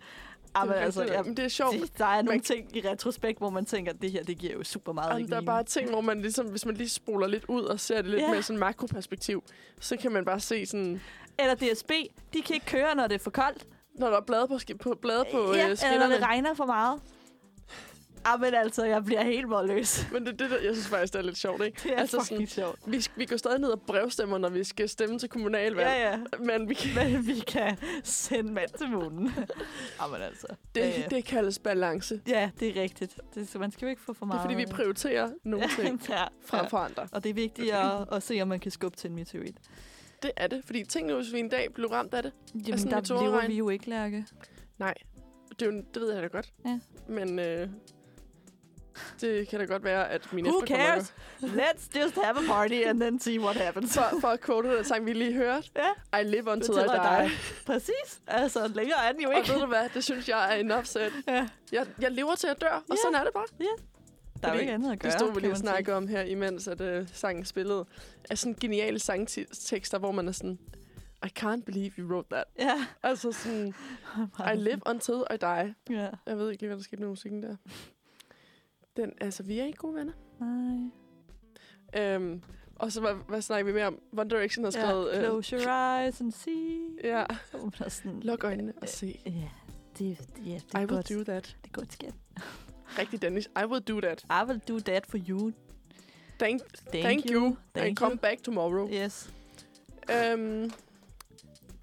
Jamen, 0.56 0.74
altså, 0.74 1.22
men 1.24 1.36
det 1.36 1.44
er 1.44 1.48
sjovt. 1.48 1.72
det, 1.74 1.98
der 1.98 2.04
er 2.06 2.22
nogle 2.22 2.28
Man- 2.28 2.40
ting 2.40 2.76
i 2.76 2.88
retrospekt, 2.88 3.38
hvor 3.38 3.50
man 3.50 3.64
tænker, 3.66 3.92
at 3.92 4.02
det 4.02 4.10
her, 4.12 4.22
det 4.22 4.38
giver 4.38 4.52
jo 4.52 4.64
super 4.64 4.92
meget 4.92 5.12
Jamen, 5.14 5.30
der 5.30 5.36
er 5.36 5.40
bare 5.40 5.64
ting, 5.64 5.90
hvor 5.90 6.00
man 6.00 6.22
ligesom, 6.22 6.46
hvis 6.46 6.66
man 6.66 6.74
lige 6.74 6.88
spoler 6.88 7.26
lidt 7.26 7.44
ud 7.48 7.62
og 7.62 7.80
ser 7.80 8.02
det 8.02 8.10
lidt 8.10 8.22
Ja. 8.22 8.30
med 8.30 8.42
sådan 8.42 8.58
makroperspektiv, 8.60 9.44
så 9.80 9.96
kan 9.96 10.12
man 10.12 10.24
bare 10.24 10.40
se 10.40 10.66
sådan, 10.66 11.00
Eller 11.38 11.54
DSB, 11.54 11.90
de 12.34 12.42
kan 12.42 12.54
ikke 12.54 12.66
køre, 12.66 12.94
når 12.94 13.06
det 13.06 13.14
er 13.14 13.18
for 13.18 13.30
koldt. 13.30 13.66
når 13.94 14.10
der 14.10 14.16
er 14.16 14.20
blade 14.20 14.48
på, 14.48 14.58
på, 14.80 14.94
blade 15.02 15.24
på 15.32 15.38
ja, 15.38 15.44
øh, 15.44 15.54
eller 15.54 15.68
når 15.68 15.74
skinnerne. 15.74 16.14
det 16.14 16.22
regner 16.22 16.54
for 16.54 16.66
meget. 16.66 17.00
Ah, 18.26 18.40
men 18.40 18.54
altså, 18.54 18.84
jeg 18.84 19.04
bliver 19.04 19.22
helt 19.22 19.48
målløs. 19.48 20.06
Men 20.12 20.26
det, 20.26 20.38
det, 20.38 20.50
der, 20.50 20.56
jeg 20.60 20.74
synes 20.74 20.88
faktisk, 20.88 21.12
det 21.12 21.18
er 21.18 21.22
lidt 21.22 21.38
sjovt, 21.38 21.64
ikke? 21.64 21.80
Det 21.82 21.92
er 21.92 21.96
Altså 21.96 22.24
sådan- 22.28 22.46
sjovt. 22.46 22.78
Vi, 22.86 23.06
vi 23.16 23.24
går 23.24 23.36
stadig 23.36 23.60
ned 23.60 23.68
og 23.68 23.80
brevstemmer, 23.82 24.38
når 24.38 24.48
vi 24.48 24.64
skal 24.64 24.88
stemme 24.88 25.18
til 25.18 25.28
kommunalvalg. 25.28 25.86
Ja, 25.88 26.10
ja. 26.10 26.18
Men 26.40 26.68
vi 26.68 26.74
kan, 26.74 27.12
Men 27.12 27.26
vi 27.26 27.38
kan 27.46 27.76
sende 28.04 28.52
mand 28.52 28.70
til 28.78 28.90
munden. 28.90 29.30
Jamen 30.02 30.22
altså. 30.22 30.46
det, 30.74 30.80
ja, 30.80 30.88
ja. 31.00 31.06
det 31.16 31.24
kaldes 31.24 31.58
balance. 31.58 32.20
ja, 32.28 32.50
det 32.60 32.68
er 32.78 32.82
rigtigt. 32.82 33.18
Det, 33.34 33.48
så 33.48 33.58
man 33.58 33.70
skal 33.72 33.86
jo 33.86 33.90
ikke 33.90 34.02
få 34.02 34.12
for 34.12 34.26
Det 34.26 34.32
er 34.32 34.36
meget. 34.36 34.40
fordi, 34.50 34.54
vi 34.54 34.66
prioriterer 34.70 35.30
nogle 35.44 35.68
ting 35.80 36.02
ja, 36.08 36.24
frem 36.46 36.60
ja. 36.62 36.68
for 36.68 36.78
andre. 36.78 37.08
Og 37.12 37.24
det 37.24 37.30
er 37.30 37.34
vigtigt 37.34 37.72
at, 37.72 38.04
at 38.12 38.22
se, 38.22 38.38
om 38.42 38.48
man 38.48 38.60
kan 38.60 38.70
skubbe 38.70 38.96
til 38.96 39.10
en 39.10 39.14
meteorit. 39.16 39.56
Det 40.22 40.30
er 40.36 40.46
det. 40.46 40.62
Fordi 40.64 40.84
tænk 40.84 41.06
nu, 41.06 41.14
hvis 41.16 41.32
vi 41.32 41.38
en 41.38 41.48
dag 41.48 41.68
blev 41.74 41.88
ramt 41.88 42.14
af 42.14 42.22
det. 42.22 42.32
Jamen, 42.54 42.78
sådan 42.78 43.04
der 43.04 43.22
lever 43.22 43.46
vi 43.46 43.54
jo 43.54 43.68
ikke, 43.68 43.88
Lærke. 43.90 44.24
Nej, 44.78 44.94
det, 45.60 45.62
er 45.62 45.66
jo, 45.72 45.82
det 45.94 46.02
ved 46.02 46.12
jeg 46.14 46.22
da 46.22 46.26
godt. 46.28 46.52
Ja. 46.66 46.78
Men 47.08 47.38
øh, 47.38 47.68
det 49.20 49.48
kan 49.48 49.60
da 49.60 49.64
godt 49.66 49.84
være, 49.84 50.10
at 50.10 50.32
mine 50.32 50.48
Who 50.48 50.60
cares? 50.66 51.14
Let's 51.42 52.00
just 52.00 52.14
have 52.14 52.36
a 52.38 52.46
party 52.46 52.82
and 52.86 53.00
then 53.00 53.20
see 53.20 53.40
what 53.40 53.56
happens. 53.56 53.94
For, 53.94 54.20
for 54.20 54.28
at 54.28 54.40
quote 54.40 54.76
den 54.76 54.84
sang, 54.84 55.06
vi 55.06 55.12
lige 55.12 55.32
hørte. 55.32 55.70
Ja. 56.12 56.20
I 56.20 56.24
live 56.24 56.50
until 56.52 56.70
I 56.74 56.76
die. 56.76 57.22
die. 57.22 57.30
Præcis. 57.66 58.20
Altså, 58.26 58.68
længere 58.68 59.08
er 59.08 59.12
den 59.12 59.20
jo 59.20 59.28
Og 59.30 59.36
ikke. 59.38 59.52
ved 59.52 59.60
du 59.60 59.66
hvad, 59.66 59.88
det 59.94 60.04
synes 60.04 60.28
jeg 60.28 60.52
er 60.54 60.60
enough 60.60 60.84
said. 60.84 61.10
Ja. 61.28 61.48
Jeg, 61.72 61.86
jeg 62.00 62.10
lever 62.12 62.34
til 62.34 62.46
at 62.46 62.60
dør, 62.60 62.68
og 62.68 62.82
Ja. 62.90 62.94
sådan 63.04 63.14
er 63.20 63.24
det 63.24 63.32
bare. 63.32 63.44
Der 64.42 64.48
er 64.48 64.54
jo 64.54 64.60
ikke 64.60 64.72
andet 64.72 64.92
at 64.92 64.98
gøre, 64.98 65.12
Det 65.12 65.20
stod 65.20 65.34
vi 65.34 65.40
lige 65.40 65.50
og 65.52 65.56
snakke 65.56 65.94
om 65.94 66.08
her, 66.08 66.22
imens 66.22 66.68
at 66.68 66.80
øh, 66.80 67.08
sangen 67.12 67.44
spillede. 67.44 67.84
Er 68.30 68.34
sådan 68.34 68.56
geniale 68.60 68.98
sangtekster, 68.98 69.98
hvor 69.98 70.12
man 70.12 70.28
er 70.28 70.32
sådan, 70.32 70.58
I 71.26 71.28
can't 71.38 71.62
believe 71.66 71.90
you 71.98 72.12
wrote 72.12 72.28
that. 72.30 72.44
Ja. 72.58 72.86
Altså 73.02 73.32
sådan, 73.32 73.74
I 74.54 74.56
live 74.56 74.80
until 74.86 75.14
I 75.14 75.36
die. 75.40 75.74
Ja. 75.90 76.08
Jeg 76.26 76.38
ved 76.38 76.50
ikke 76.50 76.62
lige, 76.62 76.68
hvad 76.68 76.76
der 76.76 76.82
skete 76.82 77.00
med 77.02 77.08
musikken 77.08 77.42
der. 77.42 77.56
Den, 78.96 79.12
altså, 79.20 79.42
vi 79.42 79.58
er 79.58 79.64
ikke 79.64 79.78
gode 79.78 79.94
venner. 79.94 80.12
Nej. 80.40 80.90
Øhm, 82.02 82.42
og 82.76 82.92
så, 82.92 83.00
hvad, 83.00 83.14
hvad 83.28 83.42
snakker 83.42 83.64
vi 83.64 83.72
mere 83.72 83.86
om? 83.86 83.98
One 84.18 84.30
Direction 84.30 84.64
har 84.64 84.70
skrevet... 84.70 85.08
Ja, 85.12 85.18
øh, 85.18 85.24
close 85.24 85.56
your 85.56 85.68
eyes 86.00 86.20
and 86.20 86.32
see. 86.32 86.78
ja, 87.04 87.24
Så 87.50 87.84
er 87.84 87.88
sådan, 87.88 88.20
luk 88.20 88.44
øjnene 88.44 88.72
og 88.82 88.88
se. 88.88 89.20
Ja, 89.26 89.30
det, 89.98 90.18
ja, 90.46 90.54
det 90.54 90.60
I 90.60 90.60
er 90.74 90.78
will 90.78 90.88
godt. 90.88 91.08
do 91.10 91.24
that. 91.24 91.56
Det 91.62 91.68
er 91.68 91.72
godt 91.72 91.92
skat. 91.92 92.14
Rigtig, 92.98 93.22
Dennis. 93.22 93.46
I 93.46 93.64
will 93.66 93.82
do 93.82 94.00
that. 94.00 94.24
I 94.30 94.44
will 94.48 94.60
do 94.68 94.78
that 94.78 95.06
for 95.06 95.18
you. 95.28 95.52
Thank, 96.38 96.60
Thank, 96.92 97.04
thank 97.04 97.24
you. 97.30 97.46
And 97.46 97.56
Thank 97.74 97.98
come 97.98 98.12
you. 98.12 98.18
back 98.18 98.42
tomorrow. 98.42 98.88
Yes. 98.92 99.30
Øhm, 100.10 100.70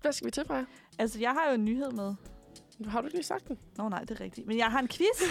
hvad 0.01 0.11
skal 0.11 0.26
vi 0.26 0.32
til, 0.32 0.45
Freja? 0.45 0.66
Altså, 0.99 1.20
jeg 1.20 1.32
har 1.32 1.47
jo 1.49 1.53
en 1.55 1.66
nyhed 1.66 1.91
med. 1.91 2.14
Har 2.86 3.02
du 3.02 3.08
ikke 3.08 3.18
lige 3.18 3.26
sagt 3.26 3.48
den? 3.48 3.58
Nå 3.78 3.90
nej, 3.90 4.00
det 4.00 4.12
er 4.12 4.24
rigtigt. 4.24 4.48
Men 4.48 4.58
jeg 4.58 4.66
har 4.66 4.80
en 4.80 4.88
quiz. 4.88 5.22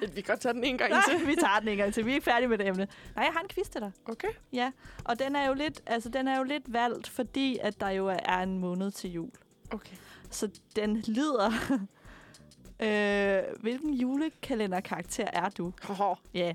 Vi 0.14 0.20
kan 0.20 0.22
godt 0.26 0.40
tage 0.40 0.52
den 0.54 0.64
en 0.64 0.78
gang 0.78 0.90
Nej, 0.90 1.02
til. 1.08 1.26
vi 1.26 1.34
tager 1.34 1.58
den 1.60 1.68
en 1.68 1.76
gang 1.76 1.94
til. 1.94 2.06
Vi 2.06 2.10
er 2.10 2.14
ikke 2.14 2.24
færdige 2.24 2.48
med 2.48 2.58
det 2.58 2.66
emne. 2.66 2.88
Nej, 3.16 3.24
jeg 3.24 3.32
har 3.32 3.40
en 3.40 3.48
quiz 3.48 3.68
til 3.68 3.80
dig. 3.80 3.92
Okay. 4.08 4.28
Ja, 4.52 4.70
og 5.04 5.18
den 5.18 5.36
er 5.36 5.46
jo 5.48 5.54
lidt, 5.54 5.80
altså, 5.86 6.08
den 6.08 6.28
er 6.28 6.36
jo 6.38 6.42
lidt 6.42 6.72
valgt, 6.72 7.08
fordi 7.08 7.58
at 7.62 7.80
der 7.80 7.88
jo 7.90 8.06
er 8.06 8.38
en 8.38 8.58
måned 8.58 8.90
til 8.90 9.12
jul. 9.12 9.30
Okay. 9.72 9.96
Så 10.30 10.48
den 10.76 10.96
lyder... 11.08 11.50
øh, 12.82 13.42
hvilken 13.60 13.94
julekalenderkarakter 13.94 15.26
er 15.32 15.48
du? 15.48 15.72
Hoho. 15.82 16.14
Ja. 16.34 16.52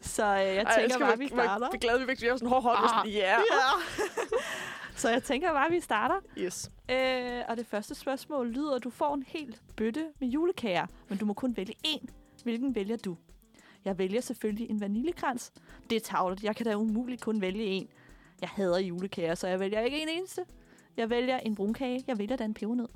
Så 0.00 0.24
øh, 0.24 0.40
jeg 0.40 0.56
Ej, 0.62 0.80
tænker 0.80 0.98
bare, 0.98 1.08
være- 1.08 1.18
vi 1.18 1.28
starter. 1.28 1.68
Vi 1.80 1.86
er 1.86 1.98
vi 1.98 2.06
væk. 2.06 2.20
Vi 2.22 2.26
er 2.26 2.34
sådan, 2.36 2.48
hår, 2.48 2.60
hår. 2.60 3.00
Ah. 3.00 3.14
Ja. 3.14 3.30
Ja. 3.30 3.36
Så 4.96 5.08
jeg 5.10 5.22
tænker 5.22 5.52
bare, 5.52 5.70
vi 5.70 5.80
starter. 5.80 6.14
Yes. 6.38 6.70
Øh, 6.90 7.42
og 7.48 7.56
det 7.56 7.66
første 7.66 7.94
spørgsmål 7.94 8.48
lyder, 8.48 8.78
du 8.78 8.90
får 8.90 9.14
en 9.14 9.24
hel 9.26 9.56
bøtte 9.76 10.06
med 10.20 10.28
julekager, 10.28 10.86
men 11.08 11.18
du 11.18 11.24
må 11.26 11.32
kun 11.32 11.56
vælge 11.56 11.74
én. 11.86 12.06
Hvilken 12.42 12.74
vælger 12.74 12.96
du? 12.96 13.16
Jeg 13.84 13.98
vælger 13.98 14.20
selvfølgelig 14.20 14.70
en 14.70 14.80
vaniljekrans. 14.80 15.52
Det 15.90 15.96
er 15.96 16.00
tavlet. 16.00 16.42
Jeg 16.42 16.56
kan 16.56 16.66
da 16.66 16.74
umuligt 16.74 17.20
kun 17.20 17.40
vælge 17.40 17.64
en. 17.64 17.88
Jeg 18.40 18.48
hader 18.48 18.78
julekager, 18.78 19.34
så 19.34 19.48
jeg 19.48 19.60
vælger 19.60 19.80
ikke 19.80 20.02
en 20.02 20.08
eneste. 20.08 20.44
Jeg 20.96 21.10
vælger 21.10 21.38
en 21.38 21.54
brunkage. 21.54 22.04
Jeg 22.06 22.18
vælger 22.18 22.36
da 22.36 22.44
en 22.44 22.54
pebernød. 22.54 22.88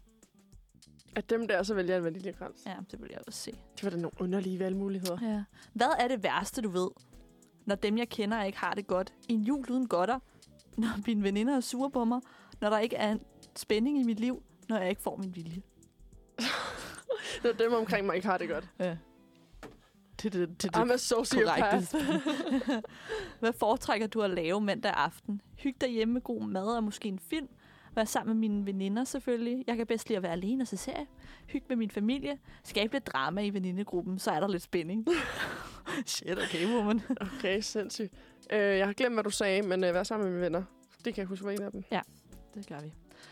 Af 1.17 1.25
dem 1.25 1.49
der, 1.49 1.63
så 1.63 1.75
vælger 1.75 1.95
jeg 1.95 1.99
en 1.99 2.05
vaniljekrans. 2.05 2.63
Ja, 2.67 2.75
det 2.91 3.03
vil 3.03 3.09
jeg 3.13 3.21
også 3.27 3.41
se. 3.41 3.51
Det 3.77 3.85
var 3.85 3.91
da 3.91 3.97
nogle 3.97 4.21
underlige 4.21 4.59
valgmuligheder. 4.59 5.19
Ja. 5.23 5.43
Hvad 5.73 5.91
er 5.99 6.09
det 6.09 6.23
værste, 6.23 6.63
du 6.63 6.69
ved? 6.71 6.91
Når 7.65 7.75
dem, 7.75 7.99
jeg 7.99 8.09
kender, 8.09 8.43
ikke 8.43 8.59
har 8.59 8.75
det 8.75 8.87
godt. 8.87 9.13
En 9.29 9.41
jul 9.43 9.71
uden 9.71 9.89
godter. 9.89 10.19
Når 10.81 11.07
mine 11.07 11.23
veninder 11.23 11.57
er 11.57 11.61
sure 11.61 11.91
på 11.91 12.05
mig. 12.05 12.21
Når 12.61 12.71
der 12.71 12.79
ikke 12.79 12.97
er 12.97 13.13
en 13.13 13.21
spænding 13.57 14.01
i 14.01 14.03
mit 14.03 14.21
liv. 14.21 14.43
Når 14.69 14.79
jeg 14.79 14.91
ikke 14.91 15.03
får 15.03 15.17
min 15.17 15.37
vilje. 15.37 15.63
Det 17.43 17.51
er 17.51 17.57
dem 17.57 17.73
omkring 17.73 18.07
mig, 18.07 18.17
ikke 18.17 18.29
har 18.29 18.39
det 18.39 18.49
godt. 18.49 18.69
Ja. 18.79 18.97
Det, 20.23 20.33
det, 20.33 20.63
det, 20.63 20.77
I'm 20.77 20.93
a 20.93 20.97
sociopath. 20.97 21.95
Hvad 23.41 23.53
foretrækker 23.53 24.07
du 24.07 24.23
at 24.23 24.31
lave 24.31 24.61
mandag 24.61 24.93
aften? 24.93 25.41
Hyg 25.59 25.75
dig 25.81 25.89
hjemme 25.91 26.15
med 26.15 26.21
god 26.21 26.43
mad 26.43 26.67
og 26.67 26.85
måske 26.85 27.09
en 27.09 27.19
film. 27.19 27.49
Være 27.95 28.07
sammen 28.07 28.37
med 28.37 28.49
mine 28.49 28.67
veninder 28.67 29.05
selvfølgelig. 29.05 29.65
Jeg 29.67 29.77
kan 29.77 29.87
bedst 29.87 30.09
lide 30.09 30.17
at 30.17 30.23
være 30.23 30.33
alene 30.33 30.63
og 30.63 30.69
se 30.69 30.77
serie. 30.77 31.07
Hyg 31.47 31.63
med 31.69 31.77
min 31.77 31.91
familie. 31.91 32.39
Skabe 32.65 32.93
lidt 32.93 33.07
drama 33.07 33.43
i 33.43 33.51
venindegruppen, 33.51 34.19
så 34.19 34.31
er 34.31 34.41
der 34.41 34.49
lidt 34.49 34.63
spænding. 34.63 35.07
Shit, 36.07 36.39
okay, 36.39 36.75
woman. 36.75 37.01
Okay, 37.21 37.61
sindssygt. 37.61 38.15
Øh, 38.53 38.79
jeg 38.79 38.87
har 38.87 38.93
glemt, 38.93 39.15
hvad 39.15 39.25
du 39.25 39.31
sagde, 39.31 39.63
men 39.63 39.85
øh, 39.85 39.95
vær 39.95 40.03
sammen 40.03 40.25
med 40.25 40.33
mine 40.33 40.45
venner. 40.45 40.63
Det 41.05 41.15
kan 41.15 41.21
jeg 41.21 41.27
huske 41.29 41.45
var 41.45 41.51
en 41.51 41.63
af 41.63 41.71
dem. 41.73 41.85
Det 42.55 42.67
gør 42.69 42.81
vi. 42.81 42.87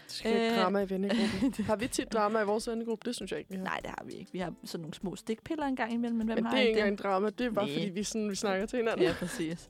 Det 0.04 0.12
skal 0.12 0.50
Øh. 0.52 0.58
drama 0.58 0.80
i 0.80 0.90
vennegruppen. 0.90 1.64
har 1.64 1.76
vi 1.76 1.88
tit 1.88 2.12
drama 2.12 2.40
i 2.40 2.44
vores 2.44 2.68
vennegruppe? 2.68 3.08
Det 3.08 3.16
synes 3.16 3.30
jeg 3.30 3.38
ikke, 3.38 3.50
vi 3.50 3.56
har. 3.56 3.64
Nej, 3.64 3.78
det 3.82 3.90
har 3.90 4.04
vi 4.06 4.12
ikke. 4.12 4.32
Vi 4.32 4.38
har 4.38 4.52
sådan 4.64 4.80
nogle 4.82 4.94
små 4.94 5.16
stikpiller 5.16 5.64
en 5.64 5.76
gang 5.76 5.92
imellem, 5.92 6.18
men 6.18 6.26
hvem 6.26 6.36
men 6.36 6.44
har 6.46 6.52
det 6.52 6.62
er 6.62 6.68
ikke 6.68 6.80
engang 6.80 6.98
drama. 6.98 7.30
Det 7.30 7.46
er 7.46 7.50
bare, 7.50 7.66
Nej. 7.66 7.74
fordi 7.74 7.88
vi, 7.88 8.02
sådan, 8.02 8.30
vi 8.30 8.34
snakker 8.34 8.66
til 8.66 8.76
hinanden. 8.76 9.02
Ja, 9.06 9.14
præcis. 9.18 9.68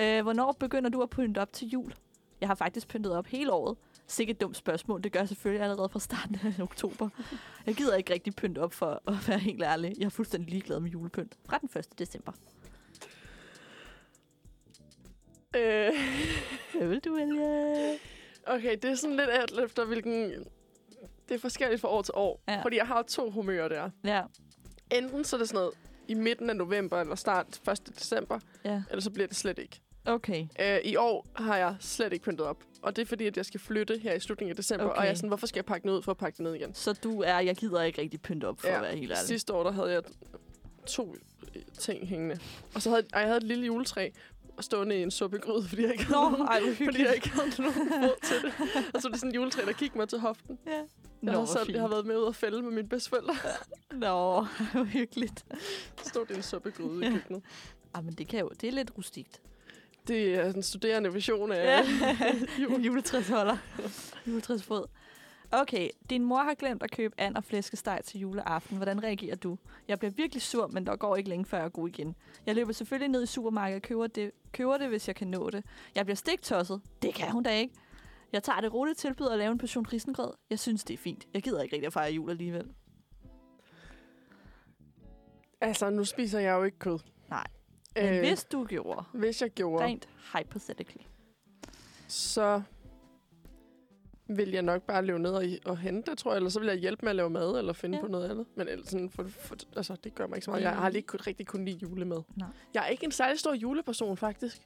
Øh, 0.00 0.22
hvornår 0.22 0.52
begynder 0.52 0.90
du 0.90 1.02
at 1.02 1.10
pynte 1.10 1.38
op 1.38 1.52
til 1.52 1.68
jul? 1.68 1.94
Jeg 2.40 2.48
har 2.48 2.54
faktisk 2.54 2.88
pyntet 2.88 3.12
op 3.16 3.26
hele 3.26 3.52
året. 3.52 3.76
Sikkert 4.06 4.36
et 4.36 4.40
dumt 4.40 4.56
spørgsmål. 4.56 5.02
Det 5.02 5.12
gør 5.12 5.20
jeg 5.20 5.28
selvfølgelig 5.28 5.62
allerede 5.64 5.88
fra 5.88 6.00
starten 6.00 6.38
af 6.44 6.62
oktober. 6.68 7.08
Jeg 7.66 7.74
gider 7.74 7.96
ikke 7.96 8.12
rigtig 8.12 8.34
pynte 8.34 8.58
op 8.58 8.72
for 8.72 9.02
at 9.06 9.28
være 9.28 9.38
helt 9.38 9.62
ærlig. 9.62 9.94
Jeg 9.98 10.04
er 10.04 10.08
fuldstændig 10.10 10.50
ligeglad 10.50 10.80
med 10.80 10.90
julepynt. 10.90 11.32
Fra 11.48 11.58
den 11.58 11.68
1. 11.76 11.98
december. 11.98 12.32
Øh, 15.56 15.90
Hvad 16.78 16.88
vil 16.88 17.00
du 17.00 17.14
vælge? 17.14 17.98
okay, 18.46 18.76
det 18.82 18.84
er 18.90 18.94
sådan 18.94 19.16
lidt 19.16 19.30
alt 19.30 19.58
efter, 19.64 19.84
hvilken... 19.84 20.44
Det 21.28 21.34
er 21.34 21.38
forskelligt 21.38 21.80
fra 21.80 21.88
år 21.88 22.02
til 22.02 22.14
år. 22.16 22.42
Ja. 22.48 22.62
Fordi 22.62 22.76
jeg 22.76 22.86
har 22.86 23.02
to 23.02 23.30
humører 23.30 23.68
der. 23.68 23.90
Ja, 24.04 24.22
Enten 24.92 25.24
så 25.24 25.36
er 25.36 25.38
det 25.38 25.48
sådan 25.48 25.58
noget 25.58 25.74
i 26.08 26.14
midten 26.14 26.50
af 26.50 26.56
november 26.56 27.00
eller 27.00 27.14
start 27.14 27.60
1. 27.70 27.98
december, 27.98 28.38
ja. 28.64 28.82
eller 28.90 29.02
så 29.02 29.10
bliver 29.10 29.26
det 29.26 29.36
slet 29.36 29.58
ikke. 29.58 29.80
Okay. 30.04 30.46
Øh, 30.60 30.78
I 30.84 30.96
år 30.96 31.26
har 31.36 31.56
jeg 31.56 31.76
slet 31.80 32.12
ikke 32.12 32.24
pyntet 32.24 32.46
op. 32.46 32.64
Og 32.82 32.96
det 32.96 33.02
er 33.02 33.06
fordi, 33.06 33.26
at 33.26 33.36
jeg 33.36 33.46
skal 33.46 33.60
flytte 33.60 33.98
her 33.98 34.12
i 34.14 34.20
slutningen 34.20 34.50
af 34.50 34.56
december. 34.56 34.86
Okay. 34.86 34.96
Og 34.96 35.04
jeg 35.04 35.10
er 35.10 35.14
sådan, 35.14 35.28
hvorfor 35.28 35.46
skal 35.46 35.58
jeg 35.58 35.64
pakke 35.64 35.82
den 35.82 35.90
ud 35.96 36.02
for 36.02 36.10
at 36.10 36.16
pakke 36.18 36.36
det 36.36 36.42
ned 36.44 36.54
igen? 36.54 36.74
Så 36.74 36.92
du 36.92 37.20
er, 37.22 37.38
jeg 37.38 37.56
gider 37.56 37.82
ikke 37.82 38.00
rigtig 38.00 38.22
pynte 38.22 38.44
op, 38.48 38.60
for 38.60 38.68
Ja, 38.68 38.76
at 38.76 38.82
være 38.82 38.96
helt 38.96 39.12
ærlig. 39.12 39.26
Sidste 39.26 39.52
år, 39.52 39.62
der 39.62 39.70
havde 39.72 39.92
jeg 39.92 40.02
to 40.86 41.16
ting 41.78 42.08
hængende. 42.08 42.38
Og 42.74 42.82
så 42.82 42.90
havde 42.90 43.06
ej, 43.12 43.18
jeg 43.20 43.28
havde 43.28 43.36
et 43.36 43.42
lille 43.42 43.66
juletræ 43.66 44.10
stående 44.60 44.98
i 44.98 45.02
en 45.02 45.10
suppegryde, 45.10 45.68
fordi 45.68 45.82
jeg 45.82 45.92
ikke 45.92 46.04
havde, 46.04 46.20
Nå, 46.20 46.28
nogen, 46.30 46.46
ej, 46.48 46.60
fordi 46.84 47.02
jeg 47.02 47.14
ikke 47.14 47.28
havde 47.30 47.48
nogen 47.58 47.92
råd 47.92 48.14
til 48.24 48.36
det. 48.42 48.52
Og 48.94 49.02
så 49.02 49.08
er 49.08 49.12
det 49.12 49.20
sådan 49.20 49.30
en 49.30 49.34
juletræ, 49.34 49.62
der 49.64 49.72
kiggede 49.72 49.98
mig 49.98 50.08
til 50.08 50.18
hoften. 50.18 50.58
Ja. 50.66 50.72
Jeg, 50.72 50.84
Nå, 51.20 51.32
har, 51.32 51.46
fint. 51.64 51.74
jeg 51.74 51.80
har 51.80 51.88
været 51.88 52.06
med 52.06 52.16
ud 52.16 52.22
og 52.22 52.34
fælde 52.34 52.62
med 52.62 52.70
mine 52.70 52.88
bedsteforældre. 52.88 53.34
Nå, 53.92 54.46
hvor 54.72 54.84
hyggeligt. 54.84 55.44
Så 56.02 56.08
stod 56.08 56.26
det 56.26 56.34
i 56.34 56.36
en 56.36 56.42
suppegryde 56.42 57.00
i 57.00 57.04
Ja. 57.08 57.12
køkkenet. 57.12 57.42
Ah, 57.94 58.04
men 58.04 58.14
det, 58.14 58.28
kan 58.28 58.40
jo, 58.40 58.50
det 58.60 58.68
er 58.68 58.72
lidt 58.72 58.90
rustikt. 58.98 59.40
Det 60.08 60.34
er 60.34 60.52
den 60.52 60.62
studerende 60.62 61.14
version 61.14 61.52
af 61.52 61.64
Ja. 61.64 61.86
jul. 62.62 62.72
En 62.72 62.80
juletræsholder. 62.80 63.56
Juletræsfod. 64.26 64.84
Okay, 65.52 65.88
din 66.10 66.24
mor 66.24 66.42
har 66.42 66.54
glemt 66.54 66.82
at 66.82 66.90
købe 66.90 67.14
and 67.18 67.36
og 67.36 67.44
flæskesteg 67.44 68.00
til 68.04 68.20
juleaften. 68.20 68.76
Hvordan 68.76 69.02
reagerer 69.02 69.36
du? 69.36 69.58
Jeg 69.88 69.98
bliver 69.98 70.12
virkelig 70.12 70.42
sur, 70.42 70.66
men 70.66 70.86
der 70.86 70.96
går 70.96 71.16
ikke 71.16 71.28
længe, 71.28 71.44
før 71.44 71.58
jeg 71.58 71.64
er 71.64 71.68
god 71.68 71.88
igen. 71.88 72.14
Jeg 72.46 72.54
løber 72.54 72.72
selvfølgelig 72.72 73.08
ned 73.08 73.22
i 73.22 73.26
supermarkedet 73.26 73.82
og 73.82 73.88
køber 73.88 74.06
det, 74.06 74.30
køber 74.52 74.76
det, 74.78 74.88
hvis 74.88 75.08
jeg 75.08 75.16
kan 75.16 75.28
nå 75.28 75.50
det. 75.50 75.64
Jeg 75.94 76.04
bliver 76.06 76.16
stiktosset. 76.16 76.80
Det 77.02 77.14
kan 77.14 77.30
hun 77.30 77.42
da 77.42 77.58
ikke. 77.58 77.74
Jeg 78.32 78.42
tager 78.42 78.60
det 78.60 78.74
roligt 78.74 78.98
tilbud 78.98 79.26
at 79.28 79.38
lave 79.38 79.52
en 79.52 79.58
portion 79.58 79.86
risengrød. 79.92 80.32
Jeg 80.50 80.58
synes, 80.58 80.84
det 80.84 80.94
er 80.94 80.98
fint. 80.98 81.26
Jeg 81.34 81.42
gider 81.42 81.62
ikke 81.62 81.76
rigtig 81.76 81.86
at 81.86 81.92
fejre 81.92 82.12
jul 82.12 82.30
alligevel. 82.30 82.72
Altså, 85.60 85.90
nu 85.90 86.04
spiser 86.04 86.38
jeg 86.40 86.52
jo 86.52 86.62
ikke 86.62 86.78
kød. 86.78 86.98
Nej. 87.30 87.46
Men 87.96 88.04
Øh, 88.14 88.18
hvis 88.18 88.44
du 88.44 88.64
gjorde, 88.64 89.04
hvis 89.12 89.42
jeg 89.42 89.50
gjorde, 89.50 89.84
rent 89.84 90.08
hypothetically. 90.38 91.02
så 92.08 92.62
vil 94.36 94.50
jeg 94.50 94.62
nok 94.62 94.82
bare 94.82 95.04
løbe 95.04 95.18
ned 95.18 95.30
og, 95.30 95.44
og 95.64 95.78
hente 95.78 96.10
det, 96.10 96.18
tror 96.18 96.30
jeg. 96.32 96.36
Eller 96.36 96.50
så 96.50 96.60
vil 96.60 96.66
jeg 96.68 96.76
hjælpe 96.76 97.02
med 97.02 97.10
at 97.10 97.16
lave 97.16 97.30
mad, 97.30 97.58
eller 97.58 97.72
finde 97.72 97.96
Ja. 97.98 98.02
på 98.02 98.08
noget 98.08 98.30
andet. 98.30 98.46
Men 98.56 98.68
ellers 98.68 98.88
sådan, 98.88 99.10
for, 99.10 99.24
for, 99.28 99.56
altså, 99.76 99.96
det 100.04 100.14
gør 100.14 100.26
mig 100.26 100.36
ikke 100.36 100.44
så 100.44 100.50
meget. 100.50 100.62
Jeg 100.62 100.72
har 100.76 100.88
lige 100.88 101.02
kun- 101.02 101.20
rigtig 101.26 101.46
kun 101.46 101.64
lide 101.64 101.78
julemad. 101.82 102.22
Nej. 102.36 102.48
Jeg 102.74 102.82
er 102.84 102.86
ikke 102.86 103.04
en 103.04 103.12
særlig 103.12 103.38
stor 103.38 103.54
juleperson, 103.54 104.16
faktisk. 104.16 104.60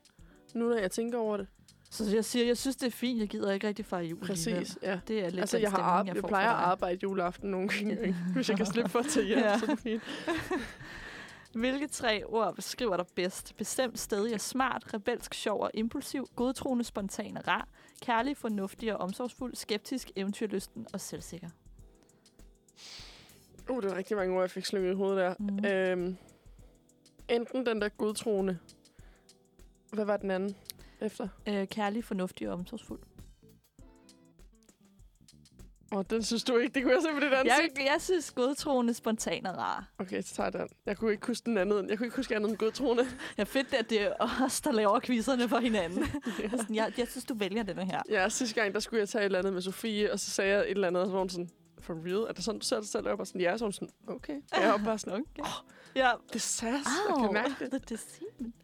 Nu 0.55 0.69
når 0.69 0.77
jeg 0.77 0.91
tænker 0.91 1.19
over 1.19 1.37
det. 1.37 1.47
Så 1.91 2.14
jeg 2.14 2.25
siger, 2.25 2.47
jeg 2.47 2.57
synes, 2.57 2.77
det 2.77 2.87
er 2.87 2.91
fint. 2.91 3.21
Jeg 3.21 3.29
gider 3.29 3.53
ikke 3.53 3.69
rigtig 3.69 3.85
fejre 3.85 4.05
jul 4.05 4.31
alligevel. 4.31 4.61
Præcis, 4.61 4.79
ja. 4.83 5.01
Det 5.09 5.19
er 5.25 5.29
lidt 5.31 5.41
Altså, 5.41 5.59
jeg, 5.59 5.71
har 5.71 5.77
stemning, 5.77 6.01
arbe- 6.11 6.14
jeg, 6.14 6.21
får 6.21 6.29
plejer 6.29 6.49
at 6.49 6.55
arbejde 6.64 6.99
juleaften 7.03 7.51
nogle 7.51 7.69
gange, 7.69 8.17
hvis 8.35 8.49
jeg 8.49 8.57
kan 8.57 8.67
slippe 8.67 8.91
for 8.91 8.99
at 8.99 9.07
tage 9.07 9.27
hjem, 9.27 9.39
Ja. 9.39 9.59
så 9.59 9.77
fint. 9.77 10.03
Hvilke 11.55 11.87
tre 11.87 12.23
ord 12.27 12.55
beskriver 12.55 12.97
dig 12.97 13.07
bedst? 13.14 13.57
Bestemt 13.57 13.99
stedig 13.99 14.33
er 14.33 14.39
smart, 14.39 14.95
rebelsk, 14.95 15.35
sjov 15.35 15.61
og 15.61 15.71
impulsiv, 15.75 16.29
godtroende, 16.37 16.85
spontan 16.85 17.37
og 17.37 17.49
rar, 17.49 17.69
kærlig, 18.03 18.36
fornuftig 18.36 18.92
og 18.92 19.01
omsorgsfuld, 19.01 19.55
skeptisk, 19.55 20.11
eventyrlysten 20.16 20.86
og 20.92 21.01
selvsikker. 21.01 21.49
Uh, 23.70 23.82
det 23.82 23.90
var 23.90 23.97
rigtig 23.97 24.16
mange 24.16 24.34
ord, 24.34 24.42
jeg 24.42 24.51
fik 24.51 24.64
slynget 24.64 24.92
i 24.92 24.94
hovedet 24.94 25.16
der. 25.16 25.34
Mhm. 25.38 25.64
Øhm, 25.64 26.16
enten 27.28 27.66
den 27.66 27.80
der 27.80 27.88
godtroende. 27.88 28.59
Hvad 29.92 30.05
var 30.05 30.16
den 30.16 30.30
anden 30.30 30.57
efter? 31.01 31.28
Øh, 31.49 31.68
kærlig, 31.68 32.05
fornuftig 32.05 32.49
og 32.49 32.55
omsorgsfuld. 32.55 33.01
Åh, 35.93 35.99
oh, 35.99 36.05
den 36.11 36.22
synes 36.22 36.45
du 36.45 36.57
ikke, 36.57 36.74
det 36.74 36.82
kunne 36.82 36.95
jeg 36.95 37.03
se 37.03 37.09
på 37.14 37.20
dit 37.20 37.32
ansigt. 37.32 37.78
Jeg, 37.78 37.87
jeg 37.93 38.01
synes 38.01 38.30
godtroende, 38.30 38.95
spontan 38.95 39.47
og 39.47 39.57
rar. 39.57 39.89
Okay, 39.99 40.22
så 40.22 40.34
tager 40.34 40.51
jeg 40.53 40.61
den. 40.61 40.68
Jeg 40.87 40.97
kunne 40.97 41.12
ikke 41.12 41.26
huske 41.26 41.45
den 41.47 41.59
anden. 41.59 41.89
Jeg 41.91 41.99
kunne 41.99 42.07
ikke 42.07 42.16
huske 42.16 42.37
andet 42.37 42.51
end 42.51 42.59
godtroende. 42.59 43.03
Jeg 43.37 43.43
er 43.43 43.45
fedt, 43.45 43.74
at 43.74 43.91
det 43.91 44.03
er 44.03 44.12
os, 44.45 44.61
der 44.61 44.72
laver 44.72 45.01
quizzerne 45.01 45.49
for 45.49 45.59
hinanden. 45.59 46.05
Sådan, 46.51 46.74
jeg, 46.74 46.93
jeg 46.99 47.09
synes, 47.09 47.24
du 47.24 47.34
vælger 47.34 47.62
denne 47.62 47.84
her. 47.84 48.03
ja, 48.11 48.28
sidste 48.28 48.61
gang, 48.61 48.74
der 48.74 48.80
skulle 48.80 49.01
jeg 49.01 49.09
tage 49.09 49.22
et 49.22 49.24
eller 49.26 49.39
andet 49.39 49.53
med 49.53 49.62
Sofie, 49.62 50.12
og 50.12 50.20
så 50.20 50.30
sagde 50.30 50.51
jeg 50.51 50.61
et 50.61 50.70
eller 50.70 50.87
andet, 50.89 51.03
og 51.03 51.07
så 51.07 51.12
var 51.12 51.18
hun 51.18 51.28
sådan, 51.28 51.51
for 51.80 51.95
real? 52.05 52.28
Er 52.28 52.32
det 52.32 52.45
sådan, 52.45 52.59
du 52.59 52.66
ser 52.66 52.80
dig 52.80 52.89
selv? 52.89 53.07
Og 53.09 53.26
sådan, 53.26 53.41
ja, 53.41 53.57
så 53.57 53.64
var 53.64 53.70
sådan, 53.70 53.91
okay. 54.09 54.37
Og 54.53 54.62
jeg 54.62 54.70
var 54.70 54.78
bare 54.84 54.99
sådan, 54.99 55.24
Okay. 55.39 55.51
Ja, 55.97 56.11
det 56.28 56.34
er 56.34 56.39
sass, 56.39 56.62
jeg 56.64 56.82
Au, 57.11 57.22
kan 57.22 57.32
mærke 57.32 57.55
det. 57.59 57.70
the 57.74 57.80
deceiving. 57.97 58.55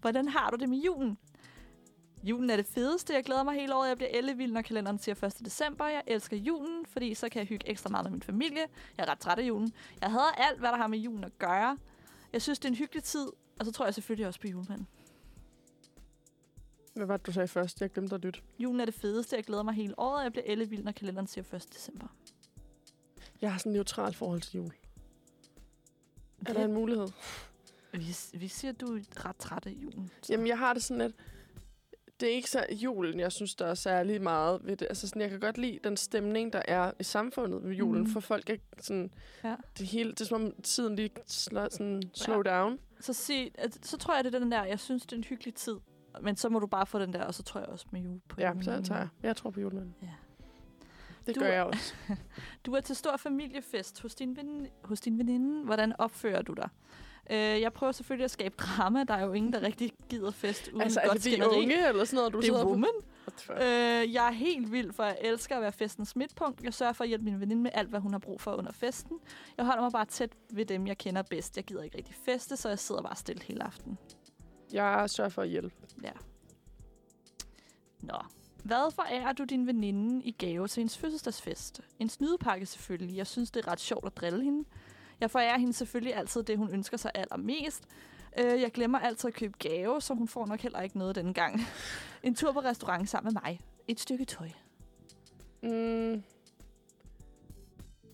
Hvordan 0.00 0.28
har 0.28 0.50
du 0.50 0.56
det 0.56 0.68
med 0.68 0.78
julen? 0.78 1.18
Julen 2.24 2.50
er 2.50 2.56
det 2.56 2.66
fedeste. 2.66 3.14
Jeg 3.14 3.24
glæder 3.24 3.42
mig 3.42 3.54
hele 3.54 3.74
året. 3.74 3.88
Jeg 3.88 3.96
bliver 3.96 4.10
ellevild, 4.10 4.52
når 4.52 4.62
kalenderen 4.62 4.98
siger 4.98 5.24
1. 5.24 5.38
december. 5.44 5.86
Jeg 5.86 6.02
elsker 6.06 6.36
julen, 6.36 6.86
fordi 6.86 7.14
så 7.14 7.28
kan 7.28 7.38
jeg 7.38 7.46
hygge 7.46 7.68
ekstra 7.68 7.90
meget 7.90 8.04
med 8.04 8.10
min 8.10 8.22
familie. 8.22 8.66
Jeg 8.96 9.04
er 9.04 9.10
ret 9.10 9.18
træt 9.18 9.38
af 9.38 9.42
julen. 9.42 9.72
Jeg 10.00 10.10
hader 10.10 10.32
alt, 10.36 10.58
hvad 10.58 10.68
der 10.68 10.76
har 10.76 10.86
med 10.86 10.98
julen 10.98 11.24
at 11.24 11.38
gøre. 11.38 11.78
Jeg 12.32 12.42
synes, 12.42 12.58
det 12.58 12.64
er 12.64 12.68
en 12.72 12.76
hyggelig 12.76 13.02
tid. 13.02 13.26
Og 13.60 13.64
så 13.66 13.72
tror 13.72 13.84
jeg 13.84 13.94
selvfølgelig 13.94 14.26
også 14.26 14.40
på 14.40 14.48
julemanden. 14.48 14.88
Hvad 16.94 17.06
var 17.06 17.16
det, 17.16 17.26
du 17.26 17.32
sagde 17.32 17.48
først? 17.48 17.80
Jeg 17.80 17.90
glemte 17.90 18.14
at 18.14 18.20
lytte. 18.20 18.40
Julen 18.58 18.80
er 18.80 18.84
det 18.84 18.94
fedeste. 18.94 19.36
Jeg 19.36 19.44
glæder 19.44 19.62
mig 19.62 19.74
hele 19.74 19.98
året. 19.98 20.22
Jeg 20.22 20.32
bliver 20.32 20.44
ellevild, 20.46 20.84
når 20.84 20.92
kalenderen 20.92 21.26
siger 21.26 21.54
1. 21.54 21.74
december. 21.74 22.06
Jeg 23.40 23.52
har 23.52 23.58
sådan 23.58 23.70
en 23.70 23.74
neutral 23.74 24.14
forhold 24.14 24.40
til 24.40 24.56
jul. 24.56 24.72
Er 26.46 26.52
der 26.52 26.64
en 26.64 26.72
mulighed? 26.72 27.08
Vi, 27.92 28.16
vi 28.34 28.48
siger, 28.48 28.72
at 28.72 28.80
du 28.80 28.96
er 28.96 29.00
ret 29.28 29.36
træt 29.36 29.66
af 29.66 29.70
julen. 29.70 30.10
Så. 30.22 30.32
Jamen, 30.32 30.46
jeg 30.46 30.58
har 30.58 30.74
det 30.74 30.82
sådan, 30.82 31.00
at 31.00 31.12
det 32.24 32.32
er 32.32 32.36
ikke 32.36 32.50
så 32.50 32.66
julen, 32.70 33.20
jeg 33.20 33.32
synes, 33.32 33.54
der 33.54 33.66
er 33.66 33.74
særlig 33.74 34.22
meget 34.22 34.60
ved 34.64 34.76
det. 34.76 34.86
Altså, 34.88 35.08
sådan, 35.08 35.22
jeg 35.22 35.30
kan 35.30 35.40
godt 35.40 35.58
lide 35.58 35.78
den 35.84 35.96
stemning, 35.96 36.52
der 36.52 36.62
er 36.68 36.92
i 37.00 37.02
samfundet 37.02 37.64
ved 37.64 37.72
julen, 37.74 38.02
mm. 38.02 38.10
for 38.10 38.20
folk 38.20 38.50
er 38.50 38.56
sådan... 38.80 39.10
Ja. 39.44 39.54
Det, 39.78 39.86
hele, 39.86 40.10
det 40.10 40.20
er 40.20 40.24
som 40.24 40.44
om 40.44 40.52
tiden 40.62 40.96
lige 40.96 41.10
slår, 41.26 41.68
sådan, 41.70 42.02
slow 42.14 42.42
Ja. 42.46 42.58
down. 42.58 42.78
Så, 43.00 43.12
sig, 43.12 43.50
så 43.82 43.96
tror 43.98 44.14
jeg, 44.14 44.24
det 44.24 44.34
er 44.34 44.38
den 44.38 44.52
der, 44.52 44.64
jeg 44.64 44.80
synes, 44.80 45.02
det 45.02 45.12
er 45.12 45.16
en 45.16 45.24
hyggelig 45.24 45.54
tid. 45.54 45.76
Men 46.22 46.36
så 46.36 46.48
må 46.48 46.58
du 46.58 46.66
bare 46.66 46.86
få 46.86 46.98
den 46.98 47.12
der, 47.12 47.22
og 47.24 47.34
så 47.34 47.42
tror 47.42 47.60
jeg 47.60 47.68
også 47.68 47.86
med 47.90 48.00
jul 48.00 48.20
på 48.28 48.40
Ja, 48.40 48.52
så 48.62 48.82
tager 48.82 49.00
jeg. 49.00 49.08
Jeg 49.22 49.36
tror 49.36 49.50
på 49.50 49.60
julemanden. 49.60 49.94
Ja. 50.02 50.08
Det 51.26 51.34
Du- 51.34 51.40
gør 51.40 51.48
jeg 51.52 51.62
også. 51.64 51.94
Du 52.66 52.72
er 52.72 52.80
til 52.80 52.96
stor 52.96 53.16
familiefest 53.16 54.02
hos 54.02 54.14
din, 54.14 54.36
veninde, 54.36 54.70
hos 54.84 55.00
din 55.00 55.18
veninde. 55.18 55.64
Hvordan 55.64 55.92
opfører 55.98 56.42
du 56.42 56.52
dig? 56.52 56.68
Øh, 57.30 57.36
jeg 57.36 57.72
prøver 57.72 57.92
selvfølgelig 57.92 58.24
at 58.24 58.30
skabe 58.30 58.54
drama. 58.58 59.04
Der 59.04 59.14
er 59.14 59.24
jo 59.24 59.32
ingen, 59.32 59.52
der 59.52 59.62
rigtig 59.62 59.92
gider 60.08 60.30
fest 60.30 60.68
uden 60.68 60.82
altså, 60.82 61.00
er 61.00 61.06
godt 61.08 61.16
de 61.16 61.22
skænderi. 61.22 61.56
unge, 61.62 61.88
eller 61.88 62.04
sådan 62.04 62.16
noget, 62.16 62.32
du 62.32 62.38
Det 62.38 62.44
sidder 62.44 62.60
er 62.60 62.64
på? 62.64 62.70
woman. 62.70 62.90
Fuck? 63.38 63.50
Øh, 63.58 64.12
jeg 64.14 64.26
er 64.28 64.30
helt 64.32 64.72
vild, 64.72 64.92
for 64.92 65.04
jeg 65.04 65.18
elsker 65.20 65.56
at 65.56 65.62
være 65.62 65.72
festens 65.72 66.16
midtpunkt. 66.16 66.64
Jeg 66.64 66.74
sørger 66.74 66.92
for 66.92 67.04
at 67.04 67.08
hjælpe 67.08 67.24
min 67.24 67.40
veninde 67.40 67.62
med 67.62 67.70
alt, 67.74 67.88
hvad 67.88 68.00
hun 68.00 68.12
har 68.12 68.18
brug 68.18 68.40
for 68.40 68.54
under 68.54 68.72
festen. 68.72 69.18
Jeg 69.56 69.66
holder 69.66 69.82
mig 69.82 69.92
bare 69.92 70.04
tæt 70.04 70.30
ved 70.50 70.64
dem, 70.66 70.86
jeg 70.86 70.98
kender 70.98 71.22
bedst. 71.22 71.56
Jeg 71.56 71.64
gider 71.64 71.82
ikke 71.82 71.96
rigtig 71.98 72.14
feste, 72.24 72.56
så 72.56 72.68
jeg 72.68 72.78
sidder 72.78 73.02
bare 73.02 73.16
stille 73.16 73.42
hele 73.42 73.62
aftenen. 73.64 73.98
Jeg 74.72 75.10
sørger 75.10 75.30
for 75.30 75.42
at 75.42 75.48
hjælpe. 75.48 75.74
Ja. 76.02 76.10
Nå. 78.00 78.18
Hvad 78.64 78.92
forærer 78.94 79.32
du 79.32 79.44
din 79.44 79.66
veninde 79.66 80.24
i 80.24 80.30
gave 80.30 80.68
til 80.68 80.80
hendes 80.80 80.98
fødselsdagsfest? 80.98 81.80
En 81.98 82.08
snydepakke 82.08 82.66
selvfølgelig. 82.66 83.16
Jeg 83.16 83.26
synes, 83.26 83.50
det 83.50 83.64
er 83.66 83.70
ret 83.72 83.80
sjovt 83.80 84.06
at 84.06 84.16
drille 84.16 84.44
hende. 84.44 84.64
Jeg 85.24 85.30
forærer 85.30 85.58
hende 85.58 85.72
selvfølgelig 85.72 86.14
altid 86.16 86.42
det, 86.42 86.58
hun 86.58 86.70
ønsker 86.70 86.96
sig 86.96 87.10
allermest. 87.14 87.84
Øh, 88.38 88.60
jeg 88.60 88.72
glemmer 88.72 88.98
altid 88.98 89.28
at 89.28 89.34
købe 89.34 89.54
gave, 89.58 90.00
så 90.00 90.14
hun 90.14 90.28
får 90.28 90.46
nok 90.46 90.60
heller 90.60 90.80
ikke 90.80 90.98
noget 90.98 91.14
denne 91.14 91.34
gang. 91.34 91.60
En 92.22 92.34
tur 92.34 92.52
på 92.52 92.60
restaurant 92.60 93.08
sammen 93.08 93.34
med 93.34 93.42
mig. 93.42 93.60
Et 93.88 94.00
stykke 94.00 94.24
tøj. 94.24 94.48
Mm. 95.62 96.12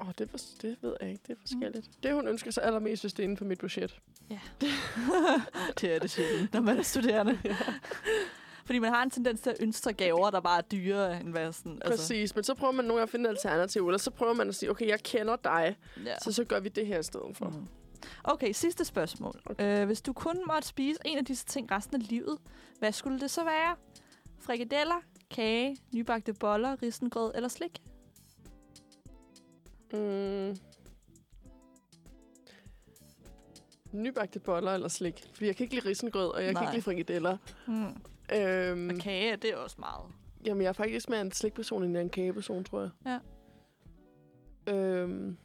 Åh, 0.01 0.09
oh, 0.09 0.13
det, 0.19 0.33
var, 0.33 0.41
det 0.63 0.77
ved 0.83 0.97
jeg 1.01 1.11
ikke. 1.11 1.23
Det 1.27 1.33
er 1.33 1.41
forskelligt. 1.41 1.87
Mm. 1.87 2.01
Det, 2.03 2.15
hun 2.15 2.29
ønsker 2.29 2.51
sig 2.51 2.63
allermest, 2.63 3.03
hvis 3.03 3.13
det 3.13 3.23
er 3.23 3.25
inden 3.25 3.37
for 3.37 3.45
mit 3.45 3.59
budget. 3.59 4.01
det 5.81 5.95
er 5.95 5.99
det 5.99 6.11
sjældent, 6.11 6.53
når 6.53 6.61
man 6.61 6.79
er 6.79 6.83
studerende. 6.83 7.39
Fordi 8.71 8.79
man 8.79 8.93
har 8.93 9.03
en 9.03 9.11
tendens 9.11 9.41
til 9.41 9.51
at 9.51 9.57
ønske 9.61 9.93
gaver, 9.93 10.31
der 10.31 10.41
bare 10.41 10.59
er 10.59 10.63
dyrere 10.63 11.21
end 11.21 11.29
hvad 11.29 11.53
sådan... 11.53 11.73
Altså. 11.85 11.91
Præcis, 11.91 12.35
men 12.35 12.45
så 12.45 12.55
prøver 12.55 12.73
man 12.73 12.85
nogle 12.85 12.99
gange 12.99 13.03
at 13.03 13.11
finde 13.11 13.29
alternativ, 13.29 13.87
eller 13.87 13.99
så 13.99 14.11
prøver 14.11 14.35
man 14.35 14.49
at 14.49 14.55
sige, 14.55 14.71
okay, 14.71 14.87
jeg 14.89 15.01
kender 15.03 15.37
dig, 15.37 15.77
Ja. 16.05 16.19
så 16.19 16.33
så 16.33 16.45
gør 16.45 16.61
vi 16.61 16.69
det 16.69 16.87
her 16.87 16.99
i 16.99 17.03
stedet 17.03 17.37
for. 17.37 17.49
Mhm. 17.49 17.67
Okay, 18.25 18.53
sidste 18.53 18.85
spørgsmål. 18.85 19.41
Okay. 19.47 19.81
Øh, 19.83 19.87
hvis 19.87 20.03
du 20.03 20.13
kun 20.13 20.43
måtte 20.47 20.69
spise 20.69 20.99
en 21.05 21.19
af 21.19 21.25
disse 21.25 21.47
ting 21.47 21.71
resten 21.73 22.03
af 22.03 22.09
livet, 22.09 22.39
hvad 22.79 22.93
skulle 22.93 23.21
det 23.21 23.31
så 23.31 23.45
være? 23.45 23.77
Frikadeller, 24.41 25.01
kage, 25.31 25.77
nybagte 25.95 26.33
boller, 26.33 26.83
risengrød 26.83 27.33
eller 27.35 27.49
slik? 27.49 27.83
Mm. 29.93 30.57
Nybagte 33.93 34.39
boller 34.41 34.75
eller 34.75 34.89
slik. 34.89 35.25
Fordi 35.33 35.47
jeg 35.47 35.57
kan 35.57 35.65
ikke 35.65 35.75
lide 35.75 35.89
risengrød, 35.89 36.29
og 36.29 36.45
jeg 36.45 36.53
Nej. 36.53 36.63
kan 36.63 36.69
ikke 36.69 36.77
lide 36.77 36.85
frikadeller. 36.85 37.37
Hmm. 37.67 37.97
Øhm, 38.35 38.89
Og 38.89 38.97
kage, 39.01 39.37
det 39.37 39.51
er 39.53 39.57
også 39.57 39.77
meget. 39.79 40.13
Jamen, 40.45 40.63
jeg 40.63 40.69
er 40.69 40.73
faktisk 40.73 41.09
mere 41.09 41.21
en 41.21 41.33
slikperson, 41.33 41.83
end 41.85 41.93
jeg 41.93 41.99
er 42.01 42.05
en 42.05 42.11
kageperson, 42.11 42.65
tror 42.65 42.81
jeg. 42.81 42.91
Ja. 44.67 44.73
Øhm, 44.75 45.37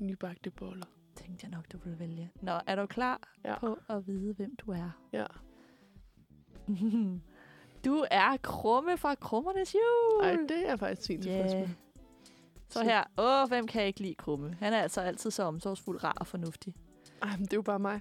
nybagte 0.00 0.50
boller. 0.50 0.86
Tænkte 1.16 1.44
jeg 1.46 1.50
nok, 1.50 1.64
du 1.72 1.78
ville 1.78 1.98
vælge. 1.98 2.30
Nå, 2.42 2.52
er 2.66 2.74
du 2.76 2.86
klar 2.86 3.20
Ja. 3.44 3.58
på 3.58 3.78
at 3.88 4.06
vide, 4.06 4.34
hvem 4.34 4.56
du 4.56 4.70
er? 4.70 4.90
Ja. 5.12 5.26
du 7.84 8.04
er 8.10 8.36
Krumme 8.42 8.96
fra 8.96 9.14
Krummernes 9.14 9.74
Jul. 9.74 10.24
Ej, 10.24 10.36
det 10.48 10.64
er 10.64 10.68
jeg 10.68 10.78
faktisk 10.78 11.06
fint 11.06 11.22
tilfreds 11.22 11.52
Yeah. 11.52 11.60
med. 11.68 11.74
Så 12.68 12.84
her, 12.84 13.04
åh, 13.18 13.48
hvem 13.48 13.66
kan 13.66 13.84
ikke 13.84 14.00
lide 14.00 14.14
Krumme? 14.14 14.56
Han 14.60 14.72
er 14.72 14.78
altså 14.82 15.00
altid 15.00 15.30
så 15.30 15.42
omsorgsfuld, 15.42 16.04
rar 16.04 16.16
og 16.20 16.26
fornuftig. 16.26 16.74
Ej, 17.22 17.30
men 17.36 17.40
det 17.44 17.52
er 17.52 17.56
jo 17.56 17.62
bare 17.62 17.78
mig. 17.78 18.00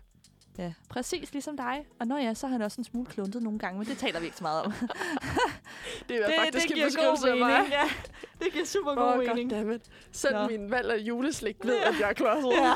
Ja, 0.60 0.74
præcis 0.89 1.32
ligesom 1.32 1.57
dig. 1.57 1.86
Og 1.99 2.07
når 2.07 2.18
ja, 2.18 2.34
så 2.34 2.47
er 2.47 2.51
han 2.51 2.62
også 2.62 2.82
en 2.82 2.84
smule 2.84 3.05
kluntet 3.05 3.43
nogle 3.43 3.60
gange, 3.60 3.80
men 3.80 3.88
det 3.88 3.97
taler 3.97 4.20
vi 4.20 4.26
ikke 4.26 4.38
så 4.38 4.43
meget 4.43 4.64
om. 4.64 4.74
Det 6.10 6.18
er 6.18 6.26
det, 6.26 6.36
faktisk 6.39 6.68
det 6.68 6.78
en 6.78 6.86
beskrivelse 6.86 7.32
af 7.32 7.38
mig. 7.38 7.68
Ja, 7.72 7.84
det 8.45 8.53
giver 8.53 8.66
super 8.66 8.95
god 8.95 9.14
oh, 9.14 9.18
mening. 9.18 9.51
goddammit. 9.51 9.82
Selv 10.12 10.36
Nå. 10.36 10.47
min 10.47 10.72
valg 10.72 10.91
af 10.91 10.97
juleslik 10.97 11.57
ved, 11.64 11.78
at 11.78 11.99
jeg 11.99 12.10
er 12.10 12.14
klodset. 12.14 12.51
Ja. 12.51 12.74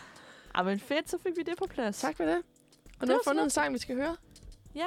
Ej, 0.54 0.62
men 0.62 0.80
fedt, 0.80 1.10
så 1.10 1.18
fik 1.18 1.32
vi 1.36 1.42
det 1.42 1.58
på 1.58 1.66
plads. 1.66 2.00
Tak 2.00 2.16
for 2.16 2.24
det. 2.24 2.36
Og 2.36 2.42
Det 3.00 3.00
nu 3.00 3.06
har 3.06 3.12
jeg 3.12 3.20
fundet 3.24 3.44
en 3.44 3.50
sang, 3.50 3.74
vi 3.74 3.78
skal 3.78 3.96
høre. 3.96 4.16
Ja. 4.74 4.86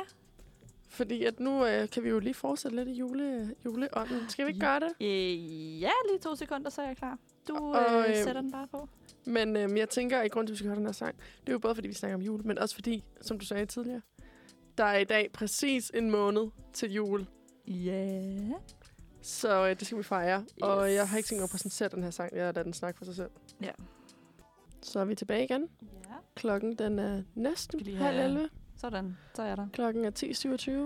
Fordi 0.89 1.24
at 1.24 1.39
nu 1.39 1.66
øh, 1.66 1.89
kan 1.89 2.04
vi 2.04 2.10
jo 2.10 2.20
lige 2.20 2.34
fortsætte 2.34 2.78
lidt 2.78 2.89
i 2.89 2.94
jule, 2.94 3.56
juleånden. 3.66 4.30
Skal 4.30 4.46
vi 4.46 4.50
ikke 4.50 4.66
gøre 4.66 4.80
det? 4.80 4.91
Øh, 5.02 5.82
ja, 5.82 5.91
lige 6.10 6.20
to 6.20 6.36
sekunder, 6.36 6.70
så 6.70 6.82
er 6.82 6.88
jeg 6.88 6.98
klar. 6.98 7.18
Du 7.48 7.56
Og, 7.56 8.00
øh, 8.00 8.10
øh, 8.10 8.16
sætter 8.16 8.41
den 8.41 8.52
bare 8.52 8.68
på. 8.68 8.89
Men 9.26 9.55
øh, 9.55 9.78
jeg 9.78 9.89
tænker, 9.89 10.19
at 10.19 10.32
grund 10.32 10.47
til, 10.47 10.51
at 10.51 10.53
vi 10.53 10.57
skal 10.57 10.67
høre 10.67 10.78
den 10.78 10.86
her 10.86 10.91
sang, 10.93 11.15
det 11.41 11.49
er 11.49 11.53
jo 11.53 11.59
både, 11.59 11.76
fordi 11.76 11.88
vi 11.88 11.93
snakker 11.93 12.15
om 12.15 12.21
jul, 12.21 12.45
men 12.47 12.57
også 12.59 12.76
fordi, 12.76 13.03
som 13.21 13.39
du 13.39 13.45
sagde 13.45 13.65
tidligere, 13.65 14.01
der 14.78 14.84
er 14.84 14.97
i 14.97 15.03
dag 15.03 15.30
præcis 15.34 15.91
en 15.93 16.11
måned 16.11 16.47
til 16.74 16.93
jul. 16.93 17.26
Ja. 17.67 17.74
Yeah. 17.91 18.51
Så 19.21 19.67
øh, 19.67 19.80
det 19.80 19.86
skal 19.88 19.97
vi 19.97 20.03
fejre. 20.03 20.39
Yes. 20.41 20.51
Og 20.61 20.93
jeg 20.93 21.09
har 21.09 21.17
ikke 21.17 21.28
tænkt 21.28 21.39
mig 21.39 21.43
at 21.43 21.49
præsentere 21.49 21.89
den 21.89 22.03
her 22.03 22.09
sang. 22.11 22.36
Jeg 22.36 22.41
lader 22.41 22.63
den 22.63 22.74
snakke 22.74 22.97
for 22.97 23.05
sig 23.05 23.15
selv. 23.15 23.30
Ja. 23.61 23.71
Så 24.82 24.99
er 24.99 25.05
vi 25.05 25.15
tilbage 25.15 25.43
igen. 25.43 25.61
Ja. 26.09 26.13
Klokken 26.36 26.76
den 26.76 26.99
er 26.99 27.24
næsten 27.36 27.80
lige 27.80 27.97
halv 27.97 28.15
have- 28.17 28.26
11. 28.30 28.49
Sådan, 28.78 29.17
så 29.36 29.41
er 29.41 29.45
jeg 29.47 29.57
der. 29.57 29.67
Klokken 29.74 30.05
er 30.05 30.11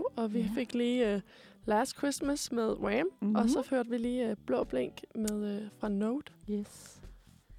10.27, 0.09 0.13
og 0.15 0.33
vi 0.33 0.39
Ja. 0.39 0.49
fik 0.55 0.73
lige 0.73 1.15
uh, 1.15 1.21
Last 1.65 1.97
Christmas 1.97 2.51
med 2.51 2.73
Wham, 2.73 3.07
Mhm. 3.21 3.35
og 3.35 3.49
så 3.49 3.63
hørte 3.69 3.89
vi 3.89 3.97
lige 3.97 4.31
uh, 4.31 4.37
Blå 4.45 4.63
Blink 4.63 5.01
med, 5.15 5.61
uh, 5.61 5.67
fra 5.79 5.89
Note. 5.89 6.31
Yes. 6.49 6.96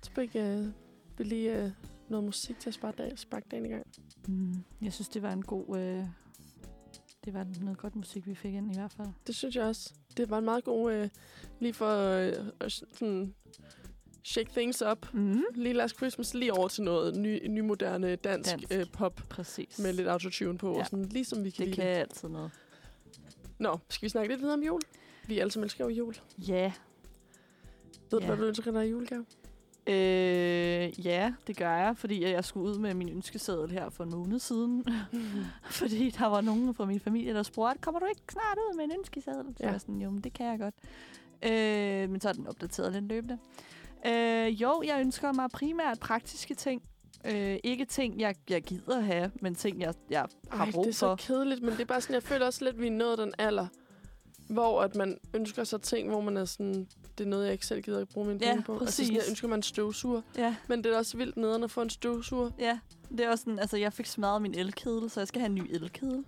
Så 0.02 0.10
fik 0.10 0.30
uh, 0.34 0.66
vi 1.18 1.24
lige 1.24 1.64
uh, 1.64 1.70
noget 2.08 2.24
musik 2.24 2.58
til 2.60 2.70
at 2.70 2.74
sparke, 2.74 3.02
dag, 3.02 3.18
sparke 3.18 3.46
dagen 3.50 3.66
i 3.66 3.68
gang. 3.68 3.86
Mm. 4.28 4.64
Jeg 4.82 4.92
synes, 4.92 5.08
det 5.08 5.22
var 5.22 5.32
en 5.32 5.42
god... 5.42 5.78
Øh, 5.78 6.04
det 7.24 7.34
var 7.34 7.46
noget 7.60 7.78
godt 7.78 7.96
musik, 7.96 8.26
vi 8.26 8.34
fik 8.34 8.54
ind 8.54 8.70
i 8.70 8.74
hvert 8.78 8.92
fald. 8.92 9.08
Det 9.26 9.34
synes 9.34 9.56
jeg 9.56 9.64
også. 9.64 9.94
Det 10.16 10.30
var 10.30 10.38
en 10.38 10.44
meget 10.44 10.64
god, 10.64 11.02
uh, 11.02 11.08
lige 11.60 11.74
for 11.74 12.18
uh, 12.64 12.68
sådan, 12.68 13.34
shake 14.24 14.50
things 14.50 14.82
up. 14.82 15.14
Mm. 15.14 15.42
Lige 15.54 15.72
Last 15.72 15.96
Christmas, 15.96 16.34
lige 16.34 16.52
over 16.52 16.68
til 16.68 16.84
noget 16.84 17.16
ny, 17.16 17.46
nymoderne 17.46 18.16
dansk, 18.16 18.50
Dansk. 18.50 18.74
Uh, 18.76 18.92
pop 18.92 19.20
Præcis. 19.30 19.78
med 19.78 19.92
lidt 19.92 20.08
autotune 20.08 20.58
på, 20.58 20.72
Ja. 20.72 20.78
og 20.80 20.86
sådan, 20.86 21.04
lige 21.04 21.24
som 21.24 21.44
vi 21.44 21.50
kan 21.50 21.66
det 21.66 21.76
lide 21.76 21.86
kan 21.86 21.96
altid 21.96 22.28
noget. 22.28 22.50
Nå, 23.58 23.78
skal 23.88 24.06
vi 24.06 24.08
snakke 24.08 24.32
lidt 24.32 24.40
videre 24.40 24.54
om 24.54 24.62
jul? 24.62 24.80
Vi 25.26 25.38
alle 25.38 25.50
sammen 25.50 25.64
elsker 25.64 25.84
jo 25.84 25.90
jul. 25.90 26.14
Ja. 26.38 26.72
Ved 28.10 28.20
du, 28.20 28.26
hvad 28.26 28.36
du 28.36 28.44
ønsker 28.44 28.72
dig 28.72 28.86
i 28.86 28.90
julegave? 28.90 29.26
Øh, 29.88 31.06
ja, 31.06 31.32
det 31.46 31.56
gør 31.56 31.72
jeg, 31.76 31.96
fordi 31.96 32.24
jeg 32.24 32.44
skulle 32.44 32.70
ud 32.70 32.78
med 32.78 32.94
min 32.94 33.08
ønskeseddel 33.08 33.70
her 33.70 33.90
for 33.90 34.04
en 34.04 34.10
måned 34.10 34.38
siden. 34.38 34.84
fordi 35.70 36.10
der 36.10 36.26
var 36.26 36.40
nogen 36.40 36.74
fra 36.74 36.84
min 36.86 37.00
familie, 37.00 37.34
der 37.34 37.42
spurgte, 37.42 37.78
kommer 37.80 38.00
du 38.00 38.06
ikke 38.06 38.20
snart 38.32 38.58
ud 38.58 38.76
med 38.76 38.84
en 38.84 38.92
ønskeseddel? 38.98 39.44
Så 39.46 39.54
Ja. 39.60 39.64
jeg 39.66 39.72
var 39.72 39.78
sådan, 39.78 40.00
jo, 40.02 40.10
men 40.10 40.20
det 40.20 40.32
kan 40.32 40.46
jeg 40.46 40.58
godt. 40.58 40.74
Øh, 41.42 42.10
men 42.10 42.20
så 42.20 42.28
er 42.28 42.32
den 42.32 42.46
opdateret 42.46 42.92
lidt 42.92 43.04
løbende. 43.04 43.38
Øh, 44.06 44.62
jo, 44.62 44.82
jeg 44.86 45.00
ønsker 45.00 45.32
mig 45.32 45.50
primært 45.50 45.98
praktiske 46.00 46.54
ting. 46.54 46.82
Øh, 47.24 47.56
ikke 47.64 47.84
ting, 47.84 48.20
jeg, 48.20 48.34
jeg 48.50 48.62
gider 48.62 49.00
have, 49.00 49.30
men 49.40 49.54
ting, 49.54 49.80
jeg, 49.80 49.94
jeg 50.10 50.26
har 50.50 50.64
Ej, 50.64 50.70
brug 50.72 50.84
det 50.84 50.90
er 50.90 50.94
så 50.94 51.06
for. 51.06 51.16
kedeligt, 51.16 51.62
men 51.62 51.70
det 51.72 51.80
er 51.80 51.84
bare 51.84 52.00
sådan, 52.00 52.14
jeg 52.14 52.22
føler 52.22 52.46
også 52.46 52.64
lidt, 52.64 52.74
at 52.76 52.80
vi 52.82 52.86
er 52.86 52.90
nået 52.90 53.18
den 53.18 53.32
alder, 53.38 53.66
hvor 54.48 54.82
at 54.82 54.94
man 54.94 55.18
ønsker 55.34 55.64
sig 55.64 55.82
ting, 55.82 56.08
hvor 56.08 56.20
man 56.20 56.36
er 56.36 56.44
sådan, 56.44 56.88
det 57.18 57.24
er 57.24 57.28
noget, 57.28 57.44
jeg 57.44 57.52
ikke 57.52 57.66
selv 57.66 57.82
gider 57.82 58.00
at 58.00 58.08
bruge 58.08 58.26
mine 58.26 58.38
Ja, 58.42 58.50
penge 58.50 58.62
på. 58.62 58.78
Altså 58.80 58.96
sådan, 58.96 59.12
jeg 59.12 59.18
præcis. 59.18 59.30
ønsker 59.30 59.48
mig 59.48 59.54
en 59.56 59.62
støvsuger, 59.62 60.20
Ja, 60.36 60.54
men 60.68 60.84
det 60.84 60.92
er 60.92 60.98
også 60.98 61.16
vildt 61.16 61.36
nederen 61.36 61.64
at 61.64 61.70
få 61.70 61.82
en 61.82 61.90
støvsuger. 61.90 62.50
ja. 62.58 62.78
Det 63.10 63.20
er 63.20 63.30
også 63.30 63.42
sådan, 63.42 63.58
altså 63.58 63.76
jeg 63.76 63.92
fik 63.92 64.06
smadret 64.06 64.42
min 64.42 64.54
elkedel, 64.54 65.10
så 65.10 65.20
jeg 65.20 65.28
skal 65.28 65.40
have 65.40 65.46
en 65.48 65.54
ny 65.54 65.70
elkedel. 65.74 66.24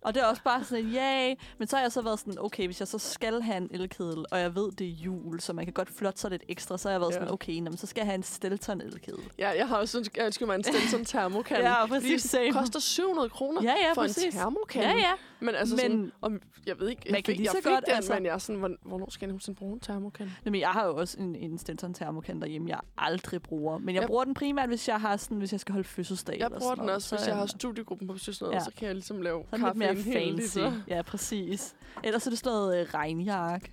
Og 0.00 0.14
det 0.14 0.22
er 0.22 0.26
også 0.26 0.42
bare 0.42 0.64
sådan, 0.64 0.84
yay. 0.84 1.34
Men 1.58 1.68
så 1.68 1.76
har 1.76 1.82
jeg 1.82 1.92
så 1.92 2.02
været 2.02 2.18
sådan, 2.18 2.34
okay, 2.38 2.66
hvis 2.66 2.80
jeg 2.80 2.88
så 2.88 2.98
skal 2.98 3.42
have 3.42 3.56
en 3.56 3.68
elkedel, 3.70 4.24
og 4.30 4.40
jeg 4.40 4.54
ved, 4.54 4.72
det 4.72 4.86
er 4.86 4.90
jul, 4.90 5.40
så 5.40 5.52
man 5.52 5.64
kan 5.64 5.72
godt 5.74 5.90
flotte 5.90 6.20
sig 6.20 6.30
lidt 6.30 6.42
ekstra, 6.48 6.78
så 6.78 6.88
har 6.88 6.92
jeg 6.92 7.00
været 7.00 7.10
Ja. 7.12 7.16
sådan, 7.18 7.30
okay, 7.32 7.52
nå, 7.52 7.70
men 7.70 7.76
så 7.76 7.86
skal 7.86 8.00
jeg 8.00 8.06
have 8.06 8.14
en 8.14 8.22
Stelton 8.22 8.80
elkedel. 8.80 9.18
Ja, 9.38 9.48
jeg 9.48 9.68
har 9.68 9.76
også 9.76 9.98
ønsket, 9.98 10.46
mig 10.46 10.54
en 10.54 10.64
Stenson 10.64 11.04
termokan. 11.04 11.60
Ja, 11.60 11.86
præcis, 11.86 12.22
Det 12.22 12.52
koster 12.52 12.80
700 12.80 13.28
kroner 13.28 13.62
Ja, 13.62 13.74
ja, 13.82 13.92
for 13.92 14.00
præcis. 14.02 14.24
en 14.24 14.32
termokan. 14.32 14.82
Ja, 14.82 14.88
ja. 14.96 15.12
Men 15.40 15.54
altså 15.54 15.74
Men- 15.74 15.80
sådan, 15.80 16.12
om, 16.22 16.40
jeg 16.66 16.78
ved 16.80 16.88
ikke, 16.88 17.02
Man 17.06 17.14
jeg 17.14 17.24
kan 17.24 17.32
fik, 17.32 17.36
lige 17.36 17.44
jeg 17.44 17.50
så 17.50 17.56
fik 17.56 17.72
godt, 17.72 17.84
den, 17.86 17.94
altså- 17.94 18.14
men 18.14 18.24
jeg 18.26 18.34
er 18.34 18.38
sådan, 18.38 18.60
hvorn- 18.60 18.78
hvornår 18.88 19.10
skal 19.10 19.26
jeg 19.26 19.28
nogensinde 19.28 19.58
bruge 19.58 19.72
en 19.72 19.80
termokan? 19.80 20.30
Jamen, 20.44 20.60
jeg 20.60 20.68
har 20.68 20.86
jo 20.86 20.96
også 20.96 21.18
en, 21.20 21.34
en 21.36 21.58
Stelton 21.58 21.94
termokan 21.94 22.40
derhjemme, 22.40 22.68
jeg 22.70 22.80
aldrig 22.98 23.42
bruger. 23.42 23.78
Men 23.78 23.94
jeg 23.94 24.00
Jeg- 24.00 24.06
bruger 24.08 24.24
den 24.24 24.34
primært, 24.34 24.68
hvis 24.68 24.88
jeg 24.88 25.00
har 25.00 25.16
sådan, 25.16 25.38
hvis 25.38 25.52
jeg 25.52 25.60
skal 25.60 25.72
holde 25.72 25.88
fødselsdag. 25.88 26.38
Jeg 26.38 26.48
bruger 26.50 26.60
sådan 26.60 26.76
den 26.76 26.84
noget. 26.86 26.96
også, 26.96 27.08
Så 27.08 27.16
hvis 27.16 27.26
jeg 27.26 27.36
har 27.36 27.46
studiegruppen 27.46 28.06
på 28.08 28.12
besøg, 28.14 28.34
sådan 28.34 28.54
Ja. 28.54 28.60
så 28.60 28.70
kan 28.76 28.86
jeg 28.86 28.94
ligesom 28.94 29.22
lave 29.22 29.44
Så 29.50 29.56
er 29.56 29.56
den 29.56 29.66
lidt 29.66 29.78
mere 29.78 29.94
kaffe 29.94 30.12
fancy. 30.58 30.88
Ja, 30.88 31.02
præcis. 31.02 31.74
Ellers 32.04 32.26
er 32.26 32.30
det 32.30 32.38
sådan 32.38 32.52
noget 32.52 32.80
øh, 32.80 32.86
regnjakke. 32.94 33.72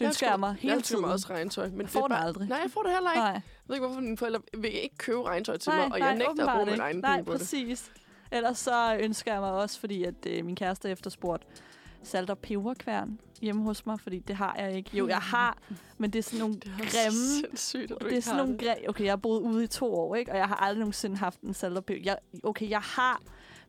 Det 0.00 0.06
ønsker 0.06 0.30
jeg 0.30 0.40
mig 0.40 0.56
hele 0.58 0.74
jeg 0.74 0.82
tiden. 0.82 1.00
mig 1.00 1.12
også 1.12 1.26
regntøj. 1.30 1.64
Men 1.68 1.76
Jeg 1.76 1.82
det 1.84 1.90
får 1.90 2.00
den 2.00 2.08
bare, 2.08 2.24
aldrig. 2.24 2.48
Nej, 2.48 2.58
jeg 2.62 2.70
får 2.70 2.82
det 2.82 2.92
heller 2.92 3.10
ikke. 3.12 3.20
Nej. 3.20 3.30
Jeg 3.32 3.42
ved 3.66 3.76
ikke, 3.76 3.86
hvorfor 3.86 4.00
mine 4.00 4.16
forældre 4.16 4.40
vil 4.58 4.74
ikke 4.82 4.96
købe 4.98 5.22
regntøj 5.22 5.56
til 5.56 5.70
nej, 5.70 5.76
mig, 5.78 5.92
og 5.92 5.98
nej, 5.98 6.08
jeg 6.08 6.16
nægter 6.18 6.46
at 6.48 6.54
bruge 6.56 6.70
min 6.70 6.80
egen 6.80 6.96
Nej, 6.96 7.12
penge 7.16 7.24
på 7.26 7.32
det. 7.32 7.40
præcis. 7.40 7.90
Ellers 8.32 8.58
så 8.58 8.96
ønsker 9.00 9.32
jeg 9.32 9.40
mig 9.40 9.52
også, 9.52 9.80
fordi 9.80 10.04
at 10.04 10.14
øh, 10.26 10.44
min 10.44 10.56
kæreste 10.56 10.90
efterspurgte 10.90 11.46
salt- 12.02 12.30
og 12.30 12.38
peberkværn 12.38 13.18
hjemme 13.40 13.62
hos 13.62 13.86
mig, 13.86 14.00
fordi 14.00 14.18
det 14.18 14.36
har 14.36 14.56
jeg 14.58 14.76
ikke. 14.76 14.90
Jo, 14.96 15.08
jeg 15.08 15.18
har, 15.18 15.58
men 15.98 16.10
det 16.10 16.18
er 16.18 16.22
sådan 16.22 16.38
nogle 16.38 16.54
Det 16.60 16.68
er 16.68 16.76
grimme... 16.78 17.40
sindssygt, 17.40 17.82
at 17.92 18.00
du 18.00 18.08
Det 18.08 18.16
er 18.16 18.20
sådan 18.22 18.36
nogle 18.46 18.58
gre- 18.72 18.88
Okay, 18.88 19.04
jeg 19.04 19.12
har 19.12 19.16
boet 19.16 19.40
ude 19.40 19.64
i 19.64 19.66
to 19.66 19.94
år, 19.94 20.14
ikke? 20.14 20.32
Og 20.32 20.38
jeg 20.38 20.48
har 20.48 20.56
aldrig 20.56 20.78
nogensinde 20.80 21.16
haft 21.16 21.40
en 21.40 21.54
salt 21.54 21.76
og 21.76 21.84
peber. 21.84 22.00
Jeg, 22.04 22.16
okay, 22.42 22.70
jeg 22.70 22.80
har, 22.80 23.22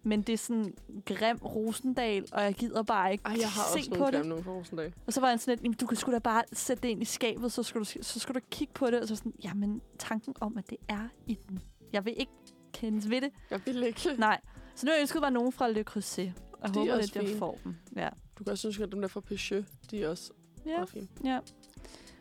men 0.03 0.21
det 0.21 0.33
er 0.33 0.37
sådan 0.37 0.73
grim 1.05 1.37
Rosendal, 1.37 2.25
og 2.31 2.43
jeg 2.43 2.53
gider 2.53 2.83
bare 2.83 3.11
ikke 3.11 3.23
Ej, 3.25 3.35
jeg 3.39 3.49
har 3.49 3.63
se 3.73 3.77
også 3.79 3.89
på 3.89 3.95
nogle 3.95 4.05
det. 4.11 4.13
grimme 4.15 4.29
nogle 4.29 4.43
for 4.43 4.51
Rosendal. 4.51 4.93
Og 5.07 5.13
så 5.13 5.21
var 5.21 5.29
han 5.29 5.39
sådan 5.39 5.51
lidt, 5.51 5.63
"Jamen, 5.63 5.75
du 5.77 5.85
kan 5.85 5.97
sgu 5.97 6.11
da 6.11 6.19
bare 6.19 6.43
sætte 6.53 6.83
det 6.83 6.89
ind 6.89 7.01
i 7.01 7.05
skabet, 7.05 7.51
så 7.51 7.63
skal 7.63 7.81
du, 7.81 7.85
så 8.01 8.19
skal 8.19 8.35
du 8.35 8.39
kigge 8.51 8.73
på 8.73 8.87
det. 8.91 9.01
Og 9.01 9.07
så 9.07 9.15
sådan, 9.15 9.33
jamen 9.43 9.81
tanken 9.99 10.33
om, 10.41 10.57
at 10.57 10.69
det 10.69 10.77
er 10.87 11.07
i 11.27 11.37
den. 11.49 11.59
Jeg 11.93 12.05
vil 12.05 12.13
ikke 12.17 12.31
kendes 12.71 13.09
ved 13.09 13.21
det. 13.21 13.29
Jeg 13.51 13.61
vil 13.65 13.83
ikke. 13.83 14.09
Nej. 14.17 14.39
Så 14.75 14.85
nu 14.85 14.91
ønsket 15.01 15.21
mig 15.21 15.31
nogen 15.31 15.51
fra 15.51 15.67
Le 15.69 15.83
Creuset. 15.83 16.33
Og 16.51 16.59
jeg 16.61 16.69
er 16.69 16.79
håber 16.79 16.95
lidt, 17.01 17.15
jeg 17.15 17.37
får 17.39 17.59
dem. 17.63 17.75
Ja. 17.95 18.09
Du 18.39 18.43
kan 18.43 18.51
også 18.51 18.67
ønske, 18.67 18.83
at 18.83 18.91
dem 18.91 19.01
der 19.01 19.07
fra 19.07 19.19
Peugeot, 19.19 19.63
de 19.91 20.03
er 20.03 20.09
også 20.09 20.31
Ja, 20.65 20.71
meget 20.75 20.89
fine. 20.89 21.07
ja. 21.23 21.39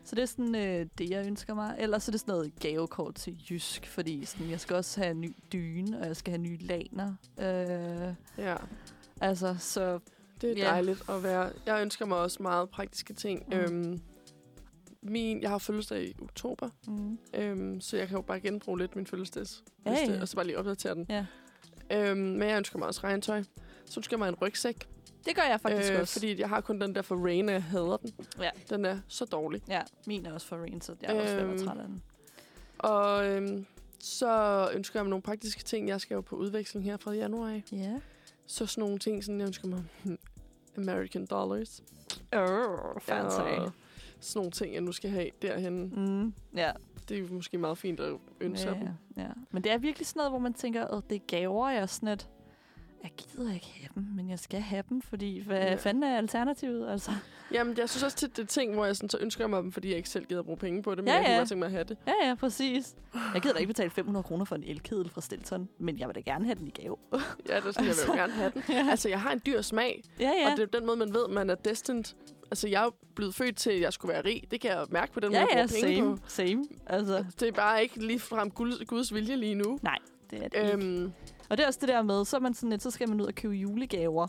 Så 0.03 0.15
det 0.15 0.21
er 0.21 0.25
sådan 0.25 0.55
øh, 0.55 0.85
det, 0.97 1.09
jeg 1.09 1.25
ønsker 1.25 1.53
mig. 1.53 1.75
Ellers 1.79 2.07
er 2.07 2.11
det 2.11 2.19
sådan 2.19 2.31
noget 2.31 2.51
gavekort 2.59 3.15
til 3.15 3.37
Jysk, 3.49 3.87
fordi 3.87 4.25
sådan, 4.25 4.49
jeg 4.49 4.59
skal 4.59 4.75
også 4.75 4.99
have 5.01 5.11
en 5.11 5.21
ny 5.21 5.35
dyne, 5.53 5.99
og 5.99 6.07
jeg 6.07 6.15
skal 6.15 6.31
have 6.31 6.41
nye 6.41 6.57
laner. 6.57 7.13
Øh, 7.39 8.13
Ja, 8.45 8.55
altså, 9.21 9.55
så 9.59 9.99
det 10.41 10.51
er 10.51 10.55
Ja. 10.63 10.69
dejligt 10.69 11.09
at 11.09 11.23
være. 11.23 11.51
Jeg 11.65 11.81
ønsker 11.81 12.05
mig 12.05 12.17
også 12.17 12.43
meget 12.43 12.69
praktiske 12.69 13.13
ting. 13.13 13.43
Mm. 13.47 13.53
Øhm, 13.53 14.01
min, 15.03 15.41
jeg 15.41 15.49
har 15.49 15.57
fødselsdag 15.57 16.03
i 16.03 16.15
oktober, 16.21 16.69
mm, 16.87 17.17
øhm, 17.33 17.81
så 17.81 17.97
jeg 17.97 18.07
kan 18.07 18.15
jo 18.15 18.21
bare 18.21 18.39
genbruge 18.39 18.79
lidt 18.79 18.95
min 18.95 19.07
fødselsdags. 19.07 19.63
Ja, 19.85 19.91
ja. 19.91 20.21
Og 20.21 20.27
så 20.27 20.35
bare 20.35 20.45
lige 20.45 20.57
opdatere 20.57 20.95
den. 20.95 21.05
ja. 21.09 21.25
Øhm, 21.91 22.17
men 22.19 22.49
jeg 22.49 22.57
ønsker 22.57 22.79
mig 22.79 22.87
også 22.87 23.01
regntøj. 23.03 23.43
Så 23.85 23.99
ønsker 23.99 24.13
jeg 24.13 24.19
mig 24.19 24.29
en 24.29 24.35
rygsæk. 24.35 24.87
Det 25.25 25.35
gør 25.35 25.41
jeg 25.41 25.61
faktisk 25.61 25.93
øh, 25.93 25.99
også. 26.01 26.13
Fordi 26.13 26.39
jeg 26.39 26.49
har 26.49 26.61
kun 26.61 26.81
den 26.81 26.95
der 26.95 27.01
for 27.01 27.15
Rain, 27.15 27.49
og 27.49 27.53
jeg 27.53 27.63
hader 27.63 27.97
den. 27.97 28.13
Ja. 28.41 28.49
Den 28.69 28.85
er 28.85 28.99
så 29.07 29.25
dårlig. 29.25 29.61
Ja, 29.67 29.81
min 30.07 30.25
er 30.25 30.33
også 30.33 30.47
for 30.47 30.55
Rain, 30.57 30.81
så 30.81 30.95
jeg 31.01 31.15
er 31.17 31.21
også 31.21 31.37
Øhm, 31.37 31.57
træt 31.65 31.77
af 31.77 31.87
den. 31.87 32.03
Og 32.77 33.25
øhm, 33.27 33.65
så 33.99 34.69
ønsker 34.73 34.99
jeg 34.99 35.05
mig 35.05 35.09
nogle 35.09 35.21
praktiske 35.21 35.63
ting. 35.63 35.87
Jeg 35.87 36.01
skal 36.01 36.15
jo 36.15 36.21
på 36.21 36.35
udveksling 36.35 36.85
her 36.85 36.97
fra 36.97 37.11
januar 37.11 37.49
af. 37.49 37.63
Ja. 37.71 37.99
Så 38.47 38.65
sådan 38.65 38.81
nogle 38.81 38.99
ting, 38.99 39.23
sådan 39.23 39.39
jeg 39.39 39.47
ønsker 39.47 39.67
mig 39.67 39.83
hmm, 40.03 40.17
American 40.77 41.25
dollars. 41.25 41.83
Oh, 42.33 43.01
fancy. 43.01 43.39
Og 43.39 43.71
sådan 44.21 44.39
nogle 44.39 44.51
ting, 44.51 44.73
jeg 44.73 44.81
nu 44.81 44.91
skal 44.91 45.09
have 45.09 45.29
derhen. 45.41 45.93
Mm, 45.95 46.33
ja. 46.55 46.71
Det 47.09 47.17
er 47.17 47.21
jo 47.21 47.27
måske 47.31 47.57
meget 47.57 47.77
fint 47.77 47.99
at 47.99 48.13
ønske 48.41 48.69
ja, 48.69 48.73
dem. 48.75 48.87
ja. 49.17 49.27
Men 49.51 49.63
det 49.63 49.71
er 49.71 49.77
virkelig 49.77 50.07
sådan 50.07 50.19
noget, 50.19 50.31
hvor 50.31 50.39
man 50.39 50.53
tænker, 50.53 50.85
at 50.87 51.03
det 51.09 51.15
er 51.15 51.19
gaver, 51.27 51.69
jeg 51.69 51.89
sådan 51.89 52.09
et, 52.09 52.29
jeg 53.03 53.11
gider 53.17 53.53
ikke 53.53 53.67
have 53.79 53.89
dem, 53.95 54.03
men 54.15 54.29
jeg 54.29 54.39
skal 54.39 54.59
have 54.61 54.83
dem, 54.89 55.01
fordi 55.01 55.39
hvad 55.39 55.57
Ja. 55.57 55.75
fanden 55.75 56.03
er 56.03 56.17
alternativet? 56.17 56.89
Altså. 56.89 57.11
Jamen, 57.53 57.77
jeg 57.77 57.89
synes 57.89 58.03
også 58.03 58.17
tit, 58.17 58.37
det 58.37 58.43
er 58.43 58.47
ting, 58.47 58.73
hvor 58.73 58.85
jeg 58.85 58.95
sådan, 58.95 59.09
så 59.09 59.17
ønsker 59.21 59.47
mig 59.47 59.63
dem, 59.63 59.71
fordi 59.71 59.87
jeg 59.89 59.97
ikke 59.97 60.09
selv 60.09 60.25
gider 60.25 60.39
at 60.39 60.45
bruge 60.45 60.57
penge 60.57 60.83
på 60.83 60.95
det. 60.95 61.03
Men 61.03 61.07
Ja, 61.07 61.13
jeg 61.13 61.23
kunne 61.25 61.31
ja. 61.33 61.37
godt 61.37 61.49
tænke 61.49 61.59
mig 61.59 61.65
at 61.65 61.71
have 61.71 61.83
det. 61.83 61.97
Ja, 62.07 62.13
ja, 62.27 62.35
præcis. 62.35 62.95
Jeg 63.33 63.41
gider 63.41 63.53
da 63.53 63.59
ikke 63.59 63.67
betale 63.73 63.89
500 63.89 64.23
kroner 64.23 64.45
for 64.45 64.55
en 64.55 64.63
elkedel 64.63 65.09
fra 65.09 65.21
Stilton, 65.21 65.69
men 65.77 65.99
jeg 65.99 66.07
vil 66.07 66.15
da 66.15 66.19
gerne 66.19 66.45
have 66.45 66.55
den 66.55 66.67
i 66.67 66.71
gave. 66.71 66.97
Ja, 67.13 67.17
det 67.55 67.65
er 67.65 67.71
sådan, 67.71 67.87
jeg 67.87 67.95
vil 67.95 68.07
jo 68.07 68.13
gerne 68.13 68.33
have 68.33 68.51
den. 68.53 68.63
ja. 68.69 68.87
Altså, 68.89 69.09
jeg 69.09 69.21
har 69.21 69.31
en 69.31 69.41
dyr 69.45 69.61
smag, 69.61 70.03
ja, 70.19 70.23
ja. 70.25 70.31
ja. 70.41 70.51
og 70.51 70.57
det 70.57 70.63
er 70.73 70.79
den 70.79 70.85
måde, 70.87 70.97
man 70.97 71.13
ved, 71.13 71.27
man 71.27 71.49
er 71.49 71.55
destined. 71.55 72.03
Altså, 72.51 72.67
jeg 72.67 72.85
er 72.85 72.89
blevet 73.15 73.35
født 73.35 73.57
til, 73.57 73.69
at 73.71 73.81
jeg 73.81 73.93
skulle 73.93 74.13
være 74.13 74.25
rig. 74.25 74.43
Det 74.51 74.61
kan 74.61 74.71
jeg 74.71 74.85
mærke 74.89 75.13
på 75.13 75.19
den 75.19 75.29
måde, 75.29 75.39
ja, 75.39 75.45
jeg 75.45 75.49
ja, 75.55 75.67
bruger 75.67 75.87
penge 75.87 76.01
same, 76.03 76.17
på. 76.17 76.23
same. 76.27 76.63
Altså, 76.87 77.25
Det 77.39 77.47
er 77.47 77.51
bare 77.51 77.83
ikke 77.83 78.05
lige 78.07 78.19
frem 78.19 78.51
Guds, 78.51 78.75
Guds 78.87 79.13
vilje 79.13 79.35
lige 79.35 79.55
nu. 79.55 79.79
det 80.31 80.43
er 80.43 80.47
det 80.47 80.57
ikke. 80.59 80.73
Øhm, 80.73 81.11
Og 81.49 81.57
det 81.57 81.63
er 81.63 81.67
også 81.67 81.79
det 81.81 81.89
der 81.89 82.01
med, 82.01 82.25
så, 82.25 82.39
man 82.39 82.53
sådan 82.53 82.69
lidt, 82.69 82.81
så 82.83 82.91
skal 82.91 83.09
man 83.09 83.21
ud 83.21 83.25
og 83.25 83.35
købe 83.35 83.53
julegaver. 83.53 84.27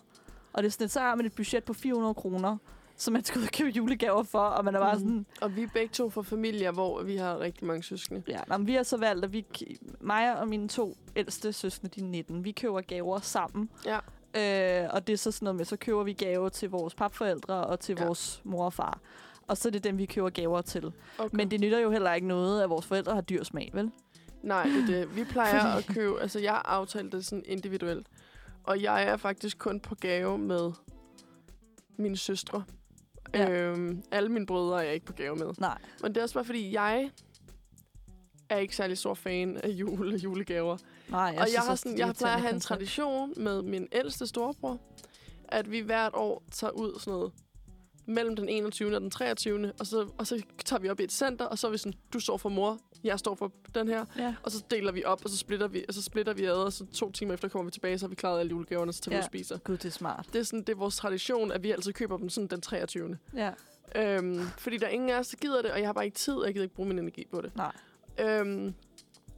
Og 0.52 0.62
det 0.62 0.68
er 0.68 0.70
sådan 0.72 0.84
lidt, 0.84 0.92
så 0.92 1.00
har 1.00 1.14
man 1.14 1.26
et 1.26 1.34
budget 1.34 1.64
på 1.64 1.72
400 1.74 2.14
kroner, 2.14 2.56
som 2.96 3.12
man 3.12 3.24
skal 3.24 3.38
ud 3.40 3.44
og 3.46 3.52
købe 3.52 3.70
julegaver 3.70 4.22
for, 4.22 4.38
og 4.38 4.64
man 4.64 4.74
er 4.74 4.78
bare 4.80 4.94
Mhm. 4.94 5.00
sådan, 5.00 5.26
og 5.40 5.56
vi 5.56 5.62
er 5.62 5.68
begge 5.74 5.88
to 5.92 6.10
fra 6.10 6.22
familier, 6.22 6.72
hvor 6.72 7.02
vi 7.02 7.16
har 7.16 7.40
rigtig 7.40 7.66
mange 7.66 7.82
søskende. 7.82 8.22
Ja, 8.28 8.40
men 8.58 8.66
vi 8.66 8.74
har 8.74 8.82
så 8.82 8.96
valgt, 8.96 9.24
at 9.24 9.32
vi, 9.32 9.46
mig 10.00 10.38
og 10.40 10.48
mine 10.48 10.68
to 10.68 10.96
ældste 11.16 11.52
søskende, 11.52 11.90
de 12.00 12.00
er 12.00 12.08
19, 12.08 12.44
vi 12.44 12.52
køber 12.52 12.80
gaver 12.80 13.20
sammen. 13.20 13.68
Ja. 13.86 13.98
Øh, 14.36 14.88
og 14.90 15.06
det 15.06 15.12
er 15.12 15.16
så 15.16 15.30
sådan 15.32 15.44
noget 15.46 15.56
med, 15.56 15.64
så 15.64 15.76
køber 15.76 16.02
vi 16.02 16.12
gaver 16.12 16.48
til 16.48 16.70
vores 16.70 16.94
papforældre 16.94 17.54
og 17.66 17.80
til 17.80 17.96
Ja. 17.98 18.06
vores 18.06 18.40
mor 18.44 18.64
og 18.64 18.72
far. 18.72 19.00
Og 19.46 19.56
så 19.56 19.68
er 19.68 19.70
det 19.70 19.84
dem, 19.84 19.98
vi 19.98 20.06
køber 20.06 20.30
gaver 20.30 20.60
til. 20.60 20.92
Okay. 21.18 21.36
Men 21.36 21.50
det 21.50 21.60
nytter 21.60 21.78
jo 21.78 21.90
heller 21.90 22.14
ikke 22.14 22.26
noget, 22.26 22.62
at 22.62 22.70
vores 22.70 22.86
forældre 22.86 23.14
har 23.14 23.20
dyr 23.20 23.42
smag, 23.44 23.70
vel? 23.74 23.90
Nej, 24.42 24.64
det 24.64 24.82
er 24.82 24.86
det. 24.86 25.16
Vi 25.16 25.24
plejer 25.24 25.64
at 25.76 25.86
købe... 25.86 26.20
Altså, 26.20 26.38
jeg 26.38 26.52
har 26.52 26.62
aftalt 26.66 27.12
det 27.12 27.24
sådan 27.26 27.44
individuelt. 27.46 28.06
Og 28.64 28.82
jeg 28.82 29.04
er 29.04 29.16
faktisk 29.16 29.58
kun 29.58 29.80
på 29.80 29.94
gave 29.94 30.38
med 30.38 30.72
mine 31.96 32.16
søstre. 32.16 32.64
Ja. 33.34 33.50
Øhm, 33.50 34.02
alle 34.10 34.28
mine 34.28 34.46
brødre 34.46 34.78
er 34.80 34.84
jeg 34.84 34.94
ikke 34.94 35.06
på 35.06 35.12
gave 35.12 35.36
med. 35.36 35.52
Nej. 35.58 35.78
Men 36.02 36.10
det 36.14 36.18
er 36.18 36.22
også 36.22 36.34
bare, 36.34 36.44
fordi 36.44 36.72
jeg 36.74 37.10
er 38.48 38.56
ikke 38.56 38.76
særlig 38.76 38.98
stor 38.98 39.14
fan 39.14 39.56
af 39.56 39.68
jule 39.68 40.16
julegaver. 40.16 40.76
Nej, 41.08 41.20
jeg 41.20 41.38
og 41.40 41.46
synes 41.46 41.54
jeg, 41.54 41.62
har 41.62 41.74
sådan, 41.74 41.98
jeg 41.98 42.14
plejer 42.18 42.34
at 42.36 42.40
have 42.42 42.54
en 42.54 42.60
tradition 42.60 43.34
med 43.36 43.62
min 43.62 43.88
ældste 43.92 44.26
storebror, 44.26 44.80
at 45.48 45.70
vi 45.70 45.80
hvert 45.80 46.12
år 46.14 46.42
tager 46.52 46.70
ud 46.70 46.98
sådan 47.00 47.12
noget 47.12 47.32
mellem 48.06 48.36
den 48.36 48.48
21. 48.48 48.94
og 48.96 49.00
den 49.00 49.10
23. 49.10 49.72
Og 49.80 49.86
så, 49.86 50.08
og 50.18 50.26
så 50.26 50.42
tager 50.64 50.80
vi 50.80 50.88
op 50.88 51.00
i 51.00 51.04
et 51.04 51.12
center, 51.12 51.44
og 51.44 51.58
så 51.58 51.66
er 51.66 51.70
vi 51.70 51.78
sådan, 51.78 51.94
du 52.12 52.20
står 52.20 52.36
for 52.36 52.48
mor, 52.48 52.78
jeg 53.04 53.18
står 53.18 53.34
for 53.34 53.52
den 53.74 53.88
her. 53.88 54.04
Ja. 54.18 54.34
Og 54.42 54.50
så 54.50 54.62
deler 54.70 54.92
vi 54.92 55.04
op, 55.04 55.24
og 55.24 55.30
så 55.30 55.36
splitter 55.36 55.68
vi, 55.68 55.84
og 55.88 55.94
så 55.94 56.02
splitter 56.02 56.32
vi 56.32 56.44
ad, 56.44 56.52
og 56.52 56.72
så 56.72 56.86
to 56.86 57.12
timer 57.12 57.34
efter 57.34 57.48
kommer 57.48 57.64
vi 57.64 57.70
tilbage, 57.70 57.98
så 57.98 58.04
har 58.06 58.08
vi 58.08 58.14
klaret 58.14 58.40
alle 58.40 58.50
julegaverne, 58.50 58.90
og 58.90 58.94
så 58.94 59.00
tager 59.00 59.10
vi 59.10 59.14
Ja. 59.16 59.18
ud 59.20 59.22
og 59.22 59.26
spiser. 59.26 59.58
Gud, 59.58 59.76
det 59.76 59.84
er 59.84 59.90
smart. 59.90 60.26
Det 60.32 60.38
er, 60.38 60.42
sådan, 60.42 60.60
det 60.60 60.68
er 60.68 60.76
vores 60.76 60.96
tradition, 60.96 61.52
at 61.52 61.62
vi 61.62 61.70
altid 61.70 61.92
køber 61.92 62.16
dem 62.16 62.28
sådan 62.28 62.46
den 62.46 62.60
23. 62.60 63.18
Ja. 63.36 63.50
Øhm, 63.96 64.40
fordi 64.58 64.76
der 64.76 64.86
er 64.86 64.90
ingen 64.90 65.10
af 65.10 65.18
os, 65.18 65.28
der 65.28 65.36
gider 65.36 65.62
det, 65.62 65.70
og 65.70 65.78
jeg 65.78 65.88
har 65.88 65.92
bare 65.92 66.04
ikke 66.04 66.16
tid, 66.18 66.34
og 66.34 66.44
jeg 66.46 66.54
gider 66.54 66.64
ikke 66.64 66.74
bruge 66.74 66.88
min 66.88 66.98
energi 66.98 67.26
på 67.30 67.40
det. 67.40 67.56
Nej. 67.56 67.72
Øhm, 68.20 68.74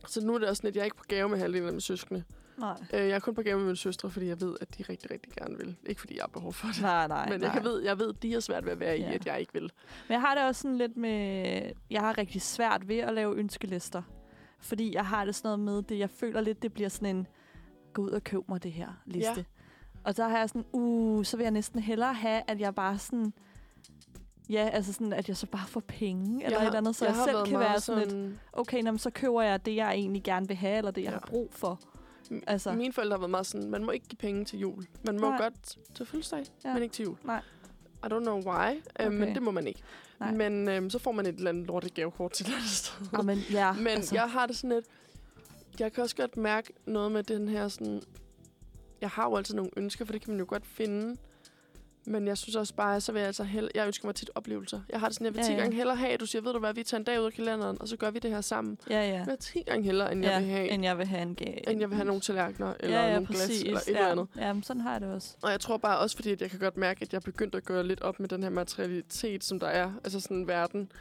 så 0.09 0.27
nu 0.27 0.35
er 0.35 0.39
det 0.39 0.49
også 0.49 0.61
sådan, 0.61 0.69
at 0.69 0.75
jeg 0.77 0.81
er 0.81 0.85
ikke 0.85 0.97
på 0.97 1.05
gave 1.09 1.29
med 1.29 1.39
halvdelen 1.39 1.67
af 1.67 1.73
mine 1.73 1.81
søskende. 1.81 2.25
Nej. 2.59 2.77
Øh, 2.95 3.01
jeg 3.01 3.11
er 3.11 3.19
kun 3.19 3.35
på 3.35 3.43
gave 3.43 3.57
med 3.57 3.65
mine 3.65 3.77
søstre, 3.77 4.11
fordi 4.11 4.27
jeg 4.27 4.41
ved, 4.41 4.57
at 4.61 4.79
de 4.79 4.83
rigtig, 4.83 5.11
rigtig 5.11 5.33
gerne 5.33 5.57
vil. 5.59 5.77
Ikke 5.87 6.01
fordi 6.01 6.15
jeg 6.17 6.23
har 6.23 6.29
behov 6.29 6.53
for 6.53 6.67
det. 6.67 6.83
Nej, 6.83 7.07
nej, 7.09 7.29
Men 7.31 7.43
jeg, 7.43 7.61
ved, 7.65 7.83
jeg 7.83 7.99
ved, 7.99 8.09
at 8.09 8.23
de 8.23 8.33
har 8.33 8.41
svært 8.41 8.65
ved 8.65 8.73
at 8.73 8.81
være 8.81 8.99
i, 8.99 9.01
Ja. 9.03 9.13
at 9.13 9.27
jeg 9.27 9.41
ikke 9.41 9.53
vil. 9.53 9.63
Men 9.63 10.13
jeg 10.13 10.21
har 10.21 10.35
det 10.35 10.45
også 10.45 10.63
sådan 10.63 10.77
lidt 10.79 10.97
med... 10.97 11.63
Jeg 11.91 12.01
har 12.01 12.19
rigtig 12.19 12.43
svært 12.43 12.89
ved 12.89 12.99
at 12.99 13.15
lave 13.15 13.37
ønskelister. 13.37 14.03
Fordi 14.61 14.95
jeg 14.95 15.07
har 15.07 15.25
det 15.25 15.35
sådan 15.35 15.47
noget 15.49 15.61
med 15.61 15.83
det. 15.83 15.99
Jeg 15.99 16.11
føler 16.11 16.41
lidt, 16.41 16.63
det 16.63 16.73
bliver 16.73 16.89
sådan 16.89 17.17
en... 17.17 17.27
Gå 17.93 18.03
ud 18.03 18.11
og 18.11 18.25
køb 18.25 18.49
mig 18.49 18.63
det 18.63 18.73
her 18.73 18.89
liste. 19.07 19.31
Ja. 19.37 19.43
Og 20.05 20.15
så 20.15 20.29
har 20.29 20.39
jeg 20.39 20.49
sådan... 20.49 20.65
Uh, 20.73 21.25
så 21.25 21.37
vil 21.37 21.45
jeg 21.45 21.51
næsten 21.51 21.81
hellere 21.81 22.15
have, 22.15 22.43
at 22.49 22.61
jeg 22.61 22.75
bare 22.75 22.99
sådan... 22.99 23.33
Ja, 24.51 24.69
altså 24.73 24.93
sådan, 24.93 25.13
at 25.13 25.29
jeg 25.29 25.37
så 25.37 25.47
bare 25.47 25.67
får 25.69 25.81
penge, 25.81 26.45
eller 26.45 26.59
har- 26.59 26.65
et 26.65 26.69
eller 26.69 26.79
andet, 26.79 26.97
så 26.97 27.05
jeg, 27.05 27.15
har 27.15 27.25
selv 27.25 27.45
kan 27.47 27.59
være 27.59 27.81
sådan 27.81 28.09
lidt, 28.09 28.33
okay, 28.53 28.83
nå, 28.83 28.97
så 28.97 29.11
køber 29.11 29.43
jeg 29.43 29.67
det, 29.67 29.77
jeg 29.77 29.91
egentlig 29.93 30.23
gerne 30.23 30.49
vil 30.49 30.57
have, 30.57 30.79
eller 30.79 30.91
det, 30.91 31.03
jeg 31.03 31.09
Ja. 31.11 31.15
har 31.15 31.27
brug 31.27 31.49
for. 31.53 31.81
Altså. 32.47 32.73
Mine 32.73 32.93
forældre 32.93 33.15
har 33.15 33.19
været 33.19 33.31
meget 33.31 33.47
sådan, 33.47 33.71
man 33.71 33.85
må 33.85 33.91
ikke 33.91 34.07
give 34.09 34.17
penge 34.17 34.45
til 34.45 34.59
jul. 34.59 34.87
Man 35.07 35.21
må 35.21 35.29
Nej. 35.29 35.39
godt 35.39 35.55
til 35.95 36.07
fødselsdag, 36.07 36.45
Ja. 36.65 36.69
ja. 36.69 36.75
men 36.75 36.83
ikke 36.83 36.93
til 36.93 37.03
jul. 37.05 37.17
Nej. 37.25 37.43
I 38.05 38.07
don't 38.07 38.19
know 38.21 38.37
why, 38.37 38.45
okay. 38.71 39.07
Okay. 39.07 39.09
men 39.19 39.35
det 39.35 39.43
må 39.43 39.51
man 39.51 39.67
ikke. 39.67 39.83
Nej. 40.21 40.33
Men 40.35 40.69
øhm, 40.69 40.91
så 40.91 40.99
får 40.99 41.13
man 41.13 41.27
et 41.27 41.35
eller 41.37 41.51
andet 41.51 41.67
lortet 41.67 41.95
gavekort 41.95 42.33
til 42.33 42.45
et 42.45 42.47
eller 42.47 42.59
andet 42.59 42.71
sted. 42.71 43.07
Ah, 43.19 43.25
men 43.25 43.39
ja, 43.53 43.73
Men 43.79 43.87
altså. 43.87 44.15
jeg 44.15 44.31
har 44.31 44.47
det 44.47 44.57
sådan 44.57 44.71
lidt... 44.71 44.87
Jeg 45.81 45.93
kan 45.93 46.03
også 46.03 46.17
godt 46.17 46.37
mærke 46.37 46.73
noget 46.87 47.13
med 47.13 47.23
den 47.23 47.49
her 47.49 47.69
sådan... 47.69 48.03
Jeg 49.01 49.09
har 49.11 49.25
jo 49.29 49.37
altid 49.37 49.55
nogle 49.55 49.71
ønsker, 49.77 50.05
for 50.05 50.13
det 50.13 50.23
kan 50.23 50.31
man 50.31 50.41
jo 50.41 50.47
godt 50.49 50.67
finde. 50.67 51.17
Men 52.07 52.27
jeg 52.27 52.39
synes 52.39 52.57
også 52.57 52.75
bare, 52.75 53.01
så 53.01 53.13
vil 53.13 53.19
jeg 53.21 53.27
altså 53.27 53.45
hellere... 53.45 53.71
Jeg 53.75 53.87
ønsker 53.87 54.07
mig 54.09 54.15
tit 54.15 54.31
oplevelser. 54.35 54.81
Jeg 54.89 55.01
har 55.01 55.09
det 55.09 55.15
sådan, 55.15 55.25
jeg 55.25 55.35
vil 55.35 55.41
Ja, 55.41 55.47
10 55.47 55.53
ja. 55.53 55.59
gange 55.59 55.77
hellere 55.77 55.97
have, 55.97 56.17
du 56.17 56.27
siger, 56.27 56.43
ved 56.43 56.53
du 56.53 56.59
hvad, 56.59 56.75
vi 56.75 56.83
tager 56.83 56.99
en 56.99 57.05
dag 57.05 57.21
ud 57.21 57.27
af 57.27 57.33
kalenderen, 57.33 57.77
og 57.81 57.89
så 57.89 57.97
gør 57.97 58.11
vi 58.11 58.19
det 58.19 58.31
her 58.31 58.41
sammen. 58.41 58.79
ja, 58.91 59.09
ja. 59.09 59.13
Jeg 59.15 59.27
vil 59.27 59.37
10 59.39 59.63
gange 59.63 59.85
hellere, 59.85 60.13
end 60.13 60.25
jeg 60.25 60.41
vil 60.41 60.49
have, 60.51 60.69
end 60.69 60.85
jeg 60.85 60.99
vil 60.99 61.07
have 61.07 61.23
en 61.23 61.35
gave. 61.35 61.71
end 61.71 61.81
jeg 61.81 61.91
vil 61.91 61.97
have 61.97 62.07
nogle 62.07 62.21
tallerkener, 62.21 62.75
eller 62.81 62.97
ja, 62.99 63.07
ja, 63.07 63.13
nogle 63.13 63.27
præcis. 63.27 63.63
glas, 63.63 63.65
eller 63.67 63.81
et 63.81 63.87
ja. 63.89 63.93
eller 63.99 64.11
andet. 64.11 64.27
Ja, 64.37 64.53
men 64.53 64.63
sådan 64.63 64.83
har 64.83 64.93
jeg 64.93 65.01
det 65.01 65.09
også. 65.13 65.37
Og 65.43 65.51
jeg 65.51 65.61
tror 65.61 65.77
bare 65.77 65.99
også, 65.99 66.17
fordi 66.17 66.31
at 66.33 66.41
jeg 66.41 66.51
kan 66.51 66.59
godt 66.59 66.77
mærke, 66.77 67.03
at 67.03 67.13
jeg 67.13 67.19
er 67.19 67.23
begyndt 67.25 67.55
at 67.55 67.65
gøre 67.65 67.87
lidt 67.87 68.01
op 68.03 68.21
med 68.21 68.29
den 68.29 68.43
her 68.43 68.51
materialitet, 68.51 69.45
som 69.45 69.61
der 69.61 69.67
er. 69.67 69.93
Altså 70.05 70.21
sådan 70.21 70.37
en 70.37 70.49
verden. 70.49 70.93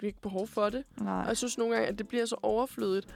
Vi 0.00 0.06
har 0.06 0.08
ikke 0.08 0.20
behov 0.20 0.46
for 0.46 0.70
det. 0.70 0.84
Nej. 1.00 1.20
Og 1.22 1.28
jeg 1.28 1.36
synes 1.36 1.58
nogle 1.58 1.74
gange, 1.74 1.88
at 1.88 1.98
det 1.98 2.08
bliver 2.08 2.26
så 2.26 2.36
overflødigt. 2.42 3.06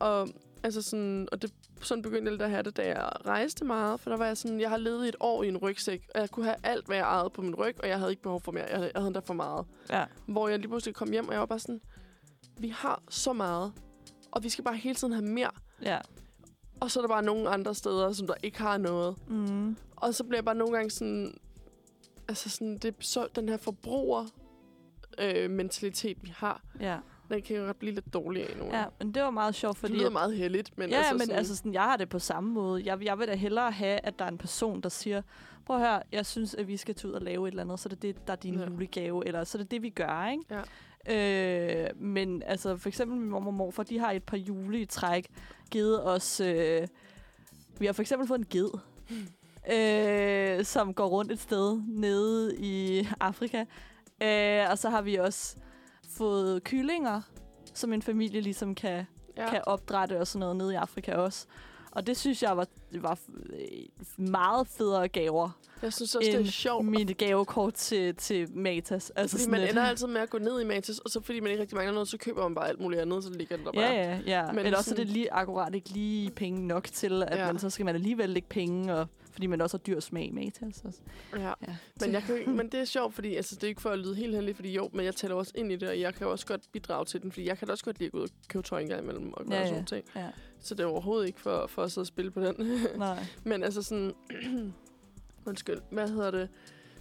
Og, 0.00 0.28
altså 0.62 0.82
sådan, 0.82 1.28
og 1.32 1.42
det, 1.42 1.52
sådan 1.80 2.02
begyndte 2.02 2.24
jeg 2.24 2.32
lidt 2.32 2.42
at 2.42 2.50
have 2.50 2.62
det, 2.62 2.76
da 2.76 2.86
jeg 2.86 3.10
rejste 3.26 3.64
meget. 3.64 4.00
For 4.00 4.10
der 4.10 4.16
var 4.16 4.26
jeg 4.26 4.36
sådan, 4.36 4.60
jeg 4.60 4.70
har 4.70 4.76
levet 4.76 5.04
i 5.06 5.08
et 5.08 5.16
år 5.20 5.42
i 5.42 5.48
en 5.48 5.56
rygsæk, 5.56 6.08
og 6.14 6.20
jeg 6.20 6.30
kunne 6.30 6.44
have 6.44 6.56
alt, 6.62 6.86
hvad 6.86 6.96
jeg 6.96 7.04
ejede 7.04 7.30
på 7.30 7.42
min 7.42 7.54
ryg, 7.54 7.74
og 7.82 7.88
jeg 7.88 7.98
havde 7.98 8.10
ikke 8.10 8.22
behov 8.22 8.40
for 8.40 8.52
mere. 8.52 8.64
Jeg 8.64 8.76
havde, 8.76 8.90
jeg 8.94 9.00
havde 9.00 9.06
endda 9.06 9.20
for 9.20 9.34
meget. 9.34 9.66
Ja. 9.90 10.04
Hvor 10.26 10.48
jeg 10.48 10.58
lige 10.58 10.68
pludselig 10.68 10.94
kom 10.94 11.10
hjem, 11.10 11.26
og 11.26 11.32
jeg 11.32 11.40
var 11.40 11.46
bare 11.46 11.58
sådan, 11.58 11.80
vi 12.58 12.68
har 12.68 13.02
så 13.10 13.32
meget, 13.32 13.72
og 14.32 14.44
vi 14.44 14.48
skal 14.48 14.64
bare 14.64 14.76
hele 14.76 14.94
tiden 14.94 15.12
have 15.12 15.24
mere. 15.24 15.50
Ja. 15.82 15.98
Og 16.80 16.90
så 16.90 17.00
er 17.00 17.02
der 17.02 17.08
bare 17.08 17.22
nogle 17.22 17.48
andre 17.48 17.74
steder, 17.74 18.12
som 18.12 18.26
der 18.26 18.34
ikke 18.42 18.58
har 18.58 18.78
noget. 18.78 19.16
Mm. 19.28 19.76
Og 19.96 20.14
så 20.14 20.24
bliver 20.24 20.36
jeg 20.38 20.44
bare 20.44 20.54
nogle 20.54 20.76
gange 20.76 20.90
sådan... 20.90 21.34
Altså 22.28 22.50
sådan, 22.50 22.78
det 22.78 22.84
er 22.84 22.92
så, 23.00 23.28
den 23.34 23.48
her 23.48 23.56
forbruger 23.56 24.26
øh, 25.18 25.50
mentalitet, 25.50 26.16
vi 26.22 26.34
har, 26.36 26.62
Ja. 26.80 26.98
Den 27.30 27.42
kan 27.42 27.56
jo 27.56 27.62
godt 27.64 27.78
blive 27.78 27.94
lidt 27.94 28.14
dårlig 28.14 28.50
af 28.50 28.56
nogle 28.56 28.78
ja, 28.78 28.84
men 28.98 29.12
det 29.14 29.22
var 29.22 29.30
meget 29.30 29.54
sjovt, 29.54 29.78
Fordi 29.78 29.92
det 29.92 30.00
lyder 30.00 30.10
meget 30.10 30.36
heldigt, 30.36 30.78
men 30.78 30.90
ja, 30.90 30.96
altså 30.96 31.14
men 31.14 31.20
sådan, 31.20 31.36
altså 31.36 31.56
sådan, 31.56 31.74
jeg 31.74 31.82
har 31.82 31.96
det 31.96 32.08
på 32.08 32.18
samme 32.18 32.50
måde. 32.52 32.82
Jeg, 32.84 33.04
jeg 33.04 33.18
vil 33.18 33.28
da 33.28 33.34
hellere 33.34 33.70
have, 33.70 34.00
at 34.02 34.18
der 34.18 34.24
er 34.24 34.28
en 34.28 34.38
person, 34.38 34.80
der 34.80 34.88
siger, 34.88 35.22
prøv 35.66 35.76
at 35.76 35.82
høre, 35.82 36.02
jeg 36.12 36.26
synes, 36.26 36.54
at 36.54 36.68
vi 36.68 36.76
skal 36.76 36.94
tage 36.94 37.08
ud 37.08 37.14
og 37.14 37.22
lave 37.22 37.48
et 37.48 37.52
eller 37.52 37.62
andet, 37.62 37.80
så 37.80 37.86
er 37.86 37.90
det 37.90 38.02
det, 38.02 38.26
der 38.26 38.32
er 38.32 38.36
din 38.36 38.54
Ja. 38.58 38.64
julegave, 38.66 39.26
eller 39.26 39.44
så 39.44 39.58
er 39.58 39.62
det 39.62 39.70
det, 39.70 39.82
vi 39.82 39.90
gør, 39.90 40.28
ikke? 40.30 40.44
Ja. 40.50 41.84
Øh, 41.84 41.90
men 42.00 42.42
altså, 42.46 42.76
for 42.76 42.88
eksempel 42.88 43.18
min 43.18 43.30
mor 43.30 43.46
og 43.46 43.54
morfar, 43.54 43.82
de 43.82 43.98
har 43.98 44.12
et 44.12 44.22
par 44.22 44.36
jule 44.36 44.80
i 44.80 44.84
træk 44.84 45.26
givet 45.70 46.04
os... 46.06 46.40
Øh, 46.40 46.86
vi 47.78 47.86
har 47.86 47.92
for 47.92 48.02
eksempel 48.02 48.28
fået 48.28 48.38
en 48.38 48.46
ged, 48.50 48.70
øh, 49.72 50.64
som 50.64 50.94
går 50.94 51.06
rundt 51.06 51.32
et 51.32 51.40
sted 51.40 51.80
nede 51.88 52.56
i 52.58 53.08
Afrika. 53.20 53.64
Øh, 54.22 54.70
og 54.70 54.78
så 54.78 54.90
har 54.90 55.02
vi 55.02 55.14
også 55.14 55.56
fået 56.10 56.64
kyllinger, 56.64 57.20
som 57.74 57.92
en 57.92 58.02
familie 58.02 58.40
ligesom 58.40 58.74
kan 58.74 59.06
ja. 59.36 59.50
kan 59.50 59.62
opdrætte 59.66 60.20
og 60.20 60.26
sådan 60.26 60.40
noget 60.40 60.56
nede 60.56 60.72
i 60.72 60.76
Afrika 60.76 61.14
også. 61.14 61.46
Og 61.96 62.06
det 62.06 62.16
synes 62.16 62.42
jeg 62.42 62.56
var, 62.56 62.66
var 62.92 63.18
meget 64.16 64.66
federe 64.68 65.08
gaver 65.08 65.58
Jeg 65.82 65.92
synes 65.92 66.14
også, 66.14 66.30
det 66.32 66.40
er 66.40 66.50
sjovt. 66.50 66.84
mit 66.86 67.18
gavekort 67.18 67.74
til, 67.74 68.14
til 68.14 68.48
Matas. 68.56 69.10
Altså 69.16 69.38
Fordi 69.38 69.50
man 69.50 69.60
lidt- 69.60 69.70
ender 69.70 69.82
altid 69.82 70.06
med 70.06 70.20
at 70.20 70.30
gå 70.30 70.38
ned 70.38 70.60
i 70.60 70.64
Matas, 70.64 70.98
og 70.98 71.10
så 71.10 71.20
fordi 71.20 71.40
man 71.40 71.50
ikke 71.50 71.60
rigtig 71.60 71.76
mangler 71.76 71.92
noget, 71.94 72.08
så 72.08 72.18
køber 72.18 72.42
man 72.42 72.54
bare 72.54 72.68
alt 72.68 72.80
muligt 72.80 73.02
andet, 73.02 73.24
så 73.24 73.30
ligger 73.32 73.56
det 73.56 73.66
der 73.66 73.72
bare. 73.72 73.84
Ja, 73.84 73.92
ja, 74.10 74.20
ja. 74.26 74.52
Men 74.52 74.58
Eller 74.66 74.78
også 74.78 74.90
er 74.90 74.94
sådan- 74.94 75.06
det 75.06 75.12
lige 75.12 75.32
akkurat 75.32 75.74
ikke 75.74 75.88
lige 75.90 76.30
penge 76.30 76.66
nok 76.66 76.84
til, 76.84 77.22
at 77.22 77.28
Ja. 77.38 77.46
ja. 77.46 77.52
man, 77.52 77.58
så 77.60 77.70
skal 77.70 77.84
man 77.84 77.94
alligevel 77.94 78.30
lægge 78.30 78.48
penge, 78.48 78.94
og, 78.94 79.06
fordi 79.32 79.46
man 79.46 79.60
også 79.60 79.76
har 79.76 79.82
dyr 79.82 80.00
smag 80.00 80.24
i 80.26 80.30
Matas. 80.30 80.82
Også. 80.84 80.98
ja. 81.36 81.40
Ja. 81.68 81.76
Men, 82.00 82.12
jeg 82.12 82.22
kan, 82.22 82.50
men 82.56 82.68
det 82.68 82.80
er 82.80 82.84
sjovt, 82.84 83.14
fordi 83.14 83.34
altså, 83.36 83.54
det 83.54 83.64
er 83.64 83.68
ikke 83.68 83.82
for 83.82 83.90
at 83.90 83.98
lyde 83.98 84.14
helt 84.14 84.34
heldig, 84.34 84.56
fordi 84.56 84.72
jo, 84.72 84.90
men 84.92 85.04
jeg 85.04 85.14
tæller 85.16 85.36
også 85.36 85.52
ind 85.54 85.72
i 85.72 85.76
det, 85.76 85.88
og 85.88 86.00
jeg 86.00 86.14
kan 86.14 86.26
også 86.26 86.46
godt 86.46 86.60
bidrage 86.72 87.04
til 87.04 87.22
den, 87.22 87.32
fordi 87.32 87.48
jeg 87.48 87.58
kan 87.58 87.70
også 87.70 87.84
godt 87.84 87.98
lide 87.98 88.06
at 88.06 88.12
gå 88.12 88.18
ud 88.18 88.22
og 88.22 88.28
købe 88.48 88.62
tøj 88.62 88.80
en 88.80 88.88
gang 88.88 89.02
imellem 89.02 89.32
og 89.32 89.44
gøre 89.44 89.54
Ja, 89.54 89.56
ja, 89.56 89.60
ja. 89.60 89.66
sådan 89.66 89.74
nogle 89.74 89.86
ting. 89.86 90.04
Ja. 90.24 90.30
Så 90.66 90.74
det 90.74 90.84
er 90.84 90.88
overhovedet 90.88 91.26
ikke 91.26 91.40
for, 91.40 91.66
for 91.66 91.82
at 91.82 91.92
sidde 91.92 92.02
og 92.02 92.06
spille 92.06 92.30
på 92.30 92.40
den. 92.40 92.54
Nej. 92.96 93.26
Men 93.44 93.62
altså 93.62 93.82
sådan... 93.82 94.12
Undskyld, 95.46 95.78
hvad 95.90 96.08
hedder 96.08 96.30
det? 96.30 96.48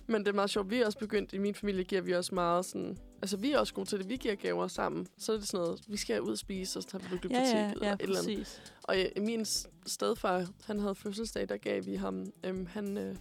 Men 0.08 0.22
det 0.22 0.28
er 0.28 0.34
meget 0.34 0.50
sjovt. 0.50 0.70
Vi 0.70 0.82
er 0.82 0.86
også 0.86 0.98
begyndt, 0.98 1.34
i 1.34 1.38
min 1.38 1.56
familie 1.56 1.84
giver 1.84 2.02
vi 2.02 2.12
også 2.12 2.36
meget 2.36 2.66
sådan... 2.66 2.98
Altså, 3.22 3.38
vi 3.38 3.52
er 3.52 3.60
også 3.60 3.74
gode 3.74 3.90
til 3.90 4.00
det. 4.00 4.10
Vi 4.10 4.16
giver 4.16 4.36
gaver 4.36 4.68
sammen. 4.68 5.08
Så 5.18 5.34
er 5.34 5.38
det 5.38 5.48
sådan 5.48 5.66
noget, 5.66 5.82
vi 5.88 5.98
skal 5.98 6.22
ud 6.22 6.32
og 6.32 6.38
spise, 6.38 6.80
og 6.80 6.84
så 6.84 6.90
tager 6.90 7.02
vi 7.02 7.08
på 7.08 7.16
Ja, 7.16 7.20
biblioteket 7.20 7.54
ja, 7.54 7.72
eller 7.72 7.88
ja, 7.88 7.94
et 7.94 8.02
eller 8.02 8.20
andet. 8.20 8.74
Og 8.84 9.00
øh, 9.00 9.24
min 9.24 9.46
stedfar, 9.86 10.48
han 10.66 10.80
havde 10.80 10.96
fødselsdag, 10.96 11.50
der 11.50 11.58
gav 11.58 11.86
vi 11.86 11.96
ham... 11.96 12.26
Øhm, 12.44 12.66
han 12.66 12.98
øh, 12.98 13.16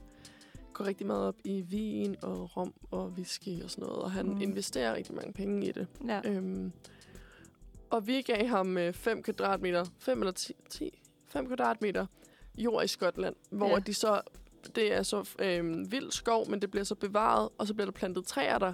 går 0.73 0.85
rigtig 0.85 1.07
meget 1.07 1.27
op 1.27 1.37
i 1.45 1.61
vin 1.61 2.17
og 2.23 2.57
rom 2.57 2.75
og 2.91 3.09
whisky 3.09 3.63
og 3.63 3.71
sådan 3.71 3.85
noget. 3.85 4.03
Og 4.03 4.11
han 4.11 4.27
mm. 4.27 4.41
investerer 4.41 4.95
rigtig 4.95 5.15
mange 5.15 5.33
penge 5.33 5.67
i 5.67 5.73
det. 5.73 5.87
Ja. 6.07 6.21
Øhm, 6.25 6.73
og 7.91 8.07
vi 8.07 8.23
gav 8.23 8.47
ham 8.47 8.79
5 8.93 9.23
kvadratmeter, 9.23 9.85
5 9.99 10.19
eller 10.21 10.33
10, 10.33 10.53
10, 10.71 11.03
5 11.29 11.47
kvadratmeter 11.47 12.07
jord 12.59 12.85
i 12.85 12.89
Skotland, 12.89 13.35
hvor 13.51 13.69
Ja. 13.69 13.79
de 13.79 13.95
så, 13.95 14.21
det 14.75 14.95
er 14.95 15.03
så 15.03 15.29
øhm, 15.39 15.93
vild 15.93 16.11
skov, 16.11 16.51
men 16.51 16.61
det 16.63 16.71
bliver 16.71 16.85
så 16.85 16.95
bevaret, 16.95 17.49
og 17.59 17.67
så 17.67 17.75
bliver 17.75 17.87
der 17.87 17.93
plantet 17.93 18.27
træer 18.27 18.59
der. 18.59 18.73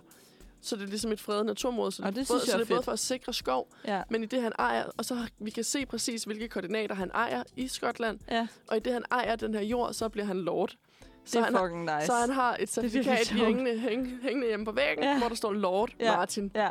Så 0.63 0.77
det 0.77 0.83
er 0.83 0.87
ligesom 0.87 1.13
et 1.13 1.21
fredet 1.21 1.47
naturområde, 1.47 1.93
så, 1.93 2.03
Og 2.03 2.09
det 2.09 2.15
både, 2.15 2.27
synes 2.27 2.47
jeg 2.47 2.53
så 2.53 2.59
det 2.59 2.65
er 2.71 2.75
både 2.75 2.83
for 2.83 2.93
at 2.93 2.99
sikre 2.99 3.33
skov, 3.33 3.69
Ja. 3.85 4.03
men 4.11 4.23
i 4.23 4.27
det 4.27 4.43
han 4.43 4.53
ejer, 4.59 4.85
og 4.97 5.05
så 5.05 5.29
vi 5.39 5.51
kan 5.51 5.65
se 5.65 5.87
præcis, 5.87 6.25
hvilke 6.25 6.49
koordinater 6.49 6.95
han 6.95 7.11
ejer 7.15 7.43
i 7.57 7.69
Skotland, 7.69 8.19
ja, 8.31 8.47
og 8.69 8.77
i 8.77 8.81
det 8.81 8.93
han 8.93 9.05
ejer 9.11 9.37
den 9.37 9.55
her 9.55 9.61
jord, 9.63 9.93
så 9.93 10.09
bliver 10.09 10.25
han 10.27 10.37
lord. 10.37 10.69
det 10.71 11.31
Så 11.31 11.39
er 11.39 11.43
han, 11.45 11.55
har- 11.55 11.61
fucking 11.67 11.85
nice. 11.85 12.07
så 12.07 12.13
han 12.13 12.31
har 12.31 12.57
et 12.61 12.69
certifikat 12.69 13.29
hængende, 13.29 13.79
hængende, 13.79 14.19
hængende 14.23 14.47
hjemme 14.47 14.65
på 14.67 14.73
væggen, 14.73 15.05
Ja. 15.05 15.19
hvor 15.19 15.29
der 15.29 15.35
står 15.35 15.53
Lord 15.53 15.91
ja. 16.01 16.17
Martin. 16.17 16.51
Ja, 16.55 16.71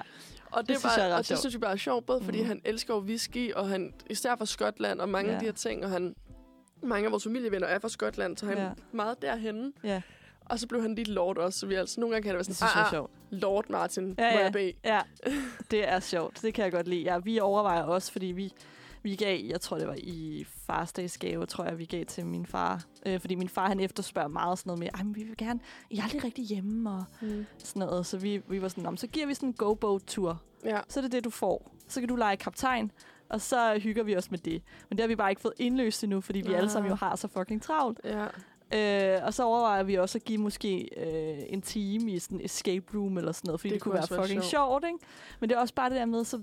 Og 0.51 0.61
det, 0.61 0.67
Det 0.67 0.73
det, 0.75 0.79
synes 0.81 0.93
bare, 0.95 1.03
jeg 1.03 1.09
er 1.11 1.13
og 1.13 1.17
det 1.17 1.25
sjovt. 1.25 1.39
synes 1.39 1.53
jeg 1.53 1.61
bare 1.61 1.71
er 1.71 1.75
sjovt, 1.75 2.05
både 2.05 2.21
fordi 2.23 2.41
mm. 2.41 2.47
han 2.47 2.61
elsker 2.65 2.93
jo 2.93 2.99
whisky, 2.99 3.53
og 3.53 3.69
han 3.69 3.93
især 4.09 4.35
fra 4.35 4.45
Skotland, 4.45 5.01
og 5.01 5.09
mange 5.09 5.29
Ja. 5.29 5.35
af 5.35 5.39
de 5.39 5.45
her 5.45 5.53
ting, 5.53 5.83
og 5.85 5.89
han, 5.91 6.15
mange 6.83 7.05
af 7.05 7.11
vores 7.11 7.23
familievenner 7.23 7.67
er 7.67 7.79
fra 7.79 7.89
Skotland, 7.89 8.37
så 8.37 8.45
han 8.45 8.57
Ja. 8.57 8.63
er 8.63 8.71
meget 8.91 9.21
derhenne. 9.21 9.71
ja, 9.83 10.01
Og 10.45 10.59
så 10.59 10.67
blev 10.67 10.81
han 10.81 10.95
lige 10.95 11.11
lord 11.11 11.37
også, 11.37 11.59
så 11.59 11.65
vi 11.65 11.75
altså, 11.75 11.99
nogle 11.99 12.13
gange 12.13 12.23
kan 12.23 12.29
det 12.29 12.35
være 12.35 12.43
det 12.43 12.55
sådan, 12.57 12.69
synes 12.69 12.75
jeg 12.75 12.81
er 12.81 12.85
ah, 12.85 12.91
sjovt. 12.91 13.11
ah, 13.31 13.37
Lord 13.41 13.65
Martin, 13.69 14.15
Ja, 14.17 14.31
må 14.31 14.37
ja. 14.37 14.43
jeg 14.43 14.51
bede. 14.53 14.73
Ja, 14.85 15.01
det 15.71 15.89
er 15.89 15.99
sjovt. 15.99 16.41
Det 16.41 16.53
kan 16.53 16.63
jeg 16.63 16.71
godt 16.71 16.87
lide. 16.87 17.01
Ja, 17.01 17.17
vi 17.17 17.39
overvejer 17.39 17.83
også, 17.83 18.11
fordi 18.11 18.25
vi, 18.25 18.53
vi 19.03 19.15
gav, 19.15 19.39
jeg 19.45 19.61
tror 19.61 19.77
det 19.77 19.87
var 19.87 19.95
i 19.97 20.45
farsdagsgave, 20.67 21.45
tror 21.45 21.63
jeg, 21.65 21.77
vi 21.77 21.85
gav 21.85 22.05
til 22.05 22.25
min 22.25 22.45
far. 22.45 22.83
Øh, 23.05 23.19
fordi 23.19 23.35
min 23.35 23.49
far, 23.49 23.67
han 23.67 23.79
efterspørger 23.79 24.27
meget 24.27 24.59
sådan 24.59 24.69
noget 24.69 24.79
med, 24.79 24.87
Ej, 24.93 25.03
men 25.03 25.15
vi 25.15 25.23
vil 25.23 25.37
gerne, 25.37 25.59
I 25.89 25.97
er 25.97 26.03
aldrig 26.03 26.23
rigtig 26.23 26.45
hjemme 26.45 26.89
og 26.91 27.03
Mm. 27.21 27.45
sådan 27.57 27.79
noget. 27.79 28.05
Så 28.05 28.17
vi, 28.17 28.41
vi 28.49 28.61
var 28.61 28.67
sådan, 28.67 28.83
"Nå, 28.83 28.89
men 28.89 28.97
så 28.97 29.07
giver 29.07 29.27
vi 29.27 29.33
sådan 29.33 29.49
en 29.49 29.53
go-boat-tur. 29.53 30.41
Ja. 30.65 30.79
Så 30.89 30.99
er 30.99 31.01
det 31.01 31.11
det, 31.11 31.23
du 31.23 31.29
får. 31.29 31.71
Så 31.87 31.99
kan 31.99 32.09
du 32.09 32.15
lege 32.15 32.37
kaptajn, 32.37 32.91
og 33.29 33.41
så 33.41 33.79
hygger 33.83 34.03
vi 34.03 34.15
os 34.17 34.31
med 34.31 34.39
det. 34.39 34.63
Men 34.89 34.97
det 34.97 35.03
har 35.03 35.07
vi 35.07 35.15
bare 35.15 35.29
ikke 35.29 35.41
fået 35.41 35.53
indløst 35.57 36.03
endnu, 36.03 36.21
fordi 36.21 36.41
vi 36.41 36.51
Ah. 36.53 36.57
alle 36.57 36.69
sammen 36.69 36.89
jo 36.89 36.95
har 36.95 37.15
så 37.15 37.27
fucking 37.27 37.61
travlt. 37.61 37.99
Ja. 38.03 38.25
Øh, 38.73 39.17
og 39.23 39.33
så 39.33 39.43
overvejer 39.43 39.83
vi 39.83 39.95
også 39.95 40.17
at 40.17 40.23
give 40.23 40.37
måske 40.37 40.89
øh, 40.97 41.39
en 41.47 41.61
time 41.61 42.11
i 42.11 42.19
sådan 42.19 42.39
en 42.39 42.45
escape 42.45 42.85
room 42.97 43.17
eller 43.17 43.31
sådan 43.31 43.47
noget, 43.47 43.59
fordi 43.61 43.69
det, 43.69 43.73
Det 43.75 43.81
kunne 43.83 43.93
være 43.93 44.07
fucking 44.07 44.27
sjovt. 44.43 44.45
sjovt, 44.45 44.83
ikke? 44.85 44.97
Men 45.39 45.49
det 45.49 45.55
er 45.55 45.59
også 45.59 45.73
bare 45.73 45.89
det 45.89 45.97
der 45.97 46.05
med, 46.05 46.23
så 46.23 46.41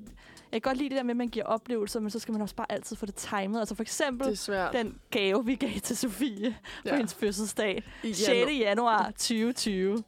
jeg 0.53 0.63
kan 0.63 0.71
godt 0.71 0.79
lide 0.79 0.89
det 0.89 0.97
der 0.97 1.03
med, 1.03 1.11
at 1.11 1.17
man 1.17 1.29
giver 1.29 1.45
oplevelser, 1.47 2.01
men 2.01 2.11
så 2.11 2.19
skal 2.19 2.33
man 2.33 2.43
også 2.43 2.55
bare 2.55 2.73
altid 2.73 2.97
få 2.97 3.07
det 3.07 3.15
timet. 3.15 3.59
Altså 3.61 3.75
for 3.75 3.83
eksempel 3.83 4.39
den 4.73 4.99
gave, 5.11 5.47
vi 5.47 5.55
gav 5.55 5.71
til 5.83 5.97
Sofie 5.97 6.57
på 6.83 6.89
ja. 6.89 6.97
hendes 6.97 7.15
fødselsdag. 7.15 7.83
I 8.03 8.13
6. 8.13 8.29
januar 8.59 9.11
2020. 9.11 9.93
Nej, 9.95 10.03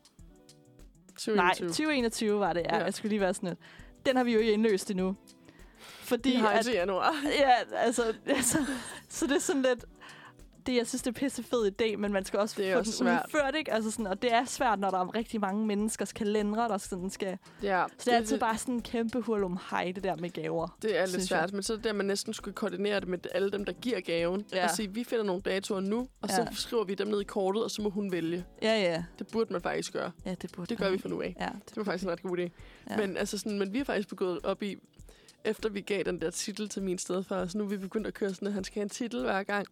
2021. 1.55 1.69
2021 1.69 2.41
var 2.41 2.53
det, 2.53 2.61
ja. 2.61 2.77
Ja. 2.77 2.85
Jeg 2.85 2.95
skulle 2.95 3.11
lige 3.11 3.21
være 3.21 3.35
sådan 3.35 3.49
lidt. 3.49 3.59
Den 4.07 4.17
har 4.17 4.25
vi 4.25 4.33
jo 4.33 4.39
ikke 4.39 4.53
indløst 4.53 4.91
endnu. 4.91 5.17
Fordi 5.81 6.31
Vi 6.31 6.35
har 6.37 6.49
at, 6.49 6.75
januar. 6.75 7.15
ja, 7.39 7.51
altså, 7.77 8.03
altså, 8.27 8.59
så 9.09 9.27
det 9.27 9.35
er 9.37 9.41
sådan 9.41 9.63
lidt, 9.63 9.85
det, 10.69 10.77
jeg 10.77 10.87
synes, 10.87 11.03
det 11.03 11.11
er 11.17 11.21
pisse 11.21 11.43
fed 11.43 11.73
idé, 11.83 11.97
men 11.97 12.13
man 12.13 12.25
skal 12.25 12.39
også 12.39 12.55
Det 12.59 12.69
er 12.69 12.73
få 12.73 12.79
også 12.79 12.91
den 12.91 12.97
svært. 12.99 13.23
udført, 13.27 13.55
ikke? 13.59 13.73
Altså 13.73 13.91
sådan, 13.91 14.07
og 14.07 14.23
det 14.23 14.33
er 14.33 14.45
svært, 14.45 14.79
når 14.79 14.91
der 14.91 14.99
er 14.99 15.15
rigtig 15.15 15.41
mange 15.41 15.67
menneskers 15.67 16.13
kalendere, 16.13 16.69
der 16.69 16.79
sådan 16.79 17.11
skal... 17.11 17.39
Ja, 17.63 17.85
Så 17.99 18.05
det 18.05 18.13
er 18.13 18.17
altid 18.17 18.39
bare 18.39 18.59
sådan 18.59 18.75
en 18.75 18.83
kæmpe 18.83 19.21
hul 19.21 19.45
om 19.45 19.59
hej, 19.71 19.93
det 19.95 20.05
der 20.05 20.17
med 20.17 20.31
gaver. 20.31 20.77
Det 20.83 20.99
er 20.99 21.07
lidt 21.07 21.23
svært, 21.23 21.41
jeg. 21.51 21.51
men 21.53 21.63
så 21.63 21.73
er 21.73 21.77
det 21.77 21.85
der, 21.85 21.93
man 21.93 22.07
næsten 22.07 22.35
skulle 22.35 22.55
koordinere 22.55 23.01
det 23.01 23.09
med 23.09 23.19
alle 23.35 23.51
dem, 23.51 23.65
der 23.65 23.73
giver 23.73 24.01
gaven. 24.01 24.45
Ja. 24.53 24.65
Og 24.65 24.71
sige, 24.71 24.95
vi 24.95 25.05
finder 25.05 25.25
nogle 25.25 25.43
datoer 25.43 25.81
nu, 25.81 26.09
og 26.21 26.29
så 26.29 26.41
Ja. 26.43 26.47
skriver 26.53 26.85
vi 26.85 26.95
dem 26.95 27.07
ned 27.09 27.21
i 27.21 27.25
kortet, 27.25 27.65
og 27.65 27.71
så 27.71 27.83
må 27.83 27.91
hun 27.91 28.13
vælge. 28.13 28.45
Ja, 28.63 28.75
ja. 28.81 29.05
Det 29.19 29.27
burde 29.27 29.53
man 29.53 29.63
faktisk 29.63 29.93
gøre. 29.93 30.11
Ja, 30.27 30.35
det 30.43 30.53
burde 30.53 30.69
Det 30.69 30.79
gør 30.79 30.85
man. 30.85 30.93
vi 30.93 30.99
fra 30.99 31.09
nu 31.09 31.23
af. 31.23 31.37
Ja, 31.41 31.49
Det 31.69 31.77
var 31.77 31.85
faktisk 31.85 32.05
en 32.05 32.11
ret 32.11 32.23
god 32.23 32.39
idé. 32.39 32.49
Ja. 32.91 32.97
Men, 32.97 33.17
altså 33.17 33.39
sådan, 33.39 33.59
men 33.59 33.73
vi 33.73 33.79
har 33.79 33.85
faktisk 33.85 34.09
begået 34.09 34.41
op 34.43 34.63
i, 34.63 34.77
efter 35.45 35.69
vi 35.69 35.81
gav 35.81 36.03
den 36.05 36.21
der 36.21 36.31
titel 36.31 36.69
til 36.69 36.83
min 36.83 36.99
stedfar, 36.99 37.47
så 37.47 37.59
nu 37.59 37.65
er 37.65 37.69
vi 37.69 37.77
begyndt 37.77 38.07
at 38.07 38.15
køre 38.15 38.31
sådan, 38.35 38.49
at 38.49 38.55
han 38.55 38.65
skal 38.65 38.75
have 38.75 38.83
en 38.83 38.89
titel 38.89 39.23
hver 39.23 39.43
gang. 39.43 39.67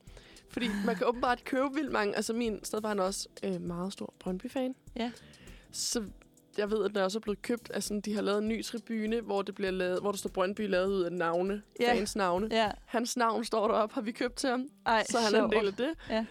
Fordi 0.51 0.69
man 0.87 0.97
kan 0.97 1.07
åbenbart 1.07 1.45
købe 1.45 1.75
vildt 1.75 1.93
mange. 1.93 2.17
Altså 2.17 2.33
min 2.33 2.65
stedfar 2.65 2.95
er 2.95 3.03
også 3.03 3.29
øh, 3.43 3.61
meget 3.61 3.93
stor 3.93 4.15
Brøndby-fan. 4.21 4.75
Ja. 4.97 5.13
Så 5.73 6.05
jeg 6.59 6.71
ved, 6.71 6.85
at 6.85 6.97
også 6.97 7.19
er 7.19 7.21
blevet 7.21 7.43
købt, 7.43 7.71
altså 7.75 8.01
de 8.05 8.15
har 8.15 8.23
lavet 8.23 8.39
en 8.43 8.49
ny 8.49 8.65
tribune, 8.65 9.21
hvor, 9.21 9.43
det 9.43 9.55
bliver 9.55 9.71
lavet, 9.71 10.01
hvor 10.01 10.11
der 10.11 10.19
står 10.19 10.31
Brøndby 10.31 10.69
lavet 10.69 10.87
ud 10.89 11.03
af 11.03 11.13
navne, 11.13 11.63
Ja. 11.81 11.93
fans 11.93 12.17
navne. 12.17 12.49
Ja. 12.51 12.71
Hans 12.85 13.17
navn 13.17 13.45
står 13.45 13.69
deroppe, 13.69 13.95
har 13.95 14.01
vi 14.03 14.13
købt 14.13 14.37
til 14.37 14.51
ham, 14.51 14.69
Ej, 14.87 15.05
så 15.11 15.19
han 15.19 15.35
er 15.35 15.45
en 15.45 15.53
del 15.53 15.67
af 15.67 15.75
det. 15.75 15.91
Ja. 16.11 16.27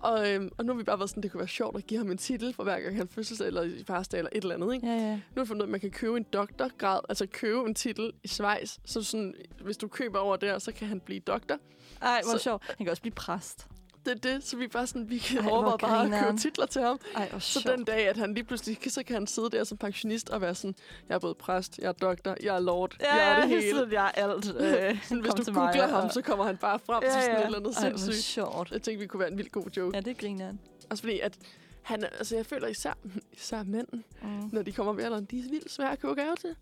Og, 0.00 0.34
øhm, 0.34 0.50
og 0.58 0.64
nu 0.64 0.72
har 0.72 0.78
vi 0.78 0.84
bare 0.84 0.98
været 0.98 1.10
sådan, 1.10 1.22
det 1.22 1.30
kunne 1.32 1.38
være 1.38 1.48
sjovt 1.48 1.76
at 1.76 1.86
give 1.86 1.98
ham 1.98 2.10
en 2.10 2.18
titel 2.18 2.54
for 2.54 2.62
hver 2.62 2.80
gang 2.80 2.96
han 2.96 3.08
fødselsdag 3.08 3.46
eller 3.46 3.62
i 3.62 3.84
farsdag 3.86 4.18
eller 4.18 4.30
et 4.34 4.42
eller 4.42 4.54
andet, 4.54 4.74
ikke? 4.74 4.86
Ja, 4.86 4.92
ja. 4.92 5.10
Nu 5.14 5.16
har 5.34 5.40
jeg 5.40 5.46
fundet 5.46 5.62
ud 5.62 5.66
at 5.66 5.70
man 5.70 5.80
kan 5.80 5.90
købe 5.90 6.16
en 6.16 6.22
doktorgrad, 6.22 7.00
altså 7.08 7.26
købe 7.26 7.60
en 7.60 7.74
titel 7.74 8.12
i 8.24 8.28
Schweiz. 8.28 8.78
Så 8.84 9.02
sådan, 9.02 9.34
hvis 9.64 9.76
du 9.76 9.88
køber 9.88 10.18
over 10.18 10.36
der, 10.36 10.58
så 10.58 10.72
kan 10.72 10.88
han 10.88 11.00
blive 11.00 11.20
doktor. 11.20 11.56
Ej, 12.02 12.20
hvor 12.24 12.32
Så- 12.32 12.42
sjovt. 12.42 12.62
Han 12.78 12.86
kan 12.86 12.88
også 12.90 13.02
blive 13.02 13.14
præst. 13.14 13.66
Det 14.06 14.10
er 14.24 14.32
det, 14.32 14.44
så 14.44 14.56
vi 14.56 14.68
bare 14.68 14.86
sådan, 14.86 15.10
vi 15.10 15.18
kan 15.18 15.48
overveje 15.48 15.78
bare 15.78 16.16
at 16.18 16.24
købe 16.24 16.38
titler 16.38 16.66
til 16.66 16.82
ham. 16.82 17.00
Ej, 17.16 17.30
Så 17.38 17.60
sjovt. 17.60 17.76
den 17.76 17.84
dag, 17.84 18.08
at 18.08 18.16
han 18.16 18.34
lige 18.34 18.44
pludselig, 18.44 18.78
så 18.92 19.02
kan 19.02 19.14
han 19.14 19.26
sidde 19.26 19.50
der 19.50 19.64
som 19.64 19.78
pensionist 19.78 20.30
og 20.30 20.40
være 20.40 20.54
sådan, 20.54 20.74
jeg 21.08 21.14
er 21.14 21.18
både 21.18 21.34
præst, 21.34 21.78
jeg 21.78 21.88
er 21.88 21.92
doktor, 21.92 22.36
jeg 22.42 22.56
er 22.56 22.60
lord, 22.60 22.96
Ja, 23.00 23.14
jeg 23.14 23.30
er 23.38 23.42
det 23.46 23.50
ja, 23.54 23.60
hele. 23.60 23.70
sådan, 23.76 23.92
jeg 23.92 24.12
er 24.14 24.22
alt. 24.22 24.46
Øh, 24.60 25.02
Sådan, 25.02 25.20
hvis 25.20 25.32
du 25.34 25.52
googler 25.52 25.72
mig, 25.86 25.88
ham, 25.88 26.04
og- 26.04 26.12
så 26.12 26.22
kommer 26.22 26.44
han 26.44 26.56
bare 26.56 26.78
frem 26.78 27.02
til 27.02 27.10
sådan 27.12 27.36
et 27.36 27.44
eller 27.44 27.58
andet 27.58 27.76
Ej, 27.76 27.82
sindssygt. 27.88 28.24
sjovt. 28.24 28.70
Jeg 28.70 28.82
tænkte, 28.82 29.00
vi 29.00 29.06
kunne 29.06 29.20
være 29.20 29.30
en 29.30 29.38
vildt 29.38 29.52
god 29.52 29.66
joke. 29.76 29.96
Ja, 29.96 30.00
det 30.00 30.18
griner 30.18 30.46
han. 30.46 30.58
Også 30.90 31.02
fordi, 31.02 31.20
at 31.20 31.38
han, 31.82 32.04
altså 32.04 32.36
jeg 32.36 32.46
føler 32.46 32.66
især, 32.68 32.92
især 33.32 33.62
mænd, 33.62 33.86
Mm. 34.22 34.28
når 34.52 34.62
de 34.62 34.72
kommer 34.72 34.92
ved 34.92 35.04
alderen, 35.04 35.24
de 35.24 35.38
er 35.38 35.42
vildt 35.50 35.70
svære 35.72 35.92
at 35.92 36.00
købe 36.00 36.14
gave 36.14 36.36
til. 36.36 36.54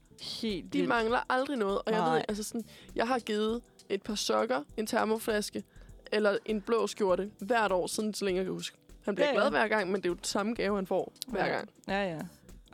Helt 0.42 0.72
De 0.72 0.78
vildt. 0.78 0.88
mangler 0.88 1.18
aldrig 1.28 1.56
noget. 1.56 1.78
Og 1.78 1.92
jeg 1.92 1.98
Nej. 2.00 2.14
ved, 2.14 2.22
altså 2.28 2.42
sådan, 2.42 2.64
jeg 2.94 3.08
har 3.08 3.18
givet 3.18 3.62
et 3.88 4.02
par 4.02 4.14
sokker, 4.14 4.62
en 4.76 4.86
termoflaske 4.86 5.64
eller 6.12 6.38
en 6.44 6.60
blå 6.60 6.86
skjorte 6.86 7.30
hvert 7.38 7.72
år, 7.72 7.86
siden 7.86 8.14
så 8.14 8.24
længe 8.24 8.38
jeg 8.38 8.44
kan 8.44 8.52
huske. 8.52 8.76
Han 9.04 9.14
bliver 9.14 9.26
Ja, 9.28 9.32
ja, 9.34 9.38
glad 9.40 9.50
hver 9.50 9.68
gang, 9.68 9.86
men 9.90 9.96
det 9.96 10.06
er 10.06 10.10
jo 10.10 10.14
den 10.14 10.24
samme 10.24 10.54
gave, 10.54 10.74
han 10.76 10.86
får 10.86 11.12
hver 11.28 11.46
ja. 11.46 11.52
gang. 11.52 11.68
Ja, 11.88 12.02
ja. 12.14 12.20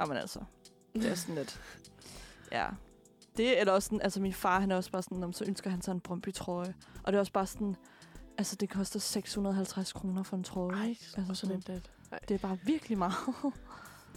Jamen 0.01 0.17
altså, 0.17 0.41
det 0.95 1.11
er 1.11 1.15
sådan 1.15 1.35
lidt... 1.35 1.61
Ja. 2.53 2.67
Det 3.37 3.61
er 3.61 3.65
da 3.65 3.71
også 3.71 3.87
sådan, 3.87 4.01
altså 4.01 4.21
min 4.21 4.33
far, 4.33 4.61
han 4.61 4.71
er 4.71 4.77
også 4.77 4.91
bare 4.91 5.03
sådan, 5.03 5.19
"Nå, 5.19 5.27
men 5.27 5.33
så 5.35 5.45
ønsker 5.45 5.71
han 5.71 5.83
sig 5.83 5.93
en 5.93 6.01
Brøndby-trøje. 6.01 6.75
Og 7.05 7.13
det 7.13 7.17
er 7.17 7.21
også 7.21 7.33
bare 7.33 7.47
sådan, 7.47 7.77
altså 8.39 8.57
det 8.57 8.71
koster 8.71 9.01
650 9.01 9.93
kroner 9.93 10.23
for 10.23 10.37
en 10.37 10.45
trøje. 10.45 10.77
Ej, 10.77 10.97
altså 11.17 11.35
sådan 11.35 11.57
en 11.57 11.61
dat. 11.67 11.91
det 12.29 12.35
er 12.35 12.39
bare 12.39 12.59
virkelig 12.65 12.99
meget. 12.99 13.15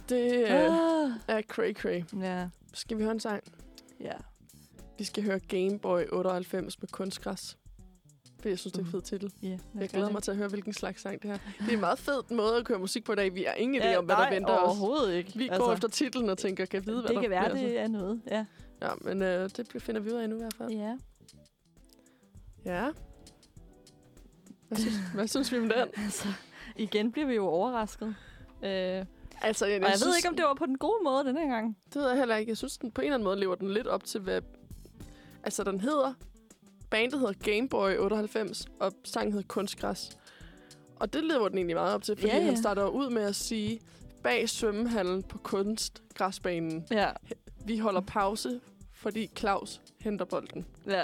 Det 0.08 0.34
øh, 0.34 0.50
Ah. 0.54 1.10
er 1.28 1.42
cray 1.42 1.74
cray. 1.74 2.02
Ja, 2.20 2.48
Skal 2.74 2.98
vi 2.98 3.02
høre 3.02 3.12
en 3.12 3.20
sang? 3.20 3.42
ja. 4.00 4.12
Vi 4.98 5.04
skal 5.04 5.24
høre 5.24 5.38
Game 5.40 5.78
Boy 5.78 6.02
98 6.12 6.80
med 6.80 6.88
kunstgræs. 6.88 7.58
For 8.42 8.48
jeg 8.48 8.58
synes, 8.58 8.72
det 8.72 8.78
er 8.78 8.82
en 8.82 8.84
Mhm. 8.84 8.92
fed 8.92 9.02
titel. 9.02 9.32
Yeah, 9.44 9.58
Jeg 9.80 9.88
glæder 9.88 10.10
mig 10.10 10.22
til 10.22 10.30
at 10.30 10.36
høre, 10.36 10.48
hvilken 10.48 10.72
slags 10.72 11.02
sang 11.02 11.22
det 11.22 11.30
er. 11.30 11.38
Det 11.58 11.68
er 11.68 11.72
en 11.72 11.80
meget 11.80 11.98
fed 11.98 12.22
måde 12.30 12.56
at 12.56 12.64
køre 12.64 12.78
musik 12.78 13.04
på 13.04 13.12
i 13.12 13.16
dag. 13.16 13.34
Vi 13.34 13.44
har 13.48 13.54
ingen 13.54 13.82
idé 13.82 13.94
om, 13.94 14.04
hvad 14.04 14.16
der 14.16 14.30
venter 14.30 14.54
os. 14.56 14.62
overhovedet 14.66 15.14
ikke. 15.14 15.32
Vi 15.38 15.48
går 15.56 15.72
efter 15.72 15.88
titlen 15.88 16.30
og 16.30 16.38
tænker, 16.38 16.64
kan 16.66 16.86
vide, 16.86 17.00
hvad 17.00 17.08
det 17.08 17.14
der 17.16 17.20
kan 17.22 17.30
være, 17.30 17.50
bliver. 17.50 17.68
det 17.68 17.78
er 17.78 17.88
noget. 17.88 18.20
Ja. 18.30 18.44
Ja, 18.82 18.88
men 19.00 19.22
øh, 19.22 19.50
det 19.56 19.82
finder 19.82 20.00
vi 20.00 20.10
ud 20.12 20.16
af 20.16 20.28
nu 20.30 20.36
i 20.36 20.38
hvert 20.38 20.54
fald. 20.54 20.70
ja. 20.70 20.96
Ja. 22.64 22.88
Hvad 24.68 24.78
synes, 24.78 24.94
hvad 25.14 25.26
synes 25.28 25.52
vi 25.52 25.58
om 25.58 25.62
den? 25.68 25.88
Altså, 26.04 26.28
igen 26.76 27.12
bliver 27.12 27.26
vi 27.28 27.34
jo 27.34 27.46
overrasket. 27.46 28.14
Øh, 28.64 29.04
Altså, 29.42 29.66
jeg, 29.66 29.82
og 29.82 29.88
jeg 29.90 29.96
ved 30.06 30.16
ikke, 30.16 30.28
om 30.28 30.36
det 30.36 30.44
var 30.44 30.54
på 30.54 30.66
den 30.66 30.78
gode 30.78 31.04
måde 31.04 31.24
den 31.24 31.36
her 31.36 31.48
gang. 31.48 31.76
Det 31.94 32.02
ved 32.02 32.08
jeg 32.08 32.18
heller 32.18 32.36
ikke. 32.36 32.50
Jeg 32.50 32.56
synes, 32.56 32.78
den 32.78 32.90
på 32.90 33.00
en 33.00 33.04
eller 33.04 33.14
anden 33.14 33.24
måde 33.24 33.40
lever 33.40 33.54
den 33.54 33.70
lidt 33.70 33.86
op 33.86 34.04
til, 34.04 34.20
hvad... 34.20 34.40
Altså, 35.42 35.64
den 35.64 35.80
hedder... 35.80 36.14
Bandet 36.90 37.18
hedder 37.20 37.32
Game 37.56 37.68
Boy 37.68 37.90
98, 37.98 38.66
og 38.80 38.92
sangen 39.04 39.32
hedder 39.32 39.46
Kunstgræs. 39.48 40.10
Og 40.96 41.12
det 41.12 41.24
lever 41.24 41.48
den 41.48 41.58
egentlig 41.58 41.76
meget 41.76 41.94
op 41.94 42.02
til, 42.02 42.16
fordi 42.16 42.26
Ja, 42.28 42.34
ja, 42.36 42.40
ja. 42.40 42.46
han 42.46 42.56
starter 42.56 42.86
ud 42.86 43.10
med 43.10 43.22
at 43.22 43.36
sige, 43.36 43.80
bag 44.22 44.48
svømmehallen 44.48 45.22
på 45.22 45.38
kunstgræsbanen. 45.38 46.84
Ja. 46.90 47.10
Vi 47.64 47.78
holder 47.78 48.00
pause, 48.00 48.60
fordi 48.94 49.30
Claus 49.38 49.80
henter 50.00 50.24
bolden. 50.24 50.66
ja. 50.86 51.02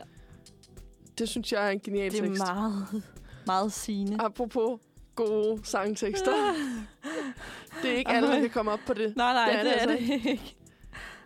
Det 1.18 1.28
synes 1.28 1.52
jeg 1.52 1.66
er 1.66 1.70
en 1.70 1.80
genial 1.80 2.10
Det 2.12 2.18
er 2.20 2.22
tekst. 2.26 2.42
meget, 2.42 3.02
meget 3.46 3.72
sigende. 3.72 4.16
Apropos 4.20 4.80
gode 5.14 5.60
sangtekster. 5.66 6.32
det 7.82 7.90
er 7.92 7.96
ikke 7.96 8.10
alle, 8.10 8.28
der 8.28 8.40
kan 8.40 8.50
komme 8.50 8.70
op 8.70 8.78
på 8.86 8.94
det. 8.94 9.16
Nej, 9.16 9.32
nej, 9.32 9.50
Det 9.50 9.58
er 9.58 9.62
det, 9.62 9.72
er 9.72 9.76
altså 9.88 9.96
det 10.14 10.14
ikke. 10.30 10.56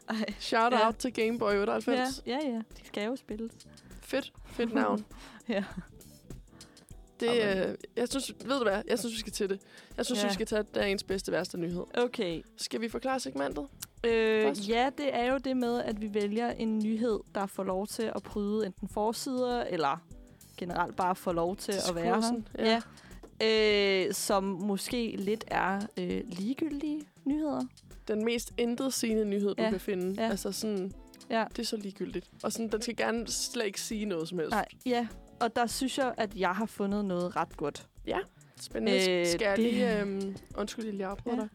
Ej. 0.09 0.25
Shout 0.39 0.73
Ja. 0.73 0.87
out 0.87 0.97
til 0.97 1.13
Game 1.13 1.39
Boy 1.39 1.53
98. 1.55 2.23
Ja, 2.27 2.33
ja, 2.45 2.49
ja. 2.51 2.57
De 2.59 2.87
skal 2.87 3.05
jo 3.07 3.17
spilles. 3.17 3.53
Fedt, 4.09 4.33
fedt 4.47 4.75
navn. 4.75 5.05
Ja. 5.49 5.65
Det, 7.21 7.29
øh, 7.29 7.75
jeg 7.97 8.09
synes, 8.09 8.33
ved 8.45 8.59
du 8.59 8.63
hvad? 8.63 8.83
Jeg 8.89 8.99
synes, 8.99 9.15
vi 9.15 9.19
skal 9.21 9.33
til 9.33 9.49
det. 9.49 9.61
Jeg 9.97 10.07
synes, 10.07 10.23
Ja. 10.23 10.29
vi 10.29 10.35
skal 10.35 10.47
tage 10.47 10.63
dagens 10.63 11.03
bedste 11.03 11.33
værste 11.33 11.59
nyhed. 11.59 11.85
Okay. 11.95 12.43
Skal 12.57 12.81
vi 12.81 12.89
forklare 12.89 13.21
segmentet? 13.21 13.67
Øh, 14.05 14.43
Først. 14.43 14.69
ja, 14.69 14.91
det 14.99 15.15
er 15.15 15.33
jo 15.33 15.39
det 15.39 15.57
med, 15.57 15.83
at 15.83 16.01
vi 16.01 16.15
vælger 16.15 16.51
en 16.51 16.79
nyhed, 16.79 17.21
der 17.35 17.47
får 17.47 17.65
lov 17.65 17.87
til 17.87 18.03
at 18.17 18.23
bryde 18.23 18.67
enten 18.67 18.89
forsider, 18.89 19.65
eller 19.65 20.03
generelt 20.57 20.97
bare 20.97 21.17
får 21.17 21.33
lov 21.33 21.57
til 21.57 21.73
at 21.73 21.95
være 21.95 22.05
her. 22.05 22.15
Diskursen, 22.15 22.49
ja. 22.59 22.81
Ja. 23.41 24.07
Øh, 24.07 24.15
som 24.15 24.45
måske 24.45 25.15
lidt 25.19 25.45
er 25.47 25.81
øh, 25.97 26.21
ligegyldige 26.27 27.01
nyheder. 27.25 27.61
Den 28.09 28.25
mest 28.25 28.53
intet 28.59 28.95
sigende 28.95 29.25
nyhed, 29.25 29.55
du 29.55 29.63
Ja, 29.63 29.71
kan 29.71 29.81
finde. 29.81 30.23
ja. 30.23 30.31
Altså 30.31 30.53
sådan, 30.53 30.93
Ja. 31.31 31.45
det 31.51 31.59
er 31.59 31.67
så 31.67 31.77
ligegyldigt. 31.77 32.31
Og 32.43 32.53
sådan, 32.53 32.69
den 32.69 32.83
skal 32.83 32.97
gerne 32.97 33.29
slet 33.29 33.67
ikke 33.67 33.81
sige 33.81 34.05
noget 34.05 34.29
som 34.29 34.39
helst. 34.39 34.51
Nej, 34.51 34.67
ja. 34.87 35.09
Og 35.41 35.57
der 35.57 35.67
synes 35.67 35.99
jeg, 35.99 36.15
at 36.17 36.35
jeg 36.37 36.51
har 36.57 36.67
fundet 36.67 37.05
noget 37.05 37.37
ret 37.37 37.57
godt. 37.57 37.87
Spændende. 38.61 39.11
Øh, 39.21 39.27
skal 39.27 39.41
jeg 39.47 39.57
det- 39.57 39.65
lige... 39.73 40.01
Øhm, 40.01 40.37
undskyld, 40.57 40.85
jeg 40.85 40.95
lige 40.95 41.07
afbryder 41.07 41.37
Ja. 41.37 41.43
dig. 41.43 41.49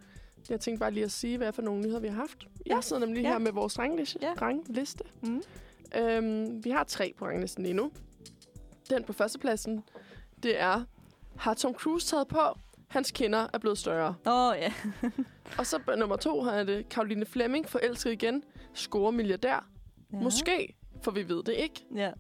Jeg 0.50 0.60
tænkte 0.60 0.80
bare 0.80 0.92
lige 0.92 1.04
at 1.04 1.12
sige, 1.12 1.38
hvad 1.38 1.54
for 1.54 1.62
nogle 1.62 1.82
nyheder 1.82 2.00
vi 2.00 2.08
har 2.08 2.16
haft. 2.16 2.48
Jeg 2.66 2.84
sidder 2.84 3.06
nemlig 3.06 3.22
Ja. 3.22 3.30
her 3.30 3.38
med 3.38 3.52
vores 3.52 3.80
rangliste. 3.80 4.20
Ja. 4.22 4.34
rangliste. 4.42 5.04
Mm. 5.22 5.42
Øhm, 5.96 6.64
vi 6.64 6.70
har 6.70 6.84
tre 6.84 7.14
på 7.18 7.26
ranglisten 7.26 7.64
lige 7.64 7.74
nu. 7.74 7.92
Den 8.90 9.04
på 9.04 9.14
førstepladsen, 9.14 9.84
det 10.44 10.60
er, 10.62 10.84
har 11.38 11.54
Tom 11.54 11.74
Cruise 11.74 12.08
taget 12.08 12.28
på? 12.28 12.40
Hans 12.88 13.12
kinder 13.12 13.48
er 13.54 13.58
blevet 13.58 13.78
større. 13.78 14.16
Åh, 14.26 14.34
oh, 14.50 14.56
ja. 14.60 14.74
Og 15.60 15.66
så 15.68 15.80
nummer 15.98 16.16
to 16.16 16.42
har 16.42 16.64
det 16.64 16.90
Karoline 16.90 17.26
Fleming, 17.26 17.70
forelsket 17.70 18.12
igen, 18.12 18.44
score 18.74 19.12
milliardær. 19.12 19.70
ja. 20.14 20.18
Måske, 20.18 20.76
for 21.04 21.12
vi 21.12 21.30
ved 21.30 21.44
det 21.44 21.54
ikke. 21.54 21.86
Ja. 21.96 22.12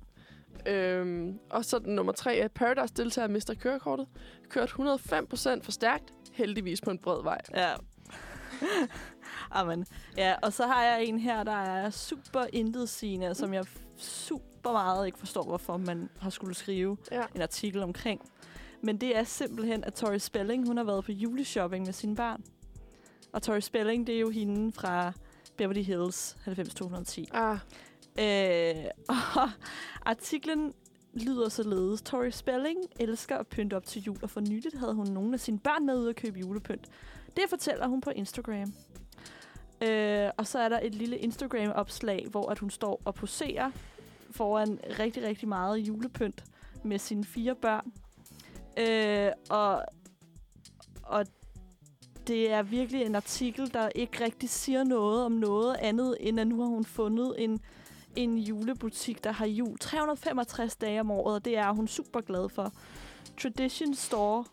Øhm, 0.65 1.39
og 1.49 1.65
så 1.65 1.79
den 1.79 1.95
nummer 1.95 2.11
tre 2.13 2.37
er 2.37 2.47
Paradise 2.47 2.93
deltager 2.93 3.27
mister 3.27 3.53
kørekortet. 3.53 4.07
Kørt 4.49 4.69
105% 4.69 4.75
for 5.63 5.71
stærkt, 5.71 6.13
heldigvis 6.33 6.81
på 6.81 6.89
en 6.91 6.97
bred 6.99 7.23
vej. 7.23 7.37
Ja. 7.55 7.71
Amen. 9.51 9.85
Ja, 10.17 10.35
og 10.43 10.53
så 10.53 10.67
har 10.67 10.83
jeg 10.83 11.05
en 11.05 11.19
her, 11.19 11.43
der 11.43 11.51
er 11.51 11.89
super 11.89 12.45
intetsigende, 12.53 13.35
som 13.35 13.53
jeg 13.53 13.65
super 13.97 14.71
meget 14.71 15.05
ikke 15.05 15.19
forstår, 15.19 15.43
hvorfor 15.43 15.77
man 15.77 16.09
har 16.19 16.29
skulle 16.29 16.53
skrive 16.55 16.97
Ja. 17.11 17.23
en 17.35 17.41
artikel 17.41 17.83
omkring. 17.83 18.21
Men 18.81 18.97
det 18.97 19.17
er 19.17 19.23
simpelthen, 19.23 19.83
at 19.83 19.93
Tori 19.93 20.19
Spelling, 20.19 20.67
hun 20.67 20.77
har 20.77 20.83
været 20.83 21.05
på 21.05 21.11
juleshopping 21.11 21.85
med 21.85 21.93
sine 21.93 22.15
børn. 22.15 22.43
Og 23.33 23.41
Tori 23.41 23.61
Spelling, 23.61 24.07
det 24.07 24.15
er 24.15 24.19
jo 24.19 24.29
hende 24.29 24.71
fra 24.71 25.13
Beverly 25.57 25.83
Hills 25.83 26.37
90210. 26.45 27.29
Ah, 27.33 27.57
Øh, 28.19 28.85
og 29.07 29.49
artiklen 30.11 30.73
lyder 31.13 31.49
således. 31.49 32.01
Tori 32.01 32.31
Spelling 32.31 32.79
elsker 32.99 33.37
at 33.37 33.47
pynte 33.47 33.75
op 33.75 33.85
til 33.85 34.01
jul, 34.01 34.17
og 34.21 34.29
for 34.29 34.41
nyligt 34.41 34.79
havde 34.79 34.93
hun 34.93 35.07
nogle 35.07 35.33
af 35.33 35.39
sine 35.39 35.59
børn 35.59 35.85
med 35.85 35.95
ud 35.99 36.09
at 36.09 36.15
købe 36.15 36.39
julepynt. 36.39 36.87
Det 37.35 37.43
fortæller 37.49 37.87
hun 37.87 38.01
på 38.01 38.09
Instagram. 38.09 38.73
Øh, 39.81 40.29
og 40.37 40.47
så 40.47 40.59
er 40.59 40.69
der 40.69 40.79
et 40.83 40.95
lille 40.95 41.17
Instagram-opslag, 41.17 42.27
hvor 42.29 42.49
at 42.49 42.59
hun 42.59 42.69
står 42.69 43.01
og 43.05 43.15
poserer 43.15 43.71
foran 44.31 44.79
rigtig, 44.99 45.23
rigtig 45.23 45.47
meget 45.47 45.77
julepynt 45.77 46.43
med 46.83 46.99
sine 46.99 47.23
fire 47.23 47.55
børn. 47.55 47.93
Øh, 48.77 49.31
og, 49.49 49.83
og 51.03 51.25
det 52.27 52.51
er 52.51 52.61
virkelig 52.63 53.01
en 53.05 53.15
artikel, 53.15 53.73
der 53.73 53.89
ikke 53.95 54.23
rigtig 54.23 54.49
siger 54.49 54.83
noget 54.83 55.25
om 55.25 55.31
noget 55.31 55.75
andet, 55.75 56.17
end 56.19 56.39
at 56.39 56.47
nu 56.47 56.61
har 56.61 56.67
hun 56.67 56.85
fundet 56.85 57.35
en, 57.37 57.59
en 58.15 58.37
julebutik, 58.37 59.23
der 59.23 59.31
har 59.31 59.45
jul 59.45 59.77
365 59.77 60.75
dage 60.75 60.99
om 60.99 61.11
året, 61.11 61.35
og 61.35 61.45
det 61.45 61.57
er 61.57 61.71
hun 61.71 61.87
super 61.87 62.21
glad 62.21 62.49
for. 62.49 62.73
Tradition 63.41 63.93
Store. 63.93 64.45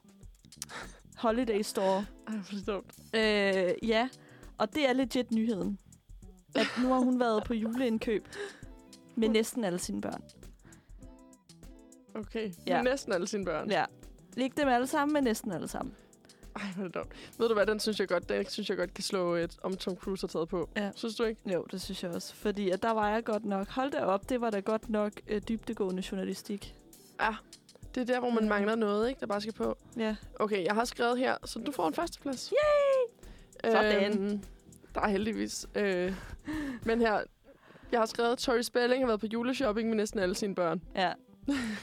Holiday 1.16 1.62
Store. 1.62 2.04
Ej, 2.28 2.34
dumt. 2.66 2.92
Øh, 3.14 3.88
ja, 3.88 4.08
og 4.58 4.74
det 4.74 4.88
er 4.88 4.92
legit 4.92 5.32
nyheden. 5.32 5.78
At 6.54 6.66
nu 6.82 6.88
har 6.88 6.98
hun 7.00 7.20
været 7.20 7.44
på 7.44 7.54
juleindkøb 7.54 8.28
med 9.16 9.28
næsten 9.28 9.64
alle 9.64 9.78
sine 9.78 10.00
børn. 10.00 10.22
Okay, 12.14 12.52
Ja. 12.66 12.76
ja. 12.76 12.82
næsten 12.82 13.12
alle 13.12 13.26
sine 13.26 13.44
børn. 13.44 13.70
Ja. 13.70 13.84
Ikke 14.36 14.60
dem 14.60 14.68
alle 14.68 14.86
sammen, 14.86 15.12
men 15.12 15.24
næsten 15.24 15.52
alle 15.52 15.68
sammen. 15.68 15.94
Ej, 16.56 16.62
hvor 16.74 16.84
er 16.84 16.88
det 16.88 16.94
dumt. 16.94 17.08
Ved 17.38 17.48
du 17.48 17.54
hvad, 17.54 17.66
den 17.66 17.80
synes 17.80 18.00
jeg 18.00 18.08
godt, 18.08 18.28
den 18.28 18.46
synes 18.48 18.68
jeg 18.68 18.76
godt 18.78 18.94
kan 18.94 19.04
slå 19.04 19.34
et, 19.34 19.58
om 19.62 19.76
Tom 19.76 19.96
Cruise 19.96 20.22
har 20.22 20.28
taget 20.28 20.48
på. 20.48 20.68
Ja. 20.76 20.90
Synes 20.94 21.16
du 21.16 21.24
ikke? 21.24 21.40
Jo, 21.52 21.66
det 21.72 21.80
synes 21.82 22.02
jeg 22.02 22.10
også. 22.10 22.34
Fordi 22.34 22.70
at 22.70 22.82
der 22.82 22.90
var 22.90 23.10
jeg 23.10 23.24
godt 23.24 23.44
nok... 23.44 23.68
Hold 23.68 23.90
da 23.90 24.04
op, 24.04 24.28
det 24.28 24.40
var 24.40 24.50
da 24.50 24.60
godt 24.60 24.88
nok 24.90 25.12
øh, 25.28 25.40
dybdegående 25.48 26.02
journalistik. 26.12 26.74
Ja. 27.20 27.34
Det 27.94 28.00
er 28.00 28.04
der, 28.04 28.20
hvor 28.20 28.30
man 28.30 28.42
Mm. 28.42 28.48
mangler 28.48 28.74
noget, 28.74 29.08
ikke? 29.08 29.20
Der 29.20 29.26
bare 29.26 29.40
skal 29.40 29.52
på. 29.52 29.78
Ja. 29.96 30.16
Okay, 30.40 30.64
jeg 30.64 30.74
har 30.74 30.84
skrevet 30.84 31.18
her, 31.18 31.36
så 31.44 31.58
du 31.58 31.72
får 31.72 31.88
en 31.88 31.94
førsteplads. 31.94 32.52
Yay! 32.52 33.70
Sådan. 33.72 34.20
Øhm, 34.22 34.42
der 34.94 35.00
er 35.00 35.08
heldigvis. 35.08 35.66
Øh, 35.74 36.12
men 36.84 37.00
her, 37.00 37.20
jeg 37.92 38.00
har 38.00 38.06
skrevet, 38.06 38.38
Tori 38.38 38.62
Spelling 38.62 39.02
har 39.02 39.06
været 39.06 39.20
på 39.20 39.26
juleshopping 39.26 39.88
med 39.88 39.96
næsten 39.96 40.20
alle 40.20 40.34
sine 40.34 40.54
børn. 40.54 40.82
Ja. 40.96 41.12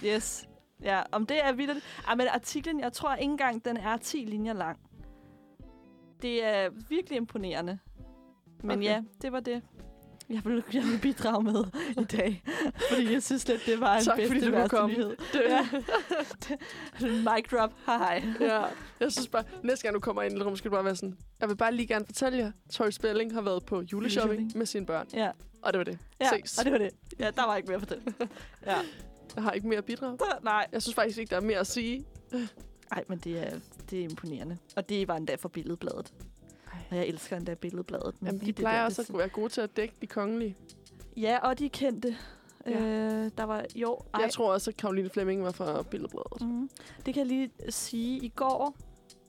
Yes. 0.05 0.47
Ja, 0.83 1.01
om 1.11 1.25
det 1.25 1.45
er 1.45 1.51
vildt. 1.51 1.83
Ah, 2.07 2.17
men 2.17 2.27
artiklen, 2.27 2.79
jeg 2.79 2.93
tror 2.93 3.15
ikke 3.15 3.31
engang, 3.31 3.65
den 3.65 3.77
er 3.77 3.97
10 3.97 4.17
linjer 4.17 4.53
lang. 4.53 4.79
Det 6.21 6.43
er 6.45 6.69
virkelig 6.89 7.17
imponerende. 7.17 7.79
Men 8.63 8.71
Okay. 8.79 8.83
ja, 8.83 9.01
det 9.21 9.31
var 9.31 9.39
det. 9.39 9.61
Jeg 10.29 10.41
vil, 10.45 10.63
jeg 10.73 10.83
vil 10.83 10.99
bidrage 11.01 11.43
med 11.43 11.63
i 11.97 12.03
dag. 12.03 12.43
Fordi 12.89 13.13
jeg 13.13 13.23
synes 13.23 13.47
lidt, 13.47 13.61
det 13.65 13.79
var 13.79 13.97
en 13.97 14.03
Tak, 14.03 14.17
bedste 14.17 14.33
fordi 14.39 14.51
du 14.61 14.67
komme. 14.67 14.93
nyhed. 14.95 15.15
Det, 15.33 15.41
Ja. 15.49 15.67
Mic 17.35 17.49
drop. 17.51 17.73
Hej 17.85 18.23
ja. 18.39 18.61
Jeg 18.99 19.11
synes 19.11 19.27
bare, 19.27 19.43
næste 19.63 19.83
gang 19.83 19.95
du 19.95 19.99
kommer 19.99 20.21
ind 20.21 20.37
i 20.37 20.41
rum, 20.41 20.55
skal 20.55 20.71
du 20.71 20.75
bare 20.75 20.85
være 20.85 20.95
sådan, 20.95 21.17
jeg 21.41 21.49
vil 21.49 21.55
bare 21.55 21.73
lige 21.73 21.87
gerne 21.87 22.05
fortælle 22.05 22.37
jer, 22.37 22.51
Tori 22.71 22.91
Spelling 22.91 23.33
har 23.33 23.41
været 23.41 23.65
på 23.65 23.75
juleshopping 23.75 23.91
Juleshopping. 24.03 24.51
med 24.57 24.65
sine 24.65 24.85
børn. 24.85 25.07
Ja, 25.13 25.31
Og 25.61 25.73
det 25.73 25.77
var 25.77 25.83
det. 25.83 25.99
ja 26.21 26.29
Ses. 26.29 26.57
og 26.57 26.65
det 26.65 26.71
var 26.71 26.77
det. 26.79 26.89
Ja, 27.19 27.31
der 27.35 27.45
var 27.45 27.55
ikke 27.55 27.69
mere 27.69 27.79
for 27.79 27.85
det. 27.85 28.01
Ja. 28.65 28.75
Jeg 29.37 29.43
har 29.43 29.51
ikke 29.51 29.67
mere 29.67 29.77
at 29.77 29.85
bidrage. 29.85 30.17
Nej. 30.43 30.67
Jeg 30.71 30.81
synes 30.81 30.95
faktisk 30.95 31.17
ikke, 31.17 31.29
der 31.29 31.35
er 31.37 31.41
mere 31.41 31.57
at 31.59 31.67
sige. 31.67 32.05
Nej, 32.91 33.03
men 33.07 33.17
det 33.17 33.47
er, 33.47 33.59
det 33.89 33.99
er 33.99 34.03
imponerende. 34.03 34.57
Og 34.75 34.89
det 34.89 35.07
var 35.07 35.15
endda 35.17 35.35
for 35.35 35.49
Billedbladet. 35.49 36.13
Ej. 36.73 36.79
Og 36.91 36.95
jeg 36.97 37.07
elsker 37.07 37.37
endda 37.37 37.53
Billedbladet. 37.53 38.15
Men 38.19 38.25
Jamen, 38.27 38.41
de 38.41 38.45
det 38.45 38.55
plejer 38.55 38.77
der, 38.79 38.85
også 38.85 39.01
det 39.01 39.09
at 39.09 39.17
være 39.17 39.29
gode 39.29 39.49
til 39.49 39.61
at 39.61 39.77
dække 39.77 39.93
de 40.01 40.07
kongelige. 40.07 40.57
Ja, 41.17 41.37
og 41.41 41.59
de 41.59 41.69
kendte. 41.69 42.17
Ja. 42.67 42.79
Øh, 42.81 43.31
der 43.37 43.43
var, 43.43 43.65
jo, 43.75 43.99
ej. 44.13 44.21
Jeg 44.21 44.31
tror 44.31 44.53
også, 44.53 44.69
at 44.71 44.77
Karoline 44.77 45.09
Fleming 45.09 45.43
var 45.43 45.51
fra 45.51 45.81
Billedbladet. 45.83 46.41
Mm. 46.41 46.69
Det 47.05 47.13
kan 47.13 47.17
jeg 47.17 47.25
lige 47.27 47.49
sige. 47.69 48.19
I 48.19 48.27
går, 48.27 48.75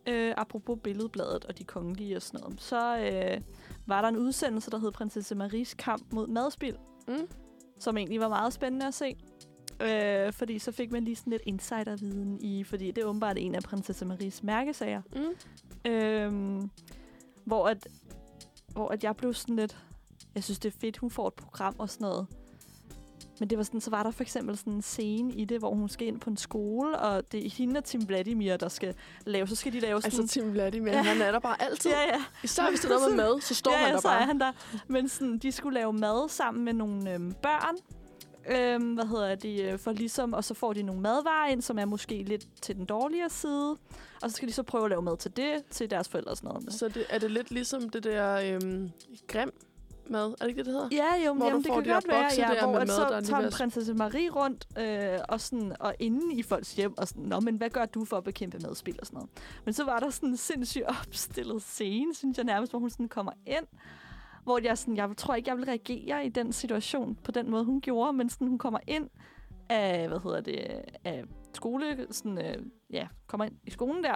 øh, 0.06 0.34
apropos 0.36 0.78
Billedbladet 0.84 1.44
og 1.44 1.58
de 1.58 1.64
kongelige 1.64 2.16
og 2.16 2.22
sådan 2.22 2.40
noget, 2.40 2.60
så 2.60 2.98
øh, 2.98 3.40
var 3.86 4.00
der 4.00 4.08
en 4.08 4.16
udsendelse, 4.16 4.70
der 4.70 4.78
hed 4.78 4.92
Prinsesse 4.92 5.34
Maries 5.34 5.74
kamp 5.74 6.12
mod 6.12 6.26
madspil, 6.26 6.76
Mm. 7.08 7.28
som 7.78 7.96
egentlig 7.96 8.20
var 8.20 8.28
meget 8.28 8.52
spændende 8.52 8.86
at 8.86 8.94
se. 8.94 9.16
Øh, 9.80 10.32
fordi 10.32 10.58
så 10.58 10.72
fik 10.72 10.92
man 10.92 11.04
lige 11.04 11.16
sådan 11.16 11.30
lidt 11.30 11.42
insiderviden 11.46 12.38
i, 12.40 12.64
fordi 12.64 12.90
det 12.90 13.02
er 13.02 13.06
åbenbart 13.06 13.38
en 13.38 13.54
af 13.54 13.62
prinsesse 13.62 14.04
Maries 14.04 14.42
mærkesager. 14.42 15.02
Mm. 15.16 15.90
Øhm, 15.90 16.70
hvor 17.44 17.68
at, 17.68 17.86
hvor 18.72 18.88
at 18.88 19.04
jeg 19.04 19.16
blev 19.16 19.34
sådan 19.34 19.56
lidt... 19.56 19.76
Jeg 20.34 20.44
synes, 20.44 20.58
det 20.58 20.74
er 20.74 20.78
fedt, 20.80 20.96
hun 20.96 21.10
får 21.10 21.26
et 21.28 21.34
program 21.34 21.74
og 21.78 21.90
sådan 21.90 22.04
noget. 22.04 22.26
Men 23.40 23.50
det 23.50 23.58
var 23.58 23.64
sådan, 23.64 23.80
så 23.80 23.90
var 23.90 24.02
der 24.02 24.10
for 24.10 24.22
eksempel 24.22 24.56
sådan 24.56 24.72
en 24.72 24.82
scene 24.82 25.34
i 25.34 25.44
det, 25.44 25.58
hvor 25.58 25.74
hun 25.74 25.88
skal 25.88 26.06
ind 26.06 26.20
på 26.20 26.30
en 26.30 26.36
skole, 26.36 26.98
og 26.98 27.32
det 27.32 27.46
er 27.46 27.50
hende 27.50 27.78
og 27.78 27.84
Tim 27.84 28.08
Vladimir, 28.08 28.56
der 28.56 28.68
skal 28.68 28.94
lave. 29.26 29.46
Så 29.46 29.54
skal 29.56 29.72
de 29.72 29.80
lave 29.80 30.02
sådan... 30.02 30.20
Altså, 30.20 30.40
Tim 30.40 30.52
Vladimir, 30.52 30.92
Ja. 30.92 31.02
han 31.02 31.20
er 31.22 31.32
der 31.32 31.38
bare 31.38 31.62
altid. 31.62 31.90
ja, 31.90 32.00
ja. 32.16 32.22
Især 32.44 32.68
hvis 32.70 32.80
det 32.80 32.90
er 32.90 32.94
noget 32.94 33.16
med 33.16 33.24
mad, 33.24 33.40
så 33.40 33.54
står 33.54 33.70
ja, 33.72 33.76
han 33.78 33.86
ja, 33.88 33.92
der 33.94 34.00
så 34.00 34.08
bare. 34.08 34.20
er 34.20 34.26
han 34.26 34.40
der. 34.40 34.52
Men 34.86 35.08
sådan, 35.08 35.38
de 35.38 35.52
skulle 35.52 35.74
lave 35.74 35.92
mad 35.92 36.28
sammen 36.28 36.64
med 36.64 36.72
nogle 36.72 37.14
øhm, 37.14 37.32
børn. 37.42 37.76
Øhm, 38.50 38.94
hvad 38.94 39.04
hedder 39.04 39.34
det? 39.34 39.72
øh, 39.72 39.78
For 39.78 39.92
ligesom, 39.92 40.32
og 40.32 40.44
så 40.44 40.54
får 40.54 40.72
de 40.72 40.82
nogle 40.82 41.00
madvarer 41.02 41.48
ind, 41.48 41.62
som 41.62 41.78
er 41.78 41.84
måske 41.84 42.22
lidt 42.22 42.46
til 42.62 42.76
den 42.76 42.84
dårligere 42.84 43.30
side. 43.30 43.70
Og 44.22 44.30
så 44.30 44.36
skal 44.36 44.48
de 44.48 44.52
så 44.52 44.62
prøve 44.62 44.84
at 44.84 44.90
lave 44.90 45.02
mad 45.02 45.16
til 45.16 45.36
det, 45.36 45.64
til 45.70 45.90
deres 45.90 46.08
forældre 46.08 46.30
og 46.30 46.36
sådan 46.36 46.48
noget. 46.48 46.72
Så 46.72 46.88
det, 46.88 47.04
er 47.10 47.18
det 47.18 47.30
lidt 47.30 47.50
ligesom 47.50 47.88
det 47.88 48.04
der 48.04 48.54
øhm, 48.54 48.90
grim 49.26 49.50
mad? 50.10 50.26
Er 50.30 50.34
det 50.40 50.48
ikke 50.48 50.58
det, 50.58 50.66
det 50.66 50.74
hedder? 50.74 50.88
Ja, 50.92 51.24
jo, 51.26 51.34
men 51.34 51.42
jamen, 51.46 51.58
det 51.62 51.66
får 51.68 51.74
kan 51.74 51.84
de 51.84 51.92
godt 51.94 52.08
være, 52.08 52.30
ja, 52.38 52.54
der 52.54 52.62
hvor 52.62 52.72
med 52.72 52.78
mad, 52.80 52.86
så 52.86 53.00
der 53.08 53.16
er 53.16 53.20
tager 53.20 53.42
at- 53.46 53.52
prinsesse 53.52 53.94
Marie 53.94 54.30
rundt 54.30 54.66
øh, 54.78 55.18
og, 55.28 55.40
sådan, 55.40 55.76
og 55.80 55.94
inde 55.98 56.34
i 56.34 56.42
folks 56.42 56.72
hjem 56.74 56.98
og 56.98 57.08
sådan, 57.08 57.22
Nå, 57.22 57.40
men 57.40 57.56
hvad 57.56 57.70
gør 57.70 57.84
du 57.84 58.04
for 58.04 58.16
at 58.16 58.24
bekæmpe 58.24 58.58
madspil 58.58 58.96
og 59.00 59.06
sådan 59.06 59.16
noget? 59.16 59.30
Men 59.64 59.74
så 59.74 59.84
var 59.84 59.98
der 60.00 60.10
sådan 60.10 60.28
en 60.28 60.36
sindssygt 60.36 60.84
opstillet 60.86 61.62
scene, 61.62 62.14
synes 62.14 62.36
jeg 62.36 62.44
nærmest, 62.44 62.72
hvor 62.72 62.78
hun 62.78 62.90
sådan 62.90 63.08
kommer 63.08 63.32
ind, 63.46 63.66
hvor 64.48 64.60
jeg, 64.64 64.78
sådan, 64.78 64.96
jeg 64.96 65.08
tror 65.16 65.34
ikke, 65.34 65.50
jeg 65.50 65.56
vil 65.56 65.64
reagere 65.64 66.26
i 66.26 66.28
den 66.28 66.52
situation 66.52 67.18
på 67.24 67.30
den 67.30 67.50
måde, 67.50 67.64
hun 67.64 67.80
gjorde, 67.80 68.12
men 68.12 68.28
sådan, 68.28 68.48
hun 68.48 68.58
kommer 68.58 68.78
ind 68.86 69.08
af, 69.68 70.08
hvad 70.08 70.18
hedder 70.18 70.40
det, 70.40 70.82
af 71.04 71.24
skole, 71.54 72.06
sådan, 72.10 72.38
øh, 72.38 72.56
ja, 72.90 73.06
kommer 73.26 73.44
ind 73.44 73.54
i 73.66 73.70
skolen 73.70 74.04
der. 74.04 74.14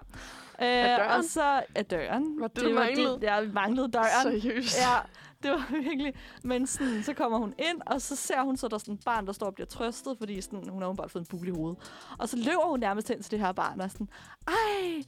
Øh? 0.62 1.16
Og 1.16 1.24
så 1.24 1.62
af 1.74 1.84
døren. 1.84 2.40
Var 2.40 2.48
det, 2.48 2.64
du 2.64 2.74
manglede? 2.74 3.14
Det, 3.14 3.22
jeg 3.22 3.50
manglede 3.52 3.88
døren. 3.88 4.40
Seriøst? 4.40 4.78
Ja, 4.80 4.98
det 5.42 5.50
var 5.50 5.72
virkelig. 5.82 6.14
Men 6.44 6.66
sådan, 6.66 7.02
så 7.02 7.14
kommer 7.14 7.38
hun 7.38 7.54
ind, 7.58 7.80
og 7.86 8.00
så 8.00 8.16
ser 8.16 8.42
hun 8.42 8.56
så, 8.56 8.68
der 8.68 8.74
er 8.74 8.78
sådan 8.78 8.94
et 8.94 9.04
barn, 9.04 9.26
der 9.26 9.32
står 9.32 9.46
og 9.46 9.54
bliver 9.54 9.66
trøstet, 9.66 10.18
fordi 10.18 10.40
sådan, 10.40 10.68
hun 10.68 10.82
har 10.82 10.92
bare 10.92 11.08
fået 11.08 11.22
en 11.22 11.38
bule 11.38 11.48
i 11.48 11.54
hovedet. 11.56 11.78
Og 12.18 12.28
så 12.28 12.36
løber 12.36 12.70
hun 12.70 12.80
nærmest 12.80 13.08
hen 13.08 13.22
til 13.22 13.30
det 13.30 13.40
her 13.40 13.52
barn, 13.52 13.80
og 13.80 13.90
sådan, 13.90 14.08
ej, 14.48 15.02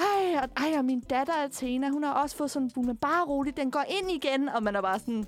ej, 0.00 0.40
og, 0.42 0.48
ej, 0.64 0.78
og 0.78 0.84
min 0.84 1.00
datter 1.00 1.32
Athena, 1.34 1.88
hun 1.88 2.02
har 2.04 2.12
også 2.12 2.36
fået 2.36 2.50
sådan 2.50 2.66
en 2.66 2.70
bule, 2.74 2.94
bare 2.94 3.24
roligt, 3.26 3.56
den 3.56 3.70
går 3.70 3.84
ind 3.88 4.10
igen. 4.10 4.48
Og 4.48 4.62
man 4.62 4.76
er 4.76 4.80
bare 4.80 4.98
sådan, 4.98 5.24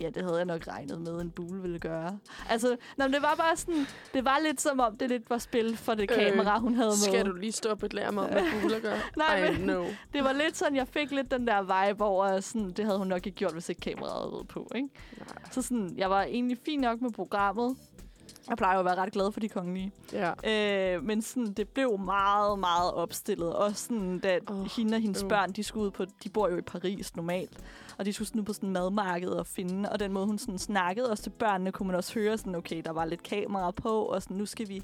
ja, 0.00 0.10
det 0.10 0.22
havde 0.22 0.36
jeg 0.36 0.44
nok 0.44 0.66
regnet 0.68 1.00
med, 1.00 1.20
en 1.20 1.30
bule 1.30 1.62
ville 1.62 1.78
gøre. 1.78 2.18
Altså, 2.48 2.76
men 2.98 3.12
det 3.12 3.22
var 3.22 3.34
bare 3.38 3.56
sådan, 3.56 3.86
det 4.14 4.24
var 4.24 4.38
lidt 4.44 4.60
som 4.60 4.80
om, 4.80 4.96
det 4.96 5.08
lidt 5.08 5.30
var 5.30 5.38
spil 5.38 5.76
for 5.76 5.94
det 5.94 6.10
Øh, 6.10 6.16
kamera, 6.16 6.58
hun 6.58 6.74
havde 6.74 6.88
med. 6.88 6.96
Skal 6.96 7.26
du 7.26 7.32
lige 7.32 7.52
stå 7.52 7.74
på 7.74 7.86
et 7.86 7.92
lærer 7.94 8.08
om, 8.08 8.14
hvad 8.14 8.42
Google 8.60 8.80
gør? 8.80 8.96
Nej, 9.16 9.48
I 9.48 9.52
men- 9.52 9.60
know. 9.62 9.84
Det 10.12 10.24
var 10.24 10.32
lidt 10.32 10.56
sådan, 10.56 10.76
jeg 10.76 10.88
fik 10.88 11.10
lidt 11.10 11.30
den 11.30 11.46
der 11.46 11.86
vibe 11.88 12.04
over, 12.04 12.40
sådan, 12.40 12.70
det 12.70 12.84
havde 12.84 12.98
hun 12.98 13.06
nok 13.06 13.26
ikke 13.26 13.36
gjort, 13.36 13.52
hvis 13.52 13.68
ikke 13.68 13.80
kameraet 13.80 14.30
havde 14.32 14.44
på, 14.48 14.70
ikke? 14.74 14.88
Nej. 15.18 15.26
Så 15.50 15.62
sådan, 15.62 15.94
jeg 15.96 16.10
var 16.10 16.22
egentlig 16.22 16.58
fin 16.64 16.80
nok 16.80 17.00
med 17.00 17.10
programmet. 17.10 17.76
Jeg 18.48 18.56
plejer 18.56 18.74
jo 18.74 18.78
at 18.78 18.84
være 18.84 18.94
ret 18.94 19.12
glad 19.12 19.32
for 19.32 19.40
de 19.40 19.48
kongelige. 19.48 19.92
Ja. 20.12 20.94
Øh, 20.94 21.04
men 21.04 21.22
sådan, 21.22 21.52
det 21.52 21.68
blev 21.68 21.98
meget, 21.98 22.58
meget 22.58 22.92
opstillet. 22.92 23.52
Også 23.54 23.84
sådan, 23.84 24.18
da 24.18 24.38
oh, 24.46 24.66
hende 24.76 24.94
og 24.94 25.00
hendes 25.00 25.22
øv. 25.22 25.28
børn, 25.28 25.52
de 25.52 25.62
skulle 25.62 25.86
ud 25.86 25.90
på, 25.90 26.04
de 26.24 26.28
bor 26.28 26.48
jo 26.48 26.56
i 26.56 26.62
Paris 26.62 27.16
normalt, 27.16 27.58
og 27.98 28.04
de 28.04 28.12
skulle 28.12 28.28
sådan 28.28 28.40
ud 28.40 28.44
på 28.44 28.52
sådan 28.52 28.70
madmarked 28.70 29.28
og 29.28 29.46
finde, 29.46 29.88
og 29.92 30.00
den 30.00 30.12
måde, 30.12 30.26
hun 30.26 30.38
sådan 30.38 30.58
snakkede 30.58 31.10
også 31.10 31.22
til 31.22 31.30
børnene, 31.30 31.72
kunne 31.72 31.86
man 31.86 31.96
også 31.96 32.14
høre 32.14 32.38
sådan, 32.38 32.54
okay, 32.54 32.82
der 32.84 32.90
var 32.90 33.04
lidt 33.04 33.22
kamera 33.22 33.70
på, 33.70 34.02
og 34.02 34.22
sådan, 34.22 34.36
nu 34.36 34.46
skal 34.46 34.68
vi 34.68 34.82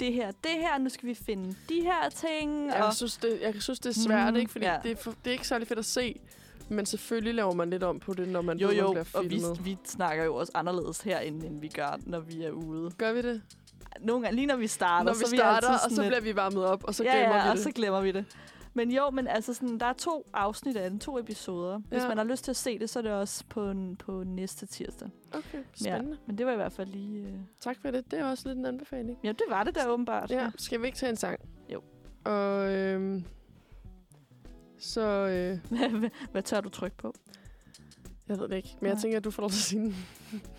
det 0.00 0.12
her, 0.12 0.30
det 0.30 0.50
her, 0.50 0.78
nu 0.78 0.88
skal 0.88 1.08
vi 1.08 1.14
finde 1.14 1.54
de 1.68 1.80
her 1.82 2.08
ting. 2.10 2.66
Jeg 2.66 2.84
og, 2.84 2.94
synes, 2.94 3.16
det, 3.16 3.38
jeg 3.42 3.54
synes, 3.62 3.80
det 3.80 3.96
er 3.96 4.00
svært, 4.00 4.32
Mm, 4.34 4.40
ikke? 4.40 4.52
Fordi 4.52 4.64
ja. 4.66 4.78
det, 4.82 4.90
er 4.90 4.96
for, 4.96 5.10
det 5.10 5.30
er 5.30 5.32
ikke 5.32 5.48
særlig 5.48 5.68
fedt 5.68 5.78
at 5.78 5.84
se. 5.84 6.20
Men 6.68 6.86
selvfølgelig 6.86 7.34
laver 7.34 7.54
man 7.54 7.70
lidt 7.70 7.82
om 7.82 8.00
på 8.00 8.14
det, 8.14 8.28
når 8.28 8.42
man 8.42 8.58
jo, 8.58 8.68
ved, 8.68 8.74
man 8.76 8.84
jo, 8.84 8.90
bliver 8.92 9.04
og 9.14 9.24
vi, 9.24 9.28
filmet. 9.28 9.64
vi 9.64 9.78
snakker 9.84 10.24
jo 10.24 10.34
også 10.34 10.52
anderledes 10.54 11.00
herinde, 11.00 11.46
end 11.46 11.60
vi 11.60 11.68
gør, 11.68 11.98
når 12.06 12.20
vi 12.20 12.42
er 12.44 12.50
ude. 12.50 12.90
Gør 12.98 13.12
vi 13.12 13.22
det? 13.22 13.42
Nogle 14.00 14.22
gange, 14.22 14.36
lige 14.36 14.46
når 14.46 14.56
vi 14.56 14.66
starter, 14.66 15.04
Når 15.04 15.12
vi 15.12 15.18
så 15.18 15.26
er 15.26 15.30
vi 15.30 15.36
starter, 15.36 15.68
og 15.84 15.90
så 15.90 16.02
bliver 16.06 16.20
vi 16.20 16.36
varmet 16.36 16.64
op, 16.64 16.84
og 16.84 16.94
så 16.94 17.04
ja, 17.04 17.10
glemmer 17.16 17.36
ja, 17.36 17.42
vi 17.44 17.48
og 17.50 17.56
det. 17.56 17.62
så 17.64 17.70
glemmer 17.70 18.00
vi 18.00 18.12
det. 18.12 18.24
Men 18.74 18.90
jo, 18.90 19.10
men 19.10 19.26
altså 19.26 19.54
sådan, 19.54 19.78
der 19.78 19.86
er 19.86 19.92
to 19.92 20.26
afsnit 20.32 20.76
af 20.76 20.90
den, 20.90 20.98
to 20.98 21.18
episoder. 21.18 21.78
Hvis 21.88 22.02
Ja. 22.02 22.08
man 22.08 22.16
har 22.16 22.24
lyst 22.24 22.44
til 22.44 22.50
at 22.52 22.56
se 22.56 22.78
det, 22.78 22.90
så 22.90 22.98
er 22.98 23.02
det 23.02 23.12
også 23.12 23.44
på, 23.48 23.70
en, 23.70 23.96
på 23.96 24.22
næste 24.26 24.66
tirsdag. 24.66 25.08
Okay, 25.32 25.58
spændende. 25.74 26.18
Men 26.26 26.38
det 26.38 26.46
var 26.46 26.52
i 26.52 26.56
hvert 26.56 26.72
fald 26.72 26.88
lige... 26.88 27.22
Øh... 27.22 27.32
Tak 27.60 27.76
for 27.82 27.90
det. 27.90 28.10
Det 28.10 28.18
er 28.18 28.24
også 28.24 28.48
lidt 28.48 28.58
en 28.58 28.66
anbefaling. 28.66 29.18
Ja, 29.24 29.28
det 29.28 29.42
var 29.48 29.64
det 29.64 29.74
der 29.74 29.88
åbenbart. 29.88 30.30
Ja, 30.30 30.50
skal 30.56 30.80
vi 30.82 30.86
ikke 30.86 30.98
tage 30.98 31.10
en 31.10 31.16
sang? 31.16 31.40
Jo. 31.72 31.80
Og 32.24 32.70
øhm, 32.74 33.24
så, 34.78 35.00
øh, 35.00 35.58
Hvad, 35.78 36.10
hvad, 36.32 36.42
tør 36.42 36.60
du 36.60 36.68
trykke 36.68 36.96
på? 36.96 37.14
jeg 38.28 38.38
ved 38.38 38.48
det 38.48 38.56
ikke, 38.56 38.76
men 38.80 38.86
jeg 38.86 38.94
Nej. 38.94 39.02
tænker, 39.02 39.18
at 39.18 39.24
du 39.24 39.30
får 39.30 39.42
lov 39.42 39.50
til 39.50 39.58
at 39.58 39.62
sige 39.62 39.80
den. 39.82 39.96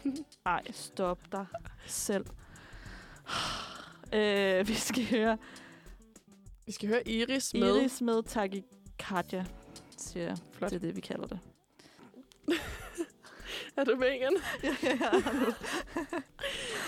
Ej, 0.45 0.61
stop 0.71 1.19
dig 1.31 1.45
selv. 1.87 2.25
øh, 4.13 4.67
vi 4.67 4.73
skal 4.73 5.05
høre 5.05 5.37
Vi 6.65 6.71
skal 6.71 6.89
høre 6.89 7.07
Iris 7.07 7.53
med. 7.53 7.75
Iris 7.75 8.01
med 8.01 8.23
Tagikatja, 8.23 9.45
siger 9.97 10.25
jeg. 10.25 10.37
Flot. 10.51 10.69
Det 10.69 10.75
er 10.75 10.79
det, 10.79 10.95
vi 10.95 11.01
kalder 11.01 11.27
det. 11.27 11.39
Er 13.77 13.83
du 13.83 13.95
med 13.95 14.07
igen? 14.07 14.37
ja, 14.63 14.75
ja, 14.83 14.97
ja. 15.01 15.11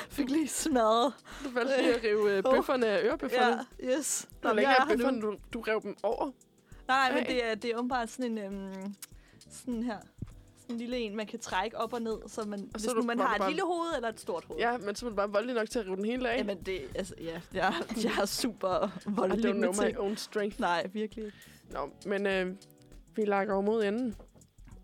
Fik 0.09 0.29
lige 0.29 0.47
smadret. 0.47 1.13
Du 1.43 1.49
valgte 1.49 1.77
lige 1.81 1.95
at 1.95 2.03
rive 2.03 2.37
øh, 2.37 2.43
bøfferne 2.43 2.87
af 2.87 3.03
ørebøfferne. 3.05 3.65
Ja, 3.81 3.97
yes. 3.97 4.29
Jeg 4.43 4.51
er 4.51 4.59
her 4.59 4.85
nu. 4.85 4.97
bøfferne? 4.97 5.21
Du, 5.21 5.37
du 5.53 5.61
rev 5.61 5.81
dem 5.83 5.97
over. 6.03 6.31
Nej, 6.91 7.13
men 7.13 7.25
det 7.25 7.45
er, 7.51 7.55
det 7.55 7.71
er 7.71 7.77
åbenbart 7.77 8.09
sådan 8.09 8.37
en... 8.37 8.37
Øhm, 8.37 8.95
sådan 9.49 9.83
her. 9.83 9.97
Sådan 10.61 10.75
en 10.75 10.77
lille 10.77 10.97
en, 10.97 11.15
man 11.15 11.27
kan 11.27 11.39
trække 11.39 11.77
op 11.77 11.93
og 11.93 12.01
ned, 12.01 12.17
så 12.27 12.43
man, 12.45 12.59
hvis 12.71 12.81
så 12.83 12.91
er 12.91 12.95
nu 12.95 13.01
man 13.03 13.19
har 13.19 13.33
et 13.35 13.39
bare- 13.39 13.49
lille 13.49 13.63
hoved 13.65 13.95
eller 13.95 14.09
et 14.09 14.19
stort 14.19 14.45
hoved. 14.45 14.59
Ja, 14.59 14.77
men 14.77 14.95
så 14.95 15.05
er 15.05 15.09
man 15.09 15.15
bare 15.15 15.29
voldelig 15.31 15.55
nok 15.55 15.69
til 15.69 15.79
at 15.79 15.85
rive 15.85 15.95
den 15.95 16.05
hele 16.05 16.29
af. 16.29 16.37
Jamen 16.37 16.61
det, 16.63 16.81
altså, 16.95 17.13
ja, 17.21 17.41
jeg, 17.53 17.73
jeg 18.03 18.11
er 18.21 18.25
super 18.25 18.87
I 18.87 19.01
voldelig 19.07 19.51
don't 19.51 19.53
know 19.57 19.71
my 19.71 19.85
ting. 19.85 19.99
own 19.99 20.17
strength. 20.17 20.59
Nej, 20.59 20.87
virkelig. 20.93 21.31
Nå, 21.69 21.89
men 22.05 22.27
øh, 22.27 22.55
vi 23.15 23.25
lager 23.25 23.53
over 23.53 23.61
mod 23.61 23.83
enden. 23.83 24.15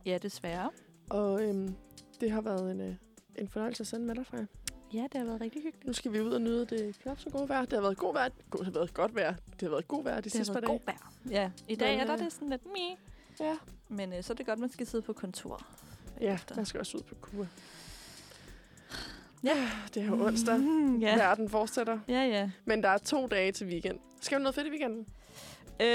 Ja, 0.06 0.18
desværre. 0.18 0.70
Og 1.10 1.44
øhm, 1.44 1.76
det 2.22 2.32
har 2.32 2.42
været 2.42 2.72
en, 2.72 2.82
øh, 2.82 2.96
en 3.36 3.48
fornøjelse 3.50 3.82
at 3.82 3.88
sende 3.88 4.06
med 4.06 4.16
dig, 4.16 4.26
Freja. 4.26 4.46
Ja, 4.94 5.04
det 5.12 5.14
har 5.16 5.24
været 5.26 5.42
rigtig 5.42 5.62
hyggeligt. 5.64 5.88
Nu 5.88 5.94
skal 5.94 6.14
vi 6.14 6.22
ud 6.22 6.32
og 6.34 6.42
nyde 6.42 6.66
det 6.66 7.00
knap 7.00 7.20
så 7.20 7.30
gode 7.30 7.50
vejr. 7.50 7.62
Det 7.62 7.74
har 7.74 7.82
været 7.82 7.98
god 7.98 8.14
vejr. 8.14 8.30
God, 8.50 8.60
det 8.60 8.66
har 8.66 8.72
været 8.74 8.94
godt 8.94 9.16
vejr. 9.16 9.34
Det 9.52 9.62
har 9.62 9.70
været 9.70 9.88
god 9.88 10.04
vejr 10.04 10.16
de 10.16 10.22
Det 10.22 10.32
sidste 10.32 10.54
har 10.54 10.62
par 10.62 10.68
været 10.68 10.82
dage. 10.88 10.98
god 10.98 11.04
vejr. 11.32 11.42
Ja, 11.42 11.52
i 11.68 11.76
dag 11.76 11.92
Men, 11.92 12.00
er 12.00 12.06
der 12.06 12.14
øh, 12.14 12.20
det 12.20 12.34
sådan 12.34 12.50
lidt 12.50 12.66
mi. 12.66 12.96
Ja. 13.40 13.56
Men 13.90 14.14
øh, 14.14 14.24
så 14.24 14.34
er 14.34 14.36
det 14.36 14.46
godt, 14.46 14.60
man 14.60 14.70
skal 14.72 14.88
sidde 14.88 15.02
på 15.02 15.14
kontor. 15.14 15.66
Ja, 16.20 16.26
bagefter. 16.26 16.56
jeg 16.58 16.68
skal 16.68 16.80
også 16.80 16.98
ud 16.98 17.04
på 17.04 17.16
kur. 17.16 17.48
Ja. 19.44 19.70
Det 19.94 20.02
er 20.04 20.08
jo 20.08 20.26
onsdag. 20.26 20.60
Mm, 20.60 21.00
Ja. 21.02 21.08
ja. 21.08 21.16
Verden 21.16 21.50
fortsætter. 21.50 22.00
ja, 22.08 22.22
ja. 22.24 22.50
Men 22.66 22.84
der 22.84 22.90
er 22.90 22.98
to 22.98 23.28
dage 23.28 23.52
til 23.52 23.68
weekend. 23.68 24.00
Skal 24.22 24.38
vi 24.38 24.44
noget 24.44 24.56
fedt 24.56 24.68
i 24.68 24.70
weekenden? 24.70 25.06
Øh, 25.82 25.88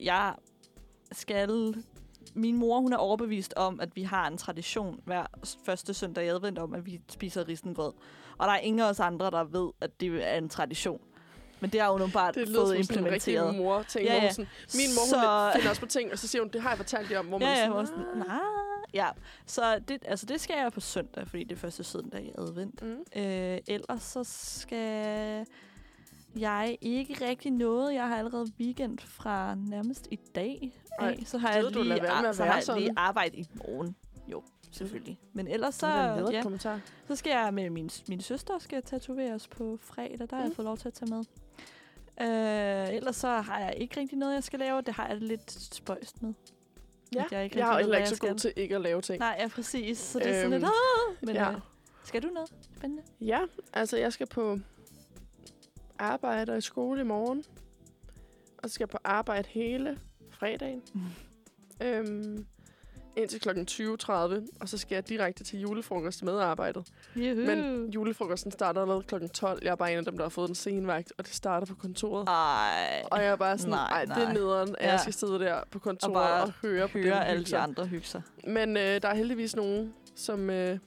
jeg 0.00 0.34
skal... 1.12 1.74
Min 2.36 2.56
mor, 2.56 2.80
hun 2.80 2.92
er 2.92 2.96
overbevist 2.96 3.54
om, 3.56 3.80
at 3.80 3.96
vi 3.96 4.02
har 4.02 4.26
en 4.28 4.38
tradition 4.38 5.00
hver 5.04 5.26
første 5.64 5.94
søndag 5.94 6.24
i 6.24 6.28
advent 6.28 6.58
om, 6.58 6.74
at 6.74 6.86
vi 6.86 7.00
spiser 7.08 7.48
risengrød. 7.48 7.92
Og 8.38 8.46
der 8.46 8.52
er 8.52 8.58
ingen 8.58 8.80
af 8.80 8.88
os 8.88 9.00
andre, 9.00 9.30
der 9.30 9.44
ved, 9.44 9.70
at 9.80 10.00
det 10.00 10.28
er 10.32 10.34
en 10.38 10.48
tradition. 10.48 11.00
Men 11.60 11.70
det 11.70 11.80
har 11.80 11.90
hun 11.92 12.00
jo 12.00 12.08
bare 12.12 12.32
Det 12.32 12.48
lyder 12.48 12.60
fået 12.60 12.68
som 12.68 12.76
en 12.76 12.80
implementeret. 13.00 13.54
mor-ting. 13.56 14.04
Ja, 14.04 14.14
Ja, 14.14 14.30
min 14.38 14.88
mor, 14.94 15.00
hun 15.02 15.08
Så- 15.08 15.50
finder 15.54 15.68
også 15.70 15.80
på 15.80 15.86
ting, 15.86 16.12
og 16.12 16.18
så 16.18 16.28
siger 16.28 16.42
hun, 16.42 16.50
det 16.52 16.62
har 16.62 16.68
jeg 16.70 16.76
fortalt 16.76 17.10
jer 17.10 17.18
om, 17.18 17.26
hvor 17.26 17.38
man 17.38 17.48
Ja, 17.48 17.58
ja, 17.60 17.66
sådan, 17.66 17.86
sådan, 17.86 18.04
nej. 18.26 18.38
Ja, 18.94 19.08
så 19.46 19.78
det, 19.88 20.02
altså 20.04 20.26
det 20.26 20.40
skal 20.40 20.56
jeg 20.62 20.72
på 20.72 20.80
søndag, 20.80 21.26
fordi 21.28 21.44
det 21.44 21.52
er 21.52 21.56
første 21.60 21.84
søndag 21.84 22.22
i 22.24 22.30
advent. 22.38 22.82
Mm. 22.82 23.20
Øh, 23.22 23.58
ellers 23.66 24.02
så 24.02 24.24
skal 24.60 25.46
jeg 26.38 26.78
ikke 26.80 27.28
rigtig 27.28 27.50
noget. 27.52 27.94
Jeg 27.94 28.08
har 28.08 28.16
allerede 28.18 28.46
weekend 28.60 28.98
fra 28.98 29.54
nærmest 29.54 30.08
i 30.10 30.16
dag. 30.34 30.80
Ej, 31.00 31.08
Af. 31.08 31.22
Så 31.26 31.38
har 31.38 31.52
jeg 31.52 31.62
du 31.64 31.68
lige, 31.82 31.88
med 32.02 32.08
ar- 32.08 32.32
så 32.32 32.44
har 32.44 32.54
jeg 32.54 32.62
sådan? 32.62 32.82
lige 32.82 32.92
arbejde 32.96 33.36
i 33.36 33.46
morgen. 33.54 33.96
Jo, 34.28 34.42
selvfølgelig. 34.70 35.18
Men 35.32 35.48
ellers 35.48 35.74
så, 35.74 35.86
ja. 36.32 36.42
kommentar. 36.42 36.80
så 37.08 37.16
skal 37.16 37.30
jeg 37.30 37.54
med 37.54 37.70
min, 37.70 37.90
min 38.08 38.20
søster 38.20 38.58
skal 38.58 38.82
tatoveres 38.82 39.48
på 39.48 39.78
fredag. 39.80 40.18
Der 40.18 40.26
har 40.36 40.42
jeg 40.42 40.48
Mm. 40.48 40.54
fået 40.54 40.64
lov 40.66 40.76
til 40.78 40.88
at 40.88 40.94
tage 40.94 41.10
med. 41.14 41.24
Øh, 42.20 42.94
ellers 42.94 43.16
så 43.16 43.28
har 43.28 43.58
jeg 43.60 43.74
ikke 43.76 44.00
rigtig 44.00 44.18
noget, 44.18 44.34
jeg 44.34 44.44
skal 44.44 44.58
lave. 44.58 44.80
Det 44.82 44.94
har 44.94 45.08
jeg 45.08 45.16
lidt 45.16 45.50
spøjst 45.74 46.22
med. 46.22 46.34
Ja, 47.14 47.24
jeg 47.30 47.44
ikke 47.44 47.58
jeg 47.58 47.74
er 47.74 47.78
heller 47.78 47.96
ikke 47.96 48.08
jeg 48.08 48.16
så 48.16 48.26
god 48.28 48.34
til 48.34 48.52
ikke 48.56 48.74
at 48.74 48.80
lave 48.80 49.00
ting. 49.02 49.18
Nej, 49.18 49.36
ja, 49.40 49.48
præcis. 49.48 49.98
Så 49.98 50.18
det 50.18 50.26
er 50.28 50.32
sådan 50.32 50.44
Øhm, 50.44 50.52
lidt... 50.52 50.64
"Ah!" 50.64 51.16
Men 51.26 51.34
ja. 51.34 51.44
ja. 51.44 51.52
øh, 51.52 51.60
skal 52.04 52.22
du 52.22 52.28
noget 52.28 52.48
spændende? 52.76 53.02
Ja, 53.20 53.40
altså 53.72 53.96
jeg 53.96 54.12
skal 54.12 54.26
på 54.26 54.58
arbejde 55.98 56.52
og 56.52 56.58
i 56.58 56.60
skole 56.60 57.00
i 57.00 57.04
morgen. 57.04 57.44
Og 58.62 58.68
så 58.70 58.74
skal 58.74 58.84
jeg 58.84 58.88
på 58.88 58.98
arbejde 59.04 59.48
hele 59.48 59.98
fredagen. 60.30 60.82
Mm. 60.94 61.00
Øhm, 61.82 62.46
indtil 63.16 63.40
kl. 63.40 63.48
20.30. 63.48 64.12
Og 64.60 64.68
så 64.68 64.78
skal 64.78 64.94
jeg 64.96 65.08
direkte 65.08 65.44
til 65.44 65.60
julefrokost 65.60 66.22
med 66.22 66.38
arbejdet. 66.38 66.92
Juhu. 67.16 67.40
Men 67.46 67.90
julefrokosten 67.90 68.52
starter 68.52 68.80
allerede 68.82 69.02
kl. 69.02 69.28
12. 69.28 69.58
Jeg 69.62 69.70
er 69.70 69.74
bare 69.74 69.92
en 69.92 69.98
af 69.98 70.04
dem, 70.04 70.16
der 70.16 70.24
har 70.24 70.28
fået 70.28 70.46
den 70.48 70.54
senvagt, 70.54 71.12
og 71.18 71.26
det 71.26 71.34
starter 71.34 71.66
på 71.66 71.74
kontoret. 71.74 72.28
Ej, 72.28 73.02
Og 73.10 73.18
jeg 73.18 73.26
er 73.26 73.36
bare 73.36 73.58
sådan, 73.58 73.70
Nej, 73.70 74.04
nej, 74.06 74.14
det 74.18 74.24
er 74.28 74.32
nederen, 74.32 74.68
at 74.78 74.86
Ja. 74.86 74.90
jeg 74.90 75.00
skal 75.00 75.12
sidde 75.12 75.38
der 75.38 75.60
på 75.70 75.78
kontoret 75.78 76.16
og, 76.16 76.22
bare 76.22 76.42
og 76.42 76.52
høre 76.62 76.88
på 76.88 76.98
høre 76.98 77.26
alle 77.26 77.38
hygge 77.38 77.50
de 77.50 77.58
andre 77.58 77.86
hygge 77.86 78.06
sig. 78.06 78.22
Men 78.46 78.76
øh, 78.76 78.82
der 79.02 79.08
er 79.08 79.14
heldigvis 79.14 79.56
nogen, 79.56 79.94
som 80.14 80.50
øh, 80.50 80.78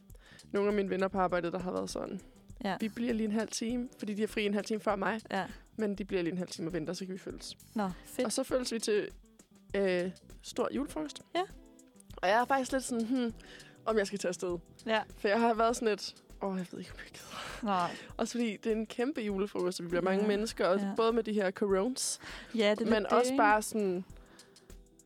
nogle 0.51 0.67
af 0.69 0.73
mine 0.75 0.89
venner 0.89 1.07
på 1.07 1.19
arbejdet, 1.19 1.53
der 1.53 1.59
har 1.59 1.71
været 1.71 1.89
sådan. 1.89 2.21
Ja. 2.63 2.77
Vi 2.79 2.89
bliver 2.89 3.13
lige 3.13 3.25
en 3.25 3.31
halv 3.31 3.49
time, 3.49 3.89
fordi 3.99 4.13
de 4.13 4.23
er 4.23 4.27
fri 4.27 4.45
en 4.45 4.53
halv 4.53 4.65
time 4.65 4.79
før 4.79 4.95
mig. 4.95 5.21
Ja. 5.31 5.45
Men 5.77 5.95
de 5.95 6.05
bliver 6.05 6.21
lige 6.21 6.31
en 6.31 6.37
halv 6.37 6.49
time 6.49 6.67
og 6.69 6.73
venter, 6.73 6.93
så 6.93 7.05
kan 7.05 7.13
vi 7.13 7.19
følges. 7.19 7.57
Nå, 7.75 7.89
fedt. 8.05 8.25
Og 8.25 8.31
så 8.31 8.43
følges 8.43 8.71
vi 8.71 8.79
til 8.79 9.07
øh, 9.75 10.11
stor 10.41 10.69
julefrokost. 10.75 11.21
Ja. 11.35 11.41
Og 12.17 12.27
jeg 12.29 12.39
er 12.41 12.45
faktisk 12.45 12.71
lidt 12.71 12.83
sådan, 12.83 13.05
hmm, 13.05 13.33
om 13.85 13.97
jeg 13.97 14.07
skal 14.07 14.19
tage 14.19 14.29
afsted. 14.29 14.57
Ja. 14.85 15.01
For 15.17 15.27
jeg 15.27 15.39
har 15.39 15.53
været 15.53 15.75
sådan 15.75 15.87
lidt, 15.87 16.15
åh, 16.41 16.57
jeg 16.57 16.65
ved 16.71 16.79
ikke, 16.79 16.91
om 16.91 16.97
jeg 17.03 17.11
gider. 17.13 17.65
Nej. 17.65 17.91
Også 18.17 18.31
fordi 18.33 18.57
det 18.57 18.71
er 18.71 18.75
en 18.75 18.85
kæmpe 18.85 19.21
julefrokost, 19.21 19.79
og 19.79 19.83
vi 19.83 19.89
bliver 19.89 20.01
mange 20.01 20.21
Ja. 20.21 20.27
mennesker, 20.27 20.67
og 20.67 20.79
Ja. 20.79 20.91
både 20.97 21.13
med 21.13 21.23
de 21.23 21.33
her 21.33 21.51
corones, 21.51 22.19
Ja, 22.55 22.71
det 22.79 22.81
er 22.87 22.91
men 22.91 22.93
lidt 23.03 23.13
også 23.13 23.29
det, 23.31 23.37
bare 23.37 23.61
sådan, 23.61 24.05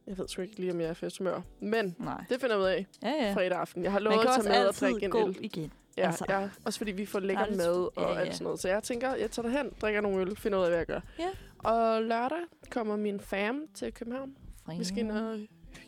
jeg 0.08 0.18
ved 0.18 0.28
sgu 0.28 0.42
ikke 0.42 0.56
lige, 0.60 0.72
om 0.72 0.80
jeg 0.82 0.90
er 0.90 0.94
festhumør. 0.94 1.42
Men? 1.60 1.96
Nej. 2.00 2.24
det 2.30 2.42
finder 2.42 2.56
jeg 2.56 2.62
ud 2.64 2.68
af 2.68 2.86
Ja, 3.04 3.10
ja. 3.28 3.34
fredag 3.34 3.58
aften. 3.60 3.84
Jeg 3.84 3.92
har 3.92 4.00
lovet 4.00 4.20
at 4.26 4.42
tage 4.44 4.50
med 4.60 4.68
og 4.68 4.74
drikke 4.76 5.06
en 5.06 5.16
øl. 5.28 5.38
igen. 5.42 5.72
Ja, 5.98 6.06
altså. 6.08 6.26
ja, 6.30 6.50
også 6.66 6.78
fordi 6.80 6.92
vi 6.92 7.06
får 7.06 7.20
lækker 7.20 7.44
Aldrig- 7.44 7.58
mad 7.58 7.98
og 7.98 8.14
ja, 8.14 8.20
alt 8.20 8.28
ja. 8.28 8.34
sådan 8.34 8.44
noget. 8.44 8.60
Så 8.60 8.70
jeg 8.70 8.84
tænker, 8.84 9.16
jeg 9.16 9.32
tager 9.32 9.50
derhen, 9.50 9.70
drikker 9.82 10.02
nogle 10.02 10.22
øl, 10.22 10.36
finder 10.36 10.58
ud 10.60 10.64
af, 10.64 10.70
hvad 10.70 10.78
jeg 10.78 10.88
gør. 10.88 11.00
Ja. 11.20 11.30
Og 11.58 12.04
lørdag 12.04 12.38
kommer 12.70 12.96
min 12.96 13.20
fam 13.20 13.68
til 13.74 13.94
København. 13.94 14.38
Fring. 14.66 14.80
Vi 14.80 14.84
skal 14.86 14.98
ind 14.98 15.12
og 15.12 15.40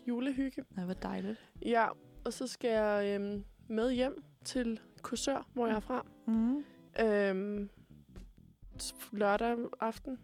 julehygge. 0.07 0.63
Nej, 0.75 0.85
hvor 0.85 0.93
dejligt. 0.93 1.37
Ja, 1.65 1.87
og 2.25 2.33
så 2.33 2.47
skal 2.47 2.69
jeg 2.69 3.19
øhm, 3.21 3.43
med 3.67 3.91
hjem 3.91 4.23
til 4.45 4.79
Kursør, 5.01 5.47
hvor 5.53 5.67
jeg 5.67 5.75
er 5.75 5.79
fra. 5.79 6.05
Mm. 6.27 6.63
Øhm, 6.99 7.69
lørdag 9.11 9.57
aften. 9.79 10.17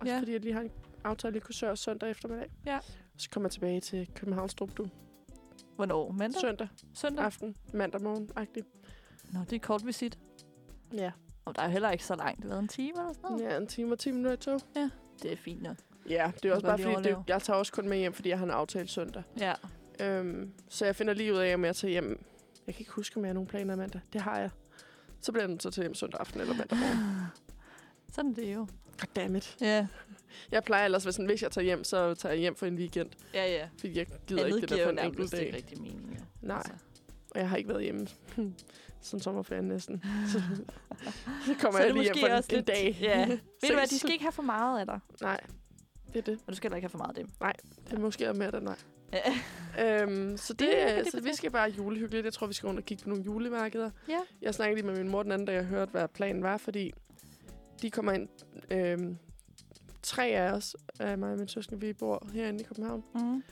Også 0.00 0.12
Ja. 0.12 0.18
fordi 0.18 0.32
jeg 0.32 0.40
lige 0.40 0.52
har 0.54 0.60
en 0.60 0.70
aftale 1.04 1.36
i 1.36 1.40
Kursør 1.40 1.74
søndag 1.74 2.10
eftermiddag. 2.10 2.50
Ja. 2.66 2.76
Og 2.76 2.82
så 3.20 3.30
kommer 3.30 3.46
jeg 3.46 3.52
tilbage 3.52 3.80
til 3.80 4.08
Københavns 4.14 4.54
Drupdu. 4.54 4.86
Hvornår? 5.76 6.10
Mandag? 6.12 6.40
Søndag 6.40 6.68
Søndag? 6.94 7.24
aften, 7.24 7.56
mandag 7.74 8.02
morgen 8.02 8.30
-agtig. 8.38 8.77
Nå, 9.32 9.40
det 9.50 9.52
er 9.52 9.58
kort 9.60 9.86
visit. 9.86 10.18
Ja. 10.92 11.12
Og 11.44 11.56
der 11.56 11.62
er 11.62 11.66
jo 11.66 11.72
heller 11.72 11.90
ikke 11.90 12.04
så 12.04 12.14
langt. 12.16 12.42
Det 12.42 12.52
har 12.52 12.58
en 12.58 12.68
time 12.68 12.92
eller 12.98 13.12
sådan 13.12 13.30
noget. 13.30 13.44
ja, 13.52 13.56
en 13.56 13.66
time 13.66 13.92
og 13.92 13.98
10 13.98 14.10
minutter 14.10 14.32
i 14.32 14.36
tog. 14.36 14.60
Det 15.22 15.32
er 15.32 15.36
fint 15.36 15.62
nok. 15.62 15.76
Ja, 16.08 16.30
det 16.42 16.48
er 16.50 16.54
også 16.54 16.66
bare 16.66 16.78
fordi, 16.78 17.08
det, 17.08 17.16
jeg 17.28 17.42
tager 17.42 17.56
også 17.58 17.72
kun 17.72 17.88
med 17.88 17.98
hjem, 17.98 18.12
fordi 18.12 18.28
jeg 18.28 18.38
har 18.38 18.44
en 18.44 18.50
aftale 18.50 18.88
søndag. 18.88 19.22
Ja. 19.40 19.54
Øhm, 20.00 20.52
så 20.68 20.84
jeg 20.84 20.96
finder 20.96 21.14
lige 21.14 21.32
ud 21.32 21.38
af, 21.38 21.54
om 21.54 21.64
jeg 21.64 21.76
tager 21.76 21.92
hjem. 21.92 22.24
Jeg 22.66 22.74
kan 22.74 22.80
ikke 22.82 22.92
huske, 22.92 23.16
om 23.16 23.24
jeg 23.24 23.28
har 23.28 23.34
nogle 23.34 23.48
planer 23.48 23.76
mandag. 23.76 24.00
Det 24.12 24.20
har 24.20 24.38
jeg. 24.38 24.50
Så 25.20 25.32
bliver 25.32 25.42
jeg 25.42 25.48
nødt 25.48 25.60
til 25.60 25.68
at 25.68 25.74
tage 25.74 25.82
hjem 25.84 25.94
søndag 25.94 26.20
aften 26.20 26.40
eller 26.40 26.54
mandag 26.54 26.78
morgen. 26.78 27.26
Sådan 28.14 28.30
er 28.30 28.34
det 28.34 28.54
jo. 28.54 28.66
Goddammit. 29.00 29.56
Ja. 29.60 29.86
Jeg 30.52 30.64
plejer 30.64 30.84
ellers, 30.84 31.04
hvis, 31.04 31.16
hvis 31.16 31.42
jeg 31.42 31.50
tager 31.50 31.64
hjem, 31.64 31.84
så 31.84 32.14
tager 32.14 32.32
jeg 32.32 32.40
hjem 32.40 32.56
for 32.56 32.66
en 32.66 32.74
weekend. 32.74 33.10
Ja, 33.34 33.46
ja. 33.52 33.68
Fordi 33.78 33.98
jeg 33.98 34.06
gider 34.26 34.44
Andet 34.44 34.56
ikke 34.56 34.66
det 34.66 34.76
der 34.76 34.84
for 34.84 34.90
en 34.90 34.98
enkelt 34.98 35.18
nærmest 35.18 35.34
ikke 35.34 35.44
dag. 35.52 35.56
rigtig 35.56 35.80
mening. 35.80 36.10
Ja. 36.12 36.46
Nej, 36.46 36.56
Altså. 36.56 36.72
og 37.30 37.40
jeg 37.40 37.48
har 37.48 37.56
ikke 37.56 37.68
været 37.68 37.82
hjemme 37.82 38.06
siden 39.00 39.22
sommerferien 39.22 39.64
næsten. 39.68 40.02
Så, 40.32 40.42
kommer 41.60 41.72
Så 41.72 41.78
er 41.78 41.84
jeg 41.84 41.92
lige 41.92 42.02
hjem 42.04 42.14
for 42.20 42.26
en, 42.26 42.32
også 42.32 42.48
en 42.52 42.56
lidt- 42.56 42.66
dag. 42.66 42.98
Ja. 43.00 43.26
Ved 43.62 43.68
du 43.68 43.74
hvad, 43.74 43.86
de 43.86 43.98
skal 43.98 44.10
ikke 44.12 44.24
have 44.24 44.32
for 44.32 44.42
meget 44.42 44.80
af 44.80 44.86
dig. 44.86 45.00
Nej, 45.20 45.40
det 46.12 46.16
er 46.16 46.22
det. 46.22 46.38
Og 46.46 46.52
du 46.52 46.56
skal 46.56 46.68
heller 46.68 46.76
ikke 46.76 46.84
have 46.84 46.90
for 46.90 46.98
meget 46.98 47.18
af 47.18 47.24
dem. 47.24 47.28
Det 47.84 47.92
er 47.92 47.98
måske 48.00 48.32
mere 48.34 48.50
den. 48.50 48.68
Ja. 49.12 49.18
Øhm, 50.02 50.36
så 50.36 50.52
det, 50.52 50.58
Det 50.60 50.68
kan 50.86 50.96
det 50.96 51.04
de 51.04 51.10
så 51.10 51.20
vi 51.20 51.34
skal 51.34 51.50
bare 51.50 51.70
julehyggeligt. 51.70 52.24
Jeg 52.24 52.32
tror, 52.32 52.46
vi 52.46 52.52
skal 52.52 52.66
rundt 52.66 52.80
og 52.80 52.84
kigge 52.86 53.02
på 53.02 53.08
nogle 53.08 53.24
julemarkeder. 53.24 53.90
Ja. 54.08 54.18
Jeg 54.42 54.54
snakkede 54.54 54.76
lige 54.80 54.86
med 54.92 54.96
min 55.02 55.08
mor 55.08 55.22
den 55.22 55.32
anden 55.32 55.46
dag, 55.46 55.54
jeg 55.54 55.64
hørte, 55.64 55.90
hvad 55.90 56.08
planen 56.08 56.42
var, 56.42 56.56
fordi 56.56 56.92
de 57.82 57.90
kommer 57.90 58.12
ind... 58.12 58.28
Øhm, 58.70 59.16
tre 60.02 60.26
af 60.26 60.52
os, 60.52 60.76
af 61.00 61.18
mig 61.18 61.32
og 61.32 61.38
min 61.38 61.48
søskende, 61.48 61.80
vi 61.80 61.92
bor 61.92 62.26
herinde 62.32 62.60
i 62.60 62.62
København. 62.64 63.04
Mm. 63.14 63.42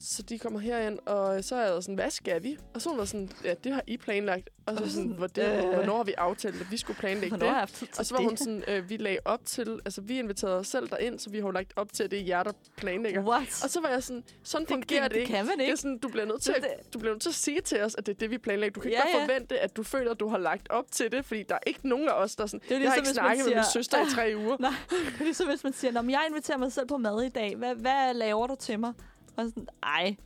Så 0.00 0.22
de 0.22 0.38
kommer 0.38 0.60
herind, 0.60 0.98
og 1.06 1.44
så 1.44 1.56
er 1.56 1.72
jeg 1.72 1.82
sådan, 1.82 1.94
hvad 1.94 2.10
skal 2.10 2.42
vi? 2.42 2.58
Og 2.74 2.82
så 2.82 2.94
var 2.96 3.04
sådan, 3.04 3.30
ja, 3.44 3.54
det 3.64 3.72
har 3.72 3.82
I 3.86 3.96
planlagt. 3.96 4.50
Og 4.66 4.76
så 4.78 4.92
sådan, 4.92 5.08
hvor 5.10 5.26
det, 5.26 5.64
Øh. 5.64 5.74
hvornår 5.74 5.96
har 5.96 6.04
vi 6.04 6.12
aftalt, 6.18 6.60
at 6.60 6.70
vi 6.70 6.76
skulle 6.76 6.98
planlægge 6.98 7.36
Hvornår 7.36 7.60
det? 7.80 7.90
Og 7.98 8.06
så 8.06 8.14
var 8.16 8.22
hun 8.22 8.36
sådan, 8.36 8.64
øh, 8.68 8.90
vi 8.90 8.96
lagde 8.96 9.18
op 9.24 9.40
til, 9.44 9.80
altså 9.84 10.00
vi 10.00 10.18
inviterede 10.18 10.56
os 10.58 10.66
selv 10.66 10.88
derind, 10.88 11.18
så 11.18 11.30
vi 11.30 11.40
har 11.40 11.50
lagt 11.50 11.72
op 11.76 11.92
til, 11.92 12.02
at 12.04 12.10
det 12.10 12.18
er 12.20 12.24
jer, 12.24 12.42
der 12.42 12.52
planlægger. 12.76 13.22
What? 13.22 13.60
Og 13.64 13.70
så 13.70 13.80
var 13.80 13.88
jeg 13.88 14.02
sådan, 14.02 14.24
sådan 14.42 14.66
det, 14.66 14.72
fungerer 14.74 15.02
det, 15.02 15.10
det, 15.10 15.14
det 15.14 15.20
ikke. 15.20 15.32
kan 15.32 15.46
man 15.46 15.54
Det 15.58 15.62
er 15.62 15.66
ikke. 15.66 15.76
sådan, 15.76 15.98
du 15.98 16.08
bliver 16.08 16.26
nødt 16.26 16.42
til, 16.42 16.52
at, 16.52 16.94
du 16.94 16.98
bliver 16.98 17.12
nødt 17.14 17.22
til 17.22 17.28
at 17.28 17.34
sige 17.34 17.60
til 17.60 17.82
os, 17.82 17.94
at 17.98 18.06
det 18.06 18.14
er 18.14 18.18
det, 18.18 18.30
vi 18.30 18.38
planlægger. 18.38 18.72
Du 18.74 18.80
kan 18.80 18.90
ikke 18.90 19.02
Ja, 19.06 19.12
bare 19.12 19.22
ja. 19.22 19.34
forvente, 19.34 19.58
at 19.58 19.76
du 19.76 19.82
føler, 19.82 20.10
at 20.10 20.20
du 20.20 20.28
har 20.28 20.38
lagt 20.38 20.70
op 20.70 20.84
til 20.92 21.12
det, 21.12 21.24
fordi 21.24 21.42
der 21.42 21.54
er 21.54 21.58
ikke 21.66 21.88
nogen 21.88 22.08
af 22.08 22.12
os, 22.12 22.36
der 22.36 22.42
er 22.42 22.46
sådan, 22.48 22.60
Det 22.68 22.76
er 22.76 22.80
jeg 22.80 22.90
har 22.90 22.96
ligesom, 22.96 23.02
ikke 23.10 23.14
snakket 23.14 23.44
med 23.46 23.54
min 23.54 23.64
siger- 23.64 23.70
søster 23.72 24.06
i 24.06 24.10
tre 24.14 24.36
uger. 24.44 24.56
Nej, 24.60 24.70
det 24.90 25.20
er 25.20 25.24
ligesom 25.24 25.48
hvis 25.48 25.64
man 25.64 25.72
siger, 25.72 25.92
Nå, 25.92 26.02
men 26.02 26.10
jeg 26.10 26.24
inviterer 26.28 26.58
mig 26.58 26.72
selv 26.72 26.86
på 26.86 26.96
mad 26.96 27.22
i 27.22 27.28
dag. 27.28 27.56
Hvad, 27.56 27.74
hvad 27.74 28.14
laver 28.14 28.46
du 28.46 28.56
til 28.60 28.80
mig? 28.80 28.92
Og 29.38 29.44
sådan, 29.48 29.68
ej. 29.82 30.16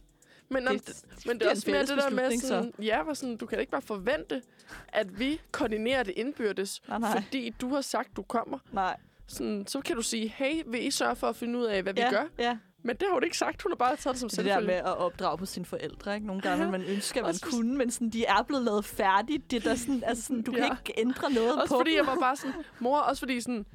Men, 0.49 0.69
om, 0.69 0.79
Det- 0.79 1.05
men 1.27 1.39
det 1.39 1.47
er 1.47 1.51
også 1.51 1.71
mere 1.71 1.81
det 1.81 1.89
der 1.89 1.95
med, 1.97 2.03
beslutning, 2.11 2.41
så. 2.43 2.49
sådan, 2.49 2.73
ja, 2.79 3.03
var 3.03 3.15
sådan, 3.15 3.37
du 3.37 3.47
kan 3.47 3.61
ikke 3.61 3.71
bare 3.73 3.83
forvente, 3.83 4.43
at 4.89 5.19
vi 5.19 5.41
koordinerer 5.53 6.03
det 6.03 6.15
indbyrdes, 6.17 6.83
Nej, 6.89 6.99
nej. 6.99 7.13
fordi 7.23 7.51
du 7.61 7.75
har 7.75 7.81
sagt, 7.81 8.17
du 8.17 8.23
kommer. 8.23 8.59
Nej. 8.73 8.97
Sådan, 9.27 9.67
så 9.67 9.81
kan 9.81 9.97
du 9.97 10.03
sige, 10.03 10.29
hey, 10.29 10.63
vil 10.67 10.87
I 10.87 10.91
sørge 10.91 11.17
for 11.17 11.27
at 11.29 11.37
finde 11.37 11.59
ud 11.59 11.65
af, 11.65 11.83
hvad 11.83 11.95
ja, 11.95 12.09
vi 12.09 12.15
gør? 12.17 12.25
Ja. 12.39 12.59
Men 12.85 12.97
det 12.97 13.03
har 13.09 13.15
hun 13.15 13.25
ikke 13.25 13.39
sagt. 13.39 13.63
Hun 13.63 13.73
har 13.73 13.77
bare 13.77 13.97
taget 13.97 14.15
det 14.15 14.21
som 14.21 14.29
Det 14.29 14.39
er 14.39 14.43
det 14.43 14.51
der 14.51 14.61
med 14.61 14.67
selvfølgelig. 14.69 14.93
at 14.93 14.97
opdrage 14.99 15.39
på 15.39 15.47
sine 15.47 15.65
forældre, 15.67 16.15
ikke? 16.15 16.27
Nogle 16.27 16.43
gange, 16.43 16.65
Ja. 16.65 16.71
man 16.71 16.83
ønsker, 16.83 17.21
man 17.21 17.29
Også 17.29 17.47
kunne, 17.53 17.77
men 17.79 17.91
sådan, 17.91 18.11
de 18.11 18.25
er 18.25 18.43
blevet 18.43 18.65
lavet 18.65 18.85
færdigt. 18.85 19.51
Det 19.51 19.57
er 19.57 19.69
der 19.71 19.75
sådan, 19.77 20.03
altså 20.07 20.23
sådan, 20.25 20.43
du 20.43 20.53
kan 20.53 20.61
Ja. 20.63 20.71
ikke 20.89 21.01
ændre 21.01 21.31
noget 21.33 21.55
Også 21.63 21.75
på 21.75 21.79
fordi 21.79 21.91
dem. 21.91 21.97
jeg 21.99 22.07
var 22.07 22.21
bare 22.21 22.37
sådan, 22.37 22.55
mor, 22.79 22.99
også 22.99 23.21
fordi 23.21 23.41
sådan, 23.41 23.67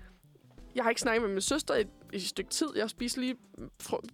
Jeg 0.77 0.85
har 0.85 0.89
ikke 0.89 1.01
snakket 1.01 1.21
med 1.21 1.29
min 1.31 1.41
søster 1.41 1.75
i, 1.75 1.81
i 2.13 2.15
et 2.15 2.21
stykke 2.27 2.49
tid. 2.51 2.67
Jeg 2.75 2.89
spiste 2.89 3.19
lige 3.19 3.35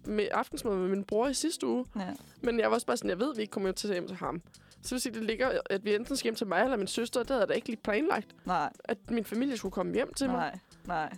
med 0.04 0.28
aftensmad 0.32 0.76
med 0.76 0.88
min 0.88 1.04
bror 1.04 1.28
i 1.28 1.34
sidste 1.34 1.66
uge. 1.66 1.86
Ja. 1.96 2.08
Men 2.42 2.60
jeg 2.60 2.68
var 2.70 2.74
også 2.74 2.86
bare 2.86 2.96
sådan, 2.96 3.10
jeg 3.10 3.18
ved, 3.20 3.30
at 3.30 3.36
vi 3.36 3.42
ikke 3.42 3.50
kommer 3.50 3.72
til 3.72 3.92
hjem 3.92 4.06
til 4.06 4.16
ham. 4.16 4.42
Så 4.82 4.94
vil 4.94 5.00
sige, 5.00 5.14
det 5.14 5.22
ligger, 5.24 5.58
at 5.70 5.84
vi 5.84 5.94
enten 5.94 6.16
skal 6.16 6.24
hjem 6.28 6.34
til 6.34 6.46
mig 6.46 6.64
eller 6.64 6.76
min 6.76 6.86
søster. 6.86 7.20
Det 7.20 7.30
havde 7.30 7.40
jeg 7.40 7.48
da 7.48 7.54
ikke 7.54 7.66
lige 7.68 7.80
planlagt, 7.84 8.34
Nej, 8.44 8.72
at 8.84 8.98
min 9.10 9.24
familie 9.24 9.56
skulle 9.56 9.72
komme 9.72 9.94
hjem 9.94 10.14
til 10.14 10.26
mig. 10.26 10.36
nej, 10.36 10.58
nej. 10.86 11.16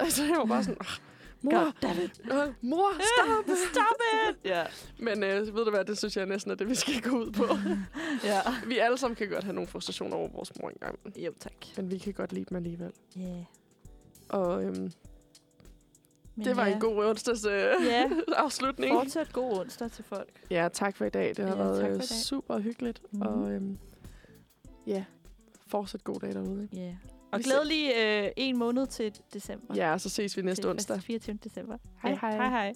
Altså, 0.00 0.24
jeg 0.24 0.36
var 0.38 0.44
bare 0.44 0.64
sådan, 0.64 0.76
"Ah, 0.80 0.86
mor, 1.42 1.50
Goddammit. 1.64 2.20
øh, 2.24 2.52
mor, 2.60 2.92
stop! 2.92 3.56
Stop 3.72 4.00
it! 4.30 4.36
Ja, 4.50 4.64
Men 4.98 5.22
øh, 5.22 5.54
ved 5.56 5.64
du 5.64 5.70
hvad, 5.70 5.84
det 5.84 5.98
synes 5.98 6.16
jeg 6.16 6.26
næsten 6.26 6.50
er 6.50 6.54
det, 6.54 6.68
vi 6.68 6.74
skal 6.74 7.00
gå 7.02 7.10
ud 7.10 7.30
på. 7.32 7.44
ja. 8.30 8.40
vi 8.66 8.78
alle 8.78 8.98
sammen 8.98 9.16
kan 9.16 9.28
godt 9.28 9.44
have 9.44 9.54
nogle 9.54 9.68
frustrationer 9.68 10.16
over 10.16 10.28
vores 10.28 10.52
mor 10.60 10.68
engang. 10.68 10.98
Jo, 11.16 11.32
tak. 11.40 11.52
Men 11.76 11.90
vi 11.90 11.98
kan 11.98 12.12
godt 12.12 12.32
lide 12.32 12.44
dem 12.48 12.56
alligevel. 12.56 12.92
Yeah. 13.18 13.44
Og 14.28 14.64
øhm, 14.64 14.90
Men 16.36 16.44
det 16.46 16.56
var 16.56 16.66
ja. 16.66 16.74
en 16.74 16.80
god 16.80 17.04
onsdags 17.04 17.44
øh, 17.46 17.52
Ja. 17.86 18.10
afslutning. 18.36 18.92
Fortsat 18.94 19.32
god 19.32 19.58
onsdag 19.58 19.90
til 19.90 20.04
folk. 20.04 20.28
Ja, 20.50 20.68
tak 20.72 20.96
for 20.96 21.04
i 21.04 21.10
dag. 21.10 21.28
Det 21.36 21.38
har 21.44 21.56
Ja, 21.56 21.62
været 21.62 21.94
øh, 21.96 22.02
super 22.02 22.58
hyggeligt. 22.58 23.02
Mhm. 23.10 23.22
Og 23.22 23.52
øhm, 23.52 23.78
ja, 24.86 25.04
fortsat 25.66 26.04
god 26.04 26.20
dag 26.20 26.32
derude. 26.34 26.68
Ja. 26.72 26.78
Yeah. 26.80 26.94
Og 27.32 27.40
glædelig 27.40 27.92
øh, 28.04 28.28
en 28.36 28.56
måned 28.58 28.86
til 28.86 29.12
december. 29.34 29.74
Ja, 29.74 29.98
så 29.98 30.08
ses 30.08 30.36
vi 30.36 30.42
næste 30.42 30.62
til 30.62 30.70
onsdag. 30.70 31.00
24. 31.02 31.38
december. 31.44 31.76
Hej, 32.02 32.10
Ja, 32.10 32.18
hej. 32.20 32.36
Hej, 32.36 32.48
hej. 32.48 32.74